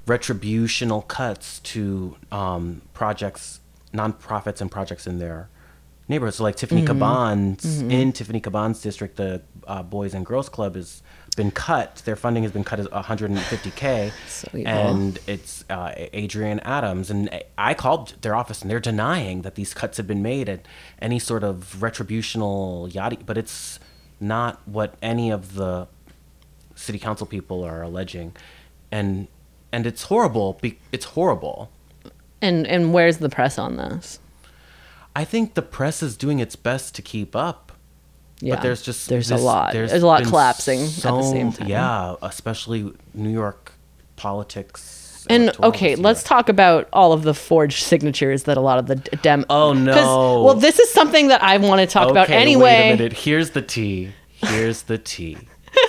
retributional 0.07 1.07
cuts 1.07 1.59
to 1.61 2.17
um, 2.33 2.83
projects, 2.95 3.61
nonprofits, 3.93 4.61
and 4.61 4.71
projects 4.71 5.07
in 5.07 5.19
their 5.19 5.49
neighborhoods. 6.09 6.37
So, 6.37 6.45
like 6.45 6.57
Tiffany 6.57 6.83
Mm-hmm. 6.85 7.03
Caban's 7.03 7.81
in 7.83 8.13
Tiffany 8.13 8.41
Caban's 8.41 8.81
district, 8.81 9.17
the 9.17 9.43
uh, 9.67 9.83
Boys 9.83 10.15
and 10.15 10.25
Girls 10.25 10.49
Club 10.49 10.77
has 10.77 11.03
been 11.37 11.51
cut. 11.51 12.03
Their 12.05 12.17
funding 12.17 12.43
has 12.43 12.53
been 12.53 12.65
cut 12.65 12.81
as 12.81 12.89
150k, 12.89 14.11
So 14.29 14.49
and 14.55 15.19
it's 15.27 15.65
uh, 15.71 15.93
Adrienne 16.15 16.61
Adams. 16.61 17.11
And 17.11 17.43
I 17.57 17.75
called 17.75 18.15
their 18.23 18.35
office, 18.35 18.63
and 18.63 18.71
they're 18.71 18.81
denying 18.81 19.43
that 19.43 19.55
these 19.55 19.75
cuts 19.75 19.99
have 19.99 20.07
been 20.07 20.23
made 20.23 20.49
and 20.49 20.63
any 21.01 21.19
sort 21.19 21.45
of 21.45 21.77
retributional 21.79 22.93
yada. 22.93 23.19
But 23.25 23.39
it's 23.39 23.79
not 24.19 24.61
what 24.67 24.95
any 25.03 25.31
of 25.31 25.55
the 25.55 25.87
city 26.75 26.99
council 26.99 27.27
people 27.27 27.63
are 27.63 27.83
alleging, 27.83 28.33
and 28.91 29.29
and 29.73 29.87
it's 29.87 30.05
horrible. 30.05 30.59
Be- 30.61 30.79
it's 30.91 31.05
horrible. 31.05 31.71
And 32.41 32.67
and 32.67 32.93
where's 32.93 33.19
the 33.19 33.29
press 33.29 33.59
on 33.59 33.77
this? 33.77 34.19
I 35.15 35.25
think 35.25 35.55
the 35.55 35.63
press 35.63 36.03
is 36.03 36.17
doing 36.17 36.41
its 36.41 36.57
best 36.57 36.95
to 36.97 37.03
keep 37.03 37.35
up. 37.35 37.66
Yeah, 38.41 38.55
But 38.57 38.63
there's 38.63 38.83
just 38.83 39.09
there's 39.09 39.29
this- 39.29 39.41
a 39.41 39.45
lot. 39.45 39.73
There's, 39.73 39.93
a 39.93 40.07
lot 40.07 40.25
collapsing 40.25 40.81
at 40.81 41.03
the 41.03 41.23
same 41.23 41.53
time. 41.53 41.69
Yeah, 41.69 42.17
especially 42.23 42.93
New 43.15 43.31
York 43.33 43.73
politics. 44.17 45.25
Uh, 45.29 45.33
and 45.35 45.61
okay, 45.63 45.97
let's 45.97 46.23
talk 46.23 46.49
about 46.49 46.89
all 46.93 47.13
of 47.13 47.23
the 47.23 47.35
forged 47.35 47.83
signatures 47.83 48.45
that 48.45 48.57
a 48.57 48.61
lot 48.61 48.79
of 48.79 48.87
the 48.87 48.97
d- 48.97 49.11
dem. 49.23 49.45
Oh 49.51 49.73
no. 49.73 50.43
Well, 50.45 50.55
this 50.55 50.79
is 50.79 50.91
something 50.91 51.29
that 51.29 51.43
I 51.43 51.57
want 51.57 51.81
to 51.81 51.87
talk 51.87 52.11
about 52.11 52.31
anyway. 52.31 52.63
Wait 52.63 52.91
a 52.93 52.97
minute. 52.97 53.13
Here's 53.13 53.51
the 53.51 53.63
tea. 53.63 54.13
Here's 54.37 54.83
the 54.83 54.99
tea. 54.99 55.39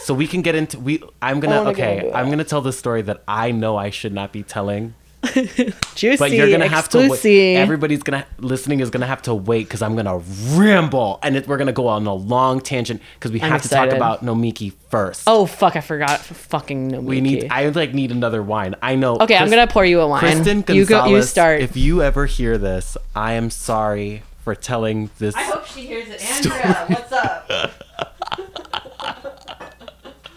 So 0.01 0.13
we 0.13 0.25
can 0.27 0.41
get 0.41 0.55
into 0.55 0.79
we. 0.79 1.03
I'm 1.21 1.39
gonna 1.39 1.61
okay. 1.71 2.11
I'm 2.13 2.29
gonna 2.29 2.43
tell 2.43 2.61
the 2.61 2.73
story 2.73 3.01
that 3.03 3.23
I 3.27 3.51
know 3.51 3.77
I 3.77 3.89
should 3.89 4.13
not 4.13 4.31
be 4.33 4.41
telling, 4.43 4.95
Juicy, 5.95 6.17
but 6.17 6.31
you're 6.31 6.49
gonna 6.49 6.67
have 6.67 6.89
to. 6.89 7.09
Wait. 7.09 7.55
Everybody's 7.55 8.03
gonna 8.03 8.25
listening 8.39 8.79
is 8.79 8.89
gonna 8.89 9.05
have 9.07 9.21
to 9.23 9.33
wait 9.33 9.63
because 9.65 9.81
I'm 9.81 9.95
gonna 9.95 10.17
ramble 10.51 11.19
and 11.23 11.35
it, 11.37 11.47
we're 11.47 11.57
gonna 11.57 11.71
go 11.73 11.87
on 11.87 12.05
a 12.05 12.13
long 12.13 12.61
tangent 12.61 13.01
because 13.15 13.31
we 13.31 13.41
I'm 13.41 13.51
have 13.51 13.61
to 13.63 13.69
talk 13.69 13.85
excited. 13.85 13.95
about 13.97 14.23
Nomiki 14.23 14.73
first. 14.89 15.23
Oh 15.27 15.45
fuck! 15.45 15.75
I 15.75 15.81
forgot. 15.81 16.19
f- 16.19 16.25
Fucking 16.25 16.87
no. 16.89 17.01
we 17.01 17.21
need. 17.21 17.47
I 17.49 17.67
like 17.69 17.93
need 17.93 18.11
another 18.11 18.41
wine. 18.43 18.75
I 18.81 18.95
know. 18.95 19.17
Okay, 19.17 19.35
I'm 19.35 19.49
gonna 19.49 19.67
pour 19.67 19.85
you 19.85 19.99
a 20.01 20.07
wine. 20.07 20.19
Kristen 20.19 20.61
Gonzalez. 20.61 20.77
you 20.77 20.85
go. 20.85 21.05
You 21.05 21.21
start. 21.23 21.61
If 21.61 21.75
you 21.75 22.01
ever 22.01 22.25
hear 22.25 22.57
this, 22.57 22.97
I 23.15 23.33
am 23.33 23.49
sorry 23.49 24.23
for 24.43 24.55
telling 24.55 25.09
this. 25.19 25.35
I 25.35 25.43
hope 25.43 25.65
she 25.65 25.85
hears 25.85 26.07
it. 26.09 26.23
Andrea, 26.31 26.85
what's 26.87 27.11
up? 27.11 27.73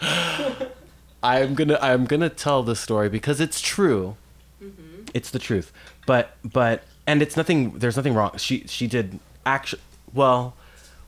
I'm 1.22 1.54
gonna 1.54 1.78
I'm 1.80 2.06
gonna 2.06 2.30
tell 2.30 2.62
the 2.62 2.74
story 2.76 3.08
because 3.08 3.40
it's 3.40 3.60
true. 3.60 4.16
It's 5.14 5.30
the 5.30 5.38
truth. 5.38 5.72
But 6.06 6.36
but 6.44 6.82
and 7.06 7.22
it's 7.22 7.36
nothing. 7.36 7.78
There's 7.78 7.96
nothing 7.96 8.14
wrong. 8.14 8.36
She 8.36 8.64
she 8.66 8.86
did 8.86 9.18
actually 9.46 9.82
well. 10.14 10.54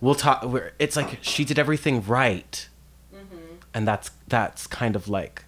We'll 0.00 0.16
talk. 0.16 0.42
We're, 0.42 0.72
it's 0.80 0.96
like 0.96 1.18
she 1.22 1.44
did 1.44 1.58
everything 1.58 2.02
right, 2.04 2.68
Mm-hmm. 3.14 3.36
and 3.74 3.86
that's 3.86 4.10
that's 4.26 4.66
kind 4.66 4.96
of 4.96 5.08
like 5.08 5.44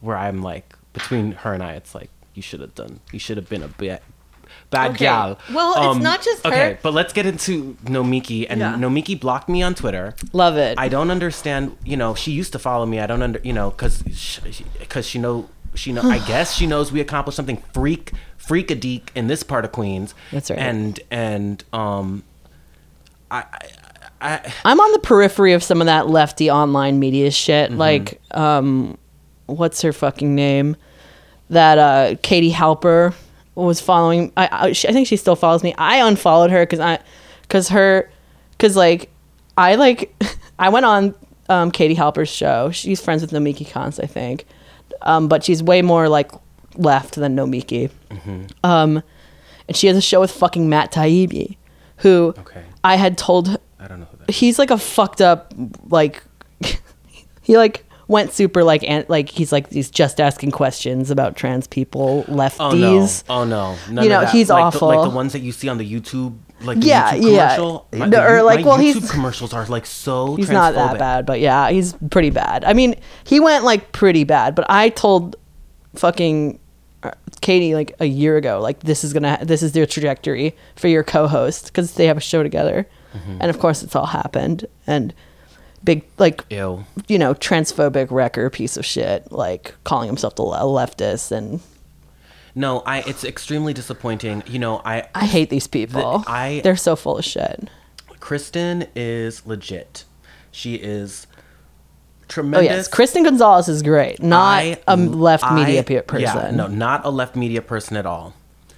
where 0.00 0.16
I'm 0.16 0.42
like 0.42 0.74
between 0.92 1.32
her 1.32 1.54
and 1.54 1.62
I. 1.62 1.72
It's 1.72 1.94
like 1.94 2.10
you 2.34 2.42
should 2.42 2.60
have 2.60 2.74
done. 2.74 3.00
You 3.12 3.18
should 3.18 3.38
have 3.38 3.48
been 3.48 3.62
a 3.62 3.68
bit 3.68 4.02
bad 4.70 4.90
Okay. 4.90 5.06
gal. 5.06 5.38
Well, 5.52 5.92
it's 5.92 6.02
not 6.02 6.22
just 6.22 6.44
her. 6.44 6.50
Okay, 6.52 6.78
but 6.82 6.92
let's 6.92 7.12
get 7.14 7.24
into 7.24 7.74
Nomiki. 7.84 8.46
And 8.48 8.60
Yeah. 8.60 8.74
Nomiki 8.74 9.18
blocked 9.18 9.48
me 9.48 9.62
on 9.62 9.74
Twitter. 9.74 10.14
Love 10.34 10.56
it. 10.58 10.78
I 10.78 10.88
don't 10.88 11.10
understand. 11.10 11.76
You 11.82 11.96
know, 11.96 12.14
she 12.14 12.32
used 12.32 12.52
to 12.52 12.58
follow 12.58 12.84
me. 12.84 13.00
I 13.00 13.06
don't 13.06 13.22
under. 13.22 13.40
You 13.42 13.54
know, 13.54 13.70
because 13.70 14.02
because 14.78 15.06
she 15.06 15.18
know 15.18 15.48
she 15.76 15.92
know. 15.92 16.02
I 16.02 16.18
guess 16.26 16.54
she 16.54 16.66
knows 16.66 16.92
we 16.92 17.00
accomplished 17.00 17.36
something 17.36 17.62
freak 17.72 18.12
freak 18.36 18.70
a 18.70 18.74
deek 18.74 19.10
in 19.14 19.26
this 19.26 19.42
part 19.42 19.64
of 19.64 19.72
Queens. 19.72 20.14
That's 20.32 20.50
right. 20.50 20.58
And 20.58 21.00
and 21.10 21.64
um, 21.72 22.22
I 23.30 23.38
I. 23.38 23.70
I 24.18 24.52
I'm 24.64 24.80
on 24.80 24.92
the 24.92 24.98
periphery 25.00 25.52
of 25.52 25.62
some 25.62 25.82
of 25.82 25.86
that 25.86 26.08
lefty 26.08 26.50
online 26.50 26.98
media 26.98 27.30
shit. 27.30 27.68
Mm-hmm. 27.68 27.78
Like, 27.78 28.20
um, 28.30 28.96
what's 29.44 29.82
her 29.82 29.92
fucking 29.92 30.34
name? 30.34 30.76
That 31.50 31.76
uh, 31.76 32.16
Katie 32.22 32.50
Halper 32.50 33.14
was 33.54 33.80
following. 33.80 34.32
I 34.36 34.48
I, 34.50 34.72
she, 34.72 34.88
I 34.88 34.92
think 34.92 35.06
she 35.06 35.18
still 35.18 35.36
follows 35.36 35.62
me. 35.62 35.74
I 35.76 35.98
unfollowed 35.98 36.50
her 36.50 36.64
because 36.64 36.80
I, 36.80 36.98
because 37.42 37.68
her, 37.68 38.10
because 38.52 38.74
like, 38.74 39.10
I 39.58 39.74
like, 39.74 40.14
I 40.58 40.70
went 40.70 40.86
on 40.86 41.14
um, 41.48 41.70
Katie 41.70 41.94
Halper's 41.94 42.28
show. 42.28 42.70
She's 42.70 43.00
friends 43.00 43.22
with 43.22 43.30
Nomiki 43.30 43.66
Konst, 43.66 44.02
I 44.02 44.06
think, 44.06 44.46
um, 45.02 45.28
but 45.28 45.44
she's 45.44 45.62
way 45.62 45.82
more 45.82 46.08
like 46.08 46.30
left 46.76 47.14
than 47.16 47.36
Nomiki. 47.36 47.90
Mm-hmm. 48.10 48.44
Um, 48.64 49.02
and 49.68 49.76
she 49.76 49.86
has 49.88 49.96
a 49.96 50.00
show 50.00 50.20
with 50.20 50.30
fucking 50.30 50.68
Matt 50.68 50.92
Taibbi, 50.92 51.56
who 51.98 52.34
Okay. 52.38 52.62
I 52.84 52.96
had 52.96 53.16
told 53.18 53.58
I 53.80 53.88
don't 53.88 54.00
know 54.00 54.06
who 54.10 54.16
that. 54.26 54.30
he's 54.32 54.58
like 54.58 54.70
a 54.70 54.78
fucked 54.78 55.20
up 55.20 55.52
like 55.88 56.22
he 57.42 57.56
like 57.56 57.84
went 58.08 58.32
super 58.32 58.62
like 58.62 58.84
and 58.88 59.04
like 59.08 59.28
he's 59.28 59.50
like 59.52 59.70
he's 59.70 59.90
just 59.90 60.20
asking 60.20 60.52
questions 60.52 61.10
about 61.10 61.34
trans 61.36 61.66
people 61.66 62.24
lefties. 62.28 63.24
Oh 63.28 63.44
no! 63.44 63.74
Oh 63.74 63.76
no! 63.84 63.92
None 63.94 64.04
You 64.04 64.10
know, 64.10 64.24
he's 64.26 64.48
like 64.48 64.64
awful. 64.66 64.88
The, 64.90 64.96
like 64.96 65.10
the 65.10 65.14
ones 65.16 65.32
that 65.32 65.40
you 65.40 65.50
see 65.52 65.68
on 65.68 65.78
the 65.78 65.90
YouTube, 65.92 66.36
like 66.62 66.78
Yeah, 66.80 67.12
YouTube 67.12 67.32
yeah. 67.34 67.54
commercial. 67.56 67.88
My, 67.92 68.06
No, 68.06 68.10
the 68.20 68.32
or 68.32 68.42
like, 68.42 68.60
my 68.60 68.66
well, 68.66 68.78
YouTube 68.78 68.94
he's- 68.94 69.10
commercials 69.10 69.52
are 69.52 69.66
like 69.66 69.86
so. 69.86 70.36
he's 70.36 70.50
not 70.50 70.74
that 70.74 70.98
bad 70.98 71.26
but 71.26 71.38
yeah 71.40 71.70
he's 71.70 71.92
pretty 72.10 72.30
bad 72.30 72.64
i 72.64 72.72
mean 72.72 72.94
he 73.24 73.40
went 73.40 73.64
like 73.64 73.92
pretty 73.92 74.24
bad 74.24 74.54
but 74.54 74.64
i 74.70 74.88
told 74.88 75.36
fucking 75.94 76.58
uh, 77.02 77.10
katie 77.40 77.74
like 77.74 77.94
a 78.00 78.06
year 78.06 78.36
ago 78.36 78.60
like 78.60 78.80
this 78.80 79.04
is 79.04 79.12
gonna 79.12 79.38
this 79.42 79.62
is 79.62 79.72
their 79.72 79.86
trajectory 79.86 80.54
for 80.76 80.88
your 80.88 81.02
co-host 81.04 81.66
because 81.66 81.92
they 81.94 82.06
have 82.06 82.16
a 82.16 82.20
show 82.20 82.42
together 82.42 82.86
Mm-hmm. 83.14 83.38
and 83.40 83.48
of 83.50 83.58
course 83.58 83.82
it's 83.82 83.96
all 83.96 84.04
happened 84.06 84.66
and 84.86 85.14
big 85.84 86.04
like 86.18 86.44
Ew. 86.50 86.84
you 87.08 87.18
know, 87.18 87.32
transphobic 87.32 88.10
wrecker 88.10 88.50
piece 88.50 88.76
of 88.76 88.84
shit, 88.84 89.32
like 89.32 89.74
calling 89.84 90.06
himself 90.08 90.34
the 90.34 90.42
leftist, 90.42 91.32
and 91.32 91.60
No, 92.56 92.80
I. 92.86 93.02
It's 93.02 93.22
extremely 93.22 93.72
disappointing. 93.74 94.42
You 94.46 94.58
know, 94.58 94.80
I. 94.84 95.08
I 95.14 95.26
hate 95.26 95.50
these 95.50 95.66
people. 95.68 96.24
I- 96.26 96.62
They're 96.64 96.74
so 96.74 96.96
full 96.96 97.18
of 97.18 97.24
shit. 97.24 97.68
Kristen 98.18 98.86
is 98.96 99.46
legit. 99.46 100.04
She 100.50 100.74
is 100.76 101.26
tremendous. 102.28 102.70
Oh 102.70 102.74
yes, 102.74 102.88
Kristen 102.88 103.22
Gonzalez 103.24 103.68
is 103.68 103.82
great. 103.82 104.22
Not 104.22 104.58
I- 104.58 104.78
a 104.88 104.96
left 104.96 105.44
media 105.52 105.80
I- 105.80 105.82
pe- 105.84 106.00
person. 106.00 106.22
Yeah, 106.22 106.50
no, 106.50 106.66
not 106.66 107.04
a 107.04 107.10
left 107.10 107.36
media 107.36 107.60
person 107.62 107.96
at 107.96 108.06
all. 108.06 108.32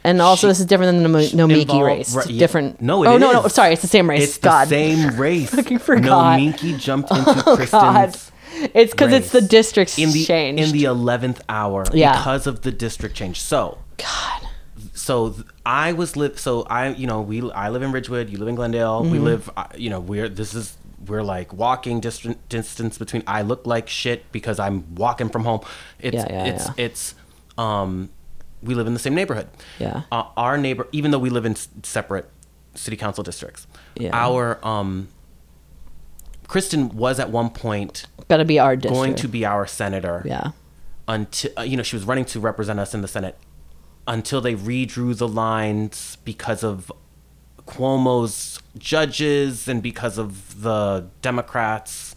and 0.04 0.20
also 0.20 0.46
she- 0.46 0.50
this 0.50 0.60
is 0.60 0.66
different 0.66 0.92
than 1.02 1.10
the 1.12 1.18
No- 1.36 1.46
Nomiki 1.46 1.60
Involved- 1.62 1.86
race. 1.86 2.14
right, 2.14 2.26
yeah. 2.30 2.38
different. 2.38 2.80
No, 2.82 3.04
it 3.04 3.06
oh 3.06 3.16
no, 3.16 3.32
no, 3.32 3.48
sorry, 3.48 3.72
it's 3.72 3.82
the 3.82 3.88
same 3.88 4.10
race. 4.10 4.22
It's 4.24 4.38
God, 4.38 4.66
the 4.66 4.70
same 4.70 5.16
race. 5.20 5.50
Fucking 5.50 5.78
forgot. 5.78 6.38
Nomiki 6.38 6.78
jumped 6.78 7.10
into 7.12 7.30
oh, 7.46 7.56
God, 7.56 7.56
Kristen's 7.56 8.27
it's 8.74 8.92
because 8.92 9.12
it's 9.12 9.30
the 9.32 9.40
in 9.98 10.10
the 10.12 10.24
changed. 10.24 10.62
in 10.62 10.72
the 10.72 10.84
eleventh 10.84 11.40
hour 11.48 11.84
Yeah. 11.92 12.16
because 12.16 12.46
of 12.46 12.62
the 12.62 12.72
district 12.72 13.14
change. 13.16 13.40
So 13.40 13.78
God, 13.96 14.42
so 14.94 15.34
I 15.66 15.92
was 15.92 16.16
live. 16.16 16.38
So 16.38 16.62
I, 16.62 16.88
you 16.90 17.06
know, 17.06 17.20
we 17.20 17.50
I 17.52 17.68
live 17.70 17.82
in 17.82 17.92
Ridgewood. 17.92 18.30
You 18.30 18.38
live 18.38 18.48
in 18.48 18.54
Glendale. 18.54 19.02
Mm-hmm. 19.02 19.12
We 19.12 19.18
live. 19.18 19.50
uh, 19.56 19.66
You 19.76 19.90
know, 19.90 20.00
we're 20.00 20.28
this 20.28 20.54
is 20.54 20.76
we're 21.06 21.22
like 21.22 21.52
walking 21.52 22.00
distant 22.00 22.48
distance 22.48 22.98
between. 22.98 23.22
I 23.26 23.42
look 23.42 23.66
like 23.66 23.88
shit 23.88 24.30
because 24.32 24.58
I'm 24.58 24.94
walking 24.94 25.28
from 25.28 25.44
home. 25.44 25.60
It's 26.00 26.14
Yeah, 26.16 26.26
yeah, 26.30 26.44
it's 26.46 26.66
yeah. 26.66 26.72
it's 26.84 27.14
um, 27.56 28.10
we 28.62 28.74
live 28.74 28.86
in 28.86 28.94
the 28.94 29.00
same 29.00 29.14
neighborhood. 29.14 29.48
Yeah. 29.78 30.02
Uh, 30.12 30.24
our 30.36 30.58
neighbor, 30.58 30.88
even 30.92 31.10
though 31.12 31.18
we 31.18 31.30
live 31.30 31.44
in 31.46 31.52
s- 31.52 31.68
separate 31.82 32.28
city 32.74 32.96
council 32.96 33.22
districts, 33.24 33.66
Yeah. 33.96 34.10
our 34.12 34.58
um. 34.66 35.08
Kristen 36.48 36.88
was 36.96 37.20
at 37.20 37.30
one 37.30 37.50
point 37.50 38.06
Gotta 38.28 38.44
be 38.44 38.58
our 38.58 38.74
district. 38.74 38.94
going 38.94 39.14
to 39.14 39.28
be 39.28 39.44
our 39.44 39.66
senator 39.66 40.22
Yeah. 40.26 40.50
until 41.06 41.50
uh, 41.58 41.62
you 41.62 41.76
know 41.76 41.82
she 41.82 41.94
was 41.96 42.04
running 42.04 42.24
to 42.26 42.40
represent 42.40 42.80
us 42.80 42.92
in 42.94 43.00
the 43.02 43.08
Senate 43.08 43.36
until 44.06 44.40
they 44.40 44.54
redrew 44.54 45.16
the 45.16 45.28
lines 45.28 46.16
because 46.24 46.64
of 46.64 46.90
Cuomo's 47.66 48.60
judges 48.78 49.68
and 49.68 49.82
because 49.82 50.16
of 50.18 50.62
the 50.62 51.06
Democrats 51.22 52.14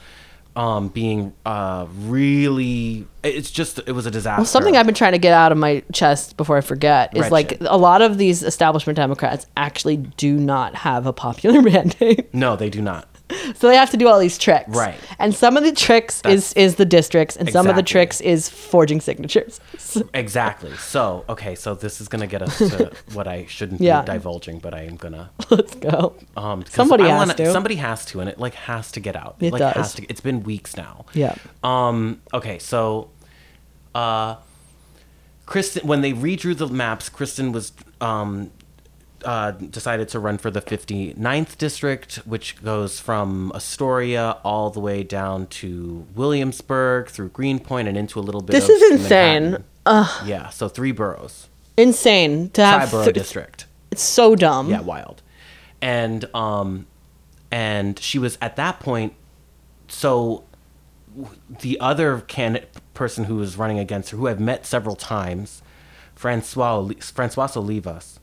um, 0.56 0.90
being 0.90 1.34
uh, 1.46 1.88
really 1.98 3.08
it's 3.24 3.52
just 3.52 3.80
it 3.88 3.92
was 3.94 4.06
a 4.06 4.12
disaster. 4.12 4.40
Well, 4.42 4.46
something 4.46 4.76
I've 4.76 4.86
been 4.86 4.96
trying 4.96 5.14
to 5.14 5.18
get 5.18 5.34
out 5.34 5.52
of 5.54 5.58
my 5.58 5.82
chest 5.94 6.36
before 6.36 6.58
I 6.58 6.62
forget 6.62 7.16
is 7.16 7.32
like 7.32 7.58
a 7.62 7.78
lot 7.78 8.02
of 8.02 8.18
these 8.18 8.44
establishment 8.44 8.98
Democrats 8.98 9.46
actually 9.56 9.98
do 9.98 10.36
not 10.38 10.76
have 10.76 11.06
a 11.06 11.14
popular 11.14 11.62
mandate. 11.72 12.34
no, 12.34 12.56
they 12.58 12.70
do 12.70 12.82
not. 12.82 13.08
So 13.56 13.68
they 13.68 13.76
have 13.76 13.90
to 13.92 13.98
do 13.98 14.08
all 14.08 14.20
these 14.20 14.38
tricks. 14.38 14.70
Right. 14.70 14.96
And 15.20 15.34
some 15.36 15.58
of 15.58 15.64
the 15.64 15.72
tricks 15.72 16.16
is 16.18 16.22
That's- 16.22 16.54
is 16.54 16.76
the 16.76 16.86
districts 16.86 17.36
and 17.36 17.50
some 17.52 17.68
of 17.68 17.76
the 17.76 17.82
Exactly. 17.82 17.92
tricks 17.92 18.22
is 18.22 18.50
forging 18.50 19.02
signatures. 19.02 19.60
Exactly. 20.14 20.74
So 20.78 21.26
okay, 21.28 21.54
so 21.56 21.76
this 21.76 22.00
is 22.02 22.08
gonna 22.08 22.26
get 22.28 22.42
us 22.42 22.58
to 22.60 22.92
what 23.14 23.28
I 23.28 23.46
shouldn't 23.46 23.82
Yeah. 23.82 24.02
be 24.02 24.12
divulging, 24.14 24.60
but 24.60 24.74
I 24.74 24.84
am 24.84 24.96
gonna. 24.96 25.32
Let's 25.50 25.76
go. 25.76 26.16
Um, 26.38 26.64
'cause 26.64 26.74
Somebody 26.74 27.04
I 27.04 27.10
has 27.26 27.36
to. 27.36 27.52
Somebody 27.52 27.76
has 27.76 28.06
to, 28.06 28.22
and 28.22 28.30
it 28.30 28.40
like 28.40 28.54
has 28.54 28.92
to 28.94 29.00
get 29.02 29.16
out. 29.18 29.36
It 29.42 29.52
like 29.52 29.60
does. 29.60 29.76
has 29.76 29.94
to. 29.96 30.06
It's 30.10 30.22
been 30.22 30.44
weeks 30.44 30.78
now. 30.78 31.06
Yeah. 31.14 31.36
Um. 31.64 32.22
Okay. 32.34 32.58
So, 32.60 33.10
uh, 33.94 34.36
Kristen, 35.46 35.86
when 35.86 36.00
they 36.02 36.14
redrew 36.14 36.58
the 36.58 36.68
maps, 36.68 37.10
Kristen 37.10 37.52
was 37.52 37.74
um, 38.00 38.52
uh, 39.24 39.52
decided 39.52 40.10
to 40.10 40.20
run 40.20 40.38
for 40.38 40.50
the 40.52 40.62
59th 40.62 41.58
district, 41.58 42.16
which 42.26 42.62
goes 42.64 43.00
from 43.00 43.52
Astoria 43.54 44.38
all 44.44 44.70
the 44.70 44.80
way 44.80 45.04
down 45.04 45.48
to 45.48 46.06
Williamsburg 46.16 47.10
through 47.10 47.30
Greenpoint 47.30 47.88
and 47.88 47.98
into 47.98 48.20
a 48.20 48.22
little 48.22 48.42
bit. 48.42 48.56
Of 48.56 48.68
This 48.68 48.70
is 48.70 48.92
insane. 48.92 49.64
Yeah. 49.86 50.50
So 50.50 50.68
three 50.68 50.92
boroughs. 50.92 51.50
Insane 51.78 52.50
to 52.52 52.64
have 52.64 52.90
Triborough 52.90 53.06
th- 53.06 53.16
district. 53.16 53.66
It's 53.92 54.04
so 54.04 54.36
dumb. 54.36 54.70
Yeah, 54.70 54.82
wild. 54.82 55.22
And 55.82 56.26
um 56.36 56.86
and 57.52 57.98
she 58.00 58.20
was 58.20 58.38
at 58.42 58.56
that 58.56 58.80
point 58.80 59.14
so 59.88 60.44
the 61.62 61.80
other 61.80 62.22
candidate 62.22 62.70
person 62.94 63.26
who 63.26 63.36
was 63.36 63.58
running 63.58 63.80
against 63.80 64.12
her 64.12 64.18
who 64.18 64.28
I've 64.28 64.40
met 64.40 64.66
several 64.66 64.96
times, 64.96 65.62
Francois 66.16 66.90
Francois 67.00 67.48
Olivas, 67.48 68.20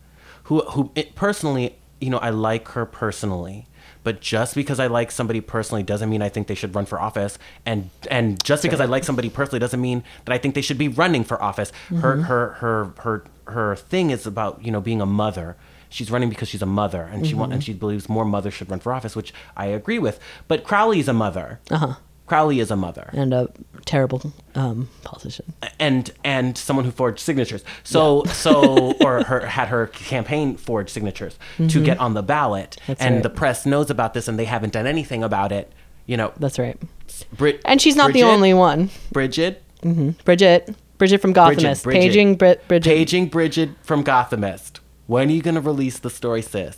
who 0.49 0.61
who 0.62 0.90
it, 0.94 1.14
personally, 1.14 1.76
you 2.01 2.11
know, 2.11 2.18
I 2.18 2.30
like 2.30 2.68
her 2.68 2.84
personally. 2.84 3.66
But 4.05 4.20
just 4.20 4.55
because 4.55 4.80
I 4.80 4.86
like 4.86 5.11
somebody 5.11 5.40
personally 5.40 5.82
doesn't 5.82 6.09
mean 6.09 6.22
I 6.22 6.28
think 6.30 6.46
they 6.46 6.55
should 6.55 6.74
run 6.74 6.86
for 6.86 6.99
office, 6.99 7.38
and 7.66 7.90
and 8.11 8.42
just 8.42 8.62
because 8.62 8.80
I 8.80 8.86
like 8.86 9.05
somebody 9.05 9.28
personally 9.28 9.59
doesn't 9.59 9.80
mean 9.80 10.03
that 10.24 10.32
I 10.32 10.38
think 10.38 10.55
they 10.55 10.62
should 10.62 10.78
be 10.78 10.88
running 10.88 11.24
for 11.24 11.42
office. 11.42 11.70
Her 12.01 12.22
her 12.22 12.49
her 12.61 12.92
her 13.01 13.24
her 13.49 13.76
thing 13.76 14.11
is 14.11 14.26
about 14.26 14.64
you 14.64 14.70
know 14.70 14.80
being 14.80 15.01
a 15.03 15.07
mother. 15.07 15.57
She's 15.90 16.11
running 16.11 16.28
because 16.30 16.49
she's 16.49 16.62
a 16.62 16.66
mother, 16.66 17.03
and 17.03 17.26
she 17.26 17.34
want, 17.34 17.53
and 17.53 17.64
she 17.64 17.72
believes 17.72 18.09
more 18.09 18.24
mothers 18.24 18.55
should 18.55 18.70
run 18.70 18.78
for 18.80 18.92
office, 18.92 19.16
which 19.16 19.32
I 19.57 19.66
agree 19.66 19.99
with. 19.99 20.20
But 20.46 20.62
Crowley's 20.64 21.09
a 21.09 21.14
mother. 21.14 21.61
Uh 21.70 21.78
huh. 21.78 21.94
Crowley 22.29 22.61
is 22.61 22.70
a 22.70 22.76
mother 22.76 23.11
And 23.12 23.33
a 23.35 23.49
terrible 23.87 24.33
um, 24.55 24.89
politician. 25.03 25.53
and 25.81 26.11
and 26.24 26.57
someone 26.59 26.85
who 26.85 26.91
forged 26.91 27.20
signatures. 27.20 27.64
So 27.85 28.24
so 28.24 28.93
or 29.05 29.24
her 29.24 29.47
had 29.47 29.68
her 29.68 29.87
campaign 29.89 30.57
forged 30.57 30.91
signatures 30.91 31.39
to 31.68 31.83
get 31.83 31.99
on 31.99 32.14
the 32.14 32.22
ballot, 32.22 32.76
Mm-hmm. 32.81 32.85
That's 32.93 33.01
and 33.01 33.14
right. 33.16 33.22
the 33.22 33.31
press 33.31 33.64
knows 33.66 33.91
about 33.91 34.14
this, 34.14 34.29
and 34.29 34.39
they 34.39 34.45
haven't 34.45 34.72
done 34.72 34.87
anything 34.87 35.24
about 35.24 35.53
it. 35.53 35.72
You 36.07 36.16
know, 36.16 36.33
That's 36.39 36.59
right. 36.59 36.79
Brit- 37.37 37.61
And 37.64 37.81
she's 37.81 37.97
not 37.97 38.12
the 38.12 38.22
only 38.22 38.55
one. 38.55 38.91
Bridget, 39.12 39.62
Bridget. 40.24 40.74
Bridget 40.99 41.18
from 41.20 41.33
Gothamist. 41.33 41.85
Bridget. 41.85 42.01
Paging 42.01 42.35
Brit- 42.37 42.66
Bridget. 42.68 42.89
paging 42.89 43.26
Bridget 43.29 43.70
from 43.83 44.03
Gothamist. 44.05 44.81
When 45.07 45.29
are 45.29 45.33
you 45.33 45.43
gonna 45.43 45.61
release 45.61 45.99
the 45.99 46.11
story, 46.11 46.43
sis? 46.43 46.76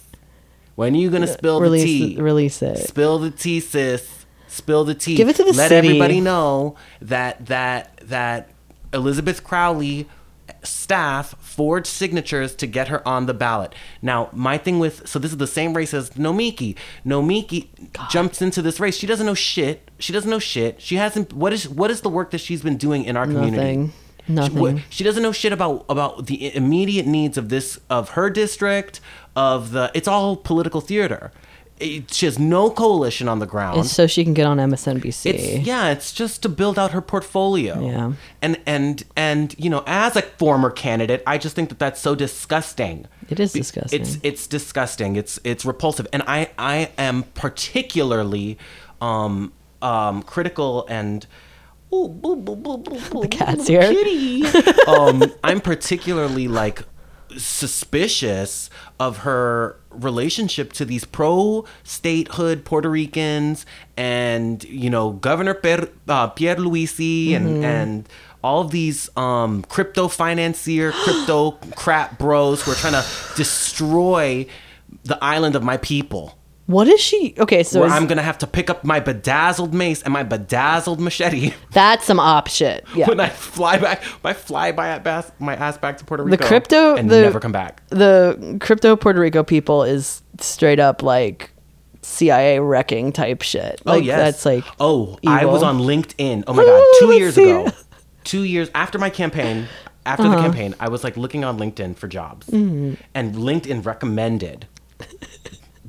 When 0.77 0.95
are 0.95 0.99
you 0.99 1.11
gonna 1.11 1.27
spill 1.27 1.59
the 1.59 1.65
release, 1.65 1.85
tea? 1.85 2.17
release 2.21 2.63
it. 2.63 2.79
Spill 2.79 3.19
the 3.19 3.31
tea, 3.31 3.61
sis. 3.61 4.20
Spill 4.51 4.85
the 4.85 4.95
tea. 4.95 5.15
Give 5.15 5.29
it 5.29 5.37
to 5.37 5.45
the 5.45 5.53
Let 5.53 5.69
city. 5.69 5.89
everybody 5.89 6.21
know 6.21 6.77
that 7.01 7.47
that 7.47 7.97
that 8.03 8.51
Elizabeth 8.93 9.45
Crowley 9.45 10.09
staff 10.65 11.35
forged 11.41 11.87
signatures 11.87 12.55
to 12.57 12.67
get 12.67 12.89
her 12.89 13.07
on 13.07 13.27
the 13.27 13.33
ballot. 13.35 13.75
Now, 14.03 14.29
my 14.33 14.59
thing 14.59 14.79
with 14.81 15.07
so 15.09 15.19
this 15.19 15.31
is 15.31 15.37
the 15.39 15.47
same 15.47 15.75
race 15.75 15.95
as 15.95 16.11
Nomiki. 16.11 16.75
Nomiki 17.07 17.69
jumps 18.11 18.43
into 18.43 18.61
this 18.61 18.81
race. 18.81 18.97
She 18.97 19.07
doesn't 19.07 19.25
know 19.27 19.35
shit. 19.35 19.89
She 19.99 20.13
doesn't 20.13 20.29
know 20.29 20.39
shit. 20.41 20.81
She 20.83 20.97
hasn't. 20.97 21.33
What 21.33 21.53
is 21.53 21.69
what 21.69 21.91
is 21.91 22.01
the 22.01 22.09
work 22.11 22.31
that 22.33 22.39
she's 22.39 22.63
been 22.63 22.77
doing 22.77 23.05
in 23.05 23.17
our 23.17 23.27
community? 23.27 23.57
Nothing. 23.57 23.93
Nothing. 24.29 24.59
what- 24.61 24.77
she 24.91 25.05
doesn't 25.05 25.23
know 25.23 25.33
shit 25.33 25.53
about 25.53 25.85
about 25.89 26.27
the 26.27 26.55
immediate 26.55 27.07
needs 27.07 27.39
of 27.39 27.49
this 27.49 27.79
of 27.89 28.11
her 28.11 28.29
district 28.31 29.01
of 29.37 29.71
the. 29.73 29.91
It's 29.95 30.09
all 30.09 30.37
political 30.37 30.81
theater. 30.81 31.31
It, 31.81 32.13
she 32.13 32.27
has 32.27 32.39
no 32.39 32.71
coalition 32.71 33.29
on 33.29 33.39
the 33.39 33.47
ground. 33.47 33.81
It's 33.81 33.91
so 33.91 34.07
she 34.07 34.23
can 34.23 34.35
get 34.35 34.47
on 34.47 34.59
MSNBC. 34.59 35.27
It's 35.27 35.67
yeah, 35.67 35.91
it's 35.91 36.13
just 36.13 36.43
to 36.43 36.49
build 36.49 36.79
out 36.79 36.93
her 36.93 37.01
portfolio. 37.01 37.81
Yeah. 37.81 38.13
And 38.43 38.61
and 38.67 39.03
and 39.17 39.55
you 39.59 39.71
know, 39.71 39.83
as 39.87 40.15
a 40.17 40.23
former 40.23 40.71
candidate, 40.71 41.23
I 41.27 41.39
just 41.39 41.57
think 41.57 41.71
that 41.71 41.79
that's 41.79 42.01
so 42.01 42.15
disgusting. 42.15 43.07
It 43.29 43.41
is 43.41 43.53
disgusting. 43.53 44.01
It's 44.01 44.19
it's 44.23 44.47
disgusting. 44.47 45.17
It's 45.17 45.41
it's 45.43 45.65
repulsive. 45.65 46.07
And 46.13 46.23
I 46.27 46.51
I 46.59 46.91
am 46.99 47.23
particularly 47.35 48.59
um 49.01 49.53
um 49.81 50.23
critical 50.23 50.87
and 50.89 51.27
the 51.91 53.29
cat's 53.31 53.67
here. 53.67 53.81
Kitty. 53.81 54.45
um, 54.87 55.25
I'm 55.43 55.61
particularly 55.61 56.47
like 56.47 56.85
suspicious 57.37 58.71
of 58.99 59.19
her 59.19 59.77
relationship 59.91 60.73
to 60.75 60.85
these 60.85 61.05
pro 61.05 61.65
statehood 61.85 62.65
Puerto 62.65 62.89
Ricans 62.89 63.67
and 63.97 64.63
you 64.65 64.91
know 64.91 65.13
Governor 65.13 65.55
per, 65.55 65.89
uh, 66.09 66.31
Pierluisi 66.31 67.33
and 67.33 67.47
Mm-hmm. 67.51 67.65
and 67.65 68.09
all 68.43 68.65
these 68.65 69.11
um, 69.17 69.63
crypto 69.65 70.09
financier 70.09 70.93
crypto 71.05 71.53
crap 71.77 72.19
bros 72.19 72.63
who 72.63 72.73
are 72.73 72.77
trying 72.77 72.95
to 72.95 73.05
destroy 73.37 74.47
the 75.05 75.23
island 75.23 75.57
of 75.57 75.63
my 75.63 75.77
people 75.79 76.39
what 76.71 76.87
is 76.89 77.01
she? 77.01 77.35
Okay, 77.39 77.63
so 77.63 77.85
is, 77.85 77.93
I'm 77.93 78.07
gonna 78.07 78.23
have 78.23 78.39
to 78.39 78.47
pick 78.47 78.71
up 78.71 78.85
my 78.85 79.01
bedazzled 79.01 79.75
mace 79.75 80.03
and 80.03 80.13
my 80.13 80.23
bedazzled 80.23 81.01
machete 81.01 81.53
that's 81.73 82.05
some 82.05 82.21
op 82.21 82.49
shit. 82.49 82.85
Yeah. 82.95 83.09
when 83.09 83.21
I 83.21 83.29
fly 83.29 83.79
back, 83.79 84.03
my 84.23 84.33
fly 84.33 84.73
by 84.73 84.89
ass, 84.89 85.31
my 85.39 85.55
ass 85.57 85.79
back 85.79 85.99
to 85.99 86.05
Puerto 86.05 86.23
Rico, 86.25 86.47
crypto- 86.47 86.97
and 86.97 87.11
the- 87.11 87.23
never 87.23 87.41
come 87.41 87.53
back. 87.53 87.83
the 87.89 88.57
crypto 88.61 88.97
Puerto 88.97 89.21
Rico 89.21 89.43
people 89.43 89.83
is 89.83 90.23
straight 90.39 90.79
up 90.81 91.03
like 91.03 91.51
CIA 92.03 92.61
wrecking 92.61 93.13
type 93.13 93.43
shit. 93.43 93.81
Like 93.85 93.97
oh 93.97 94.01
yes, 94.01 94.19
that's 94.19 94.47
like 94.47 94.65
oh, 94.81 95.19
I 95.27 95.45
was 95.45 95.63
on 95.63 95.79
LinkedIn. 95.81 96.45
Oh 96.47 96.55
my 96.55 96.65
god, 96.65 96.85
two 97.01 97.15
years 97.15 97.37
ago, 97.37 97.69
two 98.25 98.45
years 98.45 98.71
after 98.75 98.99
my 98.99 99.11
campaign, 99.11 99.67
after 100.07 100.23
Uh-huh. 100.25 100.37
the 100.37 100.43
campaign, 100.43 100.75
I 100.81 100.89
was 100.89 101.05
like 101.05 101.17
looking 101.17 101.45
on 101.45 101.59
LinkedIn 101.59 101.97
for 101.97 102.09
jobs, 102.09 102.47
Mm-hmm. 102.47 102.95
and 103.15 103.35
LinkedIn 103.35 103.85
recommended 103.85 104.67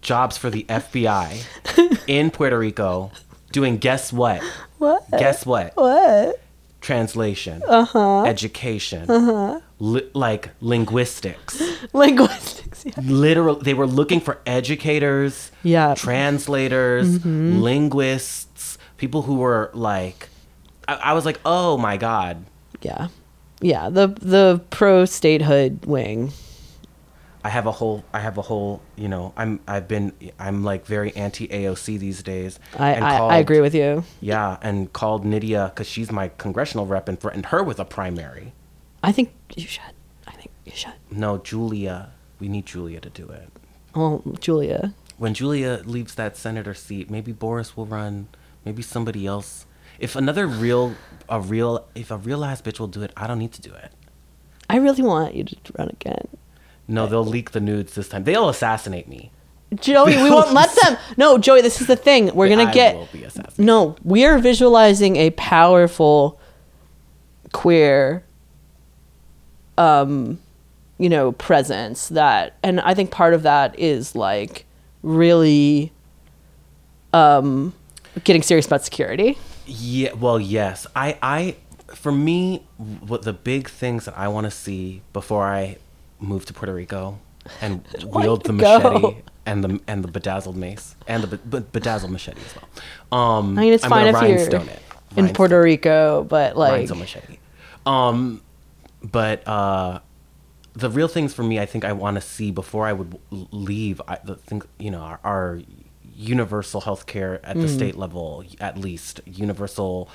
jobs 0.02 0.38
for 0.38 0.50
the 0.50 0.64
FBI 0.64 2.04
in 2.08 2.32
Puerto 2.32 2.58
Rico, 2.58 3.12
doing 3.52 3.78
guess 3.78 4.12
what? 4.12 4.42
what? 4.78 5.10
Guess 5.12 5.46
what? 5.46 5.76
What? 5.76 6.42
Translation, 6.82 7.62
uh-huh. 7.68 8.24
education, 8.24 9.10
uh-huh. 9.10 9.60
Li- 9.80 10.10
like 10.14 10.50
linguistics. 10.62 11.62
Linguistics. 11.94 12.84
Yeah. 12.86 12.94
literal 13.04 13.56
they 13.56 13.76
were 13.76 13.86
looking 13.86 14.20
for 14.20 14.40
educators 14.48 15.52
Yeah. 15.62 15.94
translators 15.94 17.24
linguists 17.24 18.80
people 18.98 19.22
who 19.22 19.36
were 19.36 19.70
like 19.76 20.30
I, 20.88 20.96
I 20.96 21.14
was 21.14 21.24
like 21.26 21.40
oh 21.46 21.78
my 21.78 21.98
god 21.98 22.44
yeah. 22.82 23.10
Yeah. 23.62 23.90
The 23.90 24.08
the 24.08 24.62
pro 24.72 25.06
statehood 25.06 25.86
wing. 25.86 26.32
I 27.44 27.50
have 27.50 27.66
a 27.66 27.72
whole 27.72 28.04
i 28.14 28.20
have 28.20 28.38
a 28.38 28.42
whole 28.42 28.82
you 28.96 29.08
know 29.08 29.34
i'm 29.38 29.60
i've 29.68 29.88
been 29.88 30.12
i'm 30.40 30.64
like 30.64 30.86
very 30.86 31.16
anti 31.16 31.48
aoc 31.48 31.98
these 32.00 32.22
days 32.24 32.60
I, 32.78 32.92
and 32.92 33.04
I, 33.06 33.18
I 33.18 33.38
agree 33.38 33.62
with 33.62 33.74
you. 33.76 34.04
yeah 34.20 34.58
and 34.62 34.92
called 34.94 35.26
nydia 35.26 35.72
because 35.74 35.88
she's 35.88 36.12
my 36.12 36.30
congressional 36.38 36.86
rep 36.86 37.08
and 37.10 37.20
threatened 37.20 37.48
her 37.48 37.64
with 37.64 37.80
a 37.80 37.86
primary 37.86 38.54
I 39.04 39.12
think 39.12 39.32
you 39.56 39.66
should. 39.66 39.96
I 40.28 40.32
think 40.34 40.52
you 40.66 40.74
should. 40.76 40.94
no 41.10 41.38
julia 41.40 42.12
we 42.40 42.48
need 42.48 42.66
julia 42.68 43.00
to 43.00 43.10
do 43.10 43.28
it 43.30 43.50
Well, 43.96 44.22
Julia. 44.40 44.94
when 45.18 45.34
Julia 45.34 45.82
leaves 45.86 46.16
that 46.16 46.38
senator 46.38 46.74
seat, 46.74 47.10
maybe 47.12 47.32
Boris 47.34 47.76
will 47.76 47.86
run. 47.86 48.28
Maybe 48.64 48.82
somebody 48.82 49.28
else. 49.28 49.66
If 50.00 50.16
another 50.16 50.48
real, 50.48 50.96
a 51.28 51.40
real, 51.42 51.86
if 51.94 52.10
a 52.10 52.16
real 52.18 52.46
ass 52.46 52.62
bitch 52.62 52.80
will 52.80 52.88
do 52.98 53.02
it, 53.04 53.12
I 53.18 53.28
don't 53.28 53.38
need 53.38 53.52
to 53.60 53.62
do 53.62 53.74
it. 53.74 53.92
I 54.70 54.78
really 54.78 55.04
want 55.04 55.36
you 55.36 55.44
to 55.44 55.58
run 55.78 55.90
again. 55.90 56.26
No, 56.92 57.08
they'll 57.08 57.26
leak 57.26 57.52
the 57.52 57.60
nudes 57.60 57.96
this 57.96 58.10
time. 58.10 58.24
They'll 58.24 58.50
assassinate 58.50 59.08
me. 59.08 59.32
Joey, 59.76 60.18
we 60.22 60.30
won't 60.30 60.52
let 60.52 60.70
them. 60.84 60.98
No, 61.18 61.38
Joey, 61.38 61.62
this 61.62 61.80
is 61.80 61.88
the 61.88 61.96
thing. 61.96 62.34
We're 62.36 62.50
gonna 62.50 62.66
I 62.66 62.74
get. 62.74 62.96
will 62.96 63.08
be 63.12 63.24
assassinated. 63.24 63.60
No, 63.66 63.96
we 64.04 64.26
are 64.26 64.38
visualizing 64.38 65.16
a 65.16 65.30
powerful 65.32 66.40
queer 67.54 68.24
um 69.78 70.40
you 70.98 71.10
know 71.10 71.34
presence 71.34 72.08
that 72.10 72.56
and 72.64 72.80
I 72.80 72.94
think 72.94 73.12
part 73.12 73.34
of 73.34 73.44
that 73.44 73.78
is 73.78 74.16
like 74.16 74.66
really 75.04 75.92
um 77.14 77.74
getting 78.24 78.42
serious 78.42 78.68
about 78.68 78.84
security. 78.84 79.38
Yeah, 79.66 80.14
well, 80.14 80.40
yes. 80.40 80.86
I, 80.96 81.18
I, 81.22 81.56
for 81.96 82.12
me, 82.12 82.64
what 82.78 83.22
the 83.24 83.32
big 83.34 83.70
things 83.70 84.06
that 84.06 84.18
I 84.18 84.28
want 84.28 84.46
to 84.46 84.52
see 84.52 85.02
before 85.14 85.46
I 85.48 85.78
move 86.22 86.46
to 86.46 86.54
Puerto 86.54 86.74
Rico 86.74 87.20
and 87.60 87.86
wield 88.06 88.44
the 88.46 88.54
go. 88.54 88.80
machete 88.80 89.22
and 89.46 89.64
the 89.64 89.80
and 89.88 90.04
the 90.04 90.08
bedazzled 90.08 90.56
mace 90.56 90.96
and 91.08 91.24
the 91.24 91.38
be- 91.38 91.60
bedazzled 91.60 92.12
machete 92.12 92.40
as 92.46 92.56
well. 92.56 93.20
Um, 93.20 93.58
I 93.58 93.62
mean 93.62 93.74
it's 93.74 93.84
I'm 93.84 93.90
fine 93.90 94.08
if 94.08 94.22
you're 94.52 94.62
it. 94.62 94.80
in 95.18 95.34
Puerto 95.34 95.60
Rico, 95.60 96.24
but 96.24 96.56
like 96.56 96.72
rhinestone 96.74 97.00
machete. 97.00 97.38
Um, 97.86 98.42
but 99.04 99.48
uh, 99.48 100.00
the 100.74 100.90
real 100.90 101.08
things 101.08 101.34
for 101.34 101.44
me, 101.44 101.60
I 101.60 101.66
think 101.66 101.84
I 101.84 101.94
want 101.94 102.16
to 102.16 102.22
see 102.22 102.52
before 102.52 102.86
I 102.86 102.94
would 102.94 103.18
leave. 103.32 104.00
I, 104.08 104.20
the 104.24 104.36
thing, 104.36 104.62
you 104.78 104.92
know, 104.92 105.00
our, 105.02 105.20
our 105.24 105.62
universal 106.16 106.82
health 106.82 107.08
care 107.08 107.44
at 107.44 107.56
the 107.58 107.68
state 107.68 107.98
level, 107.98 108.44
at 108.60 108.78
least 108.78 109.22
universal 109.26 110.08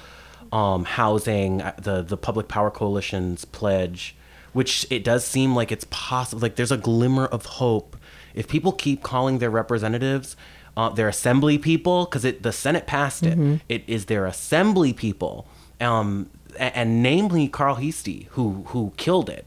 um, 0.53 0.85
housing, 0.85 1.61
uh, 1.63 1.75
the 1.83 2.03
the 2.03 2.17
Public 2.17 2.47
Power 2.49 2.71
Coalition's 2.71 3.45
pledge, 3.45 4.15
which 4.57 4.87
it 4.91 5.03
does 5.05 5.23
seem 5.25 5.55
like 5.55 5.71
it's 5.71 5.87
possible. 5.91 6.41
Like 6.43 6.57
there's 6.57 6.73
a 6.73 6.77
glimmer 6.91 7.27
of 7.37 7.45
hope 7.61 7.97
if 8.35 8.45
people 8.49 8.73
keep 8.73 9.03
calling 9.03 9.39
their 9.39 9.51
representatives. 9.51 10.37
Uh, 10.79 10.91
their 10.91 11.09
assembly 11.09 11.57
people, 11.57 12.05
because 12.05 12.23
the 12.49 12.53
Senate 12.53 12.87
passed 12.87 13.23
it. 13.25 13.39
It 13.75 13.83
is 13.87 14.03
their 14.13 14.27
assembly 14.27 14.93
people, 14.93 15.47
um, 15.81 16.29
a- 16.65 16.77
and, 16.79 17.03
namely 17.03 17.49
Carl 17.49 17.77
Heastie, 17.77 18.29
who 18.33 18.45
who 18.73 18.93
killed 18.99 19.31
it. 19.31 19.47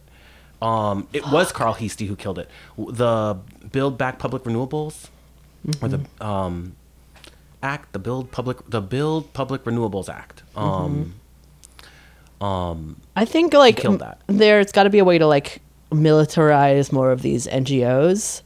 Um, 0.60 1.08
it 1.14 1.24
was 1.36 1.52
Carl 1.52 1.74
Heastie 1.74 2.08
who 2.08 2.16
killed 2.16 2.40
it. 2.40 2.50
The 2.78 3.38
Build 3.72 3.96
Back 4.02 4.18
Public 4.18 4.42
Renewables, 4.44 4.96
or 5.84 5.88
the 5.90 6.00
um, 6.20 6.76
Act, 7.62 7.94
the 7.94 8.00
Build 8.00 8.32
Public, 8.32 8.58
the 8.68 8.82
Build 8.82 9.32
Public 9.34 9.62
Renewables 9.66 10.10
Act. 10.10 10.42
Um, 10.56 11.14
um, 12.42 13.00
I 13.16 13.26
think 13.26 13.54
like 13.54 13.82
that. 13.82 14.22
there's 14.28 14.72
got 14.72 14.84
to 14.84 14.90
be 14.90 15.00
a 15.00 15.06
way 15.06 15.18
to 15.18 15.28
like 15.28 15.62
militarize 15.92 16.92
more 16.92 17.12
of 17.12 17.22
these 17.22 17.48
NGOs. 17.48 18.42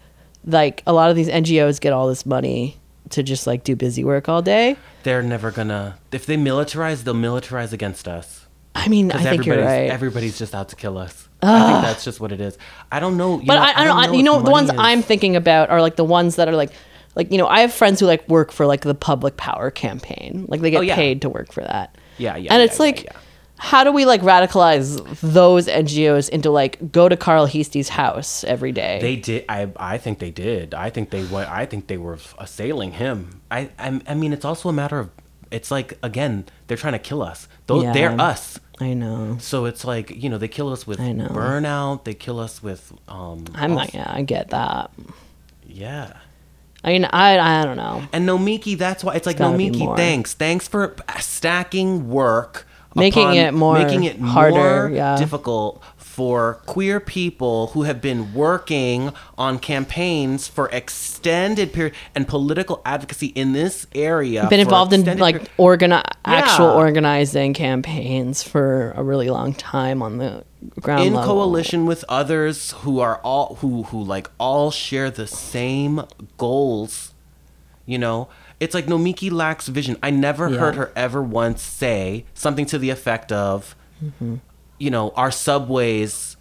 Like 0.46 0.84
a 0.86 0.94
lot 0.94 1.10
of 1.10 1.16
these 1.16 1.30
NGOs 1.30 1.80
get 1.80 1.94
all 1.94 2.08
this 2.08 2.26
money 2.26 2.78
to 3.12 3.24
just 3.24 3.46
like 3.48 3.64
do 3.64 3.76
busy 3.76 4.04
work 4.04 4.28
all 4.28 4.42
day. 4.42 4.76
they're 5.04 5.22
never 5.22 5.52
gonna. 5.52 5.98
If 6.12 6.26
they 6.26 6.36
militarize, 6.38 7.04
they'll 7.04 7.14
militarize 7.14 7.72
against 7.74 8.08
us. 8.08 8.48
I 8.76 8.88
mean, 8.88 9.12
I 9.12 9.22
think 9.24 9.46
you're 9.46 9.56
everybody's 9.56 9.82
right. 9.84 9.90
everybody's 9.92 10.38
just 10.40 10.56
out 10.56 10.70
to 10.70 10.76
kill 10.76 10.98
us. 10.98 11.30
I 11.44 11.72
think 11.72 11.84
that's 11.84 12.04
just 12.04 12.20
what 12.20 12.32
it 12.32 12.40
is. 12.42 12.58
I 12.92 13.00
don't 13.00 13.18
know. 13.18 13.40
You 13.40 13.46
but 13.46 13.56
know, 13.56 13.62
I, 13.62 13.82
I 13.82 13.84
don't. 13.84 13.98
I, 13.98 14.12
you 14.12 14.20
if 14.20 14.26
know, 14.26 14.42
the 14.42 14.50
ones 14.50 14.70
is- 14.70 14.76
I'm 14.80 15.02
thinking 15.02 15.36
about 15.36 15.70
are 15.70 15.82
like 15.82 15.96
the 15.98 16.04
ones 16.06 16.38
that 16.38 16.48
are 16.48 16.56
like, 16.56 16.72
like 17.16 17.32
you 17.32 17.38
know, 17.38 17.48
I 17.48 17.60
have 17.62 17.74
friends 17.74 18.00
who 18.00 18.06
like 18.08 18.28
work 18.28 18.52
for 18.52 18.66
like 18.66 18.82
the 18.82 18.96
Public 18.96 19.38
Power 19.38 19.70
Campaign. 19.70 20.46
Like 20.48 20.62
they 20.62 20.72
get 20.72 20.80
Oh, 20.80 20.82
yeah. 20.82 20.96
paid 20.96 21.22
to 21.22 21.30
work 21.30 21.52
for 21.54 21.62
that. 21.62 21.96
Yeah, 22.18 22.36
yeah, 22.38 22.52
And 22.54 22.60
yeah, 22.60 22.66
it's 22.66 22.80
yeah, 22.80 22.84
like. 22.84 23.16
How 23.58 23.84
do 23.84 23.92
we 23.92 24.06
like 24.06 24.22
radicalize 24.22 24.98
those 25.22 25.68
NGOs 25.68 26.30
into 26.30 26.50
like 26.50 26.92
go 26.92 27.08
to 27.08 27.16
Carl 27.16 27.46
Heastie's 27.46 27.90
house 27.90 28.44
every 28.44 28.72
day? 28.72 29.00
They 29.02 29.16
did. 29.16 29.46
I 29.48 29.70
I 29.78 29.98
think 29.98 30.20
they 30.20 30.32
did. 30.32 30.74
I 30.74 30.90
think 30.90 31.10
they 31.12 31.24
went. 31.26 31.50
I 31.50 31.66
think 31.66 31.88
they 31.88 31.98
were 31.98 32.18
assailing 32.40 32.94
him. 32.94 33.42
I 33.50 33.70
I, 33.80 34.02
I 34.08 34.14
mean, 34.16 34.34
it's 34.34 34.46
also 34.46 34.70
a 34.70 34.74
matter 34.74 35.00
of. 35.00 35.10
It's 35.52 35.70
like 35.70 35.98
again, 36.02 36.46
they're 36.68 36.78
trying 36.78 36.94
to 36.94 37.00
kill 37.00 37.22
us. 37.22 37.48
Those 37.68 37.84
Yeah. 37.84 37.94
they're 37.94 38.20
us. 38.20 38.60
I 38.82 38.96
know. 38.96 39.38
So 39.40 39.66
it's 39.66 39.86
like 39.86 40.10
you 40.10 40.30
know 40.30 40.40
they 40.40 40.48
kill 40.48 40.70
us 40.74 40.88
with 40.88 41.00
burnout. 41.00 42.04
They 42.06 42.16
kill 42.16 42.40
us 42.40 42.62
with 42.64 42.92
um. 43.08 43.46
I'm 43.54 43.76
like, 43.76 43.94
yeah, 43.94 44.12
I 44.12 44.24
get 44.24 44.50
that. 44.50 44.90
Yeah. 45.66 46.14
I 46.84 46.92
mean, 46.92 47.06
I 47.06 47.40
I 47.62 47.66
don't 47.66 47.78
know. 47.78 48.04
And 48.12 48.28
Nomiki, 48.28 48.78
that's 48.78 49.04
why 49.04 49.14
it's 49.16 49.26
like 49.26 49.38
gotta 49.38 49.56
Nomiki. 49.58 49.96
Thanks, 49.96 50.34
thanks 50.34 50.68
for 50.68 50.96
stacking 51.20 52.10
work, 52.10 52.68
Making 52.96 53.34
it 53.36 53.54
more 53.54 53.78
making 53.80 54.04
it 54.04 54.20
harder, 54.20 54.88
more 54.88 54.90
yeah. 54.90 55.16
difficult 55.18 55.82
for 55.98 56.62
queer 56.68 57.00
people 57.00 57.68
who 57.68 57.84
have 57.84 58.00
been 58.00 58.36
working 58.36 59.12
on 59.36 59.58
campaigns 59.58 60.48
for 60.48 60.70
extended 60.70 61.74
period 61.74 61.96
and 62.14 62.28
political 62.28 62.82
advocacy 62.86 63.28
in 63.28 63.54
this 63.54 63.88
area. 63.96 64.46
Been 64.48 64.60
involved 64.60 64.94
in 64.94 65.04
like 65.18 65.36
period- 65.58 65.80
organi- 65.90 66.04
actual 66.24 66.68
Yeah. 66.68 66.74
organizing 66.74 67.56
campaigns 67.56 68.44
for 68.44 68.94
a 68.96 69.04
really 69.04 69.32
long 69.32 69.54
time 69.56 70.04
on 70.04 70.20
the 70.20 70.44
ground 70.80 71.04
in 71.04 71.14
level. 71.14 71.28
coalition 71.34 71.86
with 71.88 72.06
others 72.08 72.72
who 72.82 73.00
are 73.00 73.18
all 73.24 73.58
who 73.62 73.84
who 73.84 74.02
like 74.04 74.30
all 74.40 74.70
share 74.70 75.10
the 75.10 75.26
same 75.28 76.04
goals 76.38 77.12
you 77.86 77.98
know 77.98 78.28
it's 78.64 78.74
like 78.74 78.86
nomiki 78.88 79.30
lacks 79.32 79.68
vision 79.68 79.96
i 80.02 80.10
never 80.10 80.50
Yeah. 80.50 80.60
heard 80.60 80.76
her 80.76 80.92
ever 80.96 81.22
once 81.22 81.62
say 81.62 82.26
something 82.34 82.66
to 82.68 82.78
the 82.78 82.90
effect 82.90 83.32
of 83.32 83.76
Mm-hmm. 84.04 84.36
you 84.80 84.90
know 84.90 85.12
our 85.22 85.32
subways 85.32 86.36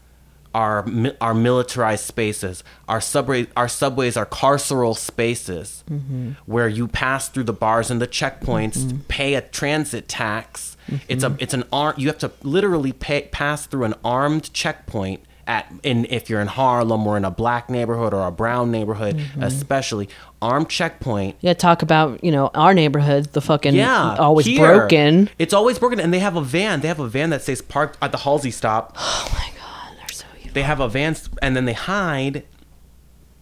are 0.54 0.84
are 1.20 1.32
militarized 1.34 2.04
spaces 2.04 2.62
our 2.88 3.00
subway 3.00 3.46
our 3.56 3.68
subways 3.68 4.16
are 4.16 4.26
carceral 4.26 4.96
spaces 4.96 5.82
Mm-hmm. 5.90 6.32
where 6.46 6.68
you 6.68 6.88
pass 6.88 7.28
through 7.28 7.44
the 7.44 7.52
bars 7.52 7.90
and 7.90 8.00
the 8.02 8.06
checkpoints 8.08 8.78
pay 9.08 9.34
a 9.34 9.40
transit 9.42 10.08
tax 10.08 10.76
it's 11.08 11.24
Mm-hmm. 11.24 11.34
a 11.34 11.42
it's 11.42 11.54
an 11.54 11.64
arm 11.72 11.94
you 11.96 12.08
have 12.08 12.18
to 12.18 12.30
literally 12.42 12.92
pay, 12.92 13.22
pass 13.30 13.66
through 13.66 13.84
an 13.84 13.94
armed 14.04 14.52
checkpoint 14.52 15.20
at 15.46 15.70
in 15.82 16.06
if 16.10 16.30
you're 16.30 16.40
in 16.40 16.46
Harlem 16.48 17.06
or 17.06 17.16
in 17.16 17.24
a 17.24 17.30
black 17.30 17.68
neighborhood 17.68 18.14
or 18.14 18.26
a 18.26 18.30
brown 18.32 18.70
neighborhood 18.70 19.16
Mm-hmm. 19.16 19.42
especially 19.42 20.08
armed 20.40 20.68
checkpoint 20.68 21.36
Yeah, 21.40 21.54
talk 21.54 21.82
about 21.82 22.22
you 22.22 22.30
know 22.32 22.50
our 22.54 22.74
neighborhood, 22.74 23.26
the 23.32 23.40
fucking 23.40 23.74
yeah 23.74 24.16
always 24.18 24.46
here, 24.46 24.78
broken. 24.78 25.28
it's 25.38 25.52
always 25.54 25.78
broken 25.78 25.98
and 26.00 26.12
they 26.14 26.18
have 26.20 26.36
a 26.36 26.42
van 26.42 26.80
they 26.80 26.88
have 26.88 27.00
a 27.00 27.08
van 27.08 27.30
that 27.30 27.42
stays 27.42 27.60
parked 27.62 27.98
at 28.02 28.12
the 28.12 28.18
Halsey 28.18 28.50
stop 28.50 28.94
Oh 28.98 29.28
my 29.32 29.50
god, 29.60 29.96
they're 29.98 30.08
so 30.08 30.26
evil. 30.40 30.50
they 30.54 30.62
have 30.62 30.80
a 30.80 30.88
van 30.88 31.16
and 31.42 31.56
then 31.56 31.64
they 31.64 31.72
hide 31.72 32.44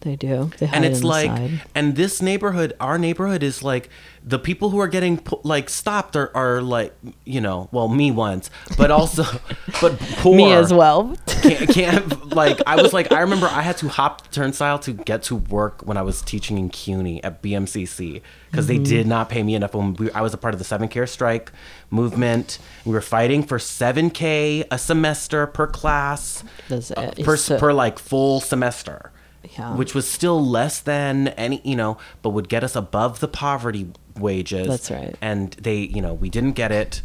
They 0.02 0.16
do. 0.16 0.50
They 0.58 0.66
and 0.68 0.84
it's 0.84 1.04
like 1.04 1.30
side. 1.30 1.62
and 1.74 1.94
this 1.94 2.22
neighborhood 2.22 2.72
our 2.80 2.98
neighborhood 2.98 3.42
is 3.42 3.62
like 3.62 3.90
the 4.24 4.38
people 4.38 4.70
who 4.70 4.78
are 4.78 4.88
getting 4.88 5.20
like 5.44 5.68
stopped 5.68 6.16
are, 6.16 6.30
are 6.34 6.62
like 6.62 6.94
you 7.24 7.40
know 7.40 7.68
well 7.72 7.88
me 7.88 8.10
once 8.10 8.50
but 8.78 8.90
also 8.90 9.24
but 9.80 9.98
poor 10.18 10.34
me 10.36 10.52
as 10.52 10.72
well. 10.72 11.16
can't, 11.42 11.70
can't 11.70 12.34
like 12.34 12.60
i 12.66 12.80
was 12.80 12.92
like 12.92 13.12
i 13.12 13.20
remember 13.20 13.46
i 13.48 13.62
had 13.62 13.76
to 13.78 13.88
hop 13.88 14.22
the 14.22 14.28
turnstile 14.34 14.78
to 14.78 14.92
get 14.92 15.22
to 15.22 15.36
work 15.36 15.82
when 15.86 15.96
i 15.96 16.02
was 16.02 16.20
teaching 16.22 16.58
in 16.58 16.68
cuny 16.68 17.22
at 17.24 17.42
bmcc 17.42 18.20
because 18.50 18.66
they 18.66 18.78
did 18.78 19.06
not 19.06 19.28
pay 19.28 19.42
me 19.42 19.54
enough 19.54 19.74
when 19.74 19.94
we, 19.94 20.10
i 20.12 20.20
was 20.20 20.34
a 20.34 20.38
part 20.38 20.54
of 20.54 20.58
the 20.58 20.64
7k 20.66 21.08
strike 21.08 21.50
movement 21.90 22.58
we 22.84 22.92
were 22.92 23.00
fighting 23.00 23.42
for 23.42 23.58
7k 23.58 24.66
a 24.70 24.78
semester 24.78 25.46
per 25.46 25.66
class 25.66 26.44
uh, 26.70 27.10
per, 27.22 27.36
so- 27.36 27.58
per 27.58 27.72
like 27.72 27.98
full 27.98 28.40
semester 28.40 29.09
Yeah. 29.56 29.74
which 29.74 29.94
was 29.94 30.06
still 30.06 30.44
less 30.44 30.80
than 30.80 31.28
any 31.28 31.60
you 31.64 31.74
know 31.74 31.96
but 32.22 32.30
would 32.30 32.48
get 32.48 32.62
us 32.62 32.76
above 32.76 33.20
the 33.20 33.28
poverty 33.28 33.88
wages 34.18 34.66
That's 34.68 34.90
right. 34.90 35.16
and 35.20 35.52
they 35.54 35.76
you 35.78 36.02
know 36.02 36.12
we 36.14 36.28
didn't 36.28 36.52
get 36.52 36.70
it 36.70 37.00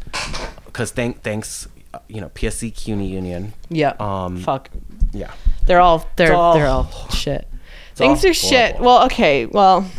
because 0.65 0.91
thank 0.91 1.21
thanks 1.23 1.67
uh, 1.93 1.99
you 2.09 2.19
know 2.19 2.29
psc 2.29 2.75
cuny 2.75 3.07
union 3.07 3.53
yeah. 3.69 3.93
um 4.01 4.37
Fuck. 4.37 4.69
yeah 5.13 5.31
They're 5.65 5.79
all 5.79 6.07
they're 6.17 6.33
all- 6.33 6.53
they're 6.55 6.67
all 6.67 6.83
shit. 7.11 7.47
all 7.51 7.57
Things 7.95 8.25
are 8.25 8.33
shit. 8.33 8.77
Well, 8.79 9.05
okay. 9.05 9.45
Well, 9.45 9.89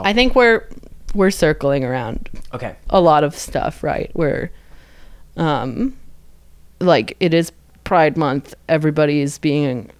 I 0.00 0.12
think 0.12 0.34
we're 0.34 0.66
we're 1.14 1.30
circling 1.30 1.84
around 1.84 2.28
okay 2.52 2.74
a 2.90 3.00
lot 3.00 3.22
of 3.22 3.36
stuff, 3.36 3.84
right? 3.84 4.10
Where, 4.14 4.50
um, 5.36 5.96
like 6.80 7.16
it 7.20 7.32
is 7.32 7.52
Pride 7.84 8.16
Month. 8.16 8.54
Everybody 8.68 9.20
is 9.20 9.38
being 9.38 9.90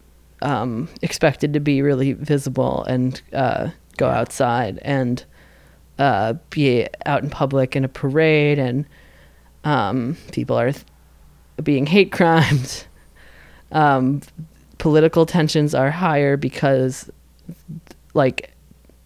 um, 0.44 0.88
expected 1.02 1.54
to 1.54 1.60
be 1.60 1.82
really 1.82 2.12
visible 2.12 2.84
and 2.84 3.20
uh, 3.32 3.70
go 3.96 4.08
outside 4.08 4.78
and 4.82 5.24
uh, 5.98 6.34
be 6.50 6.86
out 7.06 7.22
in 7.22 7.30
public 7.30 7.74
in 7.74 7.84
a 7.84 7.88
parade, 7.88 8.58
and 8.58 8.84
um, 9.64 10.16
people 10.32 10.58
are 10.58 10.72
th- 10.72 10.84
being 11.62 11.86
hate 11.86 12.12
crimes. 12.12 12.86
Um, 13.72 14.20
political 14.78 15.26
tensions 15.26 15.74
are 15.74 15.90
higher 15.90 16.36
because, 16.36 17.10
like, 18.12 18.52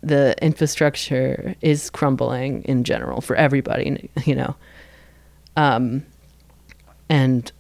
the 0.03 0.35
infrastructure 0.43 1.55
is 1.63 1.89
crumbling 1.89 2.65
in 2.65 2.85
general 2.85 3.23
for 3.23 3.35
everybody, 3.35 4.11
you 4.27 4.35
know. 4.35 4.57
Um, 5.57 6.05
and 7.09 7.51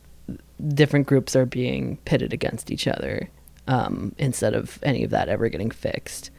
different 0.74 1.07
groups 1.07 1.35
are 1.35 1.47
being 1.47 1.97
pitted 2.05 2.35
against 2.35 2.70
each 2.70 2.87
other 2.87 3.31
um, 3.69 4.14
instead 4.19 4.55
of 4.55 4.79
any 4.83 5.05
of 5.05 5.11
that 5.11 5.29
ever 5.29 5.49
getting 5.49 5.71
fixed. 5.71 6.31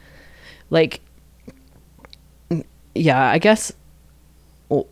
like 0.68 1.00
yeah 2.94 3.30
i 3.30 3.38
guess 3.38 3.72
well, 4.68 4.86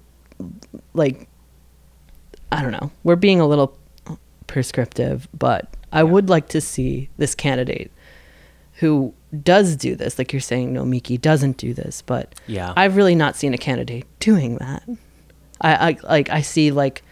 like 0.95 1.29
i 2.53 2.63
don't 2.63 2.71
know 2.73 2.91
we're 3.03 3.17
being 3.17 3.41
a 3.41 3.47
little 3.47 3.77
prescriptive 4.47 5.29
but 5.37 5.77
i 5.93 6.03
would 6.03 6.29
like 6.29 6.49
to 6.49 6.61
see 6.61 7.09
this 7.19 7.35
candidate 7.35 7.91
who 8.75 9.13
does 9.43 9.75
do 9.77 9.97
this 9.97 10.17
like 10.19 10.33
you're 10.33 10.41
saying 10.41 10.73
no 10.73 10.85
miki 10.85 11.19
doesn't 11.19 11.57
do 11.57 11.75
this 11.75 12.03
but 12.03 12.35
Yeah. 12.47 12.73
i've 12.77 12.95
really 12.97 13.17
not 13.17 13.35
seen 13.37 13.53
a 13.53 13.59
candidate 13.59 14.07
doing 14.21 14.57
that 14.59 14.85
i, 15.61 15.91
I 15.91 15.97
like 16.05 16.31
i 16.31 16.41
see 16.41 16.71
like 16.71 17.03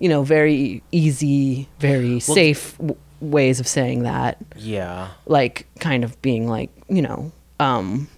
you 0.00 0.08
know 0.08 0.24
very 0.24 0.82
easy 0.90 1.68
very 1.78 2.18
safe 2.18 2.76
w- 2.78 2.96
ways 3.30 3.60
of 3.60 3.66
saying 3.66 4.02
that 4.04 4.38
Yeah. 4.56 5.08
like 5.26 5.66
kind 5.80 6.04
of 6.04 6.20
being 6.22 6.48
like 6.48 6.70
you 6.88 7.02
know 7.02 7.32
um 7.60 8.08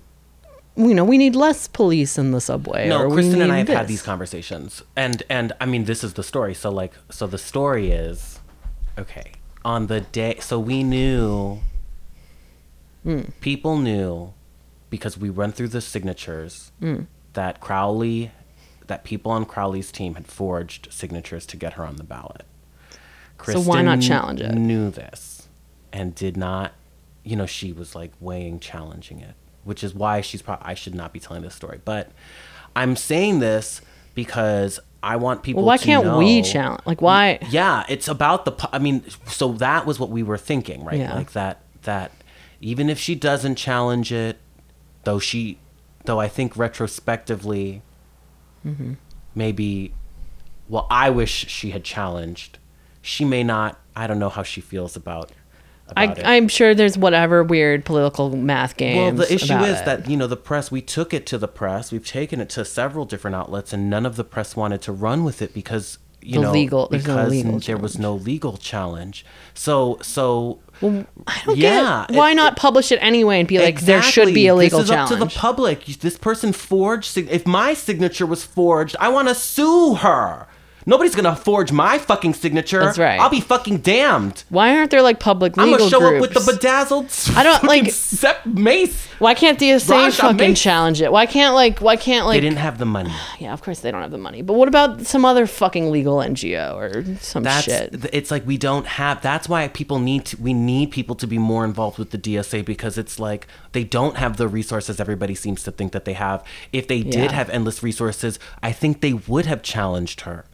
you 0.76 0.92
know 0.94 1.04
we 1.04 1.16
need 1.18 1.34
less 1.34 1.68
police 1.68 2.18
in 2.18 2.32
the 2.32 2.40
subway 2.40 2.88
No, 2.88 3.10
Kristen 3.10 3.40
and 3.40 3.52
I 3.52 3.58
have 3.58 3.68
had 3.68 3.88
these 3.88 4.02
conversations, 4.02 4.82
and 4.96 5.22
and 5.30 5.52
I 5.60 5.66
mean 5.66 5.84
this 5.84 6.04
is 6.04 6.14
the 6.14 6.22
story. 6.22 6.52
So 6.54 6.70
like, 6.70 6.92
so 7.10 7.26
the 7.26 7.38
story 7.38 7.90
is, 7.90 8.40
okay, 8.98 9.32
on 9.64 9.86
the 9.86 10.00
day, 10.02 10.36
so 10.40 10.58
we 10.60 10.82
knew, 10.82 11.60
Hmm. 13.04 13.20
people 13.40 13.78
knew, 13.78 14.32
because 14.90 15.16
we 15.16 15.30
went 15.30 15.54
through 15.54 15.68
the 15.68 15.80
signatures 15.80 16.72
Hmm. 16.80 17.02
that 17.32 17.60
Crowley, 17.60 18.32
that 18.86 19.02
people 19.04 19.30
on 19.32 19.44
Crowley's 19.46 19.90
team 19.92 20.14
had 20.14 20.26
forged 20.26 20.88
signatures 20.90 21.46
to 21.46 21.56
get 21.56 21.74
her 21.74 21.84
on 21.86 21.96
the 21.96 22.04
ballot. 22.04 22.44
So 23.44 23.60
why 23.60 23.82
not 23.82 24.00
challenge 24.00 24.40
it? 24.40 24.52
Knew 24.54 24.90
this, 24.90 25.48
and 25.92 26.14
did 26.14 26.36
not. 26.36 26.72
You 27.24 27.36
know, 27.36 27.46
she 27.46 27.72
was 27.72 27.94
like 27.94 28.12
weighing 28.20 28.60
challenging 28.60 29.20
it, 29.20 29.34
which 29.64 29.82
is 29.84 29.94
why 29.94 30.20
she's 30.20 30.42
probably. 30.42 30.64
I 30.66 30.74
should 30.74 30.94
not 30.94 31.12
be 31.12 31.20
telling 31.20 31.42
this 31.42 31.54
story, 31.54 31.80
but 31.84 32.10
I'm 32.74 32.94
saying 32.96 33.40
this 33.40 33.80
because 34.14 34.78
I 35.02 35.16
want 35.16 35.42
people. 35.42 35.62
well 35.62 35.66
why 35.68 35.78
can't 35.78 36.16
we 36.18 36.42
challenge 36.42 36.80
like 36.86 37.00
why 37.02 37.38
yeah 37.50 37.84
it's 37.88 38.08
about 38.08 38.44
the 38.44 38.68
i 38.72 38.78
mean 38.78 39.04
so 39.26 39.52
that 39.52 39.86
was 39.86 40.00
what 40.00 40.08
we 40.10 40.22
were 40.22 40.38
thinking 40.38 40.84
right 40.84 40.98
Yeah. 40.98 41.14
like 41.14 41.32
that 41.32 41.60
that 41.82 42.10
even 42.60 42.88
if 42.90 42.98
she 42.98 43.14
doesn't 43.14 43.54
challenge 43.56 44.10
it 44.10 44.38
though 45.04 45.18
she 45.20 45.58
though 46.06 46.18
i 46.18 46.26
think 46.28 46.56
retrospectively 46.56 47.82
Mm-hmm. 48.66 48.94
maybe 49.34 49.92
well 50.68 50.86
i 50.90 51.08
wish 51.10 51.46
she 51.48 51.70
had 51.70 51.84
challenged 51.84 52.58
she 53.06 53.24
may 53.24 53.42
not 53.44 53.78
i 53.94 54.06
don't 54.06 54.18
know 54.18 54.28
how 54.28 54.42
she 54.42 54.60
feels 54.60 54.96
about 54.96 55.30
I, 55.96 56.04
about 56.04 56.18
it. 56.18 56.26
i'm 56.26 56.48
sure 56.48 56.74
there's 56.74 56.98
whatever 56.98 57.44
weird 57.44 57.84
political 57.84 58.36
math 58.36 58.76
game. 58.76 58.96
Well, 58.96 59.12
the 59.26 59.32
issue 59.32 59.54
is 59.54 59.80
it. 59.80 59.84
that 59.84 60.10
you 60.10 60.16
know 60.16 60.26
the 60.26 60.36
press. 60.36 60.68
We 60.70 60.82
took 60.82 61.14
it 61.14 61.26
to 61.26 61.38
the 61.38 61.46
press. 61.46 61.92
We've 61.92 62.04
taken 62.04 62.40
it 62.40 62.48
to 62.50 62.64
several 62.64 63.04
different 63.04 63.36
outlets, 63.36 63.72
and 63.72 63.88
none 63.88 64.04
of 64.04 64.16
the 64.16 64.24
press 64.24 64.56
wanted 64.56 64.82
to 64.82 64.90
run 64.92 65.22
with 65.22 65.40
it 65.42 65.54
because 65.54 65.98
you 66.20 66.34
The 66.34 66.40
know 66.40 66.50
legal- 66.52 66.88
there's 66.88 67.06
no 67.06 67.14
because 67.14 67.30
legal 67.30 67.58
there 67.60 67.76
was 67.76 67.98
no 68.00 68.14
legal 68.16 68.56
challenge. 68.56 69.24
So 69.54 69.98
so 70.02 70.58
I 70.82 71.42
don't 71.46 71.56
yeah, 71.56 72.06
get 72.08 72.16
why 72.18 72.32
it- 72.32 72.34
not 72.34 72.56
publish 72.56 72.90
it 72.90 72.96
anyway 73.00 73.38
and 73.38 73.46
be 73.46 73.60
like 73.60 73.82
there 73.82 74.02
should 74.02 74.34
be 74.34 74.48
a 74.48 74.56
legal 74.56 74.80
this 74.80 74.86
is 74.88 74.90
challenge 74.90 75.12
up 75.12 75.18
to 75.20 75.24
the 75.24 75.30
public. 75.30 75.84
This 75.86 76.18
person 76.18 76.52
forged. 76.52 77.16
If 77.16 77.46
my 77.46 77.74
signature 77.74 78.26
was 78.26 78.42
forged, 78.44 78.96
I 78.98 79.08
want 79.08 79.28
to 79.28 79.36
sue 79.36 79.94
her. 79.94 80.48
Nobody's 80.88 81.16
gonna 81.16 81.34
forge 81.34 81.72
my 81.72 81.98
fucking 81.98 82.34
signature. 82.34 82.78
That's 82.80 82.96
right. 82.98 83.18
I'll 83.18 83.28
be 83.28 83.40
fucking 83.40 83.78
damned. 83.78 84.44
why 84.50 84.76
aren't 84.76 84.92
there 84.92 85.02
like 85.02 85.18
public 85.18 85.56
legal 85.56 85.74
I'm 85.74 85.78
gonna 85.78 85.90
show 85.90 85.98
groups? 85.98 86.14
up 86.14 86.20
with 86.20 86.46
the 86.46 86.52
bedazzled. 86.52 87.10
I 87.36 87.42
don't, 87.42 87.64
like- 87.64 87.90
sep- 87.90 88.46
mace. 88.46 89.06
why 89.18 89.34
can't 89.34 89.58
DSA 89.58 89.90
Raja 89.90 90.12
fucking 90.22 90.36
Mace. 90.36 90.60
challenge 90.62 91.00
it? 91.02 91.10
Why 91.10 91.26
can't 91.26 91.54
like 91.56 91.80
why 91.80 91.96
can't 91.96 92.24
like 92.26 92.36
They 92.36 92.40
didn't 92.40 92.58
have 92.58 92.78
the 92.78 92.84
money. 92.86 93.12
yeah, 93.40 93.52
of 93.52 93.62
course 93.62 93.80
they 93.80 93.90
don't 93.90 94.02
have 94.02 94.12
the 94.12 94.18
money. 94.18 94.42
But 94.42 94.52
what 94.54 94.68
about 94.68 95.04
some 95.06 95.24
other 95.24 95.46
fucking 95.48 95.90
legal 95.90 96.18
NGO 96.18 96.74
or 96.76 97.16
some 97.20 97.42
That's 97.42 97.64
shit? 97.64 98.08
it's 98.12 98.30
like 98.30 98.46
we 98.46 98.56
don't 98.56 98.86
have. 98.86 99.20
That's 99.22 99.48
why 99.48 99.66
people 99.68 99.98
need 99.98 100.26
to. 100.26 100.36
We 100.40 100.54
need 100.54 100.92
people 100.92 101.16
to 101.16 101.26
be 101.26 101.38
more 101.38 101.64
involved 101.64 101.98
with 101.98 102.10
the 102.10 102.18
DSA 102.18 102.64
because 102.64 102.96
it's 102.96 103.18
like 103.18 103.48
they 103.72 103.82
don't 103.82 104.16
have 104.18 104.36
the 104.36 104.46
resources 104.46 105.00
everybody 105.00 105.34
seems 105.34 105.64
to 105.64 105.72
think 105.72 105.90
that 105.92 106.04
they 106.04 106.12
have. 106.12 106.44
If 106.72 106.86
they 106.86 106.96
Yeah. 106.98 107.10
did 107.10 107.32
have 107.32 107.50
endless 107.50 107.82
resources, 107.82 108.38
I 108.62 108.70
think 108.70 109.00
they 109.00 109.14
would 109.14 109.46
have 109.46 109.62
challenged 109.62 110.20
her. 110.20 110.44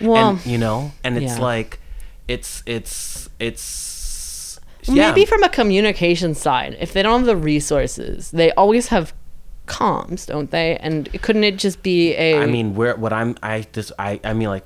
Well, 0.00 0.30
and 0.30 0.46
you 0.46 0.58
know, 0.58 0.92
and 1.04 1.16
it's 1.16 1.36
yeah. 1.36 1.42
like, 1.42 1.80
it's 2.28 2.62
it's 2.66 3.28
it's. 3.38 4.60
yeah. 4.84 5.08
maybe 5.08 5.24
from 5.24 5.42
a 5.42 5.48
communication 5.48 6.34
side, 6.34 6.76
if 6.80 6.92
they 6.92 7.02
don't 7.02 7.20
have 7.20 7.26
the 7.26 7.36
resources, 7.36 8.30
they 8.30 8.52
always 8.52 8.88
have 8.88 9.14
comms, 9.66 10.26
don't 10.26 10.50
they? 10.50 10.76
And 10.78 11.10
couldn't 11.22 11.44
it 11.44 11.56
just 11.56 11.82
be 11.82 12.14
a? 12.14 12.38
I 12.40 12.46
mean, 12.46 12.74
where 12.74 12.96
what 12.96 13.12
I'm 13.12 13.36
I 13.42 13.66
this 13.72 13.90
I 13.98 14.20
I 14.22 14.32
mean 14.32 14.48
like 14.48 14.64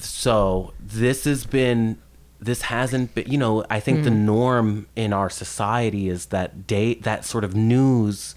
so 0.00 0.72
this 0.80 1.24
has 1.24 1.44
been 1.44 1.98
this 2.40 2.62
hasn't 2.62 3.14
been 3.14 3.30
you 3.30 3.38
know 3.38 3.64
I 3.68 3.80
think 3.80 4.04
the 4.04 4.10
Mm. 4.10 4.24
norm 4.24 4.86
in 4.94 5.12
our 5.12 5.28
society 5.28 6.08
is 6.08 6.26
that 6.26 6.66
date 6.66 7.02
that 7.02 7.24
sort 7.24 7.44
of 7.44 7.54
news 7.54 8.34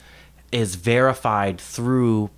is 0.52 0.76
verified 0.76 1.60
through 1.62 2.30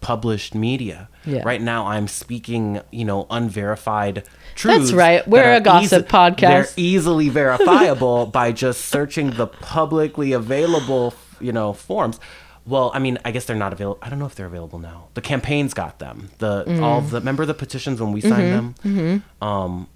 published 0.00 0.54
media. 0.54 1.08
Yeah. 1.24 1.42
Right 1.44 1.60
now 1.60 1.86
I'm 1.86 2.08
speaking, 2.08 2.80
you 2.90 3.04
know, 3.04 3.26
unverified 3.30 4.24
truths. 4.54 4.78
That's 4.78 4.92
right. 4.92 5.26
We're 5.28 5.44
are 5.44 5.54
a 5.54 5.60
gossip 5.60 6.08
podcast. 6.08 6.38
They're 6.40 6.68
easily 6.76 7.28
verifiable 7.42 8.26
by 8.26 8.52
just 8.52 8.86
searching 8.86 9.30
the 9.30 9.46
publicly 9.46 10.32
available, 10.32 11.14
you 11.40 11.52
know, 11.52 11.72
forms. 11.72 12.18
Well, 12.64 12.92
I 12.94 12.98
mean, 13.00 13.18
I 13.24 13.32
guess 13.32 13.44
they're 13.44 13.56
not 13.56 13.72
available. 13.72 13.98
I 14.02 14.08
don't 14.08 14.18
know 14.20 14.26
if 14.26 14.34
they're 14.36 14.46
available 14.46 14.78
now. 14.78 15.08
The 15.14 15.20
campaigns 15.20 15.74
got 15.74 15.98
them. 15.98 16.30
The 16.38 16.64
Mm. 16.64 16.82
all 16.82 17.00
the 17.00 17.18
remember 17.18 17.44
the 17.44 17.54
petitions 17.54 18.00
when 18.00 18.12
we 18.12 18.20
signed 18.20 18.74
Mm-hmm. 18.84 18.98
them. 18.98 19.22
Um, 19.40 19.88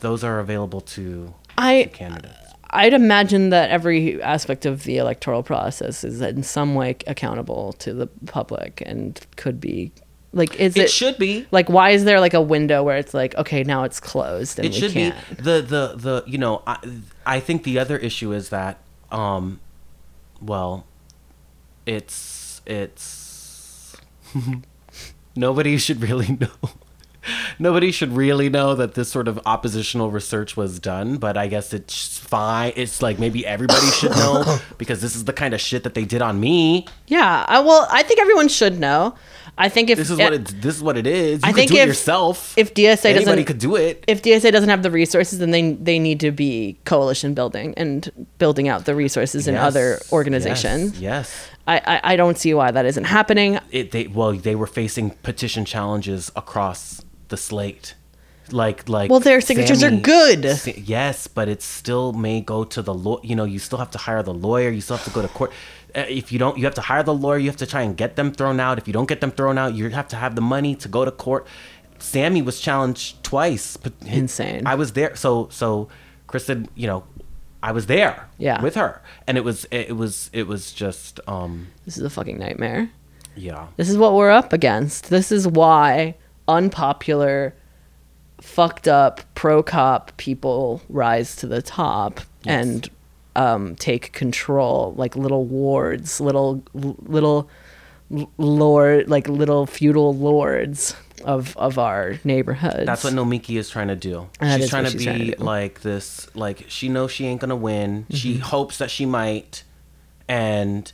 those 0.00 0.24
are 0.24 0.38
available 0.40 0.80
to, 0.80 1.34
I- 1.56 1.84
to 1.84 1.88
candidates. 1.88 2.36
I'd 2.74 2.94
imagine 2.94 3.50
that 3.50 3.68
every 3.70 4.22
aspect 4.22 4.64
of 4.64 4.84
the 4.84 4.96
electoral 4.96 5.42
process 5.42 6.04
is 6.04 6.22
in 6.22 6.42
some 6.42 6.74
way 6.74 6.96
accountable 7.06 7.74
to 7.74 7.92
the 7.92 8.06
public 8.26 8.82
and 8.86 9.20
could 9.36 9.60
be 9.60 9.92
like 10.32 10.54
is 10.56 10.76
It, 10.76 10.84
it, 10.84 10.90
should 10.90 11.18
be. 11.18 11.46
like 11.50 11.68
why 11.68 11.90
is 11.90 12.04
there 12.04 12.20
like 12.20 12.34
a 12.34 12.40
window 12.40 12.82
where 12.82 12.96
it's 12.96 13.12
like 13.14 13.34
okay 13.36 13.62
now 13.64 13.84
it's 13.84 14.00
closed 14.00 14.58
and 14.58 14.66
it 14.66 14.72
we 14.72 14.80
should 14.80 14.92
can't? 14.92 15.14
Be 15.30 15.34
the 15.36 15.62
the 15.62 15.94
the 15.96 16.24
you 16.26 16.38
know 16.38 16.62
I, 16.66 16.78
I 17.26 17.40
think 17.40 17.64
the 17.64 17.78
other 17.78 17.96
issue 17.98 18.32
is 18.32 18.48
that 18.48 18.78
um 19.10 19.60
well 20.40 20.86
it's 21.86 22.62
it's 22.66 23.96
nobody 25.36 25.76
should 25.78 26.00
really 26.00 26.36
know. 26.40 26.70
Nobody 27.60 27.92
should 27.92 28.12
really 28.16 28.48
know 28.48 28.74
that 28.74 28.94
this 28.94 29.08
sort 29.08 29.28
of 29.28 29.38
oppositional 29.46 30.10
research 30.10 30.56
was 30.56 30.80
done 30.80 31.18
but 31.18 31.36
i 31.36 31.46
guess 31.46 31.72
it's 31.72 32.18
fine. 32.18 32.72
It's 32.74 33.00
like 33.00 33.20
maybe 33.20 33.46
everybody 33.46 33.86
should 33.92 34.10
know 34.12 34.58
because 34.78 35.00
this 35.00 35.14
is 35.14 35.24
the 35.24 35.32
kind 35.32 35.54
of 35.54 35.60
shit 35.60 35.84
that 35.84 35.94
they 35.94 36.04
did 36.04 36.20
on 36.22 36.40
me. 36.40 36.86
Yeah 37.06 37.44
I, 37.46 37.60
well 37.60 37.86
I 37.90 38.02
think 38.02 38.18
everyone 38.18 38.48
should 38.48 38.80
know 38.80 39.14
I 39.58 39.68
think 39.68 39.90
if 39.90 39.98
this 39.98 40.10
is 40.10 40.18
what 40.18 40.32
eh, 40.32 40.36
it 40.36 40.44
this 40.62 40.76
is 40.76 40.82
what 40.82 40.96
it 40.96 41.06
is 41.06 41.42
you 41.42 41.48
I 41.48 41.52
could 41.52 41.56
think 41.56 41.70
do 41.72 41.76
it 41.76 41.80
if- 41.82 41.86
yourself 41.88 42.54
if 42.56 42.72
DSA 42.74 43.04
anybody 43.10 43.24
doesn't 43.24 43.44
could 43.44 43.58
do 43.58 43.76
it 43.76 44.02
if 44.08 44.22
DSA 44.22 44.50
doesn't 44.50 44.68
have 44.70 44.82
the 44.82 44.90
resources, 44.90 45.38
then 45.38 45.50
they 45.50 45.72
they 45.72 45.98
need 45.98 46.20
to 46.20 46.30
be 46.30 46.76
coalition 46.84 47.34
building 47.34 47.74
and 47.76 48.10
building 48.38 48.68
out 48.68 48.86
the 48.86 48.94
resources 48.94 49.46
in 49.46 49.54
Yes, 49.54 49.62
other 49.64 49.98
organizations. 50.10 50.98
yes. 51.00 51.48
I, 51.66 51.76
I 51.86 52.00
I 52.12 52.16
don't 52.16 52.38
see 52.38 52.54
why 52.54 52.70
that 52.72 52.86
isn't 52.86 53.04
happening. 53.04 53.58
it 53.70 53.90
they 53.92 54.06
well 54.06 54.32
they 54.32 54.54
were 54.54 54.66
facing 54.66 55.10
petition 55.22 55.64
challenges 55.64 56.30
across 56.34 57.02
the 57.28 57.36
slate 57.36 57.94
like 58.50 58.88
like 58.88 59.08
Well, 59.10 59.20
their 59.20 59.40
signatures 59.40 59.82
are 59.82 59.90
good. 59.90 60.44
Yes 60.96 61.26
but 61.28 61.48
it 61.48 61.62
still 61.62 62.12
may 62.12 62.40
go 62.40 62.64
to 62.64 62.82
the 62.82 62.92
law 62.94 63.18
you 63.22 63.36
know 63.36 63.44
you 63.44 63.58
still 63.58 63.78
have 63.78 63.90
to 63.92 63.98
hire 63.98 64.22
the 64.22 64.34
lawyer 64.34 64.70
you 64.70 64.80
still 64.80 64.96
have 64.96 65.04
to 65.06 65.12
go 65.18 65.22
to 65.22 65.28
court 65.28 65.52
if 65.94 66.32
you 66.32 66.38
don't 66.38 66.56
you 66.58 66.64
have 66.64 66.74
to 66.74 66.80
hire 66.80 67.02
the 67.02 67.14
lawyer 67.14 67.38
you 67.38 67.48
have 67.48 67.56
to 67.56 67.66
try 67.66 67.82
and 67.82 67.96
get 67.96 68.16
them 68.16 68.32
thrown 68.32 68.58
out 68.60 68.78
if 68.78 68.86
you 68.86 68.92
don't 68.92 69.08
get 69.08 69.20
them 69.20 69.30
thrown 69.30 69.58
out 69.58 69.74
you 69.74 69.88
have 69.90 70.08
to 70.08 70.16
have 70.16 70.34
the 70.34 70.40
money 70.40 70.74
to 70.74 70.88
go 70.88 71.04
to 71.04 71.10
court 71.10 71.46
sammy 71.98 72.42
was 72.42 72.60
challenged 72.60 73.22
twice 73.22 73.76
Insane. 74.06 74.66
i 74.66 74.74
was 74.74 74.92
there 74.92 75.14
so 75.16 75.48
so 75.50 75.88
kristen 76.26 76.68
you 76.74 76.86
know 76.86 77.04
i 77.62 77.70
was 77.72 77.86
there 77.86 78.28
Yeah. 78.38 78.60
with 78.62 78.74
her 78.74 79.02
and 79.26 79.36
it 79.38 79.44
was 79.44 79.66
it 79.70 79.96
was 79.96 80.30
it 80.32 80.46
was 80.46 80.72
just 80.72 81.20
um 81.28 81.68
This 81.84 81.96
is 81.98 82.02
a 82.04 82.10
fucking 82.10 82.38
nightmare. 82.38 82.90
yeah 83.36 83.68
This 83.76 83.88
is 83.88 83.96
what 83.98 84.14
we're 84.14 84.30
up 84.30 84.52
against. 84.52 85.10
This 85.10 85.30
is 85.30 85.46
why 85.46 86.16
unpopular, 86.48 87.54
fucked 88.40 88.88
up 88.88 89.20
pro 89.34 89.62
cop 89.62 90.16
people 90.16 90.82
rise 90.88 91.36
to 91.36 91.46
the 91.46 91.62
top 91.62 92.20
Yes. 92.44 92.66
and 92.66 92.90
um, 93.36 93.76
take 93.76 94.12
control, 94.12 94.94
like 94.96 95.16
little 95.16 95.44
wards, 95.46 96.20
little 96.20 96.62
little 96.74 97.48
lord, 98.38 99.08
like 99.08 99.28
little 99.28 99.66
feudal 99.66 100.14
lords 100.14 100.94
of 101.24 101.56
of 101.56 101.78
our 101.78 102.18
neighborhoods. 102.24 102.84
That's 102.86 103.04
what 103.04 103.12
Nomiki 103.14 103.58
is 103.58 103.70
trying 103.70 103.88
to 103.88 103.96
do. 103.96 104.28
That 104.40 104.60
she's 104.60 104.70
trying 104.70 104.84
to 104.84 104.90
she's 104.90 104.98
be 105.00 105.04
trying 105.04 105.30
to 105.32 105.42
like 105.44 105.80
this. 105.82 106.28
Like 106.34 106.64
she 106.68 106.88
knows 106.88 107.10
she 107.12 107.26
ain't 107.26 107.40
gonna 107.40 107.56
win. 107.56 108.06
She 108.10 108.34
Mm-hmm. 108.34 108.42
hopes 108.42 108.78
that 108.78 108.90
she 108.90 109.06
might, 109.06 109.64
and 110.28 110.92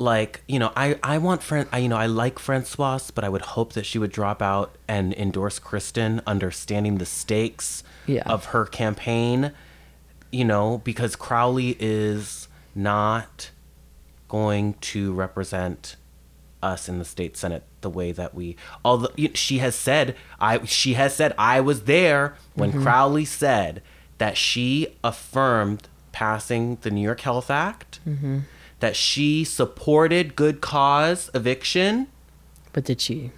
like 0.00 0.42
you 0.46 0.60
know 0.60 0.70
i 0.76 0.96
i 1.02 1.18
want 1.18 1.42
friend 1.42 1.68
i 1.72 1.78
you 1.78 1.88
know 1.88 1.96
i 1.96 2.06
like 2.06 2.38
francois 2.38 3.00
but 3.16 3.24
i 3.24 3.28
would 3.28 3.42
hope 3.42 3.72
that 3.72 3.84
she 3.84 3.98
would 3.98 4.12
drop 4.12 4.40
out 4.40 4.76
and 4.86 5.12
endorse 5.14 5.58
kristen 5.58 6.22
understanding 6.24 6.98
the 6.98 7.04
stakes 7.04 7.82
Yeah. 8.06 8.22
of 8.24 8.44
her 8.46 8.64
campaign 8.64 9.50
you 10.30 10.44
know 10.44 10.78
because 10.78 11.16
crowley 11.16 11.76
is 11.78 12.48
not 12.74 13.50
going 14.28 14.74
to 14.74 15.12
represent 15.12 15.96
us 16.62 16.88
in 16.88 16.98
the 16.98 17.04
state 17.04 17.36
senate 17.36 17.62
the 17.80 17.90
way 17.90 18.10
that 18.12 18.34
we 18.34 18.56
although 18.84 19.10
she 19.34 19.58
has 19.58 19.74
said 19.74 20.16
i 20.40 20.62
she 20.64 20.94
has 20.94 21.14
said 21.14 21.32
i 21.38 21.60
was 21.60 21.84
there 21.84 22.34
when 22.54 22.70
mm-hmm. 22.70 22.82
crowley 22.82 23.24
said 23.24 23.82
that 24.18 24.36
she 24.36 24.88
affirmed 25.04 25.88
passing 26.10 26.76
the 26.82 26.90
new 26.90 27.00
york 27.00 27.20
health 27.20 27.50
act 27.50 28.00
mm-hmm. 28.06 28.40
that 28.80 28.96
she 28.96 29.44
supported 29.44 30.34
good 30.34 30.60
cause 30.60 31.30
eviction 31.34 32.08
But 32.72 32.84
did 32.84 33.00
she? 33.00 33.30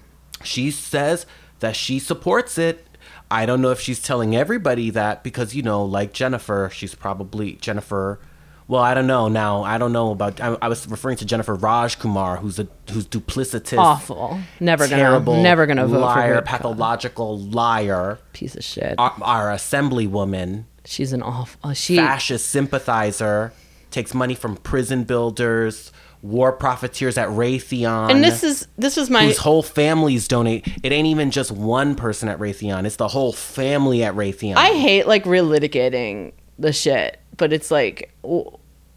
she 0.42 0.70
says 0.70 1.26
that 1.60 1.76
she 1.76 1.98
supports 1.98 2.58
it. 2.58 2.84
I 3.30 3.46
don't 3.46 3.60
know 3.60 3.70
if 3.70 3.80
she's 3.80 4.02
telling 4.02 4.34
everybody 4.34 4.90
that 4.90 5.22
because 5.22 5.54
you 5.54 5.62
know, 5.62 5.84
like 5.84 6.12
Jennifer, 6.12 6.70
she's 6.72 6.94
probably 6.94 7.52
Jennifer. 7.54 8.18
Well, 8.66 8.82
I 8.82 8.94
don't 8.94 9.08
know 9.08 9.26
now. 9.28 9.64
I 9.64 9.78
don't 9.78 9.92
know 9.92 10.12
about. 10.12 10.40
I, 10.40 10.56
I 10.62 10.68
was 10.68 10.86
referring 10.86 11.16
to 11.18 11.24
Jennifer 11.24 11.56
Rajkumar, 11.56 12.38
who's 12.38 12.58
a 12.60 12.68
who's 12.90 13.06
duplicitous, 13.06 13.78
Awful. 13.78 14.38
Never 14.60 14.86
gonna. 14.86 15.02
terrible, 15.02 15.42
never 15.42 15.66
gonna 15.66 15.86
vote 15.88 16.00
liar, 16.00 16.36
for 16.36 16.42
pathological 16.42 17.38
liar. 17.38 18.18
Piece 18.32 18.54
of 18.54 18.62
shit. 18.64 18.94
Our, 18.98 19.12
our 19.22 19.48
assemblywoman, 19.48 20.64
She's 20.84 21.12
an 21.12 21.22
awful. 21.22 21.72
She. 21.74 21.96
fascist 21.96 22.46
sympathizer, 22.48 23.52
takes 23.90 24.14
money 24.14 24.34
from 24.36 24.56
prison 24.56 25.02
builders, 25.04 25.92
war 26.22 26.52
profiteers 26.52 27.16
at 27.16 27.28
Raytheon. 27.28 28.10
and 28.10 28.22
this 28.22 28.44
is 28.44 28.66
this 28.76 28.98
is 28.98 29.08
my 29.08 29.24
whose 29.24 29.38
whole 29.38 29.62
families 29.62 30.28
donate. 30.28 30.66
It 30.82 30.92
ain't 30.92 31.06
even 31.06 31.30
just 31.30 31.50
one 31.50 31.94
person 31.94 32.28
at 32.28 32.38
Raytheon; 32.38 32.84
it's 32.86 32.96
the 32.96 33.08
whole 33.08 33.32
family 33.32 34.02
at 34.04 34.14
Raytheon. 34.14 34.56
I 34.56 34.74
hate 34.74 35.06
like 35.06 35.24
relitigating 35.24 36.32
the 36.58 36.72
shit, 36.72 37.18
but 37.36 37.52
it's 37.52 37.70
like 37.70 38.14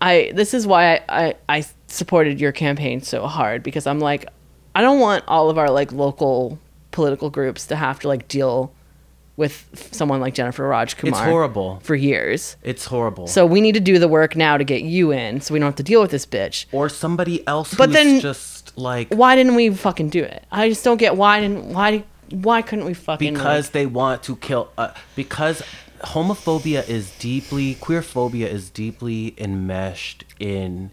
I 0.01 0.32
this 0.36 0.53
is 0.53 0.67
why 0.67 0.95
I, 0.95 1.01
I 1.07 1.36
I 1.49 1.65
supported 1.88 2.41
your 2.41 2.51
campaign 2.51 3.01
so 3.01 3.26
hard 3.28 3.63
because 3.63 3.88
I'm 3.88 3.99
like 3.99 4.28
I 4.76 4.82
don't 4.82 4.99
want 4.99 5.24
all 5.28 5.49
of 5.49 5.57
our 5.57 5.69
like 5.69 5.91
local 5.91 6.59
political 6.91 7.30
groups 7.30 7.65
to 7.67 7.76
have 7.76 7.99
to 8.01 8.07
like 8.07 8.28
deal 8.28 8.74
with 9.36 9.89
someone 9.91 10.21
like 10.21 10.34
Jennifer 10.36 10.63
Rajkumar. 10.69 11.09
it's 11.09 11.19
horrible. 11.19 11.79
for 11.81 11.95
years. 11.95 12.55
It's 12.61 12.86
horrible. 12.86 13.25
So 13.27 13.45
we 13.45 13.61
need 13.61 13.73
to 13.73 13.79
do 13.79 13.97
the 13.97 14.07
work 14.07 14.36
now 14.36 14.57
to 14.57 14.63
get 14.63 14.84
you 14.84 15.11
in, 15.11 15.41
so 15.41 15.53
we 15.53 15.59
don't 15.59 15.67
have 15.67 15.75
to 15.77 15.84
deal 15.84 16.01
with 16.01 16.11
this 16.11 16.25
bitch. 16.25 16.65
or 16.71 16.88
somebody 16.89 17.45
else 17.47 17.73
But 17.73 17.89
who's 17.89 17.95
then- 17.95 18.19
just 18.21 18.77
like 18.77 19.13
Why 19.13 19.36
didn't 19.36 19.55
we 19.55 19.69
fucking 19.71 20.09
do 20.09 20.21
it? 20.23 20.45
I 20.51 20.69
just 20.69 20.84
don't 20.84 20.97
get 20.97 21.15
why 21.17 21.39
didn't 21.41 21.73
why 21.73 22.03
why 22.29 22.61
couldn't 22.61 22.86
we 22.86 22.93
fucking 22.93 23.34
because 23.34 23.65
like- 23.67 23.71
they 23.73 23.86
want 23.86 24.23
to 24.23 24.36
kill. 24.36 24.69
Uh, 24.77 24.89
because 25.15 25.61
homophobia 26.01 26.88
is 26.88 27.11
deeply 27.17 27.75
queerphobia 27.75 28.47
is 28.47 28.69
deeply 28.69 29.34
enmeshed 29.38 30.25
in 30.39 30.91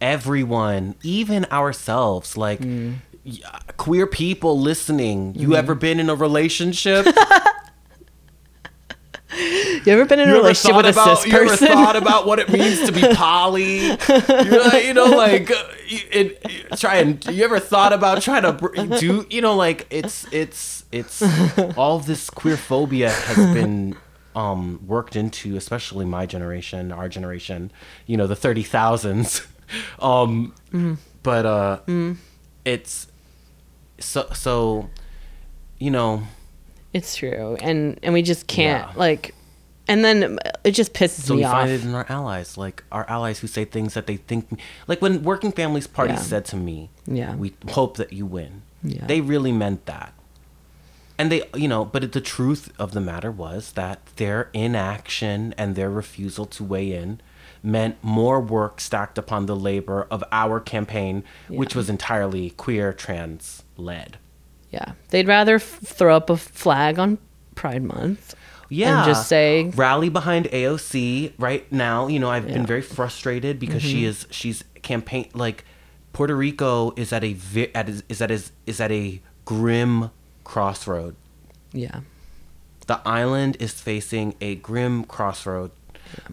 everyone, 0.00 0.94
even 1.02 1.46
ourselves. 1.50 2.36
Like. 2.36 2.60
Mm. 2.60 2.94
Queer 3.76 4.08
people 4.08 4.58
listening, 4.60 5.32
you 5.36 5.42
Mm-hmm. 5.48 5.54
ever 5.54 5.74
been 5.76 6.00
in 6.00 6.10
a 6.10 6.14
relationship? 6.16 7.06
you 9.36 9.82
ever 9.86 10.04
been 10.04 10.20
in 10.20 10.28
a 10.28 10.32
You 10.32 10.36
ever 10.38 10.42
relationship 10.42 10.76
with 10.76 10.86
a 10.86 10.90
about 10.90 11.18
cis 11.18 11.26
you 11.32 11.38
ever 11.38 11.56
thought 11.56 11.96
about 11.96 12.26
what 12.26 12.38
it 12.38 12.50
means 12.50 12.84
to 12.84 12.92
be 12.92 13.00
poly? 13.14 13.78
you, 13.86 13.96
know, 14.50 14.72
you 14.74 14.94
know, 14.94 15.06
like 15.06 15.50
uh, 15.50 15.64
you, 15.86 16.00
it, 16.10 16.42
try 16.78 16.96
and 16.96 17.24
you 17.26 17.44
ever 17.44 17.58
thought 17.60 17.92
about 17.92 18.22
trying 18.22 18.42
to 18.42 18.98
do 18.98 19.26
you 19.30 19.40
know 19.40 19.54
like 19.54 19.86
it's 19.90 20.26
it's 20.32 20.84
it's 20.90 21.22
all 21.76 21.98
this 21.98 22.30
queer 22.30 22.56
phobia 22.56 23.10
has 23.10 23.54
been 23.54 23.96
um 24.34 24.80
worked 24.86 25.16
into 25.16 25.56
especially 25.56 26.04
my 26.04 26.24
generation 26.26 26.90
our 26.92 27.08
generation 27.08 27.70
you 28.06 28.16
know 28.16 28.26
the 28.26 28.34
30,000s 28.34 29.46
um 30.00 30.54
but 31.22 31.46
uh 31.46 31.80
it's 32.64 33.06
so 33.98 34.26
so 34.32 34.88
you 35.78 35.90
know 35.90 36.22
It's 36.92 37.16
true, 37.16 37.56
and 37.60 37.98
and 38.02 38.12
we 38.14 38.22
just 38.22 38.46
can't 38.46 38.86
Yeah. 38.88 38.92
like, 38.96 39.34
and 39.88 40.04
then 40.04 40.38
it 40.64 40.72
just 40.72 40.92
pisses 40.92 41.22
So 41.22 41.34
me 41.34 41.38
we 41.40 41.44
off. 41.44 41.52
find 41.52 41.70
it 41.70 41.84
in 41.84 41.94
our 41.94 42.06
allies, 42.08 42.56
like 42.58 42.84
our 42.92 43.08
allies 43.08 43.38
who 43.40 43.46
say 43.46 43.64
things 43.64 43.94
that 43.94 44.06
they 44.06 44.16
think, 44.18 44.60
like 44.86 45.00
when 45.00 45.22
Working 45.22 45.52
Families 45.52 45.86
Party 45.86 46.12
Yeah. 46.14 46.18
said 46.20 46.44
to 46.46 46.56
me, 46.56 46.90
Yeah. 47.06 47.34
we 47.34 47.54
hope 47.70 47.96
that 47.96 48.12
you 48.12 48.26
win." 48.26 48.62
Yeah. 48.82 49.06
They 49.06 49.20
really 49.20 49.52
meant 49.52 49.86
that, 49.86 50.12
and 51.18 51.30
they, 51.32 51.44
you 51.54 51.68
know, 51.68 51.84
but 51.84 52.04
it, 52.04 52.12
the 52.12 52.20
truth 52.20 52.72
of 52.78 52.92
the 52.92 53.00
matter 53.00 53.30
was 53.30 53.72
that 53.72 54.00
their 54.16 54.50
inaction 54.52 55.54
and 55.56 55.74
their 55.76 55.90
refusal 55.90 56.46
to 56.46 56.64
weigh 56.64 56.92
in 56.92 57.20
meant 57.62 57.96
more 58.02 58.40
work 58.40 58.80
stacked 58.80 59.16
upon 59.16 59.46
the 59.46 59.54
labor 59.54 60.06
of 60.10 60.24
our 60.32 60.58
campaign, 60.58 61.22
which 61.48 61.76
was 61.76 61.88
entirely 61.88 62.50
queer, 62.50 62.92
trans 62.92 63.62
led. 63.76 64.18
Yeah, 64.72 64.92
they'd 65.10 65.28
rather 65.28 65.56
f- 65.56 65.80
throw 65.84 66.16
up 66.16 66.30
a 66.30 66.36
flag 66.36 66.98
on 66.98 67.18
Pride 67.54 67.82
Month. 67.84 68.34
yeah 68.70 68.98
and 69.04 69.06
just 69.06 69.28
say- 69.28 69.70
rally 69.76 70.08
behind 70.08 70.46
AOC 70.46 71.32
right 71.38 71.70
now. 71.70 72.06
You 72.08 72.18
know, 72.18 72.30
I've 72.30 72.44
been 72.46 72.52
Yeah. 72.52 72.58
Mm-hmm. 72.60 72.66
very 72.66 72.82
frustrated 72.82 73.58
because 73.58 73.82
she 73.82 74.04
is 74.06 74.26
she's 74.30 74.64
campaign 74.82 75.28
like 75.34 75.64
Puerto 76.14 76.34
Rico 76.34 76.92
is 76.96 77.12
at 77.12 77.22
a 77.22 77.34
vi- 77.34 77.70
at 77.74 77.88
is, 77.88 78.02
is 78.08 78.20
at 78.22 78.30
is, 78.30 78.52
is 78.66 78.80
at 78.80 78.90
a 78.90 79.20
grim 79.44 80.10
crossroad. 80.44 81.16
Yeah, 81.74 82.00
The 82.86 83.00
island 83.06 83.56
is 83.60 83.72
facing 83.72 84.34
a 84.40 84.54
grim 84.56 85.04
crossroad 85.04 85.70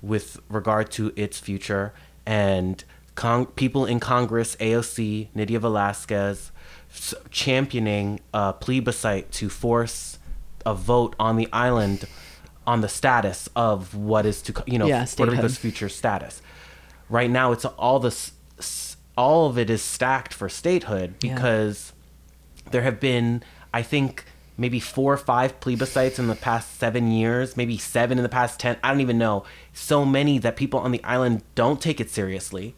with 0.01 0.39
regard 0.49 0.91
to 0.91 1.11
its 1.15 1.39
future 1.39 1.93
and 2.25 2.83
con- 3.15 3.45
people 3.47 3.85
in 3.85 3.99
Congress, 4.01 4.55
AOC, 4.59 5.29
Nydia 5.33 5.59
Velázquez, 5.61 6.51
championing 7.29 8.19
a 8.33 8.53
plebiscite 8.53 9.31
to 9.31 9.49
force 9.49 10.17
a 10.65 10.73
vote 10.73 11.15
on 11.19 11.37
the 11.37 11.47
island 11.53 12.05
on 12.67 12.81
the 12.81 12.89
status 12.89 13.49
of 13.55 13.95
what 13.95 14.25
is 14.25 14.41
to 14.43 14.63
you 14.67 14.77
know 14.77 14.85
Yeah, 14.87 15.05
Puerto 15.15 15.31
Rico's 15.31 15.57
future 15.57 15.89
status. 15.89 16.41
Right 17.09 17.29
now, 17.31 17.51
it's 17.51 17.65
all 17.65 17.99
this, 17.99 18.33
all 19.17 19.47
of 19.47 19.57
it 19.57 19.69
is 19.71 19.81
stacked 19.81 20.33
for 20.33 20.47
statehood 20.49 21.15
Yeah. 21.23 21.33
because 21.33 21.93
there 22.69 22.83
have 22.83 22.99
been, 22.99 23.41
I 23.73 23.81
think, 23.81 24.25
maybe 24.57 24.79
four 24.79 25.13
or 25.13 25.17
five 25.17 25.59
plebiscites 25.59 26.19
in 26.19 26.27
the 26.27 26.35
past 26.35 26.77
seven 26.77 27.11
years, 27.11 27.57
maybe 27.57 27.79
seven 27.79 28.19
in 28.19 28.23
the 28.23 28.29
past 28.29 28.59
ten. 28.59 28.77
I 28.83 28.91
don't 28.91 29.01
even 29.01 29.17
know. 29.17 29.43
So 29.73 30.05
many 30.05 30.37
that 30.39 30.55
people 30.55 30.79
on 30.81 30.91
the 30.91 31.03
island 31.03 31.41
don't 31.55 31.81
take 31.81 31.99
it 31.99 32.11
seriously. 32.11 32.75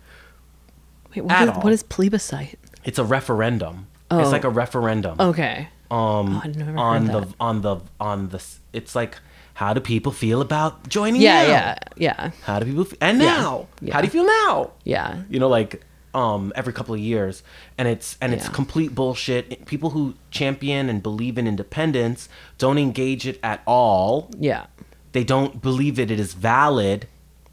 wait, 1.13 1.23
what 1.25 1.31
At 1.33 1.43
is, 1.43 1.49
all. 1.55 1.61
what 1.61 1.73
is 1.73 1.83
plebiscite? 1.83 2.57
It's 2.85 2.99
a 2.99 3.03
referendum. 3.03 3.87
Oh. 4.11 4.19
It's 4.19 4.31
like 4.31 4.43
a 4.43 4.49
referendum. 4.49 5.15
Okay, 5.19 5.67
Um, 5.89 6.41
Oh, 6.45 6.79
on 6.79 7.05
the 7.07 7.27
on 7.39 7.61
the 7.61 7.75
on 7.99 8.29
the. 8.29 8.41
It's 8.73 8.95
like, 8.95 9.17
how 9.53 9.73
do 9.73 9.79
people 9.81 10.11
feel 10.11 10.41
about 10.41 10.87
joining? 10.89 11.21
yeah, 11.21 11.43
now? 11.43 11.49
yeah, 11.49 11.75
yeah, 11.97 12.31
How 12.43 12.59
do 12.59 12.65
people? 12.65 12.85
Feel? 12.85 12.97
And 13.01 13.19
Yeah. 13.19 13.25
now, 13.37 13.67
Yeah. 13.81 13.93
how 13.93 14.01
do 14.01 14.07
you 14.07 14.11
feel 14.11 14.25
now? 14.25 14.71
yeah, 14.83 15.23
you 15.29 15.39
know 15.39 15.49
like 15.49 15.83
um 16.13 16.51
every 16.55 16.73
couple 16.73 16.93
of 16.93 16.99
years 16.99 17.41
and 17.77 17.87
it's 17.87 18.17
and 18.21 18.33
it's 18.33 18.45
Yeah. 18.47 18.51
complete 18.51 18.93
bullshit 18.93 19.65
people 19.65 19.91
who 19.91 20.15
champion 20.29 20.89
and 20.89 21.01
believe 21.01 21.37
in 21.37 21.47
independence 21.47 22.27
don't 22.57 22.77
engage 22.77 23.25
it 23.25 23.39
at 23.41 23.61
all 23.65 24.29
yeah, 24.37 24.65
they 25.13 25.23
don't 25.23 25.61
believe 25.61 25.95
that 25.95 26.11
it 26.11 26.19
is 26.19 26.33
valid 26.33 27.07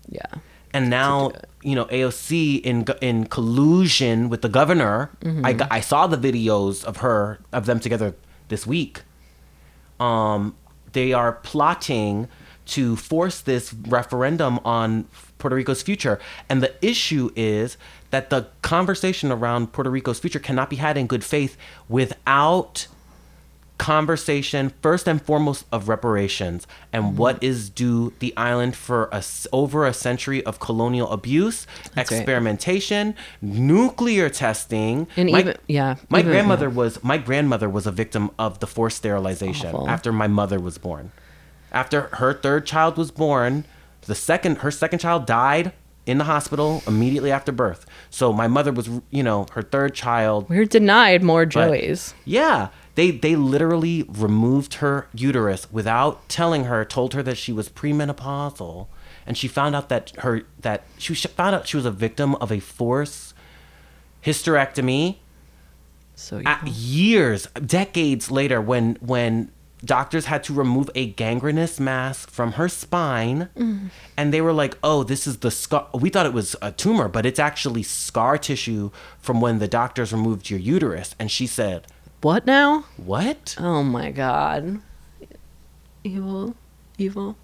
yeah. 0.08 0.26
and 0.74 0.90
now 0.90 1.28
it. 1.28 1.47
You 1.62 1.74
know 1.74 1.86
AOC 1.86 2.60
in 2.62 2.86
in 3.00 3.26
collusion 3.26 4.28
with 4.28 4.42
the 4.42 4.48
governor. 4.48 5.10
Mm-hmm. 5.20 5.46
I 5.46 5.78
I 5.78 5.80
saw 5.80 6.06
the 6.06 6.16
videos 6.16 6.84
of 6.84 6.98
her 6.98 7.40
of 7.52 7.66
them 7.66 7.80
together 7.80 8.14
this 8.48 8.66
week. 8.66 9.02
Um 10.00 10.54
they 10.92 11.12
are 11.12 11.32
plotting 11.32 12.28
to 12.66 12.96
force 12.96 13.40
this 13.40 13.72
referendum 13.72 14.60
on 14.64 15.06
Puerto 15.38 15.56
Rico's 15.56 15.82
future. 15.82 16.18
And 16.48 16.62
the 16.62 16.74
issue 16.84 17.30
is 17.34 17.78
that 18.10 18.30
the 18.30 18.48
conversation 18.62 19.32
around 19.32 19.72
Puerto 19.72 19.90
Rico's 19.90 20.18
future 20.18 20.38
cannot 20.38 20.68
be 20.68 20.76
had 20.76 20.96
in 20.98 21.06
good 21.06 21.24
faith 21.24 21.56
without 21.88 22.86
conversation 23.78 24.72
first 24.82 25.06
and 25.08 25.22
foremost 25.22 25.64
of 25.72 25.88
reparations 25.88 26.66
and 26.92 27.04
Mm-hmm. 27.04 27.16
what 27.16 27.42
is 27.42 27.70
due 27.70 28.12
the 28.18 28.36
island 28.36 28.74
for 28.76 29.08
a 29.12 29.22
over 29.52 29.86
a 29.86 29.94
century 29.94 30.44
of 30.44 30.58
colonial 30.60 31.10
abuse, 31.12 31.66
That's 31.94 32.10
right. 32.10 32.18
experimentation, 32.20 33.14
nuclear 33.40 34.28
testing. 34.28 35.06
And 35.16 35.30
my, 35.30 35.40
even- 35.40 35.56
yeah, 35.68 35.96
my 36.08 36.18
even- 36.20 36.32
grandmother 36.32 36.68
was 36.68 37.02
my 37.04 37.18
grandmother 37.18 37.68
was 37.68 37.86
a 37.86 37.92
victim 37.92 38.30
of 38.38 38.58
the 38.60 38.66
forced 38.66 38.96
sterilization 38.98 39.68
Awful. 39.68 39.88
after 39.88 40.12
my 40.12 40.26
mother 40.26 40.58
was 40.58 40.76
born. 40.78 41.12
After 41.72 42.02
her 42.14 42.32
third 42.34 42.66
child 42.66 42.96
was 42.96 43.10
born, 43.10 43.64
the 44.02 44.14
second 44.14 44.58
her 44.58 44.70
second 44.70 44.98
child 44.98 45.26
died 45.26 45.72
in 46.06 46.16
the 46.18 46.24
hospital 46.24 46.82
immediately 46.86 47.30
after 47.30 47.52
birth. 47.52 47.84
So 48.10 48.32
my 48.32 48.48
mother 48.48 48.72
was, 48.72 48.88
you 49.10 49.22
know, 49.22 49.46
her 49.52 49.60
third 49.62 49.94
child. 49.94 50.48
We're 50.48 50.64
denied 50.64 51.22
more 51.22 51.44
but- 51.44 51.52
Yeah. 52.24 52.68
They 52.98 53.12
they 53.12 53.36
literally 53.36 54.04
removed 54.08 54.74
her 54.82 55.06
uterus 55.14 55.70
without 55.70 56.28
telling 56.28 56.64
her, 56.64 56.84
told 56.84 57.14
her 57.14 57.22
that 57.22 57.36
she 57.36 57.52
was 57.52 57.68
premenopausal, 57.68 58.88
and 59.24 59.38
she 59.38 59.46
found 59.46 59.76
out 59.76 59.88
that 59.88 60.10
her 60.18 60.42
that 60.62 60.82
she 60.98 61.14
found 61.14 61.54
out 61.54 61.68
she 61.68 61.76
was 61.76 61.86
a 61.86 61.92
victim 61.92 62.34
of 62.34 62.50
a 62.50 62.58
forced 62.58 63.34
hysterectomy 64.24 65.18
So 66.16 66.42
years, 66.66 67.46
decades 67.64 68.32
later, 68.32 68.60
when 68.60 68.98
when 69.00 69.52
doctors 69.84 70.24
had 70.24 70.42
to 70.42 70.52
remove 70.52 70.90
a 70.96 71.06
gangrenous 71.06 71.78
mass 71.78 72.26
from 72.26 72.54
her 72.54 72.68
spine, 72.68 73.48
mm. 73.56 73.90
and 74.16 74.34
they 74.34 74.40
were 74.40 74.52
like, 74.52 74.76
"Oh, 74.82 75.04
this 75.04 75.24
is 75.24 75.36
the 75.38 75.52
scar." 75.52 75.86
We 75.94 76.10
thought 76.10 76.26
it 76.26 76.32
was 76.32 76.56
a 76.60 76.72
tumor, 76.72 77.06
but 77.06 77.24
it's 77.24 77.38
actually 77.38 77.84
scar 77.84 78.38
tissue 78.38 78.90
from 79.20 79.40
when 79.40 79.60
the 79.60 79.68
doctors 79.68 80.12
removed 80.12 80.50
your 80.50 80.58
uterus. 80.58 81.14
And 81.20 81.30
she 81.30 81.46
said, 81.46 81.86
what 82.20 82.46
now? 82.46 82.84
"What?" 82.96 83.56
Oh 83.58 83.82
my 83.82 84.10
god. 84.10 84.80
Evil. 86.04 86.54
Evil. 86.96 87.36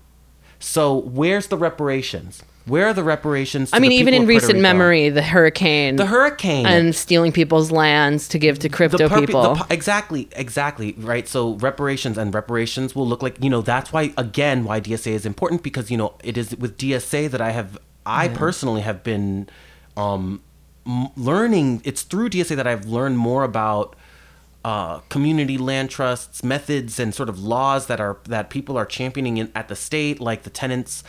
So 0.58 0.94
where's 0.96 1.48
the 1.48 1.56
reparations? 1.56 2.42
Where 2.66 2.86
are 2.86 2.94
the 2.94 3.04
reparations? 3.04 3.70
To 3.70 3.76
I 3.76 3.78
mean, 3.78 3.90
the 3.90 3.96
even 3.96 4.14
in 4.14 4.26
recent 4.26 4.54
Rico? 4.54 4.62
memory, 4.62 5.10
the 5.10 5.22
hurricane 5.22 5.96
the 5.96 6.06
hurricane 6.06 6.64
and 6.64 6.94
stealing 6.94 7.30
people's 7.30 7.70
lands 7.70 8.26
to 8.28 8.38
give 8.38 8.58
to 8.60 8.70
crypto 8.70 9.06
purpo- 9.06 9.20
people. 9.26 9.56
pu- 9.56 9.64
exactly, 9.68 10.28
exactly, 10.32 10.94
right. 10.96 11.28
So 11.28 11.54
reparations 11.56 12.16
and 12.16 12.32
reparations 12.32 12.94
will 12.94 13.06
look 13.06 13.22
like 13.22 13.36
you 13.44 13.50
know 13.50 13.60
that's 13.60 13.92
why 13.92 14.14
again 14.16 14.64
why 14.64 14.80
DSA 14.80 15.12
is 15.12 15.26
important 15.26 15.62
because 15.62 15.90
you 15.90 15.98
know 15.98 16.14
it 16.24 16.38
is 16.38 16.56
with 16.56 16.78
DSA 16.78 17.30
that 17.30 17.42
I 17.42 17.50
have 17.50 17.78
I 18.06 18.28
personally 18.28 18.80
have 18.80 19.02
been 19.02 19.48
um, 19.96 20.40
learning. 21.16 21.82
It's 21.84 22.02
through 22.02 22.30
DSA 22.30 22.56
that 22.56 22.66
I've 22.66 22.86
learned 22.86 23.18
more 23.18 23.44
about. 23.44 23.94
Uh, 24.64 25.00
community 25.10 25.58
land 25.58 25.90
trusts 25.90 26.42
methods 26.42 26.98
and 26.98 27.14
sort 27.14 27.28
of 27.28 27.38
laws 27.38 27.86
that 27.86 28.00
are 28.00 28.16
that 28.24 28.48
people 28.48 28.78
are 28.78 28.86
championing 28.86 29.36
in, 29.36 29.52
at 29.54 29.68
the 29.68 29.76
state 29.76 30.20
like 30.20 30.42
the 30.44 30.48
tenants 30.48 31.04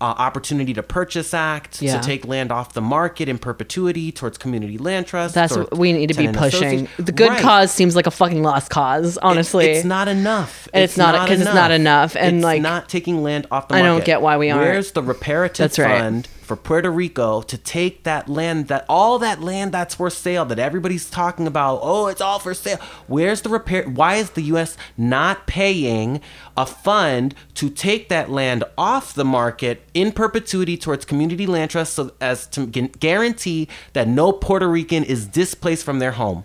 uh, 0.00 0.04
opportunity 0.16 0.72
to 0.72 0.82
purchase 0.82 1.34
act 1.34 1.82
Yeah. 1.82 2.00
to 2.00 2.06
take 2.06 2.24
land 2.24 2.52
off 2.52 2.72
the 2.72 2.80
market 2.80 3.28
in 3.28 3.36
perpetuity 3.38 4.12
towards 4.12 4.38
community 4.38 4.78
land 4.78 5.06
trusts 5.08 5.34
That's 5.34 5.56
what 5.56 5.76
we 5.76 5.92
need 5.92 6.06
to 6.10 6.14
be 6.14 6.28
pushing. 6.28 6.88
The 6.98 7.10
good 7.12 7.30
Right. 7.30 7.42
cause 7.42 7.72
seems 7.72 7.96
like 7.96 8.06
a 8.06 8.10
fucking 8.12 8.42
lost 8.44 8.70
cause, 8.70 9.18
honestly. 9.18 9.66
It's, 9.66 9.78
it's 9.80 9.86
not 9.86 10.06
enough. 10.06 10.68
And 10.72 10.84
it's 10.84 10.96
not- 10.96 11.28
'cause 11.28 11.40
it's 11.40 11.52
not 11.52 11.70
enough, 11.72 12.14
and, 12.16 12.36
it's 12.36 12.44
like, 12.44 12.62
not 12.62 12.88
taking 12.88 13.22
land 13.24 13.46
off 13.50 13.66
the 13.68 13.74
market. 13.74 13.84
I 13.84 13.88
don't 13.88 14.04
get 14.04 14.22
why 14.22 14.36
we 14.38 14.50
aren't. 14.50 14.62
Where's 14.68 14.92
the 14.92 15.02
reparative 15.02 15.64
That's 15.64 15.78
right. 15.80 15.98
fund 16.00 16.28
for 16.50 16.56
Puerto 16.56 16.90
Rico 16.90 17.42
to 17.42 17.56
take 17.56 18.02
that 18.02 18.28
land, 18.28 18.66
that 18.66 18.84
all 18.88 19.20
that 19.20 19.40
land 19.40 19.70
that's 19.70 19.94
for 19.94 20.10
sale 20.10 20.44
that 20.46 20.58
everybody's 20.58 21.08
talking 21.08 21.46
about? 21.46 21.78
Oh, 21.80 22.08
it's 22.08 22.20
all 22.20 22.40
for 22.40 22.54
sale. 22.54 22.78
Where's 23.06 23.42
the 23.42 23.50
repair? 23.50 23.84
Why 23.88 24.16
is 24.16 24.30
the 24.30 24.42
U.S. 24.42 24.76
not 24.98 25.46
paying 25.46 26.20
a 26.56 26.66
fund 26.66 27.36
to 27.54 27.70
take 27.70 28.08
that 28.08 28.30
land 28.30 28.64
off 28.76 29.14
the 29.14 29.24
market 29.24 29.84
in 29.94 30.10
perpetuity 30.10 30.76
towards 30.76 31.04
community 31.04 31.46
land 31.46 31.70
trusts, 31.70 31.94
so 31.94 32.14
as 32.20 32.48
to 32.48 32.66
guarantee 32.66 33.68
that 33.92 34.08
no 34.08 34.32
Puerto 34.32 34.68
Rican 34.68 35.04
is 35.04 35.28
displaced 35.28 35.84
from 35.84 36.00
their 36.00 36.12
home? 36.12 36.42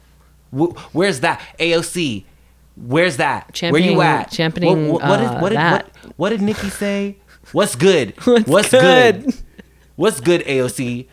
Where's 0.51 1.21
that 1.21 1.41
AOC? 1.57 2.25
Where's 2.75 3.17
that? 3.17 3.59
Where 3.59 3.81
you 3.81 4.01
at? 4.01 4.29
championing, 4.29 4.89
What, 4.89 5.01
what, 5.01 5.09
what, 5.09 5.17
did, 5.17 5.27
uh, 5.27 5.39
what, 5.39 5.49
did, 5.49 5.57
that. 5.57 5.85
what, 6.03 6.13
what 6.17 6.29
did 6.29 6.43
Nikki 6.43 6.69
say? 6.69 7.17
What's 7.53 7.75
good? 7.75 8.13
What's 8.45 8.69
good? 8.69 9.23
good? 9.25 9.35
What's 9.95 10.19
good, 10.19 10.41
AOC? 10.41 11.07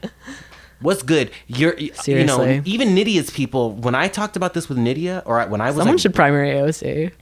What's 0.80 1.02
good? 1.02 1.30
You're, 1.46 1.74
you 1.78 2.24
know, 2.24 2.60
even 2.64 2.94
Nydia's 2.94 3.30
people. 3.30 3.72
When 3.72 3.94
I 3.94 4.08
talked 4.08 4.36
about 4.36 4.54
this 4.54 4.68
with 4.68 4.78
Nydia, 4.78 5.22
or 5.24 5.40
when 5.46 5.60
I 5.60 5.66
was 5.66 5.76
Someone 5.76 5.94
like, 5.94 6.00
should 6.02 6.14
primary 6.14 6.50
AOC. 6.50 7.12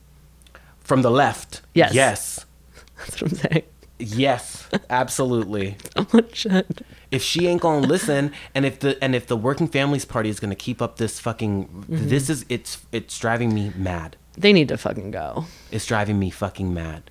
from 0.80 1.02
the 1.02 1.10
left, 1.10 1.60
Yes. 1.74 1.92
yes, 1.94 2.46
That's 2.98 3.20
what 3.20 3.32
I'm 3.32 3.36
saying. 3.38 3.62
yes, 3.98 4.66
absolutely. 4.88 5.76
Someone 5.96 6.28
should. 6.32 6.84
if 7.10 7.22
she 7.22 7.46
ain't 7.48 7.60
gonna 7.60 7.86
listen 7.86 8.32
and 8.54 8.64
if 8.64 8.78
the 8.80 9.02
and 9.04 9.14
if 9.14 9.26
the 9.26 9.36
working 9.36 9.68
families 9.68 10.04
party 10.06 10.30
is 10.30 10.40
gonna 10.40 10.54
keep 10.54 10.80
up 10.80 10.96
this 10.96 11.20
fucking 11.20 11.66
Mm-hmm. 11.66 12.08
this 12.08 12.30
is 12.30 12.46
it's 12.48 12.78
it's 12.92 13.18
driving 13.18 13.52
me 13.52 13.72
mad 13.76 14.16
They 14.38 14.52
need 14.54 14.68
to 14.68 14.78
fucking 14.78 15.10
go. 15.10 15.44
it's 15.70 15.84
driving 15.86 16.18
me 16.18 16.30
fucking 16.30 16.72
mad 16.72 17.09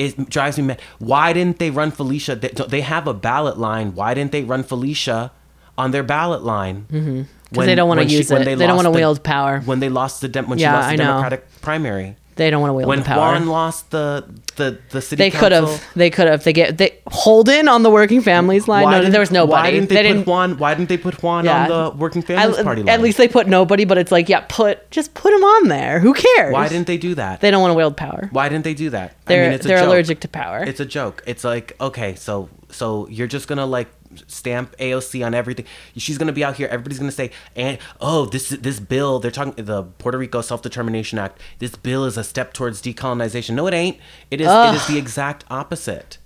it 0.00 0.30
drives 0.30 0.56
me 0.58 0.64
mad 0.64 0.80
why 0.98 1.32
didn't 1.32 1.58
they 1.58 1.70
run 1.70 1.90
felicia 1.90 2.34
they, 2.34 2.48
they 2.48 2.80
have 2.80 3.06
a 3.06 3.14
ballot 3.14 3.58
line 3.58 3.94
why 3.94 4.14
didn't 4.14 4.32
they 4.32 4.42
run 4.42 4.62
felicia 4.62 5.30
on 5.76 5.90
their 5.90 6.02
ballot 6.02 6.42
line 6.42 6.86
mm-hmm. 6.90 7.22
Because 7.50 7.66
they 7.66 7.74
don't 7.74 7.88
want 7.88 8.00
to 8.00 8.06
use 8.06 8.30
it. 8.30 8.44
They, 8.44 8.54
don't 8.54 8.76
want 8.76 8.86
to 8.86 8.92
wield 8.92 9.24
power. 9.24 9.60
when 9.62 9.80
they 9.80 9.88
lost 9.88 10.20
the 10.20 10.28
dem- 10.28 10.48
when 10.48 10.60
Yeah, 10.60 10.70
she 10.70 10.76
lost 10.76 10.90
the 10.90 10.96
democratic 10.98 11.60
primary 11.62 12.14
They 12.36 12.48
don't 12.50 12.60
want 12.60 12.70
to 12.70 12.74
wield 12.74 12.88
when 12.88 13.00
the 13.00 13.04
power. 13.04 13.32
When 13.32 13.42
Juan 13.42 13.48
lost 13.48 13.90
the 13.90 14.24
the 14.56 14.78
the 14.90 15.00
city 15.00 15.30
council 15.30 15.40
they 15.40 15.40
could 15.40 15.52
have. 15.52 15.84
They 15.94 16.10
could 16.10 16.26
have. 16.26 16.44
They 16.44 16.52
get. 16.52 16.78
They 16.78 16.98
Holden 17.06 17.68
on 17.68 17.82
the 17.82 17.90
working 17.90 18.20
families 18.20 18.68
line. 18.68 18.84
why 18.84 19.00
No, 19.00 19.10
there 19.10 19.20
was 19.20 19.30
nobody. 19.30 19.52
Why 19.52 19.70
didn't 19.70 19.88
they, 19.88 19.96
they 19.96 20.02
put 20.02 20.08
didn't. 20.08 20.26
Juan? 20.26 20.58
Why 20.58 20.74
didn't 20.74 20.88
they 20.88 20.98
put 20.98 21.22
Juan 21.22 21.44
yeah. 21.44 21.62
on 21.62 21.68
the 21.68 21.98
Working 21.98 22.22
Families 22.22 22.58
at, 22.58 22.64
Party 22.64 22.82
line? 22.82 22.88
At 22.88 23.00
least 23.00 23.18
they 23.18 23.28
put 23.28 23.48
nobody. 23.48 23.84
But 23.84 23.98
it's 23.98 24.12
like, 24.12 24.28
yeah, 24.28 24.44
put 24.48 24.90
just 24.90 25.14
put 25.14 25.32
him 25.32 25.44
on 25.44 25.68
there. 25.68 26.00
Who 26.00 26.14
cares? 26.14 26.52
Why 26.52 26.68
didn't 26.68 26.86
they 26.86 26.98
do 26.98 27.14
that? 27.16 27.40
They 27.40 27.50
don't 27.50 27.60
want 27.60 27.72
to 27.72 27.76
wield 27.76 27.96
power. 27.96 28.28
Why 28.32 28.48
didn't 28.48 28.64
they 28.64 28.74
do 28.74 28.90
that? 28.90 29.16
They're 29.26 29.44
I 29.44 29.46
mean, 29.46 29.54
it's 29.54 29.66
they're 29.66 29.78
joke. 29.78 29.88
allergic 29.88 30.20
to 30.20 30.28
power. 30.28 30.62
It's 30.64 30.80
a 30.80 30.86
joke. 30.86 31.22
It's 31.26 31.44
like 31.44 31.76
okay, 31.80 32.14
so 32.14 32.48
so 32.70 33.08
you're 33.08 33.26
just 33.26 33.48
gonna 33.48 33.66
like 33.66 33.88
stamp 34.26 34.76
AOC 34.78 35.24
on 35.24 35.34
everything. 35.34 35.66
She's 35.96 36.18
gonna 36.18 36.32
be 36.32 36.44
out 36.44 36.56
here. 36.56 36.68
Everybody's 36.68 36.98
gonna 36.98 37.12
say, 37.12 37.30
and 37.56 37.78
oh, 38.00 38.26
this 38.26 38.48
this 38.50 38.80
bill. 38.80 39.18
They're 39.20 39.30
talking 39.30 39.64
the 39.64 39.84
Puerto 39.84 40.18
Rico 40.18 40.40
Self 40.40 40.62
Determination 40.62 41.18
Act. 41.18 41.40
This 41.58 41.74
bill 41.76 42.04
is 42.04 42.16
a 42.16 42.24
step 42.24 42.52
towards 42.52 42.80
decolonization. 42.82 43.54
No, 43.54 43.66
it 43.66 43.74
ain't. 43.74 43.98
It 44.30 44.40
is. 44.40 44.48
It 44.48 44.74
is 44.74 44.86
the 44.86 44.98
exact 44.98 45.44
opposite. 45.50 46.18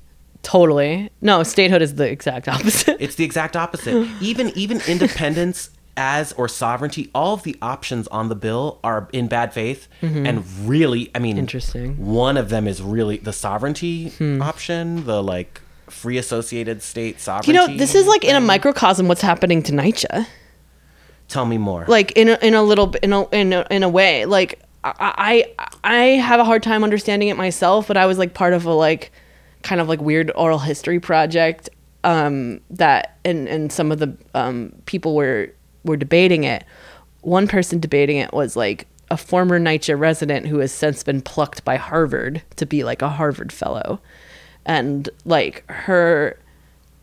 totally. 0.43 1.11
No, 1.20 1.43
statehood 1.43 1.82
is 1.82 1.95
the 1.95 2.09
exact 2.11 2.49
opposite. 2.49 2.97
It's 3.01 3.14
the 3.16 3.24
exact 3.24 3.57
opposite. 3.57 4.09
even 4.20 4.51
even 4.55 4.80
independence 4.89 5.70
as 5.97 6.32
or 6.32 6.49
sovereignty, 6.49 7.09
all 7.14 7.35
of 7.35 7.45
the 7.45 7.57
options 7.62 8.09
on 8.09 8.28
the 8.28 8.35
bill 8.35 8.80
are 8.82 9.09
in 9.12 9.28
bad 9.28 9.55
faith 9.55 9.87
and 10.03 10.45
really, 10.68 11.09
I 11.14 11.20
mean, 11.20 11.35
Mm-hmm. 11.35 11.39
Interesting. 11.39 11.95
Hmm. 11.95 12.05
One 12.07 12.37
of 12.37 12.49
them 12.49 12.66
is 12.66 12.82
really 12.82 13.18
the 13.18 13.32
sovereignty 13.32 14.12
option, 14.41 15.05
the 15.07 15.22
like 15.22 15.61
free 15.89 16.18
associated 16.18 16.82
state 16.82 17.20
sovereignty. 17.20 17.53
you 17.53 17.55
know, 17.55 17.76
this 17.76 17.95
is 17.95 18.07
like 18.07 18.24
in 18.24 18.37
a 18.37 18.41
microcosm 18.41 19.09
what's 19.09 19.20
happening 19.20 19.62
to 19.64 19.72
NYCHA. 19.72 20.26
Tell 21.28 21.47
me 21.47 21.57
more. 21.59 21.85
like 21.89 22.12
in 22.12 22.28
a, 22.28 22.39
in 22.43 22.55
a 22.55 22.62
little 22.62 22.95
in 23.03 23.12
a, 23.12 23.28
in 23.30 23.53
a 23.53 23.66
in 23.70 23.82
a 23.82 23.89
way 23.89 24.26
like 24.26 24.61
I, 24.85 25.55
I 25.57 25.68
I 25.82 26.05
have 26.16 26.39
a 26.39 26.45
hard 26.45 26.62
time 26.62 26.85
understanding 26.85 27.28
it 27.28 27.37
myself 27.37 27.89
but 27.89 27.97
I 27.97 28.05
was 28.05 28.18
like 28.18 28.35
part 28.35 28.53
of 28.53 28.66
a 28.66 28.72
like 28.72 29.11
kind 29.62 29.80
of 29.80 29.89
like 29.89 30.01
weird 30.03 30.30
oral 30.35 30.59
history 30.59 31.01
project 31.01 31.70
um 32.05 32.61
that 32.68 33.16
and 33.24 33.49
and 33.49 33.72
some 33.72 33.91
of 33.91 33.99
the 34.01 34.14
um 34.35 34.72
people 34.85 35.14
were 35.14 35.49
were 35.85 35.97
debating 35.97 36.45
it 36.45 36.64
one 37.22 37.49
person 37.49 37.80
debating 37.80 38.18
it 38.18 38.35
was 38.35 38.55
like 38.55 38.87
a 39.11 39.16
former 39.16 39.59
NYCHA 39.59 39.99
resident 39.99 40.47
who 40.47 40.59
has 40.59 40.72
since 40.72 41.03
been 41.03 41.22
plucked 41.22 41.64
by 41.64 41.76
Harvard 41.76 42.43
to 42.57 42.66
be 42.66 42.85
like 42.85 43.01
a 43.01 43.09
Harvard 43.09 43.51
fellow 43.53 43.99
and 44.67 45.09
like 45.25 45.65
her 45.71 46.39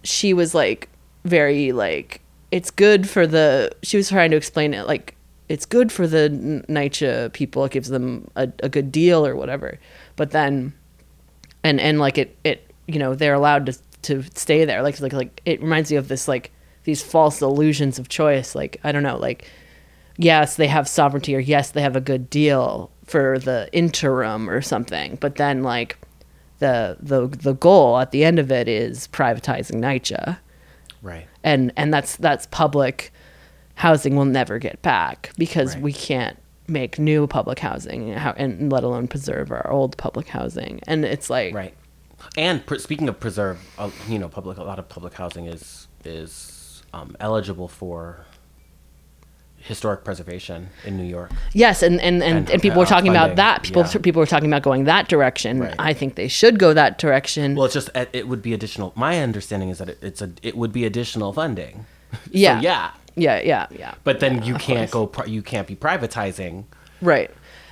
she 0.04 0.34
was 0.34 0.56
like 0.56 0.90
very 1.24 1.72
like 1.72 2.22
it's 2.52 2.72
good 2.72 3.08
for 3.08 3.28
the 3.28 3.72
she 3.84 3.98
was 3.98 4.10
trying 4.10 4.32
to 4.32 4.38
explain 4.38 4.74
it 4.74 4.88
like 4.88 5.16
it's 5.52 5.66
good 5.66 5.92
for 5.92 6.08
the 6.08 6.30
NYCHA 6.70 7.34
people 7.34 7.66
it 7.66 7.74
gives 7.74 7.90
them 7.90 8.32
a, 8.38 8.50
a 8.64 8.70
good 8.70 8.90
deal 8.90 9.28
or 9.28 9.36
whatever. 9.36 9.78
But 10.16 10.32
then 10.32 10.74
and 11.62 11.80
and 11.82 12.00
like 12.00 12.18
it 12.18 12.38
it 12.46 12.74
you 12.88 13.00
know 13.00 13.16
they're 13.16 13.34
allowed 13.34 13.66
to 13.66 13.78
to 14.04 14.24
stay 14.34 14.64
there. 14.64 14.82
Like 14.82 15.02
like 15.02 15.12
like 15.12 15.42
it 15.44 15.62
reminds 15.62 15.92
me 15.92 15.98
of 15.98 16.08
this 16.08 16.30
like 16.30 16.52
these 16.86 17.04
false 17.04 17.42
illusions 17.42 18.00
of 18.00 18.08
choice. 18.08 18.56
Like 18.56 18.80
i 18.86 18.94
don't 18.94 19.04
know 19.04 19.18
like 19.18 19.46
yes 20.18 20.56
they 20.56 20.68
have 20.68 20.88
sovereignty 20.88 21.36
or 21.36 21.40
yes 21.40 21.72
they 21.72 21.82
have 21.82 21.98
a 21.98 22.02
good 22.02 22.30
deal 22.30 22.90
for 23.06 23.38
the 23.38 23.70
interim 23.74 24.50
or 24.50 24.62
something. 24.62 25.18
But 25.20 25.36
then 25.36 25.64
like 25.64 25.98
the 26.62 26.98
the 27.02 27.28
the 27.28 27.54
goal 27.54 27.98
at 28.00 28.12
the 28.12 28.24
end 28.24 28.40
of 28.40 28.52
it 28.52 28.68
is 28.68 29.08
privatizing 29.10 29.82
NYCHA 29.82 30.38
right. 31.02 31.28
and 31.44 31.74
and 31.76 31.94
that's 31.94 32.16
that's 32.16 32.46
public 32.48 33.12
housing 33.76 34.16
will 34.16 34.26
never 34.26 34.58
get 34.60 34.82
back 34.82 35.32
because 35.38 35.74
Right. 35.76 35.84
we 35.84 35.94
can't 35.94 36.38
make 36.68 36.98
new 37.00 37.28
public 37.28 37.60
housing 37.60 38.12
and 38.14 38.72
let 38.72 38.84
alone 38.84 39.08
preserve 39.08 39.52
our 39.52 39.70
old 39.70 39.98
public 39.98 40.28
housing 40.30 40.80
and 40.88 41.04
it's 41.04 41.30
like 41.30 41.54
Right. 41.54 41.74
And 42.38 42.64
pr- 42.66 42.76
speaking 42.78 43.10
of 43.10 43.20
preserve, 43.20 43.58
uh, 43.80 43.90
you 44.08 44.20
know, 44.20 44.30
public 44.30 44.58
a 44.60 44.64
lot 44.64 44.78
of 44.78 44.88
public 44.88 45.14
housing 45.16 45.48
is 45.48 45.88
is 46.06 46.84
um, 46.94 47.16
eligible 47.20 47.68
for 47.68 48.26
historic 49.64 50.04
preservation 50.04 50.70
in 50.86 50.98
New 50.98 51.06
York. 51.06 51.32
Yes, 51.54 51.84
and 51.84 52.00
and 52.02 52.22
and, 52.24 52.38
And, 52.38 52.50
and, 52.50 52.62
people 52.62 52.80
were 52.80 52.86
talking 52.86 53.10
about 53.10 53.36
that. 53.36 53.64
People 53.64 53.84
yeah. 53.84 54.00
people 54.02 54.20
were 54.20 54.26
talking 54.26 54.50
about 54.50 54.64
going 54.64 54.86
that 54.86 55.08
direction. 55.08 55.60
Right. 55.60 55.76
I 55.80 55.94
think 55.94 56.16
they 56.16 56.28
should 56.28 56.60
go 56.60 56.74
that 56.74 56.98
direction. 56.98 57.56
Well, 57.56 57.66
it's 57.66 57.74
just 57.74 57.90
it 57.96 58.28
would 58.28 58.42
be 58.42 58.54
additional. 58.54 58.94
My 58.96 59.20
understanding 59.22 59.70
is 59.70 59.78
that 59.78 59.90
it, 59.90 60.00
it's 60.02 60.22
a 60.22 60.32
it 60.42 60.58
would 60.58 60.72
be 60.72 60.86
additional 60.86 61.34
funding. 61.34 61.86
yeah, 62.32 62.60
So, 62.60 62.64
yeah. 62.64 62.92
yeah, 63.16 63.42
yeah, 63.42 63.68
yeah. 63.72 63.94
But 64.04 64.20
then 64.20 64.44
you 64.44 64.56
can't 64.56 64.92
go. 64.92 65.12
You 65.26 65.42
can't 65.42 65.68
be 65.68 65.76
privatizing. 65.76 66.66
Right, 67.02 67.32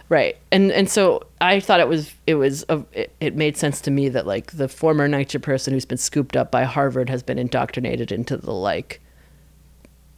right, 0.09 0.37
and 0.51 0.71
and 0.71 0.89
so 0.89 1.23
I 1.41 1.59
thought 1.59 1.79
it 1.79 1.87
was 1.87 2.13
it 2.27 2.35
was 2.35 2.65
a, 2.69 2.83
it, 2.93 3.13
it 3.19 3.35
made 3.35 3.57
sense 3.57 3.81
to 3.81 3.91
me 3.91 4.09
that 4.09 4.25
like 4.25 4.51
the 4.51 4.67
former 4.67 5.07
NYCHA 5.07 5.41
person 5.41 5.73
who's 5.73 5.85
been 5.85 5.97
scooped 5.97 6.35
up 6.35 6.51
by 6.51 6.63
Harvard 6.63 7.09
has 7.09 7.23
been 7.23 7.39
indoctrinated 7.39 8.11
into 8.11 8.37
the 8.37 8.51
like, 8.51 9.01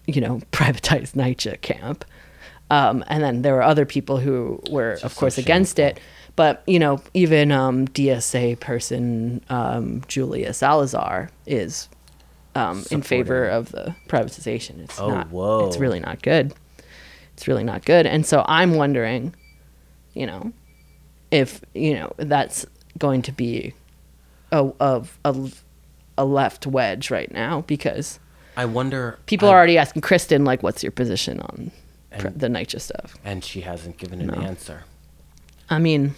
you 0.08 0.22
know, 0.22 0.42
privatized 0.52 1.14
NYCHA 1.16 1.62
camp, 1.62 2.06
um, 2.70 3.04
and 3.08 3.24
then 3.24 3.42
there 3.42 3.54
were 3.54 3.64
other 3.64 3.86
people 3.86 4.18
who 4.18 4.62
were 4.70 4.98
of 5.04 5.16
course 5.16 5.36
so 5.36 5.42
against 5.42 5.80
it. 5.80 6.00
But 6.38 6.64
you 6.66 6.80
know, 6.80 7.02
even 7.14 7.52
um, 7.52 7.88
DSA 7.90 8.60
person 8.60 9.42
um, 9.50 10.02
Julia 10.08 10.54
Salazar 10.54 11.30
is 11.46 11.90
um, 12.56 12.86
in 12.90 13.02
favor 13.02 13.46
of 13.48 13.72
the 13.72 13.94
privatization. 14.08 14.80
It's 14.84 15.00
Oh, 15.00 15.10
not. 15.10 15.30
whoa. 15.30 15.68
It's 15.68 15.78
really 15.78 16.00
not 16.00 16.22
good. 16.22 16.54
It's 17.34 17.48
really 17.48 17.64
not 17.64 17.84
good. 17.86 18.06
And 18.06 18.26
so 18.26 18.46
I'm 18.48 18.76
wondering, 18.76 19.36
you 20.14 20.26
know, 20.26 20.54
if 21.32 21.62
you 21.74 21.94
know 21.96 22.14
that's 22.18 22.66
going 22.98 23.22
to 23.24 23.32
be 23.34 23.74
a 24.54 24.72
a 24.80 25.04
a, 25.26 25.52
a 26.18 26.26
left 26.26 26.66
wedge 26.66 27.12
right 27.12 27.32
now 27.32 27.62
because 27.68 28.20
I 28.58 28.66
wonder. 28.66 29.18
people 29.26 29.50
I- 29.50 29.54
are 29.54 29.58
already 29.58 29.78
asking 29.78 30.02
Kristen 30.02 30.44
like, 30.46 30.62
what's 30.64 30.84
your 30.84 30.92
position 30.92 31.40
on 31.40 31.72
And- 32.12 32.34
the 32.40 32.48
NYCHA 32.48 32.82
stuff? 32.82 33.16
and 33.24 33.44
she 33.44 33.62
hasn't 33.62 33.98
given 33.98 34.22
an 34.22 34.28
No. 34.28 34.34
answer. 34.42 34.84
I 35.70 35.80
mean, 35.80 36.16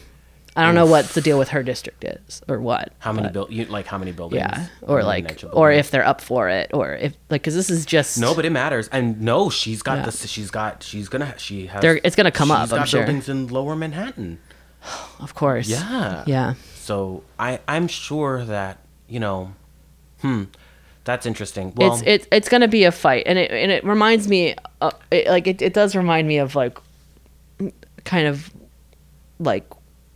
I 0.56 0.64
don't 0.66 0.76
know 0.76 0.86
what 0.86 1.10
the 1.10 1.22
deal 1.22 1.40
with 1.40 1.50
her 1.50 1.64
district 1.64 2.04
is 2.04 2.42
or 2.48 2.60
what. 2.60 2.92
How 3.00 3.12
many 3.12 3.30
build? 3.30 3.52
You 3.52 3.66
like 3.66 3.88
how 3.88 3.98
many 3.98 4.12
buildings? 4.12 4.40
Yeah, 4.42 4.68
or 4.84 5.04
like, 5.04 5.44
or 5.52 5.72
if 5.72 5.90
they're 5.90 6.06
up 6.06 6.22
for 6.22 6.48
it, 6.50 6.70
or 6.74 6.94
if 6.94 7.14
like, 7.32 7.42
because 7.42 7.56
this 7.56 7.70
is 7.72 7.86
just 7.88 8.20
No, 8.20 8.36
but 8.36 8.46
it 8.46 8.52
matters. 8.52 8.88
And 8.92 9.20
no, 9.22 9.50
she's 9.50 9.82
got 9.82 10.00
Yeah. 10.00 10.06
this. 10.06 10.28
She's 10.28 10.52
got. 10.52 10.84
She's 10.84 11.10
gonna. 11.10 11.34
She 11.38 11.68
has. 11.68 11.82
They're- 11.82 12.00
it's 12.04 12.16
gonna 12.16 12.32
come 12.32 12.50
she's 12.50 12.56
up, 12.56 12.70
got 12.70 12.80
I'm 12.82 12.86
sure. 12.86 13.02
buildings 13.02 13.30
in 13.30 13.48
Lower 13.48 13.76
Manhattan. 13.76 14.38
of 15.20 15.34
course, 15.34 15.68
Yeah. 15.68 16.24
yeah. 16.28 16.54
So 16.76 17.24
I 17.40 17.60
I'm 17.68 17.88
sure 17.88 18.46
that 18.46 18.78
you 19.08 19.20
know, 19.20 19.54
hmm, 20.22 20.44
that's 21.06 21.26
interesting. 21.26 21.74
Well, 21.76 21.94
it's 21.94 22.04
it's 22.06 22.28
it's 22.32 22.50
gonna 22.50 22.68
be 22.68 22.84
a 22.86 22.92
fight, 22.92 23.24
and 23.26 23.38
it 23.38 23.52
and 23.52 23.72
it 23.72 23.84
reminds 23.84 24.28
me, 24.28 24.56
uh, 24.82 24.92
it, 25.12 25.28
like 25.28 25.48
it, 25.48 25.62
it 25.62 25.74
does 25.74 25.96
remind 25.96 26.28
me 26.28 26.38
of 26.38 26.56
like, 26.56 26.78
kind 28.06 28.28
of, 28.28 28.52
like, 29.40 29.66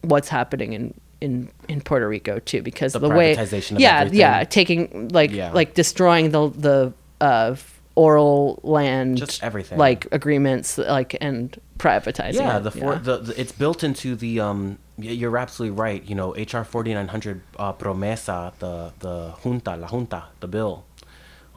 what's 0.02 0.30
happening 0.30 0.74
in 0.74 0.94
in 1.22 1.50
in 1.68 1.82
Puerto 1.82 2.08
Rico 2.08 2.40
too, 2.40 2.62
because 2.62 2.94
The 2.94 3.00
the, 3.00 3.10
way, 3.10 3.34
of 3.34 3.52
yeah, 3.54 4.00
everything. 4.00 4.20
yeah, 4.20 4.44
taking 4.44 5.10
like 5.10 5.32
Yeah. 5.32 5.52
like 5.52 5.74
destroying 5.74 6.32
the 6.32 6.50
the 6.50 6.94
uh 7.20 7.56
oral 7.98 8.60
land, 8.64 9.18
Just 9.18 9.42
everything. 9.44 9.78
like 9.78 10.08
agreements, 10.12 10.78
like 10.78 11.18
and 11.20 11.60
privatizing. 11.80 12.36
yeah, 12.36 12.58
it, 12.58 12.64
the, 12.64 12.72
for, 12.72 12.96
the 12.96 13.18
the 13.18 13.42
it's 13.42 13.52
built 13.52 13.84
into 13.84 14.16
the 14.16 14.40
um. 14.40 14.78
You're 15.00 15.38
absolutely 15.38 15.78
right. 15.78 16.04
You 16.10 16.16
know, 16.16 16.30
HR 16.34 16.64
4900 16.64 17.42
uh, 17.60 17.74
promesa, 17.74 18.54
the 18.60 18.94
the 19.00 19.34
junta, 19.44 19.76
la 19.76 19.88
junta, 19.88 20.24
the 20.40 20.48
bill, 20.48 20.86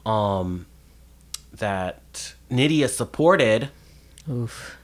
um, 0.05 0.65
that 1.53 2.33
Nydia 2.49 2.87
supported. 2.89 3.69
Oof. 4.29 4.77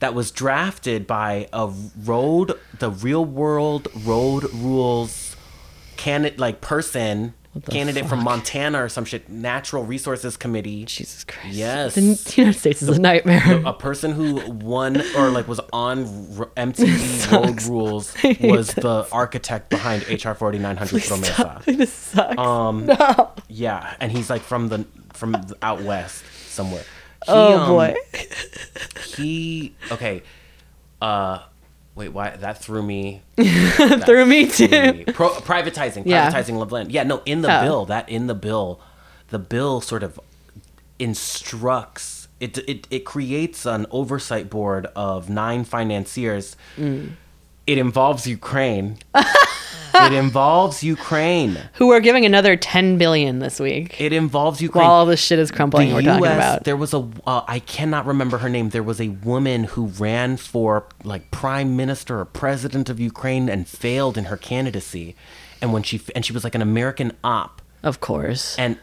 that 0.00 0.12
was 0.14 0.32
drafted 0.32 1.06
by 1.06 1.46
a 1.52 1.70
road 2.04 2.58
the 2.80 2.90
real 2.90 3.24
world 3.24 3.86
road 4.04 4.42
rules 4.52 5.36
candidate 5.96 6.40
like 6.40 6.60
person 6.60 7.32
candidate 7.70 8.06
from 8.06 8.22
montana 8.24 8.82
or 8.84 8.88
some 8.88 9.04
shit 9.04 9.28
natural 9.28 9.84
resources 9.84 10.36
committee 10.36 10.84
Jesus 10.84 11.24
Christ. 11.24 11.54
Yes. 11.54 11.94
The, 11.94 12.32
United 12.40 12.58
States 12.58 12.82
is 12.82 12.88
a 12.88 13.00
nightmare. 13.00 13.62
a 13.64 13.72
person 13.72 14.12
who 14.12 14.40
won 14.50 15.00
or 15.16 15.30
like 15.30 15.46
was 15.48 15.60
on 15.72 16.04
mtv 16.56 17.30
road 17.32 17.62
rules 17.64 18.14
was 18.40 18.68
the 18.74 19.06
architect 19.12 19.70
behind 19.70 20.02
hr 20.08 20.32
4900 20.32 21.02
promesa 21.02 21.64
this 21.64 21.92
sucks. 21.92 22.38
um 22.38 22.86
no. 22.86 23.30
yeah 23.48 23.94
and 24.00 24.10
he's 24.12 24.28
like 24.30 24.42
from 24.42 24.68
the 24.68 24.84
from 25.12 25.32
the 25.32 25.56
out 25.62 25.82
west 25.82 26.24
somewhere 26.48 26.82
He, 26.82 27.32
Oh 27.32 27.58
um, 27.60 27.68
boy. 27.68 27.94
he 29.16 29.74
okay 29.90 30.22
uh 31.00 31.40
wait 31.94 32.08
why 32.10 32.30
that 32.36 32.58
threw 32.62 32.82
me 32.82 33.22
Threw 33.36 34.26
me 34.26 34.46
too. 34.48 35.04
Pro, 35.14 35.30
privatizing 35.30 36.02
Yeah. 36.06 36.30
privatizing 36.30 36.56
Loveland 36.58 36.90
yeah 36.92 37.02
no 37.04 37.22
in 37.26 37.42
the 37.42 37.58
Oh. 37.58 37.62
bill 37.62 37.84
that 37.86 38.08
in 38.08 38.26
the 38.26 38.34
bill 38.34 38.80
the 39.28 39.38
bill 39.38 39.80
sort 39.80 40.02
of 40.02 40.18
instructs 40.98 42.28
it 42.40 42.58
it, 42.68 42.86
it 42.90 43.04
creates 43.04 43.64
an 43.66 43.86
oversight 43.90 44.50
board 44.50 44.86
of 44.96 45.28
nine 45.30 45.64
financiers 45.64 46.56
Mm. 46.76 47.12
It 47.66 47.78
involves 47.78 48.26
ukraine 48.26 48.98
it 49.14 50.12
involves 50.24 50.82
ukraine 50.82 51.56
Who 51.74 51.90
are 51.90 52.00
giving 52.00 52.24
another 52.24 52.56
10 52.56 52.98
billion 52.98 53.38
this 53.38 53.58
week. 53.60 54.00
it 54.00 54.12
involves 54.12 54.60
ukraine 54.60 54.84
while 54.86 54.94
all 54.94 55.06
this 55.06 55.20
shit 55.20 55.38
is 55.38 55.50
crumbling 55.50 55.92
we're 55.94 56.02
talking 56.02 56.24
about. 56.24 56.64
There 56.64 56.76
was 56.76 56.92
a 56.92 57.08
uh, 57.26 57.42
I 57.46 57.60
cannot 57.60 58.06
remember 58.06 58.38
her 58.38 58.48
name. 58.48 58.70
There 58.70 58.82
was 58.82 59.00
a 59.00 59.08
woman 59.08 59.64
who 59.64 59.86
ran 59.86 60.36
for 60.36 60.86
like 61.04 61.30
prime 61.30 61.76
minister 61.76 62.18
or 62.20 62.24
president 62.24 62.88
of 62.90 62.98
Ukraine 63.00 63.48
and 63.48 63.66
failed 63.68 64.18
in 64.18 64.24
her 64.24 64.36
candidacy. 64.36 65.14
And 65.62 65.72
when 65.72 65.82
she 65.82 66.00
and 66.14 66.24
she 66.26 66.32
was 66.32 66.44
like 66.44 66.54
an 66.54 66.62
American 66.62 67.12
op 67.22 67.62
Of 67.82 68.00
course. 68.00 68.56
and 68.58 68.78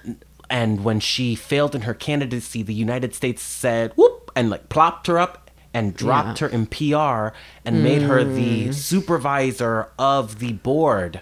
and 0.49 0.84
when 0.84 0.99
she 0.99 1.36
failed 1.36 1.75
in 1.75 1.82
her 1.82 1.93
candidacy, 1.93 2.61
the 2.63 2.73
United 2.73 3.13
States 3.15 3.41
said 3.41 3.91
whoop 3.95 4.32
and 4.36 4.49
like 4.49 4.69
plopped 4.69 5.07
her 5.07 5.17
up 5.19 5.40
and 5.74 5.95
dropped 5.95 6.41
Yeah. 6.41 6.47
Mm. 6.49 6.51
her 6.51 6.57
in 6.57 7.32
PR 7.32 7.36
and 7.65 7.84
made 7.84 8.01
her 8.01 8.24
the 8.24 8.72
supervisor 8.74 9.88
of 9.97 10.39
the 10.39 10.53
board 10.53 11.22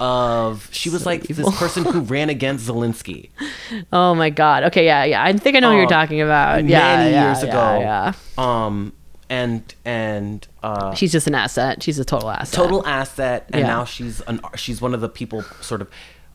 of 0.00 0.68
she 0.72 0.88
was 0.90 1.02
So 1.02 1.10
like 1.10 1.30
evil. 1.30 1.50
this 1.50 1.58
person 1.58 1.84
who 1.84 2.00
ran 2.00 2.28
against 2.30 2.68
Zelensky. 2.68 3.28
Oh 3.92 4.14
my 4.14 4.30
god. 4.30 4.64
Okay, 4.64 4.84
yeah, 4.84 5.04
yeah. 5.04 5.22
I 5.22 5.32
think 5.32 5.56
I 5.56 5.60
know 5.60 5.70
who 5.70 5.76
Uh, 5.76 5.80
you're 5.80 5.88
talking 5.88 6.20
about. 6.20 6.64
Yeah, 6.64 6.96
many 6.96 7.10
yeah, 7.12 7.28
years 7.28 7.42
yeah, 7.42 7.48
ago. 7.48 7.80
Yeah. 7.80 8.12
Um, 8.36 8.92
and 9.30 9.74
and 9.84 10.46
uh, 10.62 10.94
She's 10.94 11.10
just 11.12 11.26
an 11.26 11.34
asset. 11.34 11.82
She's 11.82 11.98
a 11.98 12.04
total 12.04 12.30
asset. 12.30 12.54
total 12.54 12.86
asset, 12.86 13.48
and 13.52 13.62
now 13.62 13.84
she's 13.84 14.20
an 14.22 14.40
she's 14.56 14.80
one 14.82 14.92
of 14.94 15.00
the 15.00 15.08
people 15.08 15.42
sort 15.60 15.80
of. 15.80 15.88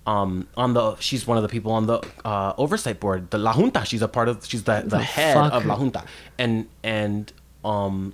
Um, 0.07 0.47
on 0.55 0.73
the 0.73 0.95
she's 0.97 1.27
one 1.27 1.35
of 1.37 1.43
the 1.43 1.49
people 1.49 1.71
on 1.73 1.85
the 1.85 1.99
uh, 2.23 2.53
oversight 2.57 2.99
board, 3.01 3.29
the 3.29 3.37
La 3.37 3.51
Junta. 3.53 3.83
She's 3.85 4.01
a 4.01 4.07
part 4.07 4.29
of 4.29 4.45
she's 4.45 4.63
the, 4.63 4.81
the 4.81 4.89
the 4.97 4.99
head 5.03 5.33
fuck? 5.35 5.51
of 5.53 5.65
La 5.65 5.75
Junta, 5.75 6.03
and 6.39 6.65
and 6.81 7.31
um, 7.65 8.13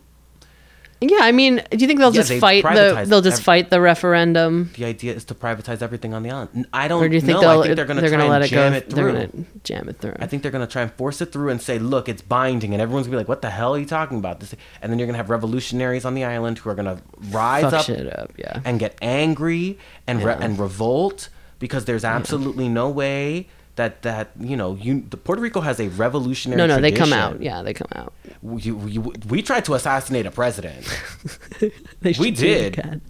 Yeah, 1.02 1.20
I 1.22 1.32
mean, 1.34 1.62
do 1.70 1.78
you 1.78 1.86
think 1.86 2.00
they'll 2.00 2.10
Yeah, 2.16 2.22
just 2.22 2.30
they 2.30 2.40
fight 2.40 2.64
the 2.64 3.06
they'll 3.08 3.22
just 3.22 3.44
fight 3.44 3.70
the 3.70 3.80
referendum? 3.80 4.72
the 4.76 4.86
idea 4.86 5.14
is 5.14 5.26
to 5.26 5.36
privatize 5.36 5.84
everything 5.84 6.16
on 6.16 6.24
the 6.24 6.32
island. 6.32 6.66
I 6.74 6.88
don't 6.88 7.04
Or 7.04 7.10
do 7.10 7.14
you 7.14 7.22
think 7.22 7.40
know. 7.42 7.60
I 7.60 7.64
think 7.64 7.76
they're 7.76 7.86
gonna 7.86 8.02
they're 8.02 8.10
try 8.10 8.18
gonna 8.18 8.30
let 8.32 8.42
and 8.42 8.52
it 8.52 8.56
go 8.56 8.68
it 8.78 8.90
they're 8.90 9.12
gonna 9.12 9.46
jam 9.64 9.88
it 9.90 10.00
through. 10.00 10.16
I 10.18 10.26
think 10.26 10.42
they're 10.42 10.52
gonna 10.58 10.66
try 10.66 10.82
and 10.82 10.92
force 10.94 11.22
it 11.22 11.32
through 11.32 11.50
and 11.50 11.62
say, 11.62 11.78
"Look, 11.78 12.10
it's 12.10 12.24
binding," 12.24 12.74
and 12.74 12.82
everyone's 12.82 13.06
gonna 13.06 13.18
be 13.18 13.22
like, 13.24 13.28
"What 13.28 13.42
the 13.44 13.52
hell 13.52 13.76
are 13.76 13.80
you 13.80 13.86
talking 13.86 14.18
about?" 14.18 14.40
This, 14.40 14.56
and 14.82 14.92
then 14.92 14.98
you're 14.98 15.06
gonna 15.06 15.18
have 15.24 15.30
revolutionaries 15.30 16.06
on 16.06 16.16
the 16.16 16.24
island 16.24 16.58
who 16.58 16.70
are 16.72 16.76
gonna 16.76 16.98
rise 17.30 17.66
Fuck 17.66 17.74
up 17.74 17.86
shit 17.86 18.08
up, 18.18 18.32
yeah. 18.38 18.62
and 18.66 18.80
get 18.80 18.98
angry 19.02 19.78
and 20.08 20.24
re- 20.24 20.38
and 20.40 20.58
revolt 20.58 21.30
because 21.64 21.86
there's 21.86 22.04
absolutely 22.04 22.68
no 22.68 22.90
way 22.90 23.48
that 23.78 24.02
that 24.02 24.32
you 24.38 24.58
know 24.58 24.76
you 24.76 25.06
the 25.10 25.16
Puerto 25.16 25.42
Rico 25.42 25.62
has 25.62 25.80
a 25.80 25.88
revolutionary. 25.88 26.58
no, 26.58 26.68
no, 26.68 26.82
they 26.82 26.92
come 26.92 27.14
out. 27.14 27.42
Yeah, 27.42 27.64
they 27.64 27.74
come 27.74 27.88
out. 27.96 28.12
We, 28.42 28.70
we, 28.72 28.98
we 29.30 29.42
tried 29.42 29.64
to 29.64 29.74
assassinate 29.74 30.26
a 30.26 30.32
president 30.32 30.86
They 31.60 31.72
We 32.02 32.14
should 32.14 32.36
do 32.36 32.48
it 32.48 32.76
did. 32.76 33.02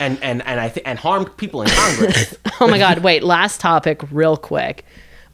and 0.00 0.18
and 0.20 0.42
and 0.44 0.58
I 0.58 0.68
think 0.68 0.88
and 0.88 0.98
harmed 0.98 1.36
people 1.36 1.62
in 1.62 1.68
Congress. 1.68 2.34
Oh 2.60 2.66
my 2.66 2.78
god, 2.78 2.98
wait, 2.98 3.22
last 3.22 3.60
topic 3.60 4.02
real 4.10 4.36
quick 4.36 4.84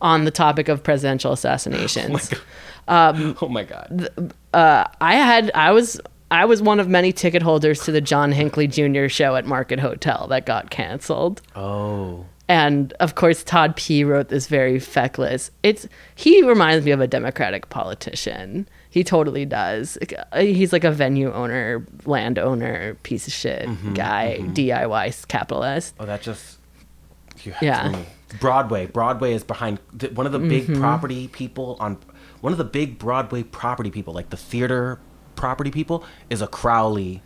on 0.02 0.26
the 0.26 0.30
topic 0.30 0.68
of 0.68 0.82
presidential 0.82 1.32
assassinations. 1.32 2.30
oh 2.88 3.48
my 3.48 3.64
god! 3.64 4.10
Um, 4.18 4.30
oh 4.52 4.58
uh, 4.58 4.84
I 5.00 5.14
had 5.14 5.50
I 5.54 5.72
was 5.72 6.02
I 6.30 6.44
was 6.44 6.60
one 6.60 6.78
of 6.80 6.88
many 6.88 7.12
ticket 7.12 7.42
holders 7.42 7.80
to 7.84 7.92
the 7.92 8.00
John 8.00 8.32
Hinckley 8.32 8.66
Jr. 8.66 9.08
show 9.08 9.36
at 9.36 9.46
Market 9.46 9.80
Hotel 9.80 10.26
that 10.28 10.44
got 10.44 10.70
canceled. 10.70 11.40
Oh, 11.56 12.26
And 12.48 12.92
of 13.00 13.14
course, 13.14 13.42
Todd 13.42 13.76
P. 13.76 14.04
wrote 14.04 14.28
this 14.28 14.46
very 14.46 14.78
feckless. 14.78 15.50
It's 15.62 15.88
he 16.14 16.42
reminds 16.42 16.84
me 16.84 16.90
of 16.92 17.00
a 17.00 17.06
Democratic 17.06 17.68
politician. 17.70 18.68
He 18.90 19.04
totally 19.04 19.44
does. 19.46 19.98
Uh, 20.32 20.40
he's 20.40 20.72
like 20.72 20.84
a 20.84 20.90
venue 20.90 21.32
owner, 21.32 21.86
landowner, 22.04 22.94
piece 23.02 23.26
of 23.26 23.32
shit 23.32 23.66
mm-hmm, 23.66 23.94
guy, 23.94 24.38
mm-hmm. 24.40 24.52
DIY 24.52 25.28
capitalist. 25.28 25.94
oh, 26.00 26.06
that 26.06 26.22
just 26.22 26.58
you 27.42 27.54
Yeah. 27.62 28.02
Broadway. 28.40 28.86
Broadway 28.86 29.32
is 29.32 29.44
behind 29.44 29.78
one 30.14 30.26
of 30.26 30.32
the 30.32 30.38
big 30.38 30.64
Mm-hmm. 30.64 30.80
property 30.80 31.28
people 31.28 31.76
on 31.80 31.96
one 32.42 32.52
of 32.52 32.58
the 32.58 32.64
big 32.64 32.98
Broadway 32.98 33.42
property 33.42 33.90
people, 33.90 34.12
like 34.12 34.28
the 34.30 34.36
theater 34.36 35.00
property 35.38 35.70
people, 35.70 36.04
is 36.28 36.42
a 36.42 36.46
Crowley. 36.46 37.22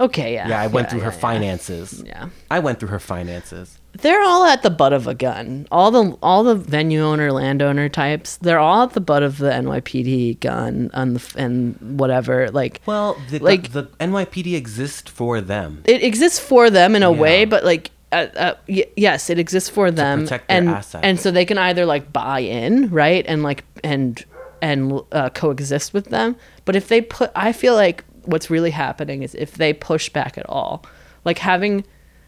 Okay, 0.00 0.34
yeah. 0.34 0.48
Yeah, 0.48 0.60
I 0.60 0.66
went 0.66 0.86
yeah, 0.86 0.90
through 0.90 1.00
her 1.00 1.06
yeah, 1.10 1.14
yeah. 1.14 1.20
finances. 1.20 2.02
Yeah. 2.04 2.28
I 2.50 2.58
went 2.58 2.80
through 2.80 2.88
her 2.88 2.98
finances. 2.98 3.78
They're 3.92 4.22
all 4.22 4.44
at 4.46 4.62
the 4.62 4.70
butt 4.70 4.92
of 4.94 5.06
a 5.06 5.14
gun. 5.14 5.68
All 5.70 5.90
the 5.90 6.16
all 6.22 6.42
the 6.42 6.54
venue 6.54 7.02
owner, 7.02 7.30
landowner 7.30 7.88
types, 7.90 8.38
they're 8.38 8.58
all 8.58 8.84
at 8.84 8.94
the 8.94 9.00
butt 9.02 9.22
of 9.22 9.36
the 9.36 9.50
NYPD 9.50 10.40
gun 10.40 10.90
and 10.94 11.16
the, 11.16 11.38
and 11.40 11.76
whatever. 12.00 12.48
Like, 12.50 12.80
Well, 12.86 13.20
the, 13.30 13.38
Like- 13.38 13.70
the, 13.72 13.82
the 13.82 13.88
NYPD 14.00 14.54
exists 14.56 15.10
for 15.10 15.40
them. 15.42 15.82
it 15.84 16.02
exists 16.02 16.38
for 16.40 16.70
them 16.70 16.96
in 16.96 17.02
a 17.02 17.12
way, 17.12 17.44
but 17.44 17.62
like, 17.64 17.90
uh, 18.12 18.26
uh, 18.36 18.54
y- 18.66 18.86
yes, 18.96 19.28
it 19.30 19.38
exists 19.38 19.68
for 19.68 19.90
them, 19.90 20.22
protect 20.22 20.48
their 20.48 20.56
and 20.58 20.68
assets. 20.70 21.04
and 21.04 21.20
so 21.20 21.30
they 21.30 21.44
can 21.44 21.58
either 21.58 21.84
like 21.86 22.10
buy 22.12 22.40
in, 22.40 22.88
right, 22.90 23.24
and 23.28 23.42
like 23.42 23.62
and 23.84 24.24
and 24.62 24.98
uh, 25.12 25.28
coexist 25.30 25.92
with 25.92 26.06
them. 26.06 26.36
But 26.64 26.74
if 26.76 26.88
they 26.88 27.02
put, 27.02 27.30
I 27.36 27.52
feel 27.52 27.74
like 27.74 28.04
what's 28.24 28.48
really 28.48 28.70
happening 28.70 29.22
is 29.22 29.34
if 29.34 29.56
they 29.56 29.72
push 29.74 30.08
back 30.08 30.38
at 30.38 30.48
all, 30.48 30.84
like 31.26 31.38
having 31.38 31.84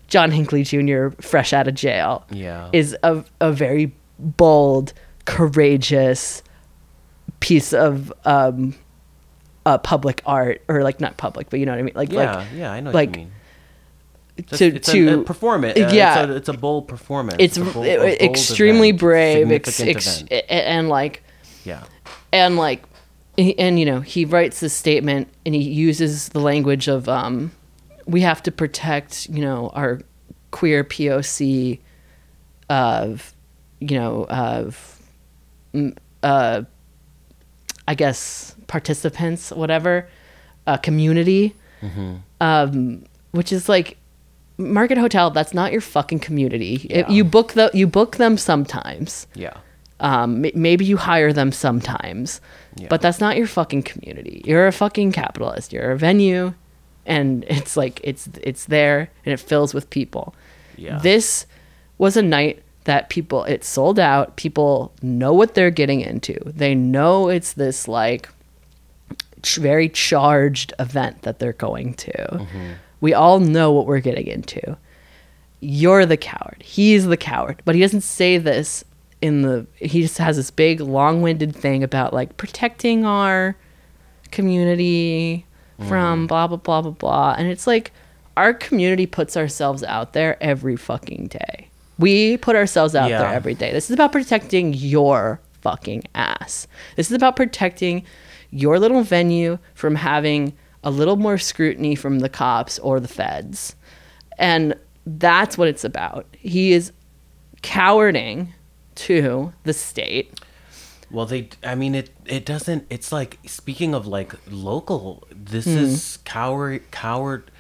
John 0.08 0.30
Hinckley 0.32 0.64
Jr. 0.64 1.08
fresh 1.20 1.52
out 1.54 1.66
of 1.68 1.74
jail, 1.74 2.26
Yeah. 2.30 2.68
is 2.72 2.94
a 3.02 3.24
a 3.40 3.52
very 3.52 3.94
bold, 4.18 4.92
courageous 5.24 6.42
piece 7.40 7.72
of 7.72 8.12
um, 8.24 8.74
uh, 9.66 9.78
public 9.78 10.20
art, 10.26 10.62
or 10.68 10.82
like 10.82 11.00
not 11.00 11.16
public, 11.16 11.50
but 11.50 11.60
you 11.60 11.66
know 11.66 11.72
what 11.72 11.78
I 11.78 11.82
mean, 11.82 11.94
like 11.94 12.12
Yeah, 12.12 12.36
like 12.36 12.46
yeah, 12.54 12.72
I 12.72 12.80
know 12.80 12.90
like 12.90 13.10
what 13.10 13.18
you 13.18 13.24
mean. 13.26 13.32
To 14.58 14.64
it's 14.66 14.90
to 14.90 15.08
a, 15.08 15.18
a 15.20 15.22
performance. 15.22 15.78
Uh, 15.78 15.90
yeah. 15.92 16.22
it's 16.24 16.30
a, 16.32 16.36
it's 16.36 16.48
a 16.48 16.52
bold 16.54 16.88
performance. 16.88 17.36
it's 17.38 17.56
a 17.56 17.60
bold- 17.60 17.74
bold 17.74 17.86
extremely 18.20 18.88
event, 18.88 18.98
brave 19.00 19.52
ex, 19.52 19.78
ex, 19.80 20.24
and 20.48 20.88
like 20.88 21.22
Yeah, 21.64 21.84
and 22.34 22.56
like 22.56 22.82
he- 23.36 23.58
and 23.58 23.78
you 23.80 23.86
know 23.86 24.00
he 24.00 24.24
writes 24.24 24.60
this 24.60 24.74
statement 24.74 25.28
and 25.46 25.54
he 25.54 25.62
uses 25.62 26.28
the 26.30 26.40
language 26.40 26.88
of 26.88 27.08
um 27.08 27.50
we 28.06 28.20
have 28.20 28.42
to 28.42 28.52
protect 28.52 29.28
you 29.30 29.40
know 29.40 29.70
our 29.74 30.00
queer 30.50 30.84
poc 30.84 31.78
of 32.68 33.34
you 33.80 33.96
know 33.98 34.24
of 34.28 35.00
uh 36.22 36.62
i 37.88 37.94
guess 37.94 38.54
participants 38.66 39.50
whatever 39.50 40.08
uh, 40.66 40.76
community 40.78 41.54
um 42.40 43.04
which 43.32 43.52
is 43.52 43.68
like 43.68 43.98
market 44.56 44.96
hotel 44.96 45.30
that's 45.30 45.52
not 45.52 45.70
your 45.72 45.80
fucking 45.82 46.18
community. 46.20 46.86
It- 46.88 47.10
you 47.10 47.24
book 47.24 47.52
the 47.52 47.70
you 47.74 47.86
book 47.86 48.16
them 48.16 48.38
sometimes. 48.38 49.26
Yeah, 49.34 49.52
um, 50.00 50.44
m- 50.44 50.50
maybe 50.54 50.84
you 50.84 50.96
hire 50.96 51.32
them 51.32 51.52
sometimes, 51.52 52.40
Yeah. 52.76 52.88
but 52.90 53.00
that's 53.00 53.20
not 53.20 53.36
your 53.36 53.46
fucking 53.46 53.82
community. 53.84 54.42
You're 54.44 54.66
a 54.66 54.72
fucking 54.72 55.12
capitalist. 55.12 55.72
You're 55.72 55.92
a 55.92 55.96
venue, 55.98 56.54
and 57.06 57.44
it's 57.48 57.76
like 57.76 58.00
it's 58.02 58.28
it's 58.42 58.64
there 58.66 59.10
and 59.24 59.32
it 59.32 59.40
fills 59.40 59.72
with 59.74 59.90
people. 59.90 60.34
Yeah. 60.76 60.98
This 60.98 61.46
was 61.98 62.16
a 62.16 62.22
night 62.22 62.62
that 62.84 63.08
people 63.08 63.44
it 63.44 63.64
sold 63.64 63.98
out. 63.98 64.36
People 64.36 64.92
know 65.02 65.32
what 65.32 65.54
they're 65.54 65.70
getting 65.70 66.00
into. 66.00 66.38
They 66.44 66.74
know 66.74 67.28
it's 67.28 67.52
this 67.52 67.86
like 67.88 68.28
ch- 69.42 69.56
very 69.56 69.88
charged 69.88 70.72
event 70.78 71.22
that 71.22 71.38
they're 71.38 71.52
going 71.52 71.94
to. 71.94 72.12
Mm-hmm. 72.12 72.72
We 73.00 73.14
all 73.14 73.38
know 73.38 73.70
what 73.72 73.86
we're 73.86 74.00
getting 74.00 74.26
into 74.26 74.76
you're 75.60 76.04
the 76.04 76.16
coward. 76.18 76.62
He's 76.62 77.06
the 77.06 77.16
coward. 77.16 77.62
But 77.64 77.74
he 77.74 77.80
doesn't 77.80 78.02
say 78.02 78.36
this 78.36 78.84
in 79.24 79.40
the 79.40 79.66
he 79.76 80.02
just 80.02 80.18
has 80.18 80.36
this 80.36 80.50
big 80.50 80.80
long-winded 80.80 81.56
thing 81.56 81.82
about 81.82 82.12
like 82.12 82.36
protecting 82.36 83.04
our 83.06 83.56
community 84.30 85.46
Mm-hmm. 85.76 85.88
from 85.88 86.26
blah 86.28 86.46
blah 86.46 86.56
blah 86.56 86.82
blah 86.82 86.92
blah. 86.92 87.34
And 87.36 87.48
it's 87.48 87.66
like 87.66 87.90
our 88.36 88.54
community 88.54 89.06
puts 89.06 89.36
ourselves 89.36 89.82
out 89.82 90.12
there 90.12 90.40
every 90.40 90.76
fucking 90.76 91.26
day. 91.26 91.68
We 91.98 92.36
put 92.36 92.54
ourselves 92.54 92.94
out 92.94 93.08
there 93.08 93.34
every 93.34 93.54
day. 93.54 93.72
This 93.72 93.90
is 93.90 93.94
about 93.94 94.12
protecting 94.12 94.72
your 94.72 95.40
fucking 95.62 96.04
ass. 96.14 96.68
This 96.94 97.10
is 97.10 97.16
about 97.16 97.34
protecting 97.34 98.04
your 98.52 98.78
little 98.78 99.02
venue 99.02 99.58
from 99.74 99.96
having 99.96 100.52
a 100.84 100.92
little 100.92 101.16
more 101.16 101.38
scrutiny 101.38 101.96
from 101.96 102.20
the 102.20 102.28
cops 102.28 102.78
or 102.78 103.00
the 103.00 103.08
feds. 103.08 103.74
And 104.38 104.76
that's 105.04 105.58
what 105.58 105.66
it's 105.66 105.82
about. 105.82 106.24
He 106.38 106.72
is 106.72 106.92
cowarding 107.62 108.52
to 108.96 109.52
the 109.64 109.72
state. 109.72 110.40
Well, 111.10 111.26
they. 111.26 111.50
I 111.62 111.74
mean, 111.74 111.94
it. 111.94 112.10
It 112.26 112.44
doesn't. 112.46 112.86
It's 112.90 113.12
like 113.12 113.38
speaking 113.46 113.94
of 113.94 114.06
like 114.06 114.34
local. 114.50 115.26
This 115.30 115.64
Hmm. 115.66 115.78
is 115.78 116.18
coward. 116.24 116.90
Coward. 116.90 117.50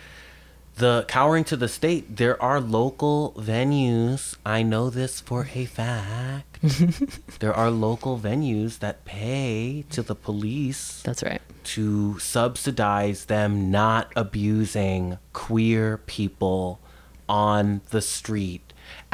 The 0.76 1.04
cowering 1.06 1.44
to 1.44 1.56
the 1.56 1.68
state. 1.68 2.16
There 2.16 2.40
are 2.42 2.58
local 2.60 3.32
venues. 3.38 4.34
I 4.44 4.62
know 4.64 4.90
this 4.90 5.20
for 5.20 5.46
a 5.54 5.66
fact. 5.66 6.58
there 7.38 7.54
are 7.54 7.70
local 7.70 8.18
venues 8.18 8.80
that 8.80 9.04
pay 9.04 9.84
to 9.90 10.02
the 10.02 10.16
police 10.16 11.00
That's 11.04 11.22
right. 11.22 11.40
to 11.64 12.18
subsidize 12.18 13.26
them 13.26 13.70
not 13.70 14.10
abusing 14.16 15.18
queer 15.32 15.98
people 15.98 16.80
on 17.28 17.82
the 17.90 18.02
street 18.02 18.63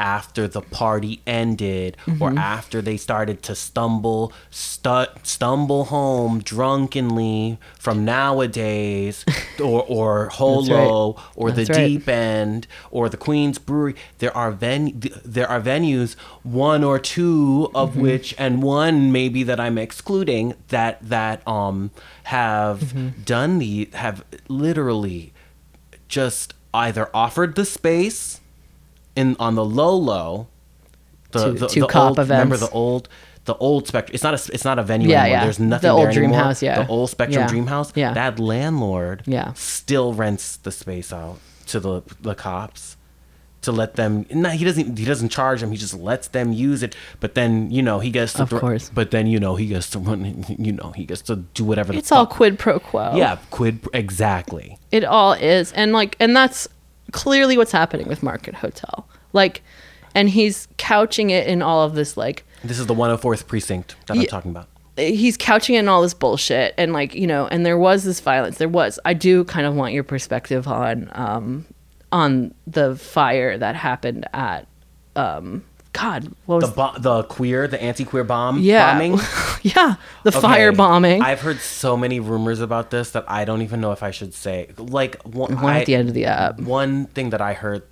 after 0.01 0.47
the 0.47 0.61
party 0.61 1.21
ended 1.27 1.95
or 2.19 2.31
after 2.37 2.81
they 2.81 2.97
started 2.97 3.43
to 3.43 3.53
stumble 3.53 4.33
stu- 4.49 5.05
stumble 5.21 5.83
home 5.85 6.39
drunkenly 6.41 7.59
from 7.77 8.03
nowadays 8.03 9.23
or 9.63 9.83
or 9.87 10.29
holo 10.29 11.15
or 11.35 11.51
the 11.51 11.65
right. 11.65 11.73
deep 11.87 12.07
end 12.09 12.65
or 12.89 13.09
the 13.09 13.17
queen's 13.17 13.59
brewery 13.59 13.95
there 14.17 14.35
are 14.35 14.51
ven- 14.51 14.99
there 15.23 15.47
are 15.47 15.61
venues 15.61 16.15
one 16.43 16.83
or 16.83 16.97
two 16.99 17.69
of 17.75 17.91
Mm-hmm. 17.91 18.01
which 18.01 18.33
and 18.37 18.63
one 18.63 19.11
maybe 19.11 19.43
that 19.43 19.59
i'm 19.59 19.77
excluding 19.77 20.53
that 20.69 20.97
that 21.07 21.45
um 21.47 21.91
have 22.23 22.79
Mm-hmm. 22.81 23.21
done 23.23 23.59
the 23.59 23.89
have 23.93 24.23
literally 24.47 25.33
just 26.07 26.53
either 26.73 27.09
offered 27.13 27.55
the 27.55 27.65
space 27.65 28.40
in 29.15 29.35
on 29.39 29.55
the 29.55 29.65
low 29.65 29.95
low 29.95 30.47
the, 31.31 31.45
To- 31.45 31.51
the, 31.53 31.67
to 31.67 31.79
the 31.81 31.87
cop 31.87 32.09
old, 32.09 32.17
remember 32.19 32.57
the 32.57 32.69
old 32.69 33.07
the 33.45 33.55
old 33.57 33.87
spectrum 33.87 34.13
it's 34.13 34.23
not 34.23 34.33
a 34.33 34.53
it's 34.53 34.63
not 34.65 34.77
a 34.79 34.83
venue 34.83 35.09
Yeah, 35.09 35.21
anymore 35.23 35.37
yeah. 35.37 35.43
there's 35.45 35.57
The 35.57 35.63
nothing 35.65 35.89
old 35.89 36.05
there 36.05 36.11
Dream 36.13 36.23
anymore. 36.25 36.43
House, 36.43 36.61
yeah. 36.61 36.83
the 36.83 36.87
old 36.89 37.09
spectrum 37.09 37.41
Yeah. 37.41 37.47
dream 37.47 37.67
house 37.67 37.91
Yeah. 37.95 38.13
that 38.13 38.39
landlord 38.39 39.23
Yeah. 39.25 39.53
still 39.53 40.13
rents 40.13 40.57
the 40.57 40.71
space 40.71 41.11
out 41.11 41.39
to 41.67 41.79
the 41.79 42.01
the 42.21 42.35
cops 42.35 42.97
to 43.61 43.71
let 43.71 43.95
them 43.95 44.25
no, 44.31 44.49
he 44.49 44.65
doesn't 44.65 44.97
he 44.97 45.05
doesn't 45.05 45.29
charge 45.29 45.61
them 45.61 45.71
he 45.71 45.77
just 45.77 45.93
lets 45.93 46.27
them 46.29 46.51
use 46.51 46.81
it 46.83 46.95
but 47.19 47.35
then 47.35 47.69
you 47.71 47.81
know 47.81 47.99
he 47.99 48.09
gets 48.09 48.33
to 48.33 48.43
Of 48.43 48.49
thro- 48.49 48.59
course. 48.59 48.89
but 48.93 49.11
then 49.11 49.27
you 49.27 49.39
know 49.39 49.55
he 49.55 49.67
gets 49.67 49.89
to 49.91 49.99
run 49.99 50.43
you 50.59 50.71
know 50.73 50.91
he 50.95 51.05
gets 51.05 51.21
to 51.23 51.35
do 51.37 51.63
whatever 51.63 51.93
the 51.93 51.99
It's 51.99 52.11
all 52.11 52.25
fuck- 52.25 52.35
quid 52.37 52.59
pro 52.59 52.79
quo. 52.79 53.15
yeah 53.15 53.37
quid 53.51 53.79
exactly 53.93 54.77
It 54.91 55.03
all 55.03 55.33
is. 55.33 55.71
And 55.73 55.93
like 55.93 56.15
and 56.19 56.35
that's 56.35 56.67
clearly 57.11 57.57
what's 57.57 57.71
happening 57.71 58.07
with 58.07 58.23
Market 58.23 58.55
Hotel. 58.55 59.07
Like 59.33 59.61
and 60.13 60.29
he's 60.29 60.67
couching 60.77 61.29
it 61.29 61.47
in 61.47 61.61
all 61.61 61.83
of 61.83 61.95
this 61.95 62.17
like 62.17 62.45
this 62.63 62.79
is 62.79 62.87
the 62.87 62.93
104th 62.93 63.47
precinct 63.47 63.95
that 64.07 64.17
i'm 64.17 64.25
talking 64.25 64.51
about. 64.51 64.67
He's 64.97 65.37
couching 65.37 65.75
it 65.75 65.79
in 65.79 65.87
all 65.87 66.01
this 66.01 66.13
bullshit 66.13 66.75
and 66.77 66.93
like 66.93 67.15
you 67.15 67.25
know 67.25 67.47
and 67.47 67.65
there 67.65 67.77
was 67.77 68.03
this 68.03 68.19
violence. 68.19 68.57
There 68.57 68.69
was 68.69 68.99
i 69.05 69.13
do 69.13 69.43
kind 69.45 69.65
of 69.65 69.75
want 69.75 69.93
your 69.93 70.03
perspective 70.03 70.67
on 70.67 71.09
um 71.13 71.65
on 72.11 72.53
the 72.67 72.95
fire 72.97 73.57
that 73.57 73.75
happened 73.75 74.27
at 74.33 74.67
um 75.15 75.63
god 75.93 76.31
what 76.45 76.61
the 76.61 76.67
bo- 76.67 76.97
the 76.97 77.23
queer 77.23 77.67
the 77.67 77.81
anti-queer 77.81 78.23
bomb 78.23 78.59
yeah 78.59 78.93
bombing 78.93 79.19
yeah 79.61 79.95
the 80.23 80.31
fire 80.31 80.71
bombing 80.71 81.21
I've 81.21 81.41
heard 81.41 81.59
so 81.59 81.97
many 81.97 82.19
rumors 82.19 82.61
about 82.61 82.91
this 82.91 83.11
that 83.11 83.25
I 83.29 83.43
don't 83.45 83.61
even 83.61 83.81
know 83.81 83.91
if 83.91 84.01
I 84.03 84.11
should 84.11 84.33
say. 84.33 84.69
Like 84.77 85.21
one, 85.23 85.55
one 85.61 85.73
I- 85.73 85.79
at 85.81 85.85
the 85.87 85.95
end 85.95 86.07
of 86.07 86.13
the 86.15 86.25
app 86.25 86.59
One 86.59 87.05
thing 87.07 87.31
that 87.31 87.41
I 87.41 87.53
heard. 87.53 87.83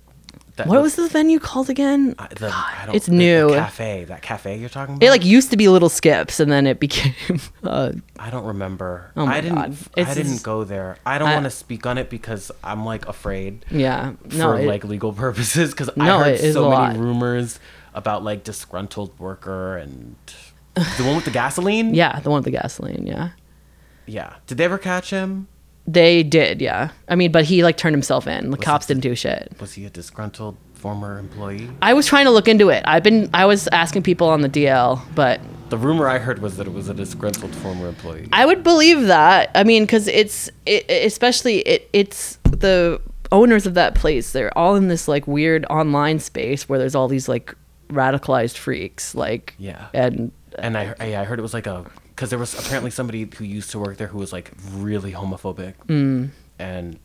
That 0.56 0.66
what 0.66 0.82
was 0.82 0.96
the 0.96 1.08
venue 1.08 1.38
called 1.38 1.70
again 1.70 2.14
I- 2.18 2.26
the, 2.28 2.48
I 2.52 2.82
don't, 2.86 2.94
it's 2.94 3.06
the- 3.06 3.12
the 3.12 3.16
new. 3.18 3.48
cafe. 3.50 4.04
That 4.04 4.20
cafe 4.22 4.56
you're 4.58 4.68
talking 4.68 4.96
about. 4.96 5.06
it 5.06 5.10
like 5.10 5.24
used 5.24 5.50
to 5.52 5.56
be 5.56 5.68
little 5.68 5.88
skips 5.88 6.40
and 6.40 6.50
then 6.50 6.66
it 6.66 6.80
became 6.80 7.14
uh 7.64 7.92
I 8.18 8.30
don't 8.30 8.44
remember. 8.44 9.10
Oh 9.16 9.26
my 9.26 9.36
I 9.36 9.40
didn't. 9.42 9.54
God. 9.56 9.76
I 9.96 10.14
didn't 10.14 10.42
go 10.42 10.64
there. 10.64 10.96
I 11.06 11.18
don't 11.18 11.30
want 11.30 11.44
to 11.44 11.50
speak 11.50 11.86
on 11.86 11.98
it 11.98 12.08
because 12.10 12.50
I'm 12.64 12.84
like 12.84 13.06
afraid 13.08 13.64
yeah 13.70 14.12
for 14.28 14.36
no 14.36 14.52
it- 14.54 14.66
like 14.66 14.84
legal 14.84 15.12
purposes. 15.24 15.70
Because 15.72 15.90
No, 15.96 16.18
I 16.18 16.30
heard 16.36 16.52
so 16.54 16.68
many 16.70 16.74
lot. 16.82 16.96
rumors 16.96 17.58
about 17.94 18.22
like 18.24 18.44
disgruntled 18.44 19.18
worker 19.18 19.76
and 19.76 20.16
the 20.74 21.04
one 21.04 21.16
with 21.16 21.24
the 21.24 21.30
gasoline. 21.30 21.94
yeah 22.02 22.20
the 22.20 22.30
one 22.30 22.38
with 22.38 22.44
the 22.44 22.50
gasoline 22.50 23.06
yeah 23.06 23.30
Yeah. 24.06 24.34
Did 24.46 24.58
they 24.58 24.64
ever 24.64 24.78
catch 24.78 25.10
him? 25.10 25.48
they 25.86 26.22
did 26.22 26.60
yeah 26.60 26.90
i 27.08 27.14
mean 27.16 27.32
but 27.32 27.44
he 27.44 27.64
like 27.64 27.76
turned 27.76 27.94
himself 27.94 28.26
in 28.26 28.50
the 28.50 28.56
Was 28.56 28.64
cops 28.64 28.86
didn't 28.86 29.00
do 29.02 29.14
shit 29.14 29.50
Was 29.60 29.72
he 29.72 29.86
a 29.86 29.90
disgruntled 29.90 30.56
former 30.74 31.18
employee? 31.18 31.68
I 31.82 31.94
was 31.94 32.06
trying 32.06 32.26
to 32.26 32.30
look 32.30 32.48
into 32.48 32.68
it. 32.68 32.82
I've 32.86 33.02
been 33.02 33.28
I 33.34 33.46
was 33.46 33.66
asking 33.68 34.02
people 34.02 34.28
on 34.28 34.40
the 34.42 34.48
DL, 34.48 35.00
but 35.14 35.40
The 35.70 35.76
rumor 35.78 36.06
I 36.08 36.18
heard 36.18 36.40
was 36.40 36.56
that 36.58 36.66
it 36.66 36.72
was 36.72 36.88
a 36.88 36.94
disgruntled 36.94 37.54
former 37.56 37.88
employee. 37.88 38.28
I 38.32 38.46
would 38.46 38.62
believe 38.62 39.06
that. 39.08 39.50
I 39.54 39.62
mean, 39.64 39.84
because 39.84 40.06
it's 40.08 40.48
it, 40.66 40.84
especially 40.90 41.58
it 41.60 41.88
it's 41.92 42.38
the 42.44 43.00
owners 43.32 43.66
of 43.66 43.74
that 43.74 43.94
place. 43.94 44.32
They're 44.32 44.56
all 44.56 44.74
in 44.76 44.88
this 44.88 45.06
like 45.08 45.26
weird 45.26 45.64
online 45.70 46.18
space 46.18 46.68
where 46.68 46.78
there's 46.78 46.94
all 46.94 47.08
these 47.08 47.28
like 47.28 47.54
radicalized 47.90 48.56
freaks, 48.56 49.14
like 49.14 49.54
Yeah. 49.58 49.86
and 49.94 50.32
and 50.58 50.76
I, 50.76 50.94
I 50.98 51.16
I 51.16 51.24
heard 51.24 51.38
it 51.38 51.42
was 51.42 51.54
like 51.54 51.66
a 51.66 51.84
because 52.08 52.30
there 52.30 52.38
was 52.38 52.54
apparently 52.58 52.90
somebody 52.90 53.28
who 53.36 53.44
used 53.44 53.70
to 53.70 53.78
work 53.78 53.96
there 53.96 54.08
who 54.08 54.18
was 54.18 54.32
like 54.32 54.52
really 54.72 55.12
homophobic 55.12 55.74
Mm. 55.88 56.30
and 56.58 56.98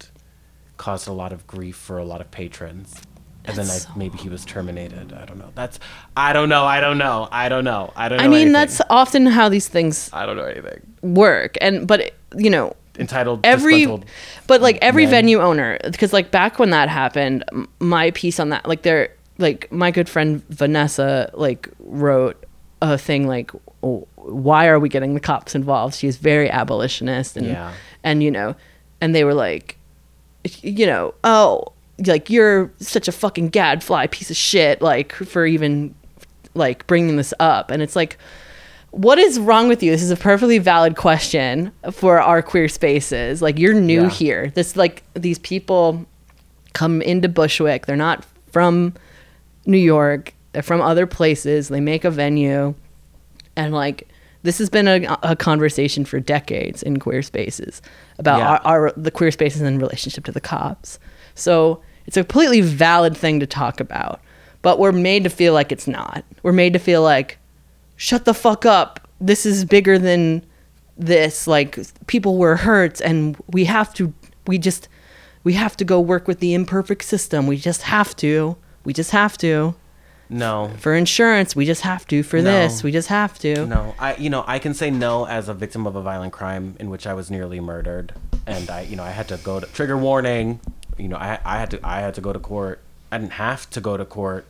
caused 0.78 1.08
a 1.08 1.14
lot 1.14 1.32
of 1.32 1.48
grief 1.48 1.76
for 1.76 1.98
a 1.98 2.06
lot 2.06 2.22
of 2.22 2.30
patrons. 2.32 3.02
And 3.48 3.56
then 3.56 3.66
I, 3.66 3.78
so 3.78 3.90
maybe 3.96 4.18
he 4.18 4.28
was 4.28 4.44
terminated. 4.44 5.14
I 5.14 5.24
don't 5.26 5.38
know. 5.38 5.52
That's 5.54 5.80
I 6.18 6.34
don't 6.34 6.50
know. 6.50 6.66
I 6.66 6.80
don't 6.82 6.98
know. 6.98 7.28
I 7.32 7.48
don't 7.48 7.64
know. 7.64 7.94
I 7.96 8.10
don't. 8.10 8.18
Know 8.18 8.24
I 8.24 8.28
mean 8.28 8.34
anything. 8.38 8.54
that's 8.54 8.82
often 8.90 9.28
how 9.28 9.50
these 9.50 9.68
things 9.68 10.10
I 10.12 10.26
don't 10.26 10.36
know 10.36 10.46
anything. 10.46 10.82
work. 11.04 11.56
And 11.62 11.88
but 11.88 12.14
you 12.36 12.50
know 12.50 12.76
Entitled 12.98 13.42
every 13.46 13.86
but 14.48 14.62
like 14.62 14.80
every 14.82 15.04
men. 15.04 15.12
venue 15.12 15.42
owner 15.42 15.78
because 15.84 16.12
like 16.12 16.32
back 16.32 16.58
when 16.60 16.72
that 16.72 16.90
happened 16.90 17.44
my 17.80 18.10
piece 18.12 18.40
on 18.40 18.50
that 18.50 18.66
like 18.68 18.82
there 18.82 19.10
like 19.38 19.72
my 19.72 19.92
good 19.92 20.08
friend 20.10 20.44
vanessa 20.50 21.30
like 21.34 21.70
wrote 21.80 22.44
a 22.82 22.98
thing 22.98 23.28
like 23.28 23.52
"Oh, 23.84 24.08
why 24.16 24.68
are 24.68 24.80
we 24.80 24.90
getting 24.90 25.14
the 25.14 25.20
cops 25.20 25.56
involved 25.56 25.96
she's 25.96 26.18
very 26.18 26.50
abolitionist 26.50 27.38
and 27.38 27.48
Yeah. 27.48 27.74
and 28.04 28.22
you 28.24 28.32
know 28.32 28.56
and 29.02 29.14
they 29.16 29.24
were 29.24 29.34
like 29.34 29.78
you 30.62 30.86
know 30.86 31.14
oh 31.24 31.66
like 32.06 32.30
you're 32.30 32.72
such 32.80 33.08
a 33.08 33.12
fucking 33.12 33.50
gadfly 33.50 34.08
piece 34.08 34.30
of 34.30 34.36
shit 34.38 34.82
like 34.82 35.14
for 35.14 35.46
even 35.46 35.96
like 36.54 36.86
bringing 36.88 37.16
this 37.18 37.34
up 37.40 37.72
and 37.72 37.82
it's 37.82 37.96
like 37.96 38.18
what 38.92 39.20
is 39.20 39.38
wrong 39.42 39.68
with 39.68 39.84
you? 39.84 39.92
This 39.92 40.02
is 40.02 40.10
a 40.10 40.16
perfectly 40.16 40.58
valid 40.58 40.96
question 40.96 41.74
for 41.92 42.22
our 42.22 42.42
queer 42.42 42.70
spaces. 42.70 43.42
Like 43.42 43.60
you're 43.60 43.74
new 43.74 44.04
Yeah. 44.04 44.10
here. 44.10 44.52
This 44.56 44.78
like 44.78 45.04
these 45.16 45.38
people 45.40 46.06
come 46.72 47.02
into 47.02 47.28
Bushwick. 47.28 47.88
They're 47.88 47.98
not 47.98 48.26
from 48.54 48.94
New 49.66 49.78
York. 49.78 50.34
They're 50.52 50.64
from 50.64 50.82
other 50.82 51.06
places. 51.06 51.68
They 51.68 51.80
make 51.82 52.06
a 52.06 52.12
venue, 52.12 52.76
and 53.56 53.74
like 53.74 54.08
this 54.44 54.58
has 54.60 54.70
been 54.70 54.88
a, 54.88 55.18
a 55.24 55.36
conversation 55.36 56.06
for 56.06 56.20
decades 56.20 56.84
in 56.84 57.00
queer 57.00 57.22
spaces 57.24 57.82
about 58.20 58.40
Yeah. 58.40 58.48
our, 58.64 58.88
our 58.90 58.94
the 58.96 59.12
queer 59.12 59.32
spaces 59.32 59.62
in 59.64 59.80
relationship 59.80 60.24
to 60.26 60.32
the 60.32 60.40
cops. 60.42 61.00
So 61.34 61.82
it's 62.06 62.16
a 62.16 62.22
completely 62.24 62.62
valid 62.62 63.18
thing 63.18 63.40
to 63.40 63.48
talk 63.48 63.80
about, 63.80 64.22
but 64.62 64.80
we're 64.80 64.92
made 64.92 65.24
to 65.24 65.30
feel 65.30 65.54
like 65.54 65.72
it's 65.72 65.88
not. 65.88 66.24
We're 66.44 66.52
made 66.54 66.74
to 66.74 66.80
feel 66.80 67.02
like 67.02 67.38
shut 67.96 68.26
the 68.26 68.34
fuck 68.34 68.66
up. 68.66 69.00
This 69.20 69.46
is 69.46 69.66
bigger 69.66 69.98
than 69.98 70.46
this. 70.98 71.48
Like 71.48 71.78
people 72.08 72.38
were 72.38 72.56
hurt 72.56 73.02
and 73.02 73.36
we 73.48 73.66
have 73.66 73.94
to 73.96 74.14
we 74.48 74.58
just 74.60 74.88
we 75.44 75.54
have 75.54 75.76
to 75.78 75.84
go 75.84 76.00
work 76.00 76.28
with 76.28 76.40
the 76.40 76.54
imperfect 76.54 77.04
system. 77.04 77.48
We 77.48 77.58
just 77.58 77.82
have 77.82 78.16
to. 78.18 78.56
We 78.86 78.94
just 78.94 79.12
have 79.12 79.38
to. 79.40 79.76
No. 80.30 80.72
For 80.80 80.96
insurance, 80.96 81.56
we 81.56 81.66
just 81.66 81.82
have 81.82 82.08
to. 82.08 82.24
For 82.24 82.38
No. 82.38 82.44
this, 82.44 82.84
we 82.84 82.92
just 82.92 83.10
have 83.10 83.38
to. 83.40 83.66
No, 83.66 83.94
I 84.00 84.16
you 84.16 84.30
know 84.30 84.44
I 84.48 84.60
can 84.60 84.74
say 84.74 84.90
no 84.90 85.26
as 85.26 85.50
a 85.50 85.54
victim 85.54 85.86
of 85.86 85.96
a 85.96 86.02
violent 86.02 86.34
crime 86.34 86.76
in 86.80 86.90
which 86.90 87.06
I 87.06 87.14
was 87.14 87.30
nearly 87.30 87.60
murdered, 87.60 88.14
and 88.46 88.70
I 88.70 88.82
you 88.82 88.96
know 88.96 89.04
I 89.04 89.12
had 89.12 89.28
to 89.30 89.38
go 89.38 89.60
to 89.60 89.68
trigger 89.68 89.98
warning. 89.98 90.60
You 90.98 91.10
know 91.10 91.18
I 91.18 91.40
I 91.46 91.60
had 91.60 91.72
to 91.72 91.80
I 91.84 92.00
had 92.00 92.14
to 92.16 92.22
go 92.22 92.34
to 92.34 92.40
court. 92.40 92.80
I 93.12 93.18
didn't 93.18 93.34
have 93.34 93.70
to 93.72 93.82
go 93.82 93.98
to 93.98 94.06
court, 94.06 94.46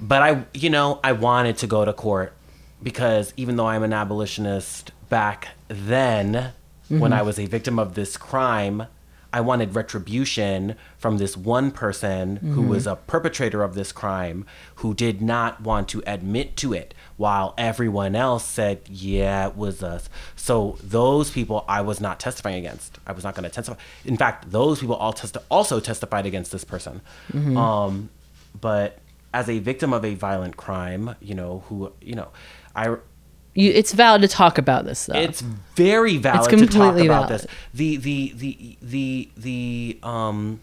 but 0.00 0.22
I 0.22 0.44
you 0.54 0.70
know 0.70 1.00
I 1.02 1.12
wanted 1.12 1.58
to 1.58 1.66
go 1.66 1.84
to 1.84 1.92
court 1.92 2.32
because 2.82 3.32
even 3.36 3.56
though 3.56 3.66
I'm 3.66 3.82
an 3.82 3.92
abolitionist 3.92 4.92
back 5.08 5.48
then, 5.68 6.52
when 6.88 7.00
mm-hmm. 7.00 7.12
I 7.12 7.22
was 7.22 7.38
a 7.38 7.46
victim 7.46 7.78
of 7.78 7.94
this 7.94 8.16
crime. 8.16 8.86
I 9.34 9.40
wanted 9.40 9.74
retribution 9.74 10.76
from 10.96 11.18
this 11.18 11.36
one 11.36 11.72
person 11.72 12.36
who 12.36 12.62
was 12.62 12.86
a 12.86 12.94
perpetrator 12.94 13.64
of 13.64 13.74
this 13.74 13.90
crime 13.90 14.46
who 14.76 14.94
did 14.94 15.20
not 15.20 15.60
want 15.60 15.88
to 15.88 16.04
admit 16.06 16.56
to 16.58 16.72
it 16.72 16.94
while 17.16 17.52
everyone 17.58 18.14
else 18.14 18.44
said, 18.44 18.82
yeah, 18.88 19.48
it 19.48 19.56
was 19.56 19.82
us. 19.82 20.08
So 20.36 20.78
those 20.84 21.32
people 21.32 21.64
I 21.66 21.80
was 21.80 22.00
not 22.00 22.20
testifying 22.20 22.58
against. 22.64 22.98
I 23.08 23.12
was 23.12 23.24
not 23.24 23.34
going 23.34 23.42
to 23.42 23.50
testify. 23.50 23.76
In 24.04 24.16
fact, 24.16 24.52
those 24.52 24.78
people 24.78 24.94
all 24.94 25.12
testi- 25.12 25.42
also 25.50 25.80
testified 25.80 26.26
against 26.26 26.52
this 26.52 26.62
person. 26.62 27.00
Um, 27.56 28.10
but 28.60 29.00
as 29.32 29.48
a 29.48 29.58
victim 29.58 29.92
of 29.92 30.04
a 30.04 30.14
violent 30.14 30.56
crime, 30.56 31.16
you 31.20 31.34
know, 31.34 31.64
who, 31.68 31.92
you 32.00 32.14
know, 32.14 32.28
I 32.76 32.96
You, 33.54 33.70
it's 33.70 33.92
valid 33.92 34.22
to 34.22 34.28
talk 34.28 34.58
about 34.58 34.84
this 34.84 34.98
stuff. 34.98 35.16
it's 35.16 35.40
very 35.40 36.16
valid 36.16 36.50
to 36.50 36.56
talk 36.56 36.68
completely 36.70 37.06
about 37.06 37.28
valid. 37.28 37.42
this. 37.42 37.46
The 37.72 37.96
the 37.96 38.32
the 38.34 38.76
the 38.82 39.28
the 39.36 39.98
um 40.02 40.60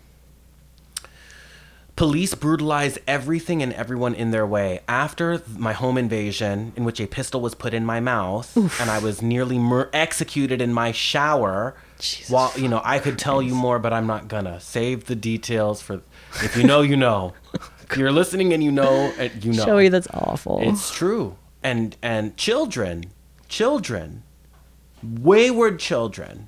police 1.95 2.33
brutalized 2.33 2.97
everything 3.07 3.61
and 3.61 3.71
everyone 3.73 4.15
in 4.15 4.31
their 4.31 4.45
way 4.45 4.79
after 4.87 5.41
my 5.55 5.71
home 5.73 5.97
invasion 5.97 6.73
in 6.75 6.83
which 6.83 6.99
a 6.99 7.05
pistol 7.07 7.41
was 7.41 7.53
put 7.53 7.73
in 7.73 7.85
my 7.85 7.99
mouth 7.99 8.55
and 8.81 8.89
I 8.89 8.97
was 8.99 9.21
nearly 9.21 9.59
mur- 9.59 9.89
executed 9.93 10.61
in 10.61 10.73
my 10.73 10.91
shower. 10.91 11.75
Jesus 11.99 12.29
While 12.29 12.51
you 12.57 12.67
know, 12.67 12.81
I 12.83 12.99
could 12.99 13.19
tell 13.19 13.41
you 13.41 13.53
more, 13.53 13.77
but 13.77 13.93
I'm 13.93 14.07
not 14.07 14.27
gonna 14.27 14.59
save 14.59 15.05
the 15.05 15.15
details 15.15 15.81
for. 15.81 16.01
If 16.41 16.57
you 16.57 16.63
know, 16.63 16.81
you 16.81 16.97
know. 16.97 17.33
You're 17.95 18.11
listening 18.11 18.53
and 18.53 18.63
you 18.63 18.71
know, 18.71 19.13
you 19.41 19.51
know. 19.53 19.89
That's 19.89 20.07
awful. 20.13 20.59
It's 20.63 20.91
true. 20.91 21.35
And 21.63 21.95
and 22.01 22.35
children, 22.37 23.05
children, 23.47 24.23
wayward 25.03 25.79
children, 25.79 26.47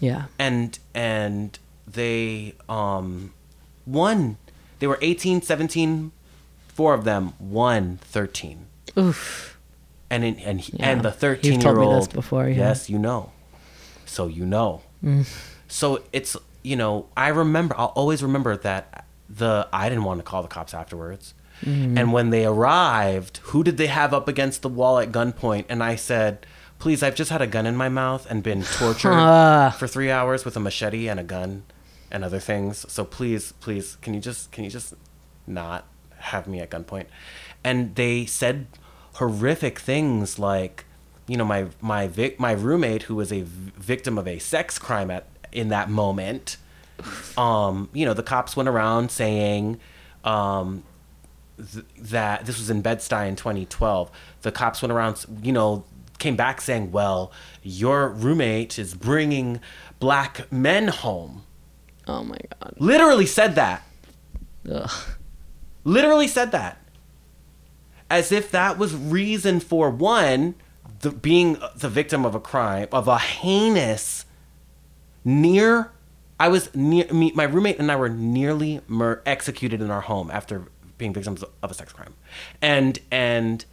yeah. 0.00 0.26
and 0.38 0.78
and 0.94 1.58
they 1.86 2.54
um 2.68 3.32
one 3.84 4.36
they 4.80 4.86
were 4.86 4.98
18, 5.02 5.42
17, 5.42 6.10
four 6.68 6.94
of 6.94 7.04
them, 7.04 7.34
one 7.38 7.98
13. 8.02 8.64
Oof. 8.98 9.58
And 10.08 10.24
in, 10.24 10.38
and 10.40 10.60
he, 10.60 10.72
Yeah. 10.76 10.90
and 10.90 11.02
the 11.02 11.10
13 11.12 11.52
You've 11.52 11.54
13 11.54 11.60
told 11.60 11.76
year 11.76 11.80
me 11.80 11.86
old 11.86 12.00
this 12.02 12.08
before, 12.08 12.48
yeah. 12.48 12.56
Yes, 12.56 12.90
you 12.90 12.98
know. 12.98 13.30
So 14.06 14.26
you 14.26 14.44
know. 14.46 14.80
Mm. 15.04 15.26
So 15.68 16.02
it's 16.12 16.36
you 16.62 16.76
know, 16.76 17.06
I 17.16 17.28
remember 17.28 17.74
I'll 17.78 17.86
always 17.86 18.22
remember 18.22 18.56
that 18.56 19.04
the 19.28 19.68
I 19.72 19.88
didn't 19.88 20.04
want 20.04 20.18
to 20.18 20.24
call 20.24 20.42
the 20.42 20.48
cops 20.48 20.74
afterwards. 20.74 21.34
Mm-hmm. 21.64 21.98
And 21.98 22.12
when 22.12 22.30
they 22.30 22.44
arrived, 22.44 23.38
who 23.44 23.62
did 23.64 23.76
they 23.76 23.88
have 23.88 24.14
up 24.14 24.28
against 24.28 24.62
the 24.62 24.68
wall 24.68 24.98
at 24.98 25.12
gunpoint? 25.12 25.66
And 25.68 25.82
I 25.82 25.96
said, 25.96 26.46
"Please, 26.78 27.02
I've 27.02 27.14
just 27.14 27.30
had 27.30 27.42
a 27.42 27.46
gun 27.46 27.66
in 27.66 27.76
my 27.76 27.88
mouth 27.88 28.26
and 28.30 28.42
been 28.42 28.62
tortured 28.62 29.12
Ah. 29.12 29.70
for 29.78 29.86
3 29.86 30.10
hours 30.10 30.44
with 30.44 30.56
a 30.56 30.60
machete 30.60 31.08
and 31.08 31.20
a 31.20 31.24
gun 31.24 31.64
and 32.10 32.24
other 32.24 32.40
things. 32.40 32.84
So 32.90 33.04
please, 33.04 33.52
please, 33.60 33.96
can 34.02 34.14
you 34.14 34.20
just 34.20 34.50
can 34.52 34.64
you 34.64 34.70
just 34.70 34.94
not 35.46 35.84
have 36.18 36.46
me 36.46 36.60
at 36.60 36.70
gunpoint?" 36.70 37.06
And 37.62 37.94
they 37.94 38.24
said 38.26 38.66
horrific 39.14 39.78
things 39.78 40.38
like 40.38 40.84
you 41.26 41.36
know 41.36 41.44
my 41.44 41.66
my 41.80 42.06
vic, 42.08 42.40
my 42.40 42.52
roommate 42.52 43.02
who 43.04 43.16
was 43.16 43.30
a 43.32 43.42
v- 43.42 43.72
victim 43.76 44.16
of 44.16 44.26
a 44.26 44.38
sex 44.38 44.78
crime 44.78 45.10
at 45.10 45.26
in 45.52 45.68
that 45.68 45.90
moment 45.90 46.56
um 47.36 47.88
you 47.92 48.04
know 48.06 48.14
the 48.14 48.22
cops 48.22 48.56
went 48.56 48.68
around 48.68 49.10
saying 49.10 49.78
um 50.24 50.82
th- 51.72 51.84
that 51.98 52.46
this 52.46 52.58
was 52.58 52.70
in 52.70 52.80
Bed-Stuy 52.82 53.28
in 53.28 53.36
2012 53.36 54.10
the 54.42 54.52
cops 54.52 54.82
went 54.82 54.92
around 54.92 55.24
you 55.42 55.52
know 55.52 55.84
came 56.18 56.36
back 56.36 56.60
saying 56.60 56.92
well 56.92 57.32
your 57.62 58.08
roommate 58.08 58.78
is 58.78 58.94
bringing 58.94 59.60
black 59.98 60.50
men 60.52 60.88
home 60.88 61.42
Oh 62.06 62.22
my 62.24 62.36
god. 62.60 62.74
literally 62.78 63.26
said 63.26 63.54
that 63.54 63.82
Ugh. 64.70 64.90
literally 65.84 66.28
said 66.28 66.52
that 66.52 66.78
as 68.10 68.32
if 68.32 68.50
that 68.50 68.76
was 68.78 68.94
reason 68.94 69.60
for 69.60 69.88
one 69.90 70.54
the 71.00 71.10
being 71.10 71.56
uh, 71.56 71.70
the 71.76 71.88
victim 71.88 72.26
of 72.26 72.34
a 72.34 72.40
crime 72.40 72.88
of 72.92 73.08
a 73.08 73.18
heinous 73.18 74.26
near 75.24 75.90
i 76.38 76.48
was 76.48 76.74
near 76.74 77.06
me 77.12 77.32
my 77.34 77.44
roommate 77.44 77.78
and 77.78 77.90
i 77.90 77.96
were 77.96 78.08
nearly 78.08 78.80
mur- 78.88 79.22
executed 79.24 79.80
in 79.80 79.90
our 79.90 80.00
home 80.02 80.30
after 80.30 80.64
being 81.00 81.12
victims 81.12 81.42
of 81.62 81.70
a 81.70 81.74
sex 81.74 81.92
crime. 81.92 82.14
And 82.62 82.98
and 83.10 83.64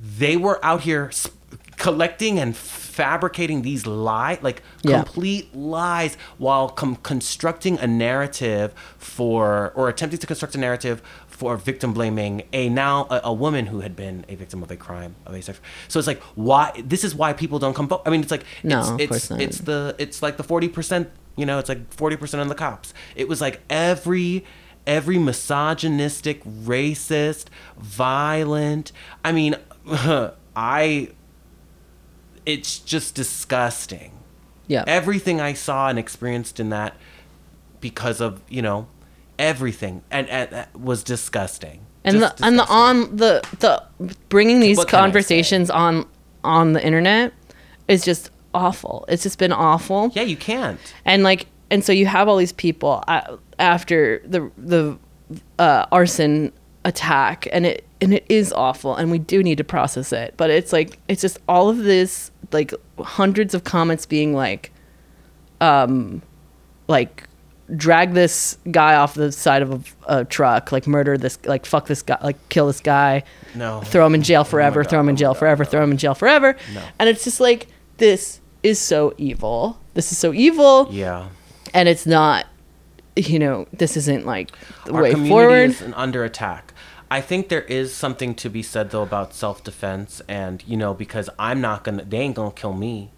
they 0.00 0.36
were 0.36 0.64
out 0.64 0.82
here 0.82 1.10
sp- 1.12 1.34
collecting 1.76 2.38
and 2.38 2.54
fabricating 2.56 3.62
these 3.62 3.86
lie 3.86 4.38
like 4.42 4.62
Yeah. 4.82 5.02
complete 5.02 5.54
lies 5.54 6.16
while 6.38 6.68
com- 6.68 6.96
constructing 6.96 7.78
a 7.78 7.86
narrative 7.86 8.72
for 8.98 9.72
or 9.74 9.88
attempting 9.88 10.18
to 10.20 10.26
construct 10.26 10.54
a 10.54 10.58
narrative 10.58 11.02
for 11.26 11.56
victim 11.56 11.94
blaming 11.94 12.42
a 12.52 12.68
now 12.68 13.06
a, 13.10 13.20
a 13.24 13.32
woman 13.32 13.66
who 13.66 13.80
had 13.80 13.96
been 13.96 14.26
a 14.28 14.34
victim 14.34 14.62
of 14.62 14.70
a 14.70 14.76
crime 14.76 15.16
of 15.24 15.34
a 15.34 15.40
sex 15.40 15.58
so 15.88 15.98
it's 15.98 16.06
like 16.06 16.20
why 16.34 16.70
this 16.84 17.02
is 17.02 17.14
why 17.14 17.32
people 17.32 17.58
don't 17.58 17.74
come 17.74 17.88
i 18.04 18.10
mean 18.10 18.20
it's 18.20 18.30
like 18.30 18.44
No, 18.62 18.96
it's 19.00 19.30
it's, 19.30 19.30
it's 19.30 19.58
the 19.60 19.94
it's 19.98 20.22
like 20.22 20.36
the 20.36 20.44
40% 20.44 21.08
you 21.36 21.46
know 21.46 21.58
it's 21.58 21.70
like 21.70 21.88
40% 21.96 22.40
on 22.40 22.48
the 22.48 22.54
cops. 22.54 22.92
It 23.16 23.26
was 23.28 23.40
like 23.40 23.60
every 23.70 24.44
every 24.86 25.18
misogynistic 25.18 26.42
racist 26.44 27.46
violent 27.78 28.92
i 29.24 29.30
mean 29.32 29.54
I 30.56 31.10
it's 32.46 32.78
just 32.78 33.14
disgusting. 33.14 34.12
Yeah. 34.66 34.84
Everything 34.86 35.40
I 35.40 35.52
saw 35.52 35.88
and 35.88 35.98
experienced 35.98 36.58
in 36.60 36.70
that 36.70 36.94
because 37.80 38.20
of, 38.20 38.40
you 38.48 38.62
know, 38.62 38.86
everything 39.38 40.02
and, 40.10 40.28
and, 40.28 40.52
and 40.52 40.66
was 40.84 41.02
disgusting. 41.02 41.86
and 42.04 42.18
Just 42.20 42.36
the 42.38 42.46
and 42.46 42.58
the 42.58 42.66
on 42.66 43.16
the 43.16 43.42
the 43.60 43.82
bringing 44.28 44.60
these 44.60 44.76
What 44.76 44.88
can 44.88 44.98
I 44.98 45.00
say? 45.00 45.02
conversations 45.06 45.70
on 45.70 46.06
on 46.44 46.72
the 46.72 46.84
internet 46.84 47.32
is 47.88 48.04
just 48.04 48.30
awful. 48.54 49.04
It's 49.08 49.22
just 49.22 49.38
been 49.38 49.52
awful. 49.52 50.10
Yeah, 50.14 50.22
you 50.22 50.36
can't. 50.36 50.80
and 51.04 51.22
like 51.22 51.46
and 51.70 51.84
so 51.84 51.92
you 51.92 52.06
have 52.06 52.28
all 52.28 52.36
these 52.36 52.52
people 52.52 53.02
uh, 53.06 53.36
after 53.60 54.20
the 54.26 54.50
the 54.58 54.98
uh, 55.58 55.86
arson 55.92 56.52
attack 56.84 57.46
and 57.52 57.66
it 57.66 57.84
and 58.00 58.14
it 58.14 58.24
is 58.28 58.52
awful 58.54 58.96
and 58.96 59.10
we 59.10 59.18
do 59.18 59.42
need 59.42 59.58
to 59.58 59.64
process 59.64 60.12
it 60.12 60.32
but 60.38 60.48
it's 60.50 60.72
like 60.72 60.98
it's 61.08 61.20
just 61.20 61.38
all 61.48 61.68
of 61.68 61.78
this 61.78 62.30
like 62.52 62.72
hundreds 62.98 63.52
of 63.54 63.62
comments 63.62 64.06
being 64.06 64.32
like 64.34 64.72
um 65.60 66.22
like 66.88 67.24
drag 67.76 68.14
this 68.14 68.56
guy 68.70 68.96
off 68.96 69.14
the 69.14 69.30
side 69.30 69.62
of 69.62 69.94
a, 70.08 70.20
a 70.20 70.24
truck 70.24 70.72
like 70.72 70.86
murder 70.88 71.16
this 71.18 71.38
like 71.44 71.64
fuck 71.66 71.86
this 71.86 72.02
guy 72.02 72.18
like 72.22 72.36
kill 72.48 72.66
this 72.66 72.80
guy 72.80 73.22
No. 73.54 73.82
throw 73.82 74.04
him 74.06 74.14
in 74.14 74.22
jail 74.22 74.42
forever, 74.42 74.82
God, 74.82 74.90
throw 74.90 75.00
him 75.00 75.08
in 75.10 75.14
oh 75.14 75.18
jail 75.18 75.32
God, 75.34 75.38
forever, 75.38 75.64
no. 75.64 75.70
throw 75.70 75.84
him 75.84 75.90
in 75.92 75.96
jail 75.98 76.14
forever. 76.14 76.56
No. 76.74 76.82
And 76.98 77.08
it's 77.08 77.22
just 77.22 77.38
like 77.40 77.68
this 77.98 78.40
is 78.64 78.78
so 78.80 79.14
evil. 79.18 79.78
This 79.94 80.10
is 80.12 80.18
so 80.18 80.32
evil, 80.32 80.88
Yeah. 80.90 81.28
and 81.74 81.88
it's 81.88 82.06
not. 82.06 82.46
You 83.28 83.38
know, 83.38 83.66
this 83.72 83.96
isn't 83.96 84.24
like 84.26 84.50
the 84.86 84.92
Our 84.94 85.02
way 85.02 85.10
community 85.10 85.30
forward. 85.30 85.70
is 85.70 85.82
under 85.94 86.24
attack. 86.24 86.72
I 87.10 87.20
think 87.20 87.48
there 87.48 87.62
is 87.62 87.92
something 87.92 88.34
to 88.36 88.48
be 88.48 88.62
said 88.62 88.90
though 88.90 89.02
about 89.02 89.34
self 89.34 89.64
defense 89.64 90.22
and, 90.28 90.62
you 90.66 90.76
know, 90.76 90.94
because 90.94 91.28
I'm 91.38 91.60
not 91.60 91.84
gonna 91.84 92.04
they 92.04 92.18
ain't 92.18 92.36
gonna 92.36 92.52
kill 92.52 92.72
me. 92.72 93.10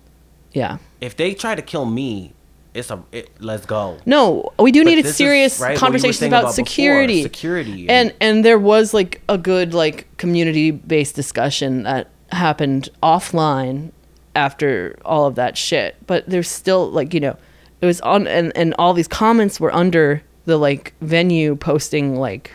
yeah. 0.53 0.79
If 1.01 1.17
they 1.17 1.35
try 1.35 1.55
to 1.55 1.63
kill 1.63 1.85
me, 1.85 2.33
it's 2.75 2.91
a 2.91 3.03
it, 3.13 3.31
let's 3.39 3.67
go. 3.67 3.99
No, 4.07 4.51
we 4.59 4.73
do 4.73 4.83
But 4.83 4.91
need 4.91 5.05
is, 5.05 5.15
serious 5.15 5.61
right, 5.61 5.73
you 5.75 5.79
conversations 5.79 6.19
saying 6.19 6.33
about, 6.33 6.45
about 6.45 6.57
before, 6.57 6.67
security. 6.67 7.23
security 7.23 7.89
and 7.91 8.15
and 8.21 8.45
there 8.45 8.59
was 8.59 8.95
like 8.95 9.21
a 9.29 9.37
good 9.37 9.75
like 9.75 10.07
community 10.17 10.71
based 10.71 11.15
discussion 11.15 11.83
that 11.83 12.09
happened 12.31 12.89
offline 13.03 13.93
after 14.35 14.97
all 15.05 15.27
of 15.27 15.35
that 15.35 15.59
shit. 15.59 15.97
But 16.07 16.27
there's 16.29 16.49
still 16.49 16.91
like 16.91 17.13
you 17.13 17.21
know, 17.21 17.37
it 17.83 17.87
was 17.87 18.01
on 18.01 18.27
and 18.27 18.53
and 18.57 18.75
all 18.79 18.95
these 18.95 19.09
comments 19.09 19.61
were 19.61 19.75
under 19.75 20.23
the 20.47 20.57
like 20.57 20.95
venue 21.03 21.55
posting 21.57 22.17
like 22.17 22.51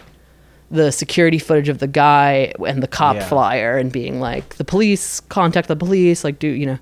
the 0.72 0.92
security 0.92 1.40
footage 1.40 1.70
of 1.70 1.78
the 1.80 1.88
guy 1.88 2.52
and 2.66 2.82
the 2.84 2.88
cop 2.88 3.16
Yeah. 3.18 3.28
flyer 3.30 3.78
and 3.78 3.92
being 3.92 4.20
like 4.20 4.56
the 4.56 4.66
police 4.66 5.20
contact 5.22 5.68
the 5.68 5.76
police 5.76 6.24
like 6.24 6.40
do 6.40 6.48
you 6.48 6.66
know 6.66 6.80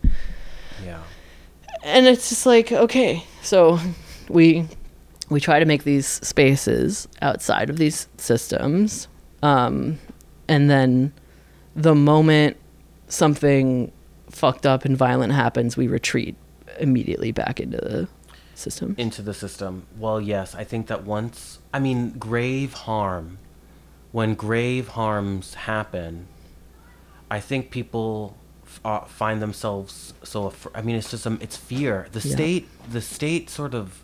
Yeah. 0.85 0.99
and 1.84 2.07
it's 2.07 2.30
just 2.30 2.45
like 2.45 2.72
okay 2.72 3.23
so 3.43 3.80
we 4.30 4.65
we 5.30 5.39
try 5.39 5.59
to 5.59 5.65
make 5.65 5.84
these 5.84 6.07
spaces 6.07 7.07
outside 7.22 7.69
of 7.69 7.77
these 7.77 8.07
systems 8.17 9.07
um, 9.43 9.99
and 10.47 10.69
then 10.69 11.11
the 11.76 11.93
moment 11.95 12.57
something 13.07 13.91
fucked 14.31 14.65
up 14.65 14.85
and 14.85 14.97
violent 14.97 15.31
happens 15.34 15.77
we 15.77 15.88
retreat 15.88 16.35
immediately 16.80 17.31
back 17.31 17.59
into 17.59 17.77
the 17.77 18.07
system 18.57 18.95
into 18.98 19.22
the 19.22 19.34
system. 19.34 19.86
Well, 19.98 20.19
yes, 20.22 20.56
I 20.56 20.64
think 20.64 20.88
that 20.88 21.03
once, 21.03 21.60
I 21.73 21.80
mean, 21.80 22.11
grave 22.11 22.73
harm, 22.73 23.38
when 24.11 24.34
grave 24.36 24.90
harms 24.90 25.53
happen, 25.56 26.27
I 27.30 27.40
think 27.40 27.72
people 27.72 28.36
f- 28.65 28.80
uh, 28.86 28.99
find 29.02 29.41
themselves 29.41 30.14
so. 30.23 30.48
Af- 30.48 30.68
I 30.73 30.82
mean, 30.82 30.95
it's 30.95 31.11
just 31.11 31.26
um, 31.27 31.38
it's 31.41 31.57
fear. 31.57 32.07
The 32.11 32.19
Yeah. 32.27 32.36
state, 32.36 32.68
the 32.91 33.02
state, 33.02 33.49
sort 33.49 33.73
of, 33.73 34.03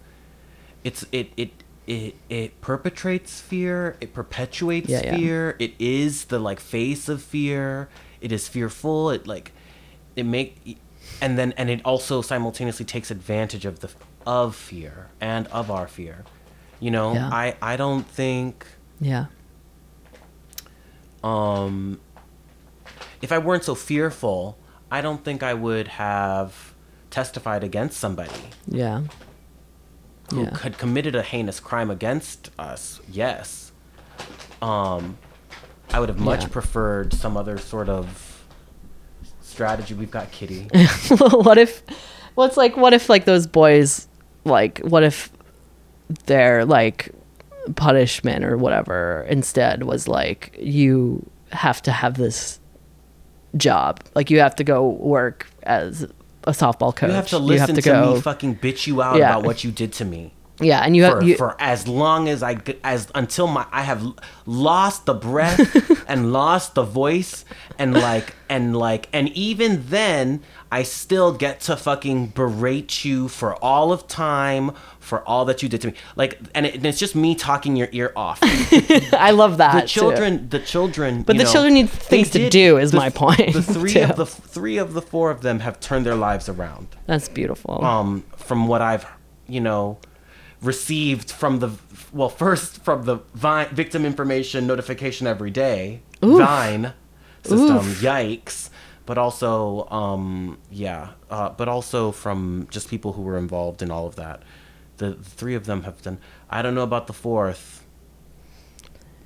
it's 0.83 1.05
it 1.11 1.31
it. 1.37 1.51
It, 1.87 2.15
it 2.29 2.61
perpetrates 2.61 3.41
fear 3.41 3.97
it 3.99 4.13
perpetuates 4.13 4.87
Yeah, 4.87 5.01
yeah. 5.03 5.15
fear 5.17 5.55
it 5.59 5.73
is 5.79 6.25
the 6.25 6.37
like 6.37 6.59
face 6.59 7.09
of 7.09 7.23
fear 7.23 7.89
it 8.21 8.31
is 8.31 8.47
fearful 8.47 9.09
it 9.09 9.25
like 9.25 9.51
it 10.15 10.23
make 10.27 10.77
and 11.21 11.39
then 11.39 11.53
and 11.57 11.71
it 11.71 11.81
also 11.83 12.21
simultaneously 12.21 12.85
takes 12.85 13.09
advantage 13.09 13.65
of 13.65 13.79
the 13.79 13.89
of 14.25 14.55
fear 14.55 15.09
and 15.19 15.47
of 15.47 15.69
our 15.71 15.87
fear. 15.87 16.23
You 16.79 16.89
know 16.91 17.13
Yeah. 17.13 17.29
i 17.31 17.55
i 17.61 17.75
don't 17.77 18.07
think 18.07 18.65
yeah. 18.99 19.25
um 21.23 21.99
if 23.21 23.31
i 23.31 23.37
weren't 23.37 23.63
so 23.63 23.75
fearful 23.75 24.57
i 24.89 25.01
don't 25.01 25.23
think 25.23 25.43
i 25.43 25.53
would 25.53 25.87
have 25.89 26.73
testified 27.11 27.63
against 27.63 27.99
somebody 27.99 28.31
yeah. 28.67 29.03
who 30.31 30.43
yeah. 30.43 30.57
had 30.59 30.77
committed 30.77 31.13
a 31.15 31.21
heinous 31.21 31.59
crime 31.59 31.91
against 31.91 32.49
us. 32.57 32.99
Yes. 33.11 33.71
Um 34.61 35.17
i 35.93 35.99
would 35.99 36.09
have 36.09 36.19
much 36.19 36.43
Yeah. 36.43 36.47
preferred 36.49 37.13
some 37.13 37.35
other 37.37 37.57
sort 37.57 37.89
of 37.89 38.45
strategy. 39.41 39.93
We've 39.93 40.09
got 40.09 40.31
kitty. 40.31 40.69
What 41.19 41.57
if 41.57 41.83
well 42.35 42.47
it's 42.47 42.57
like 42.57 42.77
what 42.77 42.93
if 42.93 43.09
like 43.09 43.25
those 43.25 43.45
boys 43.45 44.07
like 44.45 44.79
what 44.79 45.03
if 45.03 45.31
their 46.25 46.65
like 46.65 47.11
punishment 47.75 48.43
or 48.43 48.57
whatever 48.57 49.25
instead 49.29 49.83
was 49.83 50.07
like 50.07 50.55
you 50.59 51.25
have 51.51 51.81
to 51.83 51.91
have 51.91 52.15
this 52.15 52.59
job. 53.57 53.99
Like 54.15 54.29
you 54.29 54.39
have 54.39 54.55
to 54.55 54.63
go 54.63 54.87
work 54.87 55.47
as 55.63 56.03
a 56.45 56.51
softball 56.51 56.95
coach. 56.95 57.09
you 57.09 57.15
have 57.15 57.27
to 57.27 57.37
listen 57.37 57.75
to, 57.75 57.81
go 57.81 58.15
me 58.15 58.21
fucking 58.21 58.55
bitch 58.55 58.87
you 58.87 59.01
out 59.01 59.17
Yeah. 59.17 59.31
about 59.31 59.43
what 59.45 59.63
you 59.63 59.71
did 59.71 59.93
to 59.93 60.05
me 60.05 60.33
yeah 60.61 60.81
and 60.81 60.95
you 60.95 61.03
have 61.03 61.19
for, 61.19 61.23
you, 61.23 61.35
for 61.37 61.55
as 61.59 61.87
long 61.87 62.29
as 62.29 62.41
I 62.43 62.57
as 62.83 63.09
until 63.15 63.47
my 63.47 63.65
I 63.71 63.81
have 63.81 64.03
lost 64.45 65.05
the 65.05 65.13
breath 65.13 66.05
and 66.09 66.31
lost 66.33 66.75
the 66.75 66.83
voice 66.83 67.45
and 67.77 67.93
like 67.93 68.35
and 68.49 68.75
like 68.75 69.09
and 69.13 69.29
even 69.29 69.83
then 69.87 70.41
I 70.71 70.83
still 70.83 71.33
get 71.33 71.59
to 71.61 71.75
fucking 71.75 72.27
berate 72.27 73.03
you 73.03 73.27
for 73.27 73.55
all 73.63 73.91
of 73.91 74.07
time 74.07 74.71
for 74.99 75.27
all 75.27 75.43
that 75.45 75.61
you 75.63 75.67
did 75.69 75.81
to 75.81 75.87
me 75.87 75.93
like 76.15 76.39
and, 76.55 76.65
it, 76.65 76.75
and 76.75 76.85
it's 76.85 76.99
just 76.99 77.15
me 77.15 77.35
talking 77.35 77.75
your 77.75 77.89
ear 77.91 78.13
off 78.15 78.39
i 79.13 79.31
love 79.31 79.57
that 79.57 79.73
the 79.73 79.81
too. 79.81 79.87
children 79.87 80.47
the 80.49 80.59
children 80.59 81.23
But 81.23 81.37
the 81.37 81.43
know, 81.43 81.51
children 81.51 81.73
need 81.73 81.89
things 81.89 82.29
to 82.31 82.37
did- 82.39 82.51
do, 82.51 82.77
is 82.77 82.91
the 82.91 82.97
my 82.97 83.09
point, 83.09 83.53
the 83.53 83.63
three 83.63 83.93
too. 83.93 84.01
of 84.03 84.15
the 84.15 84.25
three 84.25 84.77
of 84.77 84.93
the 84.93 85.01
four 85.01 85.31
of 85.31 85.41
them 85.41 85.59
have 85.61 85.79
turned 85.79 86.05
their 86.05 86.15
lives 86.15 86.47
around 86.47 86.87
that's 87.07 87.27
beautiful 87.27 87.83
um, 87.83 88.23
from 88.37 88.67
what 88.67 88.81
I've, 88.81 89.05
you 89.47 89.59
know, 89.59 89.97
received 90.61 91.31
from 91.31 91.59
the, 91.59 91.71
well, 92.11 92.29
first 92.29 92.83
from 92.83 93.03
the 93.03 93.17
Vine, 93.33 93.67
victim 93.69 94.05
information 94.05 94.67
notification 94.67 95.27
every 95.27 95.51
day, 95.51 96.01
Vine 96.21 96.93
system, 97.43 97.77
Oof. 97.77 98.01
yikes. 98.01 98.69
But 99.07 99.17
also, 99.17 99.89
um, 99.89 100.59
yeah, 100.69 101.09
uh, 101.29 101.49
but 101.49 101.67
also 101.67 102.11
from 102.11 102.67
just 102.69 102.87
people 102.87 103.13
who 103.13 103.23
were 103.23 103.37
involved 103.37 103.81
in 103.81 103.89
all 103.91 104.05
of 104.05 104.15
that. 104.15 104.43
The, 104.97 105.09
the 105.09 105.23
three 105.23 105.55
of 105.55 105.65
them 105.65 105.83
have 105.83 106.01
done. 106.01 106.19
I 106.49 106.61
don't 106.61 106.75
know 106.75 106.83
about 106.83 107.07
the 107.07 107.13
fourth, 107.13 107.83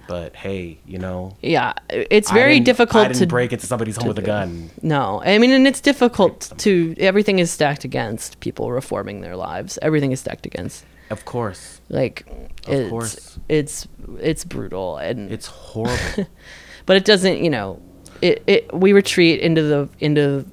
but 0.07 0.35
hey, 0.35 0.79
you 0.85 0.97
know, 0.97 1.35
yeah 1.41 1.73
it's 1.89 2.31
very 2.31 2.59
difficult 2.59 3.05
I 3.05 3.07
didn't 3.09 3.19
to 3.19 3.27
break 3.27 3.51
into 3.51 3.65
somebody's 3.65 3.97
home 3.97 4.07
with 4.07 4.19
a 4.19 4.23
gun. 4.23 4.69
No, 4.81 5.21
I 5.25 5.37
mean, 5.37 5.51
and 5.51 5.67
it's 5.67 5.81
difficult 5.81 6.53
to. 6.57 6.95
Everything 6.97 7.39
is 7.39 7.51
stacked 7.51 7.83
against 7.83 8.39
people 8.39 8.71
reforming 8.71 9.21
their 9.21 9.35
lives. 9.35 9.77
Everything 9.81 10.11
is 10.11 10.19
stacked 10.21 10.45
against. 10.45 10.85
Of 11.09 11.25
course, 11.25 11.81
Like, 11.89 12.25
Of 12.67 12.73
it's 12.73 12.89
course. 12.89 13.39
it's 13.47 13.87
it's 14.19 14.43
brutal, 14.43 14.97
and 14.97 15.31
it's 15.31 15.47
horrible. 15.47 16.27
but 16.85 16.97
it 16.97 17.05
doesn't. 17.05 17.43
You 17.43 17.49
know, 17.49 17.81
it 18.21 18.43
it 18.47 18.73
we 18.73 18.91
retreat 18.93 19.39
into 19.41 19.61
the 19.61 19.89
into, 19.99 20.45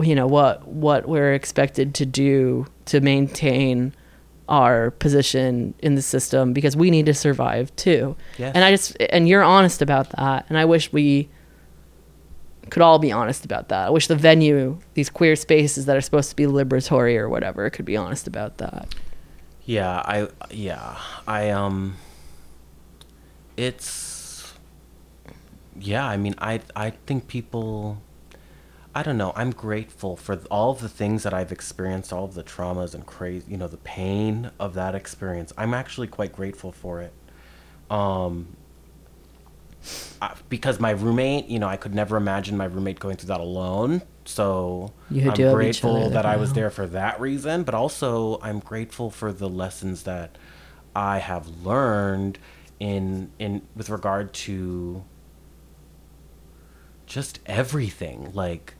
you 0.00 0.14
know 0.14 0.26
what 0.26 0.66
what 0.68 1.08
we're 1.08 1.32
expected 1.32 1.94
to 1.94 2.06
do 2.06 2.66
to 2.86 3.00
maintain 3.00 3.94
our 4.48 4.90
position 4.90 5.72
in 5.78 5.94
the 5.94 6.02
system 6.02 6.52
because 6.52 6.76
we 6.76 6.90
need 6.90 7.06
to 7.06 7.14
survive 7.14 7.74
too. 7.76 8.14
Yes. 8.36 8.52
And 8.54 8.64
I 8.64 8.70
just 8.72 8.96
and 9.00 9.26
you're 9.28 9.42
honest 9.42 9.80
about 9.80 10.10
that, 10.10 10.44
and 10.50 10.58
I 10.58 10.66
wish 10.66 10.92
we 10.92 11.28
could 12.70 12.82
all 12.82 12.98
be 12.98 13.12
honest 13.12 13.44
about 13.44 13.68
that. 13.68 13.86
I 13.86 13.90
wish 13.90 14.06
the 14.06 14.16
venue, 14.16 14.78
these 14.94 15.10
queer 15.10 15.36
spaces 15.36 15.86
that 15.86 15.96
are 15.96 16.00
supposed 16.00 16.30
to 16.30 16.36
be 16.36 16.44
liberatory 16.44 17.16
or 17.16 17.28
whatever, 17.28 17.68
could 17.70 17.84
be 17.84 17.96
honest 17.96 18.26
about 18.26 18.58
that. 18.58 18.94
Yeah, 19.64 20.02
I 20.04 20.28
yeah, 20.50 20.98
I 21.26 21.50
um 21.50 21.96
it's 23.56 24.54
yeah, 25.78 26.06
I 26.06 26.16
mean 26.16 26.34
I 26.38 26.60
I 26.76 26.90
think 26.90 27.28
people 27.28 28.02
I 28.94 29.02
don't 29.02 29.16
know, 29.18 29.32
I'm 29.36 29.52
grateful 29.52 30.16
for 30.16 30.36
all 30.50 30.70
of 30.72 30.80
the 30.80 30.88
things 30.88 31.22
that 31.22 31.32
I've 31.34 31.52
experienced, 31.52 32.12
all 32.12 32.24
of 32.24 32.34
the 32.34 32.42
traumas 32.44 32.94
and 32.94 33.06
crazy, 33.06 33.50
you 33.52 33.56
know, 33.56 33.68
the 33.68 33.78
pain 33.78 34.50
of 34.60 34.74
that 34.74 34.94
experience. 34.94 35.52
I'm 35.56 35.74
actually 35.74 36.08
quite 36.08 36.32
grateful 36.32 36.72
for 36.72 37.00
it. 37.02 37.12
Um 37.90 38.56
I, 40.20 40.34
because 40.48 40.78
my 40.78 40.90
roommate, 40.90 41.46
you 41.46 41.58
know, 41.58 41.68
I 41.68 41.76
could 41.76 41.94
never 41.94 42.16
imagine 42.16 42.56
my 42.56 42.64
roommate 42.64 43.00
going 43.00 43.16
through 43.16 43.28
that 43.28 43.40
alone. 43.40 44.02
So 44.24 44.92
I'm 45.10 45.34
do 45.34 45.42
have 45.44 45.52
each 45.52 45.54
grateful 45.54 46.10
that 46.10 46.26
I 46.26 46.36
was 46.36 46.52
there 46.52 46.70
for 46.70 46.86
that 46.86 47.20
reason, 47.20 47.64
but 47.64 47.74
also 47.74 48.38
I'm 48.42 48.60
grateful 48.60 49.10
for 49.10 49.32
the 49.32 49.48
lessons 49.48 50.04
that 50.04 50.36
I 50.94 51.18
have 51.18 51.48
learned 51.64 52.38
in 52.78 53.30
in 53.38 53.62
with 53.74 53.90
regard 53.90 54.32
to 54.32 55.04
just 57.06 57.40
everything. 57.46 58.30
Like 58.32 58.74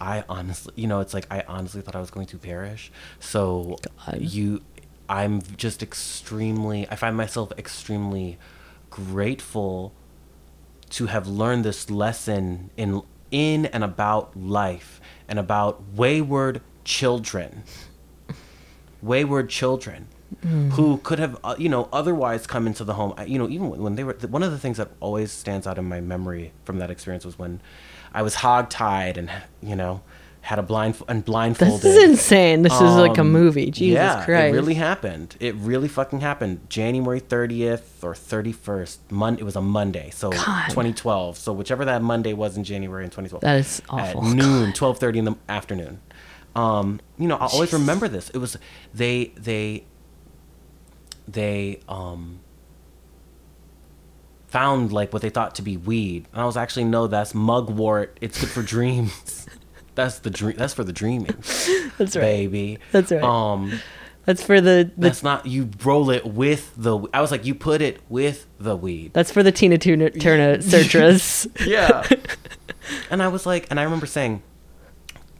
I 0.00 0.24
honestly, 0.28 0.72
you 0.76 0.86
know, 0.86 1.00
it's 1.00 1.14
like 1.14 1.26
I 1.30 1.44
honestly 1.48 1.80
thought 1.80 1.96
I 1.96 2.00
was 2.00 2.10
going 2.10 2.26
to 2.26 2.38
perish. 2.38 2.92
So 3.20 3.78
God. 4.06 4.20
you 4.20 4.62
I'm 5.08 5.42
just 5.56 5.82
extremely 5.82 6.88
I 6.90 6.96
find 6.96 7.16
myself 7.16 7.52
extremely 7.58 8.38
grateful 8.90 9.92
to 10.90 11.06
have 11.06 11.26
learned 11.26 11.64
this 11.64 11.90
lesson 11.90 12.70
in 12.76 13.02
in 13.34 13.66
and 13.66 13.82
about 13.82 14.36
life 14.36 15.00
and 15.28 15.38
about 15.40 15.82
wayward 15.94 16.60
children. 16.84 17.64
Wayward 19.02 19.50
children 19.50 20.06
who 20.72 20.98
could 20.98 21.18
have 21.20 21.38
uh, 21.44 21.54
you 21.58 21.68
know 21.68 21.88
otherwise 21.92 22.46
come 22.46 22.66
into 22.66 22.82
the 22.84 22.94
home. 22.94 23.12
I- 23.16 23.24
you 23.26 23.38
know 23.38 23.48
even 23.48 23.68
when 23.70 23.94
they 23.94 24.02
were 24.04 24.14
one 24.28 24.42
of 24.42 24.50
the 24.50 24.58
things 24.58 24.78
that 24.78 24.90
always 25.00 25.30
stands 25.30 25.66
out 25.66 25.78
in 25.78 25.84
my 25.84 26.00
memory 26.00 26.52
from 26.64 26.78
that 26.78 26.90
experience 26.90 27.24
was 27.24 27.38
when 27.38 27.60
i 28.12 28.20
was 28.20 28.34
hog-tied 28.36 29.16
and 29.16 29.30
you 29.62 29.76
know 29.76 30.02
had 30.44 30.58
a 30.58 30.62
blind 30.62 31.02
and 31.08 31.24
blindfolded 31.24 31.80
This 31.80 31.96
is 31.96 32.04
insane. 32.04 32.60
This 32.60 32.74
is 32.74 32.96
like 32.96 33.16
a 33.16 33.22
um, 33.22 33.32
movie. 33.32 33.70
Jesus 33.70 33.94
yeah, 33.94 34.24
Christ. 34.26 34.52
It 34.52 34.56
really 34.58 34.74
happened. 34.74 35.36
It 35.40 35.54
really 35.54 35.88
fucking 35.88 36.20
happened. 36.20 36.68
January 36.68 37.22
30th 37.22 38.02
or 38.02 38.12
31st. 38.12 38.98
Mon- 39.10 39.38
it 39.38 39.42
was 39.42 39.56
a 39.56 39.62
Monday. 39.62 40.10
So 40.10 40.30
God. 40.30 40.68
2012. 40.68 41.38
So 41.38 41.54
whichever 41.54 41.86
that 41.86 42.02
Monday 42.02 42.34
was 42.34 42.58
in 42.58 42.64
January 42.64 43.04
in 43.04 43.10
2012. 43.10 43.40
That 43.40 43.58
is 43.58 43.80
awful. 43.88 44.22
At 44.22 44.34
noon, 44.34 44.72
12:30 44.74 45.16
in 45.16 45.24
the 45.24 45.36
afternoon. 45.48 46.02
Um, 46.54 47.00
you 47.18 47.26
know, 47.26 47.36
I'll 47.36 47.48
always 47.48 47.72
remember 47.72 48.06
this. 48.06 48.28
It 48.28 48.38
was 48.38 48.58
they 48.92 49.32
they 49.36 49.86
they 51.26 51.80
um 51.88 52.40
found 54.48 54.92
like 54.92 55.10
what 55.14 55.22
they 55.22 55.30
thought 55.30 55.54
to 55.54 55.62
be 55.62 55.78
weed. 55.78 56.28
And 56.32 56.42
I 56.42 56.44
was 56.44 56.58
actually 56.58 56.84
no, 56.84 57.06
that's 57.06 57.34
mugwort. 57.34 58.18
It's 58.20 58.38
good 58.38 58.50
for 58.50 58.62
dreams. 58.62 59.46
that's 59.94 60.18
the 60.20 60.30
dream. 60.30 60.56
That's 60.56 60.74
for 60.74 60.84
the 60.84 60.92
dreaming, 60.92 61.26
That's 61.98 62.16
right. 62.16 62.20
baby. 62.22 62.78
That's 62.92 63.10
right. 63.12 63.22
Um, 63.22 63.80
That's 64.26 64.42
for 64.42 64.60
the, 64.60 64.90
the 64.96 65.08
that's 65.08 65.22
not 65.22 65.44
you 65.46 65.68
roll 65.84 66.08
it 66.10 66.24
with 66.26 66.72
the. 66.76 66.98
I 67.12 67.20
was 67.20 67.30
like, 67.30 67.44
you 67.44 67.54
put 67.54 67.82
it 67.82 68.00
with 68.08 68.46
the 68.58 68.74
weed. 68.76 69.12
that's 69.12 69.30
for 69.30 69.42
the 69.42 69.52
Tina 69.52 69.76
Turner, 69.78 70.08
Turner 70.10 70.60
searchers. 70.72 71.46
Yeah. 71.66 72.08
and 73.10 73.22
I 73.22 73.28
was 73.28 73.44
like, 73.46 73.66
and 73.70 73.78
I 73.78 73.82
remember 73.82 74.06
saying 74.06 74.42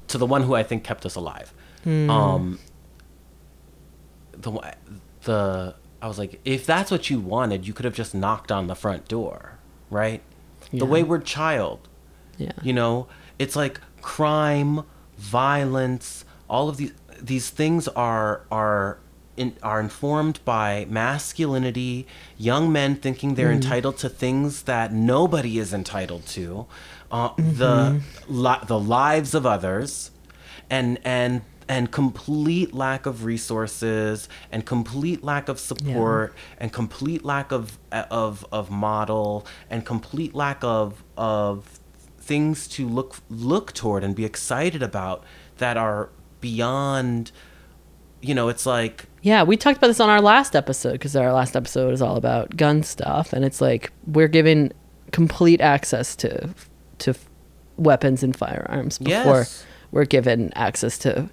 to 0.08 0.18
the 0.18 0.26
one 0.26 0.42
who 0.42 0.54
I 0.54 0.62
think 0.62 0.84
kept 0.84 1.06
us 1.06 1.14
alive, 1.14 1.52
Hmm. 1.84 2.10
um, 2.10 2.58
the 4.32 4.74
the 5.22 5.74
I 6.02 6.06
was 6.08 6.18
like, 6.18 6.40
if 6.44 6.66
that's 6.66 6.90
what 6.90 7.08
you 7.08 7.18
wanted, 7.20 7.66
you 7.66 7.72
could 7.72 7.84
have 7.86 7.94
just 7.94 8.14
knocked 8.14 8.52
on 8.52 8.66
the 8.66 8.74
front 8.74 9.08
door, 9.08 9.58
right? 9.90 10.20
The 10.72 10.84
wayward 10.84 11.24
child. 11.24 11.88
yeah. 12.36 12.52
You 12.62 12.72
know, 12.74 13.06
it's 13.38 13.56
like 13.56 13.80
crime, 14.04 14.84
violence, 15.16 16.24
all 16.48 16.68
of 16.68 16.76
these 16.76 16.92
these 17.20 17.48
things 17.48 17.88
are 17.88 18.42
are 18.50 18.98
in, 19.36 19.56
are 19.62 19.80
informed 19.80 20.38
by 20.44 20.86
masculinity, 20.90 22.06
young 22.36 22.70
men 22.70 22.96
thinking 22.96 23.34
they're 23.34 23.50
entitled 23.50 23.96
to 23.98 24.08
things 24.08 24.62
that 24.64 24.92
nobody 24.92 25.58
is 25.58 25.72
entitled 25.72 26.26
to, 26.26 26.66
uh, 27.10 27.30
the 27.36 28.00
li- 28.28 28.64
the 28.66 28.78
lives 28.78 29.34
of 29.34 29.46
others, 29.46 30.10
and 30.68 30.98
and 31.04 31.40
and 31.66 31.90
complete 31.90 32.74
lack 32.74 33.06
of 33.06 33.24
resources 33.24 34.28
and 34.52 34.66
complete 34.66 35.24
lack 35.24 35.48
of 35.48 35.58
support 35.58 36.34
and 36.58 36.72
complete 36.72 37.24
lack 37.24 37.52
of 37.52 37.78
of 37.90 38.44
of 38.52 38.70
model 38.70 39.46
and 39.70 39.86
complete 39.86 40.34
lack 40.34 40.62
of 40.62 41.02
of 41.16 41.80
things 42.24 42.66
to 42.68 42.88
look 42.88 43.16
look 43.30 43.72
toward 43.72 44.02
and 44.04 44.14
be 44.16 44.24
excited 44.24 44.82
about 44.82 45.22
that 45.58 45.76
are 45.76 46.08
beyond 46.40 47.30
you 48.20 48.34
know 48.34 48.48
it's 48.48 48.64
like 48.66 49.04
Yeah, 49.22 49.42
we 49.42 49.56
talked 49.56 49.76
about 49.78 49.88
this 49.88 50.00
on 50.00 50.08
our 50.10 50.20
last 50.20 50.56
episode 50.56 50.92
because 50.92 51.14
our 51.16 51.32
last 51.32 51.54
episode 51.56 51.92
is 51.92 52.00
all 52.02 52.16
about 52.16 52.56
gun 52.56 52.82
stuff, 52.82 53.32
and 53.32 53.44
it's 53.44 53.60
like 53.60 53.92
we're 54.06 54.28
given 54.28 54.72
complete 55.12 55.60
access 55.60 56.16
to 56.16 56.54
to 56.98 57.14
weapons 57.76 58.22
and 58.22 58.36
firearms 58.36 58.98
before 58.98 59.40
Yes. 59.40 59.64
we're 59.92 60.04
given 60.06 60.52
access 60.54 60.96
to 60.98 61.28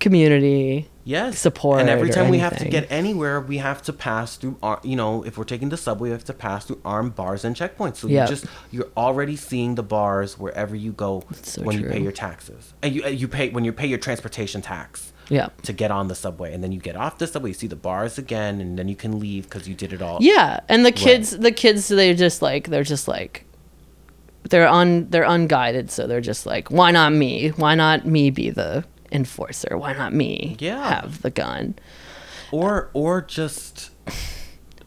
community. 0.00 0.88
Yes. 1.06 1.38
Support 1.38 1.80
and 1.80 1.88
every 1.88 2.10
time 2.10 2.28
we 2.28 2.38
have 2.38 2.56
to 2.58 2.68
get 2.68 2.86
anywhere 2.90 3.40
we 3.40 3.56
have 3.58 3.80
to 3.88 3.92
pass 3.94 4.36
through 4.36 4.58
you 4.82 4.96
know 4.96 5.22
if 5.24 5.38
we're 5.38 5.44
taking 5.54 5.70
the 5.70 5.76
subway 5.78 6.08
we 6.10 6.12
have 6.12 6.24
to 6.24 6.34
pass 6.34 6.66
through 6.66 6.80
armed 6.84 7.14
bars 7.14 7.44
and 7.46 7.56
checkpoints. 7.56 7.96
So 7.96 8.08
Yep. 8.08 8.28
you 8.28 8.36
just 8.36 8.44
you're 8.70 8.90
already 8.96 9.36
seeing 9.36 9.76
the 9.76 9.82
bars 9.82 10.38
wherever 10.38 10.74
you 10.76 10.92
go 10.92 11.22
so 11.42 11.62
when 11.62 11.78
you 11.80 11.88
pay 11.88 12.02
your 12.02 12.12
taxes. 12.12 12.74
And 12.82 12.94
you 12.94 13.06
you 13.08 13.28
pay 13.28 13.48
when 13.50 13.64
you 13.64 13.72
pay 13.72 13.86
your 13.86 13.98
transportation 14.06 14.60
tax 14.60 15.12
Yeah. 15.30 15.48
to 15.62 15.72
get 15.72 15.90
on 15.90 16.08
the 16.08 16.14
subway. 16.14 16.52
And 16.54 16.62
then 16.62 16.72
you 16.72 16.80
get 16.80 16.96
off 16.96 17.18
the 17.18 17.26
subway 17.26 17.50
you 17.50 17.54
see 17.54 17.66
the 17.68 17.82
bars 17.88 18.18
again 18.18 18.60
and 18.60 18.78
then 18.78 18.88
you 18.88 18.96
can 18.96 19.18
leave 19.20 19.44
because 19.48 19.66
you 19.68 19.74
did 19.74 19.92
it 19.92 20.02
all. 20.02 20.18
Yeah, 20.20 20.60
and 20.68 20.84
the 20.84 20.92
kids, 20.92 21.26
the 21.38 21.52
kids, 21.52 21.88
they're 21.88 22.14
just 22.14 22.42
like 22.42 22.68
they're 22.68 22.82
just 22.94 23.06
like 23.08 23.44
they're 24.50 24.68
un 24.68 25.08
they're 25.10 25.24
unguided, 25.24 25.90
so 25.90 26.06
they're 26.06 26.20
just 26.20 26.46
like, 26.46 26.68
why 26.70 26.90
not 26.90 27.12
me? 27.12 27.48
Why 27.50 27.74
not 27.74 28.06
me 28.06 28.30
be 28.30 28.50
the 28.50 28.84
enforcer? 29.12 29.76
Why 29.78 29.92
not 29.92 30.12
me 30.12 30.56
Yeah. 30.58 31.00
have 31.00 31.22
the 31.22 31.30
gun? 31.30 31.74
or 32.52 32.90
or 32.92 33.20
just 33.22 33.90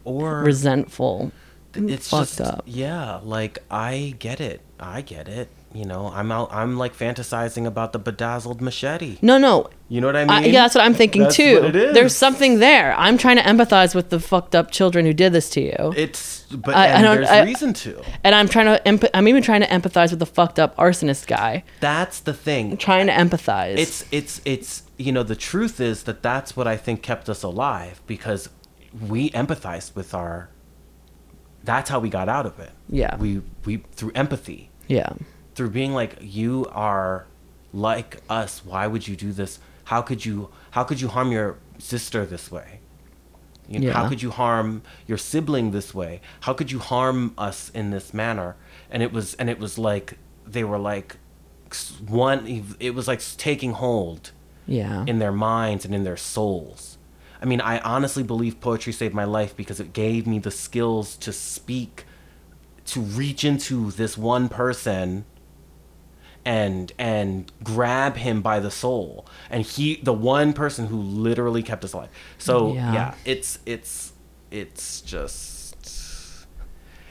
or 0.04 0.40
Resentful. 0.42 1.30
it's 1.74 2.08
fucked 2.08 2.38
just 2.38 2.40
up. 2.40 2.62
yeah 2.66 3.20
like 3.22 3.58
i 3.70 4.14
get 4.18 4.40
it 4.40 4.62
i 4.80 5.02
get 5.02 5.28
it 5.28 5.48
you 5.72 5.84
know 5.84 6.10
i'm 6.14 6.32
out 6.32 6.48
i'm 6.52 6.76
like 6.76 6.92
fantasizing 6.96 7.64
about 7.64 7.92
the 7.92 7.98
bedazzled 7.98 8.60
machete 8.60 9.18
No, 9.22 9.38
no. 9.38 9.70
you 9.88 10.00
know 10.00 10.08
what 10.08 10.16
i 10.16 10.22
uh, 10.22 10.26
mean 10.26 10.30
I, 10.44 10.46
yeah, 10.46 10.62
that's 10.62 10.74
what 10.74 10.82
I'm 10.84 10.94
thinking 10.94 11.22
That's 11.22 11.36
too. 11.36 11.60
what 11.62 11.64
it 11.66 11.76
is. 11.76 11.94
There's 11.94 12.16
something 12.16 12.58
there. 12.58 12.92
I'm 12.98 13.16
trying 13.16 13.36
to 13.36 13.42
empathize 13.44 13.94
with 13.94 14.10
the 14.10 14.18
fucked 14.18 14.54
up 14.56 14.70
children 14.72 15.04
who 15.06 15.12
did 15.14 15.32
this 15.32 15.48
to 15.50 15.60
you, 15.60 15.92
it's 15.96 16.44
but 16.50 16.74
I- 16.74 16.98
I 16.98 17.02
don't- 17.02 17.16
there's 17.18 17.28
I- 17.28 17.44
reason 17.44 17.72
to 17.74 18.02
and 18.24 18.34
I'm 18.34 18.48
trying 18.48 18.66
to. 18.66 18.88
Emp- 18.88 19.04
I'm 19.14 19.28
even 19.28 19.42
trying 19.42 19.60
to 19.60 19.66
empathize 19.68 20.10
with 20.10 20.18
the 20.18 20.26
fucked 20.26 20.58
up 20.58 20.76
arsonist 20.76 21.26
guy. 21.28 21.62
that's 21.80 22.18
the 22.20 22.32
thing 22.34 22.72
I'm 22.72 22.76
trying 22.76 23.06
to 23.06 23.12
empathize. 23.12 23.76
it's 23.78 24.04
it's 24.10 24.40
it's 24.44 24.82
you 24.98 25.12
know 25.12 25.22
the 25.22 25.36
truth 25.36 25.80
is 25.80 26.02
that 26.04 26.22
that's 26.22 26.56
what 26.56 26.66
i 26.66 26.76
think 26.76 27.00
kept 27.02 27.28
us 27.28 27.42
alive 27.44 28.00
because 28.08 28.48
we 29.08 29.30
empathized 29.30 29.94
with 29.94 30.14
our 30.14 30.48
that's 31.64 31.88
how 31.90 31.98
we 32.00 32.08
got 32.08 32.28
out 32.28 32.46
of 32.46 32.58
it 32.58 32.70
Yeah. 32.88 33.16
we 33.16 33.40
we 33.64 33.78
through 33.92 34.12
empathy 34.14 34.66
yeah, 34.88 35.10
through 35.60 35.68
being 35.68 35.92
like 35.92 36.16
you 36.22 36.66
are 36.72 37.26
like 37.74 38.22
us. 38.30 38.64
Why 38.64 38.86
would 38.86 39.06
you 39.06 39.14
do 39.14 39.30
this? 39.30 39.58
How 39.84 40.00
could 40.00 40.24
you 40.24 40.48
how 40.70 40.84
could 40.84 41.02
you 41.02 41.08
harm 41.08 41.32
your 41.32 41.58
sister 41.76 42.24
this 42.24 42.50
way? 42.50 42.80
You 43.68 43.80
know, 43.80 43.92
how 43.92 44.08
could 44.08 44.22
you 44.22 44.30
harm 44.30 44.80
your 45.06 45.18
sibling 45.18 45.72
this 45.72 45.94
way? 45.94 46.22
How 46.40 46.54
could 46.54 46.72
you 46.72 46.78
harm 46.78 47.34
us 47.36 47.68
in 47.74 47.90
this 47.90 48.14
manner? 48.14 48.56
And 48.90 49.02
it 49.02 49.12
was 49.12 49.34
and 49.34 49.50
it 49.50 49.58
was 49.58 49.76
like 49.76 50.16
they 50.46 50.64
were 50.64 50.78
like 50.78 51.18
one 52.08 52.64
it 52.80 52.94
was 52.94 53.06
like 53.06 53.20
taking 53.36 53.72
hold 53.72 54.32
yeah, 54.66 55.04
in 55.06 55.18
their 55.18 55.30
minds 55.30 55.84
and 55.84 55.94
in 55.94 56.04
their 56.04 56.16
souls. 56.16 56.96
I 57.42 57.44
mean, 57.44 57.60
I 57.60 57.80
honestly 57.80 58.22
believe 58.22 58.62
poetry 58.62 58.94
saved 58.94 59.14
my 59.14 59.24
life 59.24 59.54
because 59.54 59.78
it 59.78 59.92
gave 59.92 60.26
me 60.26 60.38
the 60.38 60.50
skills 60.50 61.18
to 61.18 61.34
speak, 61.34 62.06
to 62.86 63.00
reach 63.00 63.44
into 63.44 63.90
this 63.90 64.16
one 64.16 64.48
person 64.48 65.26
and 66.44 66.92
and 66.98 67.50
grab 67.62 68.16
him 68.16 68.40
by 68.42 68.60
the 68.60 68.70
soul. 68.70 69.26
And 69.50 69.64
he 69.64 69.96
the 70.02 70.12
one 70.12 70.52
person 70.52 70.86
who 70.86 71.00
literally 71.00 71.62
kept 71.62 71.84
us 71.84 71.92
alive. 71.92 72.08
So 72.38 72.74
Yeah. 72.74 72.92
yeah, 72.92 73.14
it's 73.24 73.58
it's 73.66 74.12
it's 74.50 75.00
just 75.00 76.46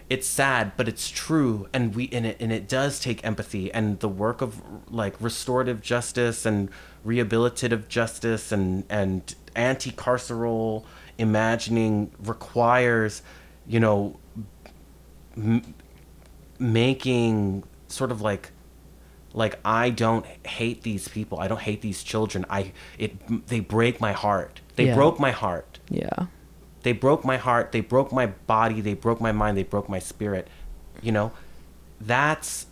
it's 0.09 0.25
sad 0.25 0.71
but 0.75 0.87
it's 0.87 1.07
true 1.09 1.67
and 1.71 1.93
we 1.95 2.09
and 2.11 2.25
it 2.25 2.37
and 2.39 2.51
it 2.51 2.67
does 2.67 2.99
take 2.99 3.23
empathy 3.23 3.71
and 3.71 3.99
the 3.99 4.09
work 4.09 4.41
of 4.41 4.59
like 4.91 5.13
restorative 5.21 5.81
justice 5.81 6.47
and 6.47 6.67
rehabilitative 7.05 7.87
justice 7.87 8.51
and 8.51 8.83
and 8.89 9.35
anti-carceral 9.55 10.83
imagining 11.19 12.11
requires 12.19 13.21
you 13.67 13.79
know 13.79 14.19
m- 15.37 15.75
making 16.57 17.63
sort 17.87 18.11
of 18.11 18.19
like 18.21 18.51
like 19.33 19.59
I 19.63 19.89
don't 19.91 20.25
hate 20.45 20.81
these 20.83 21.07
people. 21.07 21.39
I 21.39 21.47
don't 21.47 21.61
hate 21.61 21.81
these 21.81 22.03
children. 22.03 22.45
I 22.49 22.71
it 22.97 23.47
they 23.47 23.59
break 23.59 23.99
my 24.01 24.11
heart. 24.11 24.61
They 24.75 24.87
Yeah. 24.87 24.95
broke 24.95 25.19
my 25.19 25.31
heart. 25.31 25.79
yeah. 25.89 26.27
They 26.83 26.93
broke 26.93 27.25
my 27.25 27.35
heart. 27.37 27.73
They 27.73 27.81
broke 27.81 28.13
my 28.13 28.27
body. 28.27 28.79
They 28.79 28.93
broke 28.93 29.19
my 29.19 29.33
mind. 29.33 29.57
They 29.57 29.63
broke 29.63 29.89
my 29.89 29.99
spirit. 29.99 30.47
you 31.01 31.11
know, 31.11 31.31
that's. 32.01 32.65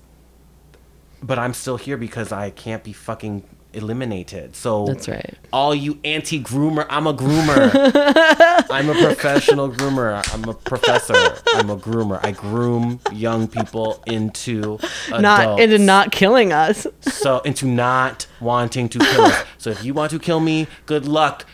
But 1.21 1.37
I'm 1.39 1.53
still 1.53 1.77
here 1.77 1.97
because 1.97 2.31
I 2.31 2.49
can't 2.51 2.83
be 2.83 2.93
fucking 2.93 3.43
eliminated. 3.77 4.55
So 4.55 4.85
That's 4.87 5.07
right. 5.07 5.33
All 5.53 5.73
you 5.73 5.99
anti 6.03 6.41
groomer, 6.41 6.85
I'm 6.89 7.07
a 7.07 7.13
groomer. 7.13 7.71
I'm 8.69 8.89
a 8.89 8.93
professional 8.93 9.69
groomer. 9.71 10.21
I'm 10.33 10.43
a 10.49 10.53
professor. 10.53 11.13
I'm 11.55 11.69
a 11.69 11.77
groomer. 11.77 12.19
I 12.23 12.31
groom 12.31 12.99
young 13.13 13.47
people 13.47 14.03
into 14.05 14.79
Not 15.09 15.41
adults 15.41 15.61
into 15.61 15.77
not 15.77 16.11
killing 16.11 16.51
us. 16.51 16.85
so 17.01 17.39
into 17.39 17.65
not 17.67 18.27
wanting 18.41 18.89
to 18.89 18.99
kill 18.99 19.21
us. 19.21 19.43
So 19.57 19.69
if 19.69 19.83
you 19.85 19.93
want 19.93 20.11
to 20.11 20.19
kill 20.19 20.39
me, 20.39 20.67
good 20.85 21.07
luck. 21.07 21.45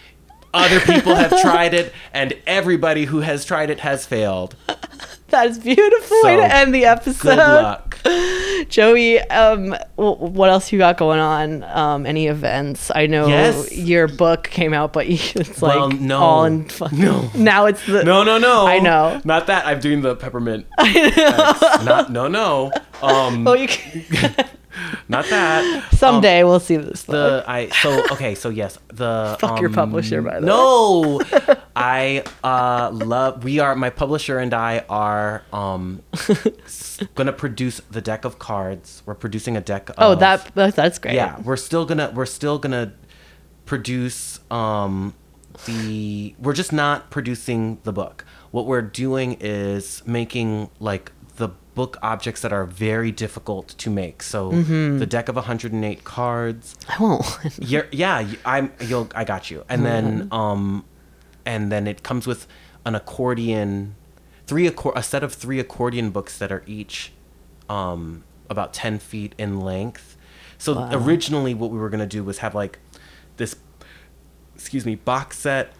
Other 0.55 0.79
people 0.81 1.15
have 1.15 1.31
tried 1.41 1.73
it, 1.73 1.91
and 2.13 2.35
everybody 2.45 3.05
who 3.05 3.21
has 3.21 3.43
tried 3.43 3.71
it 3.71 3.79
has 3.79 4.05
failed. 4.05 4.55
That 5.33 5.47
is 5.47 5.57
a 5.57 5.61
beautiful 5.61 6.17
way 6.23 6.35
to 6.37 6.43
end 6.55 6.75
the 6.75 6.85
episode. 6.85 7.23
Good 7.23 7.37
luck. 7.37 7.97
Joey, 8.69 9.19
um, 9.19 9.75
what 9.95 10.49
else 10.51 10.71
you 10.71 10.77
got 10.77 10.97
going 10.97 11.19
on? 11.19 11.63
Um, 11.63 12.05
any 12.05 12.27
events? 12.27 12.91
I 12.93 13.07
know 13.07 13.27
Yes. 13.27 13.75
your 13.75 14.07
book 14.07 14.43
came 14.43 14.73
out, 14.75 14.93
but 14.93 15.05
it's 15.09 15.61
like 15.61 15.75
Well, 15.75 15.89
no. 15.89 16.19
all 16.19 16.45
in 16.45 16.69
fucking. 16.69 16.99
No. 17.03 17.31
Now 17.33 17.65
it's 17.65 17.83
the 17.87 18.03
No, 18.03 18.23
no, 18.23 18.37
no. 18.37 18.67
I 18.67 18.77
know. 18.77 19.19
Not 19.25 19.47
that. 19.47 19.65
I'm 19.65 19.79
doing 19.79 20.01
the 20.01 20.15
peppermint. 20.15 20.67
I 20.77 20.93
know. 20.93 21.83
Not, 21.85 22.11
no, 22.11 22.27
no. 22.27 22.71
Um, 23.01 23.47
Oh, 23.47 23.53
you 23.53 23.67
can, 23.67 24.35
not 25.07 25.25
that. 25.25 25.93
someday 25.93 26.43
we'll 26.43 26.59
see 26.59 26.77
this. 26.77 27.03
the 27.03 27.43
I 27.47 27.69
so 27.69 28.03
okay 28.11 28.35
so 28.35 28.49
yes 28.49 28.77
the 28.87 29.35
Fuck 29.39 29.59
your 29.59 29.69
um, 29.69 29.75
publisher, 29.75 30.21
by 30.21 30.39
the 30.39 30.45
way. 30.45 30.47
no 30.47 31.21
I 31.75 32.23
uh 32.43 32.89
love 32.91 33.43
we 33.43 33.59
are 33.59 33.75
my 33.75 33.89
publisher 33.89 34.39
and 34.39 34.53
I 34.53 34.83
are 34.89 35.43
um 35.53 36.01
gonna 37.15 37.33
produce 37.33 37.81
the 37.91 38.01
deck 38.01 38.25
of 38.25 38.39
cards 38.39 39.03
we're 39.05 39.15
producing 39.15 39.57
a 39.57 39.61
deck 39.61 39.89
of 39.89 39.95
oh, 39.97 40.15
that 40.15 40.53
that- 40.55 40.75
that's 40.75 40.99
great. 40.99 41.15
yeah 41.15 41.39
we're 41.41 41.57
still 41.57 41.85
gonna 41.85 42.11
we're 42.15 42.25
still 42.25 42.57
gonna 42.59 42.93
produce 43.65 44.39
um 44.51 45.13
the 45.65 46.35
we're 46.39 46.53
just 46.53 46.73
not 46.73 47.09
producing 47.11 47.79
the 47.83 47.93
book 47.93 48.25
what 48.51 48.65
we're 48.65 48.81
doing 48.81 49.37
is 49.39 50.01
making 50.05 50.69
like 50.79 51.11
book 51.75 51.97
objects 52.01 52.41
that 52.41 52.53
are 52.53 52.65
very 52.65 53.11
difficult 53.11 53.69
to 53.79 53.89
make 53.89 54.21
so 54.23 54.51
Mm-hmm. 54.51 54.99
the 54.99 55.05
deck 55.05 55.27
of 55.29 55.35
108 55.35 56.03
cards 56.03 56.75
I 56.87 57.01
won't. 57.01 57.25
yeah 57.91 58.27
i'm 58.45 58.71
you'll 58.81 59.09
i 59.15 59.23
got 59.23 59.49
you 59.51 59.63
and 59.69 59.85
then 59.85 60.27
um 60.31 60.85
and 61.45 61.71
then 61.71 61.87
it 61.87 62.03
comes 62.03 62.25
with 62.27 62.47
an 62.85 62.95
accordion 62.95 63.95
three 64.45 64.69
accor- 64.69 64.93
a 64.95 65.01
set 65.03 65.23
of 65.23 65.33
three 65.33 65.59
accordion 65.59 66.11
books 66.11 66.37
that 66.37 66.51
are 66.51 66.63
each 66.67 67.11
um 67.69 68.23
about 68.49 68.73
10 68.73 68.99
feet 68.99 69.33
in 69.37 69.59
length 69.59 70.15
so 70.57 70.75
Wow. 70.75 70.89
originally 70.93 71.53
what 71.53 71.71
we 71.71 71.79
were 71.79 71.89
going 71.89 71.99
to 72.01 72.05
do 72.05 72.23
was 72.23 72.37
have 72.39 72.53
like 72.53 72.79
this 73.37 73.55
excuse 74.55 74.85
me 74.85 74.95
box 74.95 75.39
set 75.39 75.73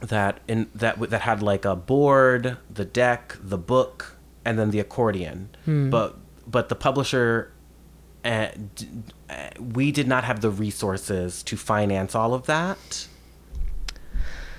that 0.00 0.40
in 0.48 0.68
that 0.74 0.98
that 1.10 1.22
had 1.22 1.42
like 1.42 1.64
a 1.64 1.76
board 1.76 2.56
the 2.72 2.84
deck 2.84 3.36
the 3.42 3.58
book 3.58 4.11
and 4.44 4.58
then 4.58 4.70
the 4.70 4.80
accordion 4.80 5.48
but 5.66 6.16
but 6.46 6.68
the 6.68 6.74
publisher 6.74 7.52
uh, 8.24 8.48
d- 8.76 8.86
uh, 9.30 9.34
we 9.74 9.90
did 9.92 10.06
not 10.06 10.22
have 10.24 10.40
the 10.40 10.50
resources 10.50 11.42
to 11.42 11.56
finance 11.56 12.14
all 12.14 12.34
of 12.34 12.46
that 12.46 13.06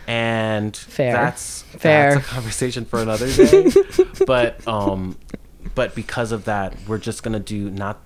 and 0.08 0.76
Fair. 0.76 1.14
that's 1.14 1.62
Fair. 1.64 2.16
that's 2.16 2.26
a 2.28 2.30
conversation 2.30 2.86
for 2.86 3.00
another 3.02 3.32
day 3.32 3.70
but 4.28 4.66
um 4.68 5.18
but 5.76 5.96
because 5.96 6.32
of 6.32 6.46
that 6.46 6.76
we're 6.88 6.98
just 6.98 7.24
gonna 7.24 7.40
do 7.40 7.70
not 7.70 8.02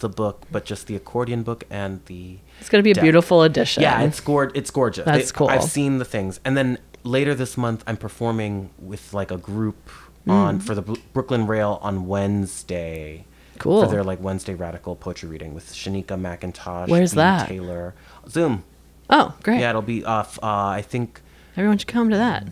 the 0.00 0.08
book 0.08 0.44
but 0.50 0.64
just 0.64 0.86
the 0.86 0.96
accordion 0.96 1.42
book 1.42 1.64
and 1.70 2.04
the 2.06 2.38
It's 2.60 2.68
gonna 2.68 2.82
be 2.82 2.90
a 2.90 2.94
deck. 2.94 3.02
beautiful 3.02 3.42
edition. 3.42 3.82
yeah, 3.82 4.02
it's 4.02 4.20
gor- 4.20 4.50
It's 4.54 4.70
gorgeous. 4.70 5.04
That's 5.04 5.30
cool. 5.32 5.48
I've 5.48 5.62
seen 5.64 5.98
the 5.98 6.06
things, 6.06 6.40
and 6.44 6.56
then 6.56 6.78
later 7.04 7.34
this 7.34 7.58
month, 7.58 7.84
I'm 7.86 7.98
performing 7.98 8.70
with 8.78 9.12
like 9.12 9.30
a 9.30 9.36
group 9.36 9.90
Mm. 10.30 10.34
on 10.34 10.60
for 10.60 10.74
the 10.74 10.82
Bru- 10.82 10.96
Brooklyn 11.12 11.46
Rail 11.46 11.78
on 11.82 12.06
Wednesday. 12.06 13.24
Cool. 13.58 13.84
For 13.84 13.90
their 13.90 14.04
like 14.04 14.20
Wednesday 14.22 14.54
radical 14.54 14.96
poetry 14.96 15.28
reading 15.28 15.52
with 15.52 15.72
Shanika 15.72 16.18
McIntosh. 16.18 16.88
Where's 16.88 17.12
B. 17.12 17.16
that? 17.16 17.48
Taylor. 17.48 17.94
Zoom. 18.28 18.64
oh, 19.10 19.34
great. 19.42 19.60
Yeah, 19.60 19.70
it'll 19.70 19.82
be 19.82 20.04
off. 20.04 20.38
Uh, 20.42 20.46
I 20.46 20.82
think. 20.82 21.20
Everyone 21.56 21.76
should 21.76 21.88
come 21.88 22.08
to 22.10 22.16
that. 22.16 22.46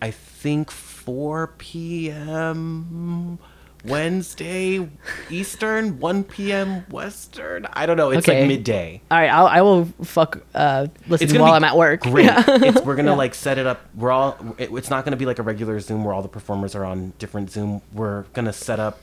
I 0.00 0.10
think 0.10 0.70
4 0.70 1.54
p.m. 1.58 3.38
Wednesday 3.84 4.88
Eastern, 5.30 5.98
1 6.00 6.24
p.m. 6.24 6.84
Western. 6.90 7.66
I 7.72 7.86
don't 7.86 7.96
know. 7.96 8.10
It's 8.10 8.28
Okay. 8.28 8.40
like 8.40 8.48
midday. 8.48 9.00
All 9.10 9.18
right, 9.18 9.30
I'll, 9.30 9.46
I 9.46 9.60
will 9.62 9.84
fuck 10.02 10.40
uh, 10.54 10.88
listen 11.08 11.40
while 11.40 11.52
I'm 11.54 11.64
at 11.64 11.76
work. 11.76 12.00
Great. 12.02 12.26
it's, 12.30 12.80
we're 12.82 12.96
gonna 12.96 13.10
Yeah. 13.12 13.16
like 13.16 13.34
set 13.34 13.58
it 13.58 13.66
up. 13.66 13.80
We're 13.94 14.10
all. 14.10 14.36
It, 14.58 14.70
it's 14.72 14.90
not 14.90 15.04
gonna 15.04 15.16
be 15.16 15.26
like 15.26 15.38
a 15.38 15.42
regular 15.42 15.78
Zoom 15.80 16.04
where 16.04 16.14
all 16.14 16.22
the 16.22 16.28
performers 16.28 16.74
are 16.74 16.84
on 16.84 17.12
different 17.18 17.50
Zoom. 17.50 17.80
We're 17.92 18.22
gonna 18.32 18.52
set 18.52 18.80
up 18.80 19.00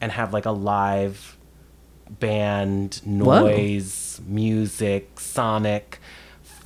and 0.00 0.12
have 0.12 0.32
like 0.32 0.46
a 0.46 0.50
live 0.52 1.36
band, 2.10 3.00
Whoa. 3.04 3.42
noise, 3.42 4.20
music, 4.26 5.20
sonic, 5.20 5.98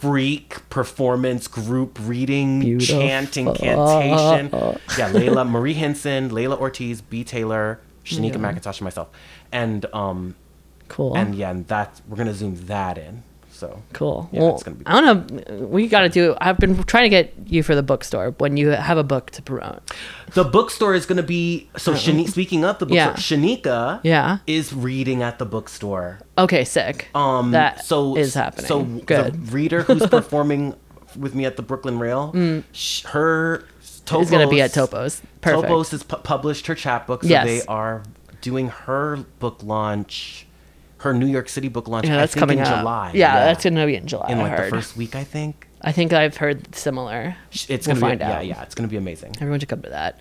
freak 0.04 0.68
performance 0.68 1.48
group 1.48 1.98
reading, 2.02 2.78
chant 2.78 3.36
incantation 3.38 4.50
Yeah, 4.98 5.10
Layla, 5.10 5.48
Marie 5.48 5.72
Henson, 5.72 6.28
Layla 6.30 6.58
Ortiz, 6.58 7.00
B. 7.00 7.24
Taylor, 7.24 7.80
Shanika 8.04 8.34
McIntosh, 8.36 8.78
and 8.78 8.82
myself, 8.82 9.08
and 9.50 9.86
um, 9.94 10.34
Cool. 10.88 11.16
and 11.16 11.34
yeah, 11.34 11.50
and 11.50 11.66
that 11.68 12.02
we're 12.06 12.18
gonna 12.18 12.34
zoom 12.34 12.54
that 12.66 12.98
in. 12.98 13.22
So 13.56 13.80
Cool. 13.92 14.28
Yeah, 14.32 14.40
well, 14.40 14.54
it's 14.54 14.64
gonna 14.64 14.76
be- 14.76 14.86
I 14.86 15.00
want 15.00 15.28
to. 15.46 15.54
We 15.66 15.86
got 15.86 16.00
to 16.00 16.08
do. 16.08 16.34
I've 16.40 16.58
been 16.58 16.82
trying 16.84 17.04
to 17.04 17.08
get 17.08 17.32
you 17.46 17.62
for 17.62 17.76
the 17.76 17.84
bookstore 17.84 18.34
when 18.38 18.56
you 18.56 18.70
have 18.70 18.98
a 18.98 19.04
book 19.04 19.30
to 19.32 19.42
promote. 19.42 19.92
The 20.32 20.42
bookstore 20.42 20.94
is 20.96 21.06
going 21.06 21.18
to 21.18 21.22
be 21.22 21.70
so. 21.76 21.92
Shani- 21.94 22.28
speaking 22.28 22.64
of 22.64 22.80
the 22.80 22.86
bookstore, 22.86 22.96
Yeah. 22.96 23.12
Shanika 23.14 24.00
Yeah. 24.02 24.38
is 24.48 24.74
reading 24.74 25.22
at 25.22 25.38
the 25.38 25.44
bookstore. 25.46 26.18
Okay, 26.36 26.64
sick. 26.64 27.08
Um, 27.14 27.52
that 27.52 27.84
so 27.84 28.16
is 28.16 28.34
happening. 28.34 28.66
So 28.66 28.82
Good. 28.82 29.34
Mm. 29.34 29.46
the 29.46 29.52
reader 29.52 29.82
who's 29.82 30.04
performing 30.08 30.74
with 31.16 31.36
me 31.36 31.44
at 31.44 31.56
the 31.56 31.62
Brooklyn 31.62 32.00
Rail, 32.00 32.34
sh- 32.72 33.04
her 33.04 33.64
Topos, 34.04 34.22
is 34.22 34.30
going 34.30 34.44
to 34.46 34.50
be 34.52 34.60
at 34.60 34.72
Topos. 34.72 35.20
Perfect. 35.42 35.68
Topos 35.68 35.90
has 35.92 36.02
pu- 36.02 36.16
published 36.16 36.66
her 36.66 36.74
chapbook, 36.74 37.22
so 37.22 37.28
Yes. 37.28 37.46
they 37.46 37.62
are 37.66 38.02
doing 38.40 38.68
her 38.68 39.20
book 39.38 39.60
launch, 39.62 40.46
her 41.04 41.14
New 41.14 41.26
York 41.26 41.48
City 41.48 41.68
book 41.68 41.86
launch. 41.88 42.06
yeah, 42.06 42.16
that's 42.16 42.34
coming 42.34 42.58
in 42.58 42.64
up. 42.66 42.80
July. 42.80 43.12
Yeah, 43.14 43.44
that's 43.46 43.62
going 43.64 43.74
to 43.76 43.86
be 43.86 43.94
in 43.94 44.06
July. 44.06 44.30
in 44.30 44.38
like 44.38 44.56
the 44.56 44.68
first 44.70 44.96
week, 44.96 45.14
I 45.14 45.24
think. 45.24 45.68
I 45.80 45.92
think 45.92 46.12
I've 46.12 46.36
heard 46.36 46.74
similar. 46.74 47.36
It's 47.52 47.68
We'll 47.68 47.78
gonna 47.96 48.00
find 48.00 48.18
be 48.18 48.24
out. 48.24 48.44
yeah, 48.46 48.56
yeah. 48.56 48.62
It's 48.62 48.74
gonna 48.74 48.88
be 48.88 48.96
amazing. 48.96 49.36
Everyone 49.36 49.60
should 49.60 49.68
come 49.68 49.82
to 49.82 49.90
that, 49.90 50.18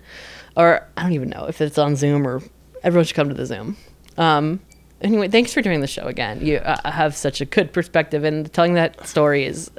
or 0.56 0.86
I 0.96 1.02
don't 1.02 1.12
even 1.12 1.30
know 1.30 1.46
if 1.46 1.60
it's 1.62 1.78
on 1.78 1.96
Zoom 1.96 2.26
or 2.26 2.42
everyone 2.82 3.06
should 3.06 3.16
come 3.16 3.28
to 3.30 3.34
the 3.34 3.46
Zoom. 3.46 3.78
Um, 4.18 4.60
anyway, 5.00 5.28
thanks 5.28 5.54
for 5.54 5.62
doing 5.62 5.80
the 5.80 5.86
show 5.86 6.04
again. 6.04 6.44
You 6.44 6.56
uh, 6.58 6.90
have 6.90 7.16
such 7.16 7.40
a 7.40 7.46
good 7.46 7.72
perspective, 7.72 8.24
and 8.24 8.52
telling 8.52 8.74
that 8.74 9.06
story 9.08 9.46
is 9.46 9.70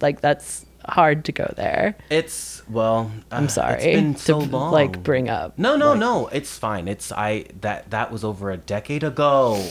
like 0.00 0.20
that's 0.20 0.66
hard 0.88 1.24
to 1.26 1.30
go 1.32 1.52
there. 1.56 1.94
It's 2.10 2.68
well. 2.68 3.12
Uh, 3.30 3.36
I'm 3.36 3.48
sorry 3.48 3.74
It's 3.84 3.84
been 4.02 4.14
to 4.14 4.20
so 4.20 4.38
long. 4.38 4.72
like 4.72 5.04
bring 5.04 5.28
up. 5.28 5.56
No, 5.56 5.76
no, 5.76 5.90
like, 5.90 6.00
no. 6.00 6.26
It's 6.28 6.58
fine. 6.58 6.88
It's 6.88 7.12
I 7.12 7.44
that 7.60 7.90
that 7.92 8.10
was 8.10 8.24
over 8.24 8.50
a 8.50 8.56
decade 8.56 9.04
ago. 9.04 9.62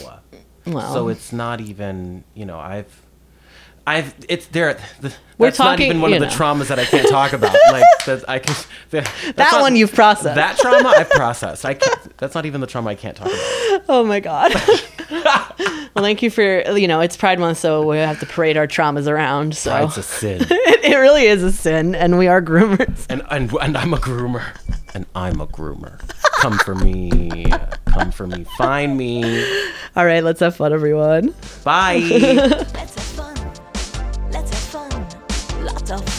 Well, 0.72 0.92
so 0.92 1.08
it's 1.08 1.32
not 1.32 1.60
even 1.60 2.24
you 2.34 2.46
know 2.46 2.58
I've 2.58 3.02
I've 3.88 4.14
it's 4.28 4.46
there. 4.48 4.78
The, 5.00 5.14
We're 5.38 5.46
that's 5.46 5.58
not 5.58 5.80
even 5.80 6.02
one 6.02 6.12
of 6.12 6.20
the 6.20 6.26
traumas 6.26 6.66
that 6.68 6.78
I 6.78 6.84
can't 6.84 7.08
talk 7.08 7.32
about. 7.32 7.56
like 7.72 7.84
that 8.04 8.24
I 8.28 8.38
can. 8.38 8.54
That, 8.90 9.10
That 9.36 9.52
not- 9.52 9.62
one 9.62 9.76
you've 9.76 9.94
processed. 9.94 10.34
That 10.34 10.58
trauma 10.58 10.90
I've 10.90 11.08
processed. 11.08 11.64
I 11.64 11.78
that's 12.18 12.34
not 12.34 12.44
even 12.44 12.60
the 12.60 12.66
trauma 12.66 12.90
I 12.90 12.94
can't 12.94 13.16
talk 13.16 13.28
about. 13.28 13.64
Oh 13.90 14.04
my 14.04 14.20
god. 14.20 14.52
well, 15.10 16.04
thank 16.04 16.20
you 16.22 16.30
for 16.30 16.76
you 16.76 16.86
know 16.86 17.00
it's 17.00 17.16
Pride 17.16 17.38
Month, 17.38 17.58
so 17.58 17.86
we 17.86 17.96
have 17.96 18.20
to 18.20 18.26
parade 18.26 18.58
our 18.58 18.66
traumas 18.66 19.06
around. 19.08 19.56
So 19.56 19.70
Pride's 19.70 19.96
a 19.96 20.02
sin, 20.02 20.42
it, 20.42 20.84
it 20.84 20.96
really 20.96 21.24
is 21.24 21.42
a 21.42 21.52
sin, 21.52 21.94
and 21.94 22.18
we 22.18 22.26
are 22.26 22.42
groomers. 22.42 23.06
and 23.08 23.22
and 23.30 23.50
and 23.62 23.76
I'm 23.78 23.94
a 23.94 23.96
groomer, 23.96 24.44
and 24.94 25.06
I'm 25.14 25.40
a 25.40 25.46
groomer. 25.46 26.00
Come 26.40 26.58
for 26.58 26.74
me. 26.74 27.46
Come 27.86 28.10
for 28.10 28.26
me. 28.26 28.44
Find 28.56 28.96
me. 28.96 29.44
All 29.96 30.04
right, 30.06 30.22
let's 30.22 30.40
have 30.40 30.56
fun, 30.56 30.72
everyone. 30.72 31.34
Bye. 31.64 31.96
let's 32.10 32.72
have 32.72 33.34
fun. 33.34 33.36
Let's 34.30 34.50
have 34.50 34.90
fun. 34.90 35.64
Lots 35.64 35.90
of 35.90 36.17